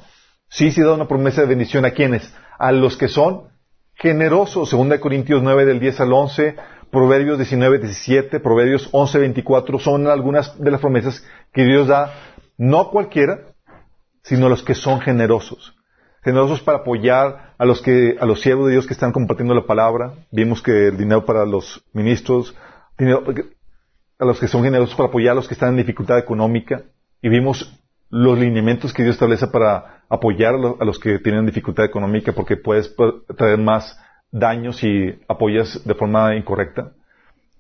Sí, 0.49 0.70
sí 0.70 0.82
da 0.82 0.93
una 0.93 1.09
promesa 1.09 1.41
de 1.41 1.47
bendición 1.47 1.85
a 1.86 1.93
quienes? 1.93 2.35
A 2.59 2.70
los 2.73 2.97
que 2.97 3.09
son 3.09 3.49
generosos. 3.95 4.69
Segunda 4.69 4.97
de 4.97 5.01
Corintios 5.01 5.43
9 5.43 5.65
del 5.65 5.81
10 5.81 6.01
al 6.01 6.12
11, 6.12 6.57
Proverbios 6.91 7.39
19, 7.39 7.78
17, 7.78 8.41
Proverbios 8.41 8.89
11, 8.93 9.19
24 9.20 9.78
son 9.78 10.07
algunas 10.09 10.61
de 10.61 10.70
las 10.70 10.81
promesas 10.81 11.24
que 11.53 11.65
Dios 11.65 11.89
da 11.89 12.12
no 12.59 12.81
a 12.81 12.91
cualquiera, 12.91 13.41
sino 14.24 14.46
a 14.46 14.48
los 14.48 14.62
que 14.62 14.74
son 14.74 15.01
generosos. 15.01 15.76
generosos 16.22 16.60
para 16.62 16.78
apoyar 16.78 17.55
a 17.59 17.64
los 17.66 17.82
que, 17.82 18.16
a 18.18 18.24
los 18.24 18.40
siervos 18.40 18.66
de 18.66 18.72
Dios 18.72 18.86
que 18.86 18.94
están 18.94 19.12
compartiendo 19.12 19.55
la 19.55 19.66
palabra. 19.66 20.14
Vimos 20.32 20.62
que 20.62 20.88
el 20.88 20.96
dinero 20.96 21.26
para 21.26 21.44
los 21.44 21.84
ministros, 21.92 22.56
dinero, 22.98 23.22
a 24.18 24.24
los 24.24 24.40
que 24.40 24.48
son 24.48 24.64
generosos 24.64 24.94
para 24.96 25.09
apoyar 25.09 25.32
a 25.32 25.34
los 25.34 25.46
que 25.46 25.55
están 25.55 25.70
en 25.70 25.76
dificultad 25.76 26.18
económica. 26.18 26.82
Y 27.20 27.28
vimos 27.28 27.78
los 28.09 28.38
lineamientos 28.38 28.94
que 28.94 29.02
Dios 29.02 29.16
establece 29.16 29.48
para 29.48 30.05
apoyar 30.09 30.55
a 30.55 30.84
los, 30.84 30.98
que 30.98 31.18
tienen 31.18 31.44
dificultad 31.44 31.84
económica 31.84 32.32
porque 32.32 32.56
puedes 32.56 32.94
traer 33.36 33.59
más 33.59 33.98
daños 34.30 34.78
si 34.78 35.20
apoyas 35.28 35.84
de 35.84 35.94
forma 35.94 36.34
incorrecta. 36.36 36.92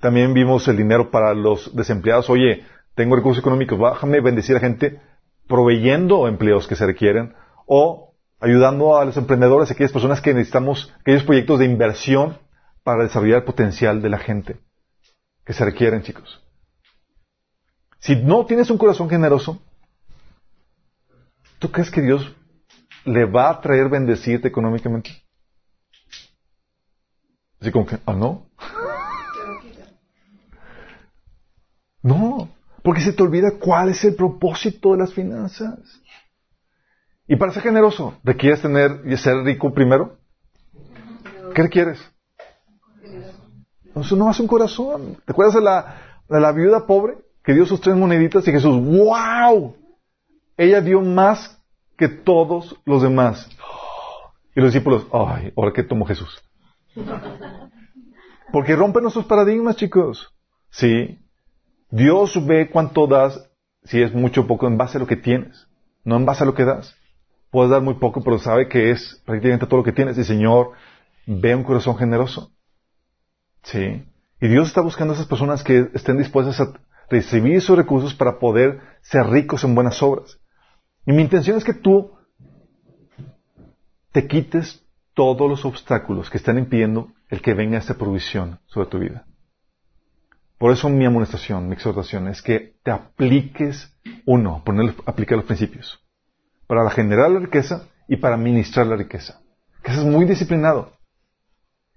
También 0.00 0.32
vimos 0.32 0.66
el 0.68 0.78
dinero 0.78 1.10
para 1.10 1.34
los 1.34 1.74
desempleados. 1.76 2.30
Oye, 2.30 2.64
tengo 2.94 3.16
recursos 3.16 3.42
económicos, 3.42 3.78
bájame 3.78 4.20
bendecir 4.20 4.56
a 4.56 4.60
gente 4.60 5.00
proveyendo 5.46 6.26
empleos 6.28 6.66
que 6.66 6.76
se 6.76 6.86
requieren 6.86 7.34
o 7.66 8.14
ayudando 8.40 8.98
a 8.98 9.04
los 9.04 9.16
emprendedores, 9.16 9.70
a 9.70 9.74
aquellas 9.74 9.92
personas 9.92 10.20
que 10.20 10.34
necesitamos, 10.34 10.92
aquellos 11.00 11.24
proyectos 11.24 11.58
de 11.58 11.64
inversión 11.66 12.38
para 12.82 13.04
desarrollar 13.04 13.38
el 13.38 13.44
potencial 13.44 14.02
de 14.02 14.08
la 14.10 14.18
gente 14.18 14.60
que 15.44 15.52
se 15.52 15.64
requieren, 15.64 16.02
chicos. 16.02 16.42
Si 17.98 18.16
no 18.16 18.44
tienes 18.44 18.70
un 18.70 18.78
corazón 18.78 19.08
generoso, 19.08 19.62
¿tú 21.58 21.70
crees 21.70 21.90
que 21.90 22.02
Dios 22.02 22.34
le 23.04 23.24
va 23.24 23.50
a 23.50 23.60
traer 23.60 23.88
bendecirte 23.88 24.48
económicamente? 24.48 25.10
Así 27.60 27.70
como 27.70 27.86
que, 27.86 27.98
ah, 28.06 28.12
no. 28.12 28.46
No, 32.02 32.50
porque 32.84 33.00
se 33.00 33.14
te 33.14 33.22
olvida 33.22 33.52
cuál 33.58 33.88
es 33.88 34.04
el 34.04 34.14
propósito 34.14 34.92
de 34.92 34.98
las 34.98 35.14
finanzas. 35.14 35.78
Y 37.26 37.36
para 37.36 37.50
ser 37.50 37.62
generoso, 37.62 38.18
¿requieres 38.22 38.60
tener 38.60 39.00
y 39.06 39.16
ser 39.16 39.38
rico 39.38 39.72
primero? 39.72 40.18
¿Qué 41.54 41.62
requieres? 41.62 41.98
Eso 43.96 44.16
no 44.16 44.28
hace 44.28 44.42
un 44.42 44.48
corazón. 44.48 45.16
¿Te 45.24 45.32
acuerdas 45.32 45.54
de 45.54 45.62
la, 45.62 45.96
la 46.28 46.52
viuda 46.52 46.86
pobre 46.86 47.16
que 47.42 47.54
dio 47.54 47.64
sus 47.64 47.80
tres 47.80 47.96
moneditas 47.96 48.46
y 48.46 48.52
Jesús, 48.52 48.76
wow, 48.84 49.74
ella 50.58 50.82
dio 50.82 51.00
más 51.00 51.58
que 51.96 52.08
todos 52.08 52.78
los 52.84 53.00
demás. 53.00 53.48
Y 54.54 54.60
los 54.60 54.74
discípulos, 54.74 55.06
ay, 55.10 55.54
¿ahora 55.56 55.72
qué 55.72 55.84
tomó 55.84 56.04
Jesús? 56.04 56.38
Porque 58.52 58.76
rompe 58.76 59.00
nuestros 59.00 59.24
paradigmas, 59.24 59.76
chicos. 59.76 60.34
Sí. 60.68 61.23
Dios 61.90 62.44
ve 62.46 62.70
cuánto 62.70 63.06
das, 63.06 63.48
si 63.84 64.02
es 64.02 64.12
mucho 64.12 64.42
o 64.42 64.46
poco, 64.46 64.66
en 64.66 64.76
base 64.76 64.98
a 64.98 65.00
lo 65.00 65.06
que 65.06 65.16
tienes, 65.16 65.68
no 66.04 66.16
en 66.16 66.26
base 66.26 66.42
a 66.42 66.46
lo 66.46 66.54
que 66.54 66.64
das. 66.64 66.96
Puedes 67.50 67.70
dar 67.70 67.82
muy 67.82 67.94
poco, 67.94 68.22
pero 68.22 68.38
sabe 68.38 68.68
que 68.68 68.90
es 68.90 69.22
prácticamente 69.24 69.66
todo 69.66 69.78
lo 69.78 69.84
que 69.84 69.92
tienes. 69.92 70.18
Y 70.18 70.24
Señor, 70.24 70.72
ve 71.26 71.54
un 71.54 71.62
corazón 71.62 71.96
generoso. 71.96 72.50
Sí. 73.62 74.04
Y 74.40 74.48
Dios 74.48 74.68
está 74.68 74.80
buscando 74.80 75.12
a 75.12 75.16
esas 75.16 75.28
personas 75.28 75.62
que 75.62 75.88
estén 75.94 76.18
dispuestas 76.18 76.60
a 76.60 76.72
recibir 77.08 77.60
sus 77.60 77.76
recursos 77.76 78.14
para 78.14 78.38
poder 78.38 78.80
ser 79.02 79.26
ricos 79.28 79.64
en 79.64 79.74
buenas 79.74 80.02
obras. 80.02 80.40
Y 81.06 81.12
mi 81.12 81.22
intención 81.22 81.56
es 81.56 81.64
que 81.64 81.74
tú 81.74 82.12
te 84.12 84.26
quites 84.26 84.84
todos 85.14 85.48
los 85.48 85.64
obstáculos 85.64 86.30
que 86.30 86.38
están 86.38 86.58
impidiendo 86.58 87.12
el 87.28 87.40
que 87.40 87.54
venga 87.54 87.78
esta 87.78 87.94
provisión 87.94 88.58
sobre 88.66 88.88
tu 88.88 88.98
vida. 88.98 89.26
Por 90.64 90.72
eso 90.72 90.88
mi 90.88 91.04
amonestación, 91.04 91.68
mi 91.68 91.74
exhortación 91.74 92.26
es 92.26 92.40
que 92.40 92.76
te 92.82 92.90
apliques, 92.90 93.94
uno, 94.24 94.62
poner, 94.64 94.94
aplicar 95.04 95.36
los 95.36 95.44
principios, 95.44 96.02
para 96.66 96.88
generar 96.88 97.30
la 97.30 97.40
riqueza 97.40 97.86
y 98.08 98.16
para 98.16 98.36
administrar 98.36 98.86
la 98.86 98.96
riqueza. 98.96 99.42
Que 99.82 99.92
seas 99.92 100.06
muy 100.06 100.24
disciplinado. 100.24 100.92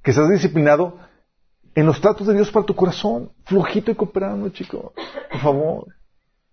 Que 0.03 0.11
seas 0.11 0.27
disciplinado 0.29 0.99
en 1.75 1.85
los 1.85 2.01
tratos 2.01 2.27
de 2.27 2.33
Dios 2.33 2.51
para 2.51 2.65
tu 2.65 2.75
corazón. 2.75 3.31
Flojito 3.45 3.89
y 3.89 3.95
cooperando, 3.95 4.49
chicos. 4.49 4.91
Por 5.31 5.39
favor. 5.39 5.87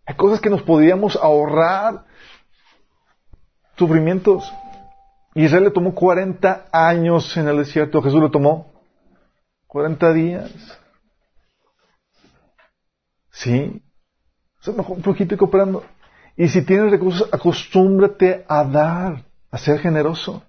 Hay 0.06 0.14
cosas 0.14 0.40
que 0.40 0.50
nos 0.50 0.62
podríamos 0.62 1.16
ahorrar. 1.16 2.04
Sufrimientos. 3.76 4.54
Israel 5.34 5.64
le 5.64 5.70
tomó 5.72 5.96
40 5.96 6.66
años 6.70 7.36
en 7.36 7.48
el 7.48 7.56
desierto. 7.56 8.00
Jesús 8.00 8.22
le 8.22 8.30
tomó 8.30 8.72
40 9.66 10.12
días. 10.12 10.78
Sí. 13.34 13.82
O 14.60 14.62
sea, 14.62 14.74
mejor 14.74 14.96
un 14.96 15.02
poquito 15.02 15.34
y 15.34 15.38
cooperando. 15.38 15.84
Y 16.36 16.48
si 16.48 16.62
tienes 16.62 16.90
recursos, 16.90 17.28
acostúmbrate 17.32 18.44
a 18.48 18.64
dar, 18.64 19.24
a 19.50 19.58
ser 19.58 19.78
generoso. 19.80 20.42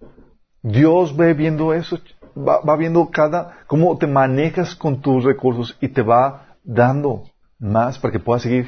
Dios 0.61 1.15
ve 1.15 1.33
viendo 1.33 1.73
eso, 1.73 1.99
va, 2.35 2.75
viendo 2.75 3.09
cada, 3.11 3.59
cómo 3.67 3.97
te 3.97 4.07
manejas 4.07 4.75
con 4.75 5.01
tus 5.01 5.23
recursos 5.23 5.77
y 5.81 5.89
te 5.89 6.01
va 6.01 6.57
dando 6.63 7.25
más 7.59 7.99
para 7.99 8.11
que 8.11 8.19
puedas 8.19 8.43
seguir 8.43 8.67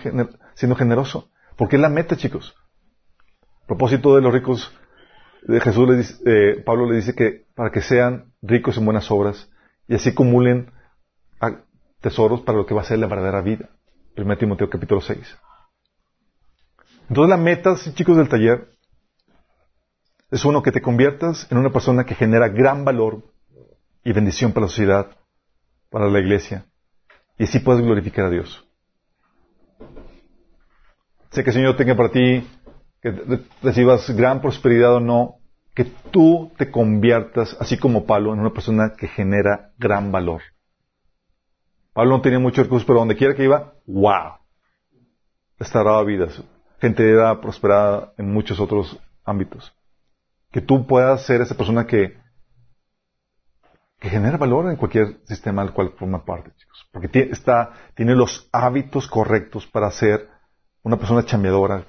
siendo 0.56 0.76
generoso. 0.76 1.30
Porque 1.56 1.76
es 1.76 1.82
la 1.82 1.90
meta, 1.90 2.18
chicos. 2.18 2.56
A 3.64 3.68
propósito 3.68 4.16
de 4.16 4.22
los 4.22 4.34
ricos, 4.34 4.72
de 5.44 5.60
Jesús 5.60 5.88
le 5.88 5.98
dice, 5.98 6.16
eh, 6.26 6.64
Pablo 6.64 6.90
le 6.90 6.98
dice 6.98 7.16
que 7.16 7.46
para 7.56 7.72
que 7.72 7.82
sean 7.82 8.34
ricos 8.42 8.78
en 8.78 8.86
buenas 8.86 9.10
obras 9.12 9.50
y 9.88 9.96
así 9.96 10.10
acumulen 10.10 10.72
tesoros 12.02 12.42
para 12.42 12.58
lo 12.58 12.66
que 12.66 12.74
va 12.74 12.82
a 12.82 12.86
ser 12.86 13.00
la 13.00 13.08
verdadera 13.08 13.42
vida. 13.42 13.70
1 14.18 14.38
Timoteo 14.38 14.70
capítulo 14.70 15.02
6. 15.02 15.38
Entonces 17.10 17.30
la 17.30 17.38
meta, 17.38 17.76
chicos 17.94 18.18
del 18.18 18.28
taller, 18.28 18.70
es 20.32 20.44
uno 20.44 20.62
que 20.62 20.72
te 20.72 20.82
conviertas 20.82 21.50
en 21.52 21.58
una 21.58 21.72
persona 21.72 22.06
que 22.06 22.16
genera 22.16 22.50
gran 22.50 22.84
valor 22.84 23.24
y 24.04 24.12
bendición 24.12 24.52
para 24.52 24.66
la 24.66 24.70
sociedad, 24.70 25.08
para 25.90 26.10
la 26.10 26.20
iglesia, 26.20 26.66
y 27.38 27.44
así 27.44 27.60
puedes 27.60 27.84
glorificar 27.84 28.26
a 28.26 28.30
Dios. 28.30 28.66
Sé 31.30 31.44
que 31.44 31.52
el 31.52 31.56
Señor 31.56 31.78
tenga 31.78 31.96
para 31.96 32.12
ti 32.12 32.46
que 33.02 33.14
recibas 33.62 34.10
gran 34.16 34.42
prosperidad 34.42 34.96
o 34.96 35.00
no, 35.00 35.36
que 35.76 35.86
tú 36.12 36.52
te 36.58 36.72
conviertas, 36.72 37.56
así 37.60 37.78
como 37.78 38.06
Pablo, 38.06 38.34
en 38.34 38.40
una 38.40 38.52
persona 38.52 38.94
que 38.98 39.08
genera 39.08 39.72
gran 39.78 40.12
valor. 40.12 40.42
Pablo 41.98 42.18
no 42.18 42.22
tenía 42.22 42.38
muchos 42.38 42.66
recursos, 42.66 42.86
pero 42.86 43.00
donde 43.00 43.16
quiera 43.16 43.34
que 43.34 43.44
iba, 43.44 43.74
¡wow! 43.88 44.34
Restauraba 45.58 46.04
vidas. 46.04 46.44
Gente 46.80 47.10
era 47.10 47.42
prosperada 47.42 48.14
en 48.20 48.32
muchos 48.32 48.60
otros 48.60 49.00
ámbitos. 49.26 49.74
Que 50.52 50.62
tú 50.62 50.86
puedas 50.86 51.26
ser 51.26 51.42
esa 51.42 51.58
persona 51.58 51.88
que, 51.88 52.16
que 54.00 54.10
genera 54.10 54.38
valor 54.38 54.70
en 54.70 54.76
cualquier 54.76 55.22
sistema 55.24 55.64
al 55.64 55.74
cual 55.74 55.94
forma 55.98 56.24
parte, 56.24 56.52
chicos. 56.56 56.88
Porque 56.92 57.30
está, 57.32 57.72
tiene 57.96 58.14
los 58.14 58.48
hábitos 58.52 59.08
correctos 59.08 59.66
para 59.66 59.90
ser 59.90 60.30
una 60.84 60.98
persona 60.98 61.26
chambeadora, 61.26 61.84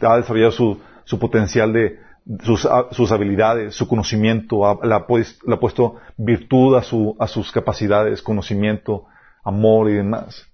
que 0.00 0.04
ha 0.04 0.16
desarrollado 0.16 0.50
su, 0.50 0.80
su 1.04 1.20
potencial 1.20 1.72
de, 1.72 2.00
sus, 2.42 2.68
sus, 2.90 3.12
habilidades, 3.12 3.76
su 3.76 3.86
conocimiento, 3.86 4.80
le, 4.82 4.92
ha, 4.92 5.06
puesto 5.06 6.00
virtud 6.16 6.74
a, 6.74 6.82
su, 6.82 7.16
a 7.20 7.28
sus 7.28 7.52
capacidades, 7.52 8.22
conocimiento, 8.22 9.06
amor 9.42 9.90
y 9.90 9.94
demás. 9.94 10.46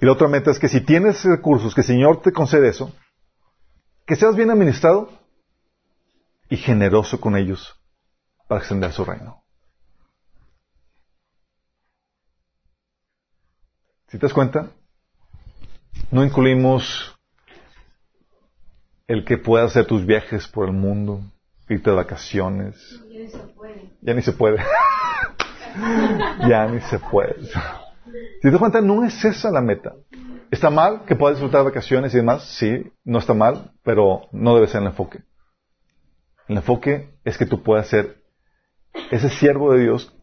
Y 0.00 0.06
la 0.06 0.12
otra 0.12 0.28
meta 0.28 0.50
es 0.50 0.58
que 0.58 0.68
si 0.68 0.80
tienes 0.80 1.24
recursos, 1.24 1.74
que 1.74 1.80
el 1.80 1.86
Señor 1.86 2.22
te 2.22 2.32
concede 2.32 2.68
eso, 2.68 2.94
que 4.06 4.16
seas 4.16 4.36
bien 4.36 4.50
administrado 4.50 5.10
y 6.48 6.56
generoso 6.56 7.20
con 7.20 7.36
ellos 7.36 7.78
para 8.46 8.60
extender 8.60 8.92
su 8.92 9.04
reino. 9.04 9.42
Si 14.08 14.18
te 14.18 14.26
das 14.26 14.32
cuenta, 14.32 14.70
no 16.10 16.24
incluimos 16.24 17.14
el 19.06 19.24
que 19.24 19.36
puedas 19.36 19.72
hacer 19.72 19.86
tus 19.86 20.06
viajes 20.06 20.48
por 20.48 20.66
el 20.66 20.74
mundo, 20.74 21.20
irte 21.68 21.90
de 21.90 21.96
vacaciones. 21.96 22.76
Ya 23.10 23.18
ni 23.18 23.28
se 23.28 23.38
puede. 23.38 23.90
Ya 24.00 24.14
ni 24.14 24.22
se 24.22 24.32
puede. 24.32 24.62
ya 26.48 26.66
ni 26.66 26.80
se 26.82 26.98
puede. 26.98 27.34
Si 27.42 28.42
te 28.42 28.50
das 28.50 28.58
cuenta, 28.58 28.80
no 28.80 29.04
es 29.04 29.24
esa 29.24 29.50
la 29.50 29.60
meta. 29.60 29.94
¿Está 30.50 30.70
mal 30.70 31.04
que 31.04 31.14
puedas 31.14 31.36
disfrutar 31.36 31.60
de 31.60 31.70
vacaciones 31.70 32.14
y 32.14 32.18
demás? 32.18 32.44
Sí, 32.44 32.90
no 33.04 33.18
está 33.18 33.34
mal, 33.34 33.72
pero 33.82 34.28
no 34.32 34.54
debe 34.54 34.66
ser 34.66 34.80
el 34.80 34.88
enfoque. 34.88 35.22
El 36.48 36.56
enfoque 36.56 37.18
es 37.24 37.36
que 37.36 37.46
tú 37.46 37.62
puedas 37.62 37.88
ser 37.88 38.22
ese 39.10 39.28
siervo 39.28 39.72
de 39.72 39.80
Dios 39.80 40.14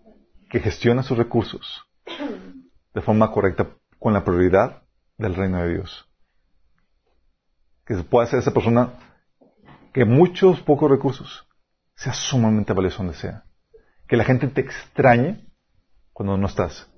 que 0.50 0.60
gestiona 0.60 1.04
sus 1.04 1.18
recursos 1.18 1.86
de 2.94 3.02
forma 3.02 3.32
correcta 3.32 3.68
con 4.00 4.14
la 4.14 4.24
prioridad 4.24 4.84
del 5.18 5.36
reino 5.36 5.62
de 5.62 5.74
Dios. 5.74 6.10
Que 7.86 7.96
pueda 7.98 8.26
ser 8.26 8.40
esa 8.40 8.54
persona 8.54 8.94
que 9.94 10.06
muchos 10.06 10.60
pocos 10.62 10.90
recursos 10.90 11.48
sea 11.96 12.14
sumamente 12.14 12.74
valioso 12.74 12.98
donde 12.98 13.14
sea 13.14 13.45
que 14.08 14.18
la 14.18 14.24
gente 14.24 14.48
te 14.48 14.62
extrañe 14.62 15.46
cuando 16.14 16.38
no 16.38 16.48
estás, 16.48 16.90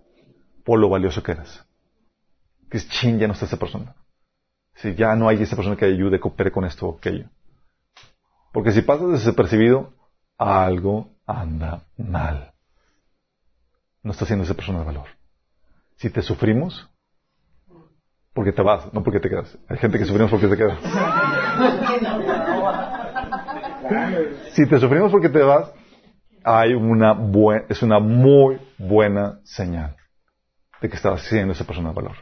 por 0.63 0.79
lo 0.79 0.89
valioso 0.89 1.23
que 1.23 1.31
eres. 1.31 1.63
Que 2.69 2.77
es 2.77 2.89
ching, 2.89 3.17
ya 3.17 3.27
no 3.27 3.33
está 3.33 3.45
esa 3.45 3.57
persona. 3.57 3.95
Si 4.75 4.93
ya 4.95 5.15
no 5.15 5.27
hay 5.27 5.41
esa 5.41 5.55
persona 5.55 5.75
que 5.75 5.85
ayude, 5.85 6.19
coopere 6.19 6.51
con 6.51 6.65
esto 6.65 6.87
o 6.87 6.97
aquello. 6.97 7.29
Porque 8.51 8.71
si 8.71 8.81
pasas 8.81 9.11
desapercibido, 9.11 9.93
algo 10.37 11.09
anda 11.25 11.83
mal. 11.97 12.53
No 14.03 14.11
estás 14.11 14.27
siendo 14.27 14.45
esa 14.45 14.53
persona 14.53 14.79
de 14.79 14.85
valor. 14.85 15.07
Si 15.95 16.09
te 16.09 16.21
sufrimos, 16.21 16.89
porque 18.33 18.51
te 18.51 18.61
vas, 18.61 18.93
no 18.93 19.03
porque 19.03 19.19
te 19.19 19.29
quedas. 19.29 19.57
Hay 19.67 19.77
gente 19.77 19.97
que 19.97 20.05
sufrimos 20.05 20.29
porque 20.29 20.47
te 20.47 20.57
quedas. 20.57 20.79
si 24.53 24.67
te 24.67 24.79
sufrimos 24.79 25.11
porque 25.11 25.29
te 25.29 25.41
vas, 25.41 25.71
hay 26.47 26.73
una 26.73 27.11
buen, 27.11 27.65
es 27.67 27.83
una 27.83 27.99
muy 27.99 28.57
buena 28.77 29.41
señal 29.43 29.97
de 30.81 30.89
que 30.89 30.95
estabas 30.95 31.23
siendo 31.23 31.51
esa 31.51 31.65
persona 31.65 31.89
de 31.89 31.95
valor. 31.95 32.15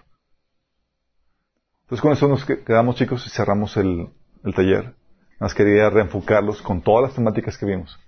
Entonces 1.84 2.02
con 2.02 2.12
eso 2.12 2.28
nos 2.28 2.44
quedamos 2.44 2.96
chicos 2.96 3.26
y 3.28 3.30
cerramos 3.30 3.78
el, 3.78 4.10
el 4.44 4.56
taller. 4.56 4.96
Nos 5.40 5.54
quería 5.54 5.92
reenfocarlos 5.92 6.62
con 6.64 6.82
todas 6.82 7.04
las 7.04 7.16
temáticas 7.16 7.56
que 7.58 7.68
vimos. 7.68 8.00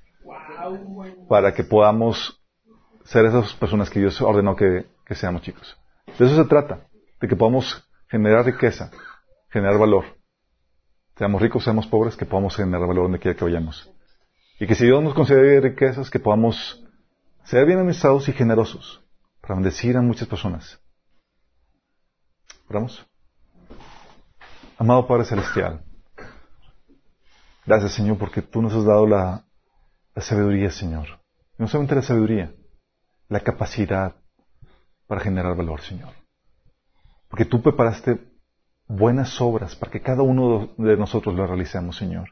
Para 1.30 1.54
que 1.54 1.64
podamos 1.64 2.42
ser 3.04 3.26
esas 3.26 3.54
personas 3.54 3.90
que 3.92 4.00
Dios 4.00 4.20
ordenó 4.20 4.56
que, 4.56 4.88
que 5.06 5.14
seamos 5.14 5.44
chicos. 5.44 5.78
De 6.18 6.26
eso 6.26 6.36
se 6.36 6.50
trata. 6.50 6.88
De 7.22 7.28
que 7.28 7.36
podamos 7.36 7.88
generar 8.10 8.44
riqueza, 8.44 8.90
generar 9.50 9.78
valor. 9.78 10.06
Seamos 11.16 11.42
ricos, 11.42 11.64
seamos 11.64 11.86
pobres, 11.86 12.16
que 12.16 12.26
podamos 12.26 12.56
generar 12.56 12.88
valor 12.88 13.04
donde 13.04 13.20
quiera 13.20 13.38
que 13.38 13.46
vayamos. 13.46 13.92
Y 14.60 14.68
que 14.68 14.76
si 14.76 14.86
Dios 14.86 15.04
nos 15.04 15.14
concede 15.14 15.62
riquezas, 15.62 16.10
que 16.10 16.20
podamos 16.20 16.84
ser 17.44 17.66
bien 17.66 17.80
administrados 17.80 18.28
y 18.28 18.34
generosos 18.34 19.04
para 19.42 19.56
bendecir 19.56 19.96
a 19.96 20.02
muchas 20.02 20.28
personas. 20.28 20.80
Oramos. 22.68 23.06
Amado 24.78 25.08
Padre 25.08 25.26
Celestial, 25.26 25.82
gracias 27.66 27.94
Señor 27.94 28.18
porque 28.20 28.44
tú 28.44 28.62
nos 28.62 28.74
has 28.74 28.86
dado 28.86 29.08
la, 29.08 29.46
la 30.14 30.22
sabiduría, 30.22 30.70
Señor. 30.70 31.08
Y 31.58 31.64
no 31.64 31.68
solamente 31.68 31.96
la 31.96 32.04
sabiduría, 32.04 32.54
la 33.30 33.40
capacidad 33.40 34.16
para 35.08 35.22
generar 35.22 35.56
valor, 35.56 35.82
Señor. 35.82 36.14
Porque 37.30 37.46
tú 37.46 37.62
preparaste 37.62 38.20
buenas 38.88 39.40
obras 39.42 39.76
para 39.76 39.92
que 39.92 40.02
cada 40.02 40.22
uno 40.22 40.74
de 40.78 40.98
nosotros 40.98 41.34
lo 41.36 41.48
realicemos, 41.48 41.98
Señor. 41.98 42.30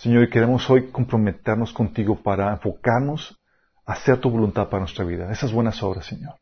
Señor, 0.00 0.22
y 0.22 0.30
queremos 0.30 0.70
hoy 0.70 0.90
comprometernos 0.90 1.74
contigo 1.74 2.22
para 2.22 2.52
enfocarnos 2.52 3.38
a 3.84 3.92
hacer 3.92 4.18
tu 4.18 4.30
voluntad 4.30 4.70
para 4.70 4.80
nuestra 4.80 5.04
vida. 5.04 5.30
Esas 5.30 5.52
buenas 5.52 5.82
obras, 5.82 6.06
Señor. 6.06 6.36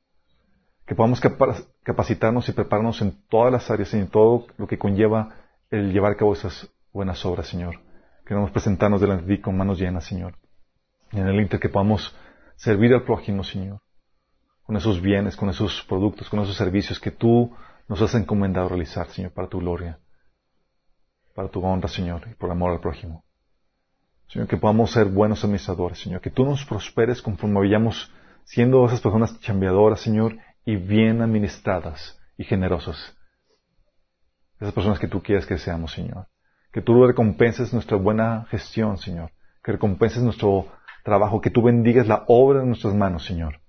Que 0.86 0.94
podamos 0.94 1.20
capacitarnos 1.82 2.48
y 2.48 2.52
prepararnos 2.52 3.02
en 3.02 3.20
todas 3.28 3.50
las 3.50 3.68
áreas 3.68 3.92
y 3.94 3.96
en 3.96 4.06
todo 4.06 4.46
lo 4.58 4.68
que 4.68 4.78
conlleva 4.78 5.34
el 5.70 5.92
llevar 5.92 6.12
a 6.12 6.16
cabo 6.16 6.34
esas 6.34 6.70
buenas 6.92 7.26
obras, 7.26 7.48
Señor. 7.48 7.80
Queremos 8.24 8.52
presentarnos 8.52 9.00
delante 9.00 9.26
de 9.26 9.36
ti 9.36 9.42
con 9.42 9.56
manos 9.56 9.80
llenas, 9.80 10.04
Señor. 10.04 10.36
Y 11.10 11.18
en 11.18 11.26
el 11.26 11.40
inter 11.40 11.58
que 11.58 11.68
podamos 11.68 12.16
servir 12.54 12.94
al 12.94 13.02
prójimo, 13.02 13.42
Señor 13.42 13.80
con 14.62 14.76
esos 14.76 15.00
bienes, 15.00 15.34
con 15.34 15.48
esos 15.48 15.82
productos, 15.88 16.28
con 16.28 16.40
esos 16.40 16.54
servicios 16.54 17.00
que 17.00 17.10
tú 17.10 17.56
nos 17.88 18.02
has 18.02 18.14
encomendado 18.14 18.68
realizar, 18.68 19.08
Señor, 19.08 19.32
para 19.32 19.48
tu 19.48 19.60
gloria, 19.60 19.98
para 21.34 21.48
tu 21.48 21.64
honra, 21.64 21.88
Señor, 21.88 22.28
y 22.30 22.34
por 22.34 22.50
amor 22.50 22.72
al 22.72 22.80
prójimo. 22.80 23.24
Señor, 24.28 24.48
que 24.48 24.56
podamos 24.56 24.92
ser 24.92 25.06
buenos 25.06 25.42
administradores, 25.44 26.00
Señor, 26.00 26.20
que 26.20 26.30
tú 26.30 26.44
nos 26.44 26.64
prosperes 26.64 27.22
conforme 27.22 27.60
vayamos 27.60 28.12
siendo 28.44 28.84
esas 28.86 29.00
personas 29.00 29.38
chambeadoras, 29.40 30.00
Señor, 30.00 30.36
y 30.64 30.76
bien 30.76 31.22
administradas 31.22 32.18
y 32.36 32.44
generosas. 32.44 33.16
Esas 34.60 34.74
personas 34.74 34.98
que 34.98 35.08
tú 35.08 35.22
quieres 35.22 35.46
que 35.46 35.58
seamos, 35.58 35.92
Señor. 35.92 36.26
Que 36.72 36.82
tú 36.82 37.06
recompenses 37.06 37.72
nuestra 37.72 37.96
buena 37.96 38.46
gestión, 38.50 38.98
Señor. 38.98 39.30
Que 39.62 39.72
recompenses 39.72 40.22
nuestro 40.22 40.66
trabajo, 41.04 41.40
que 41.40 41.50
tú 41.50 41.62
bendigas 41.62 42.06
la 42.06 42.24
obra 42.26 42.60
de 42.60 42.66
nuestras 42.66 42.94
manos, 42.94 43.24
Señor 43.24 43.60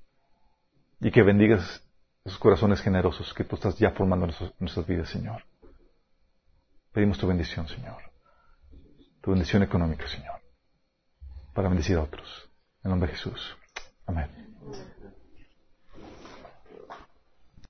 y 1.00 1.12
que 1.12 1.24
bendigas 1.24 1.84
esos 2.26 2.40
corazones 2.40 2.82
generosos 2.82 3.34
que 3.34 3.44
tú 3.44 3.56
estás 3.56 3.78
ya 3.78 3.92
formando 3.92 4.26
en 4.28 4.34
nuestras 4.60 4.86
vidas, 4.86 5.10
Señor. 5.10 5.44
Pedimos 6.92 7.18
tu 7.18 7.28
bendición, 7.28 7.68
Señor. 7.68 7.98
Tu 9.22 9.32
bendición 9.32 9.64
económica, 9.64 10.08
Señor 10.08 10.39
para 11.54 11.70
bendecir 11.70 11.98
a 11.98 12.04
otros. 12.04 12.50
En 12.84 12.92
nombre 12.92 13.10
de 13.10 13.18
Jesús. 13.18 13.58
Amén. 14.06 14.30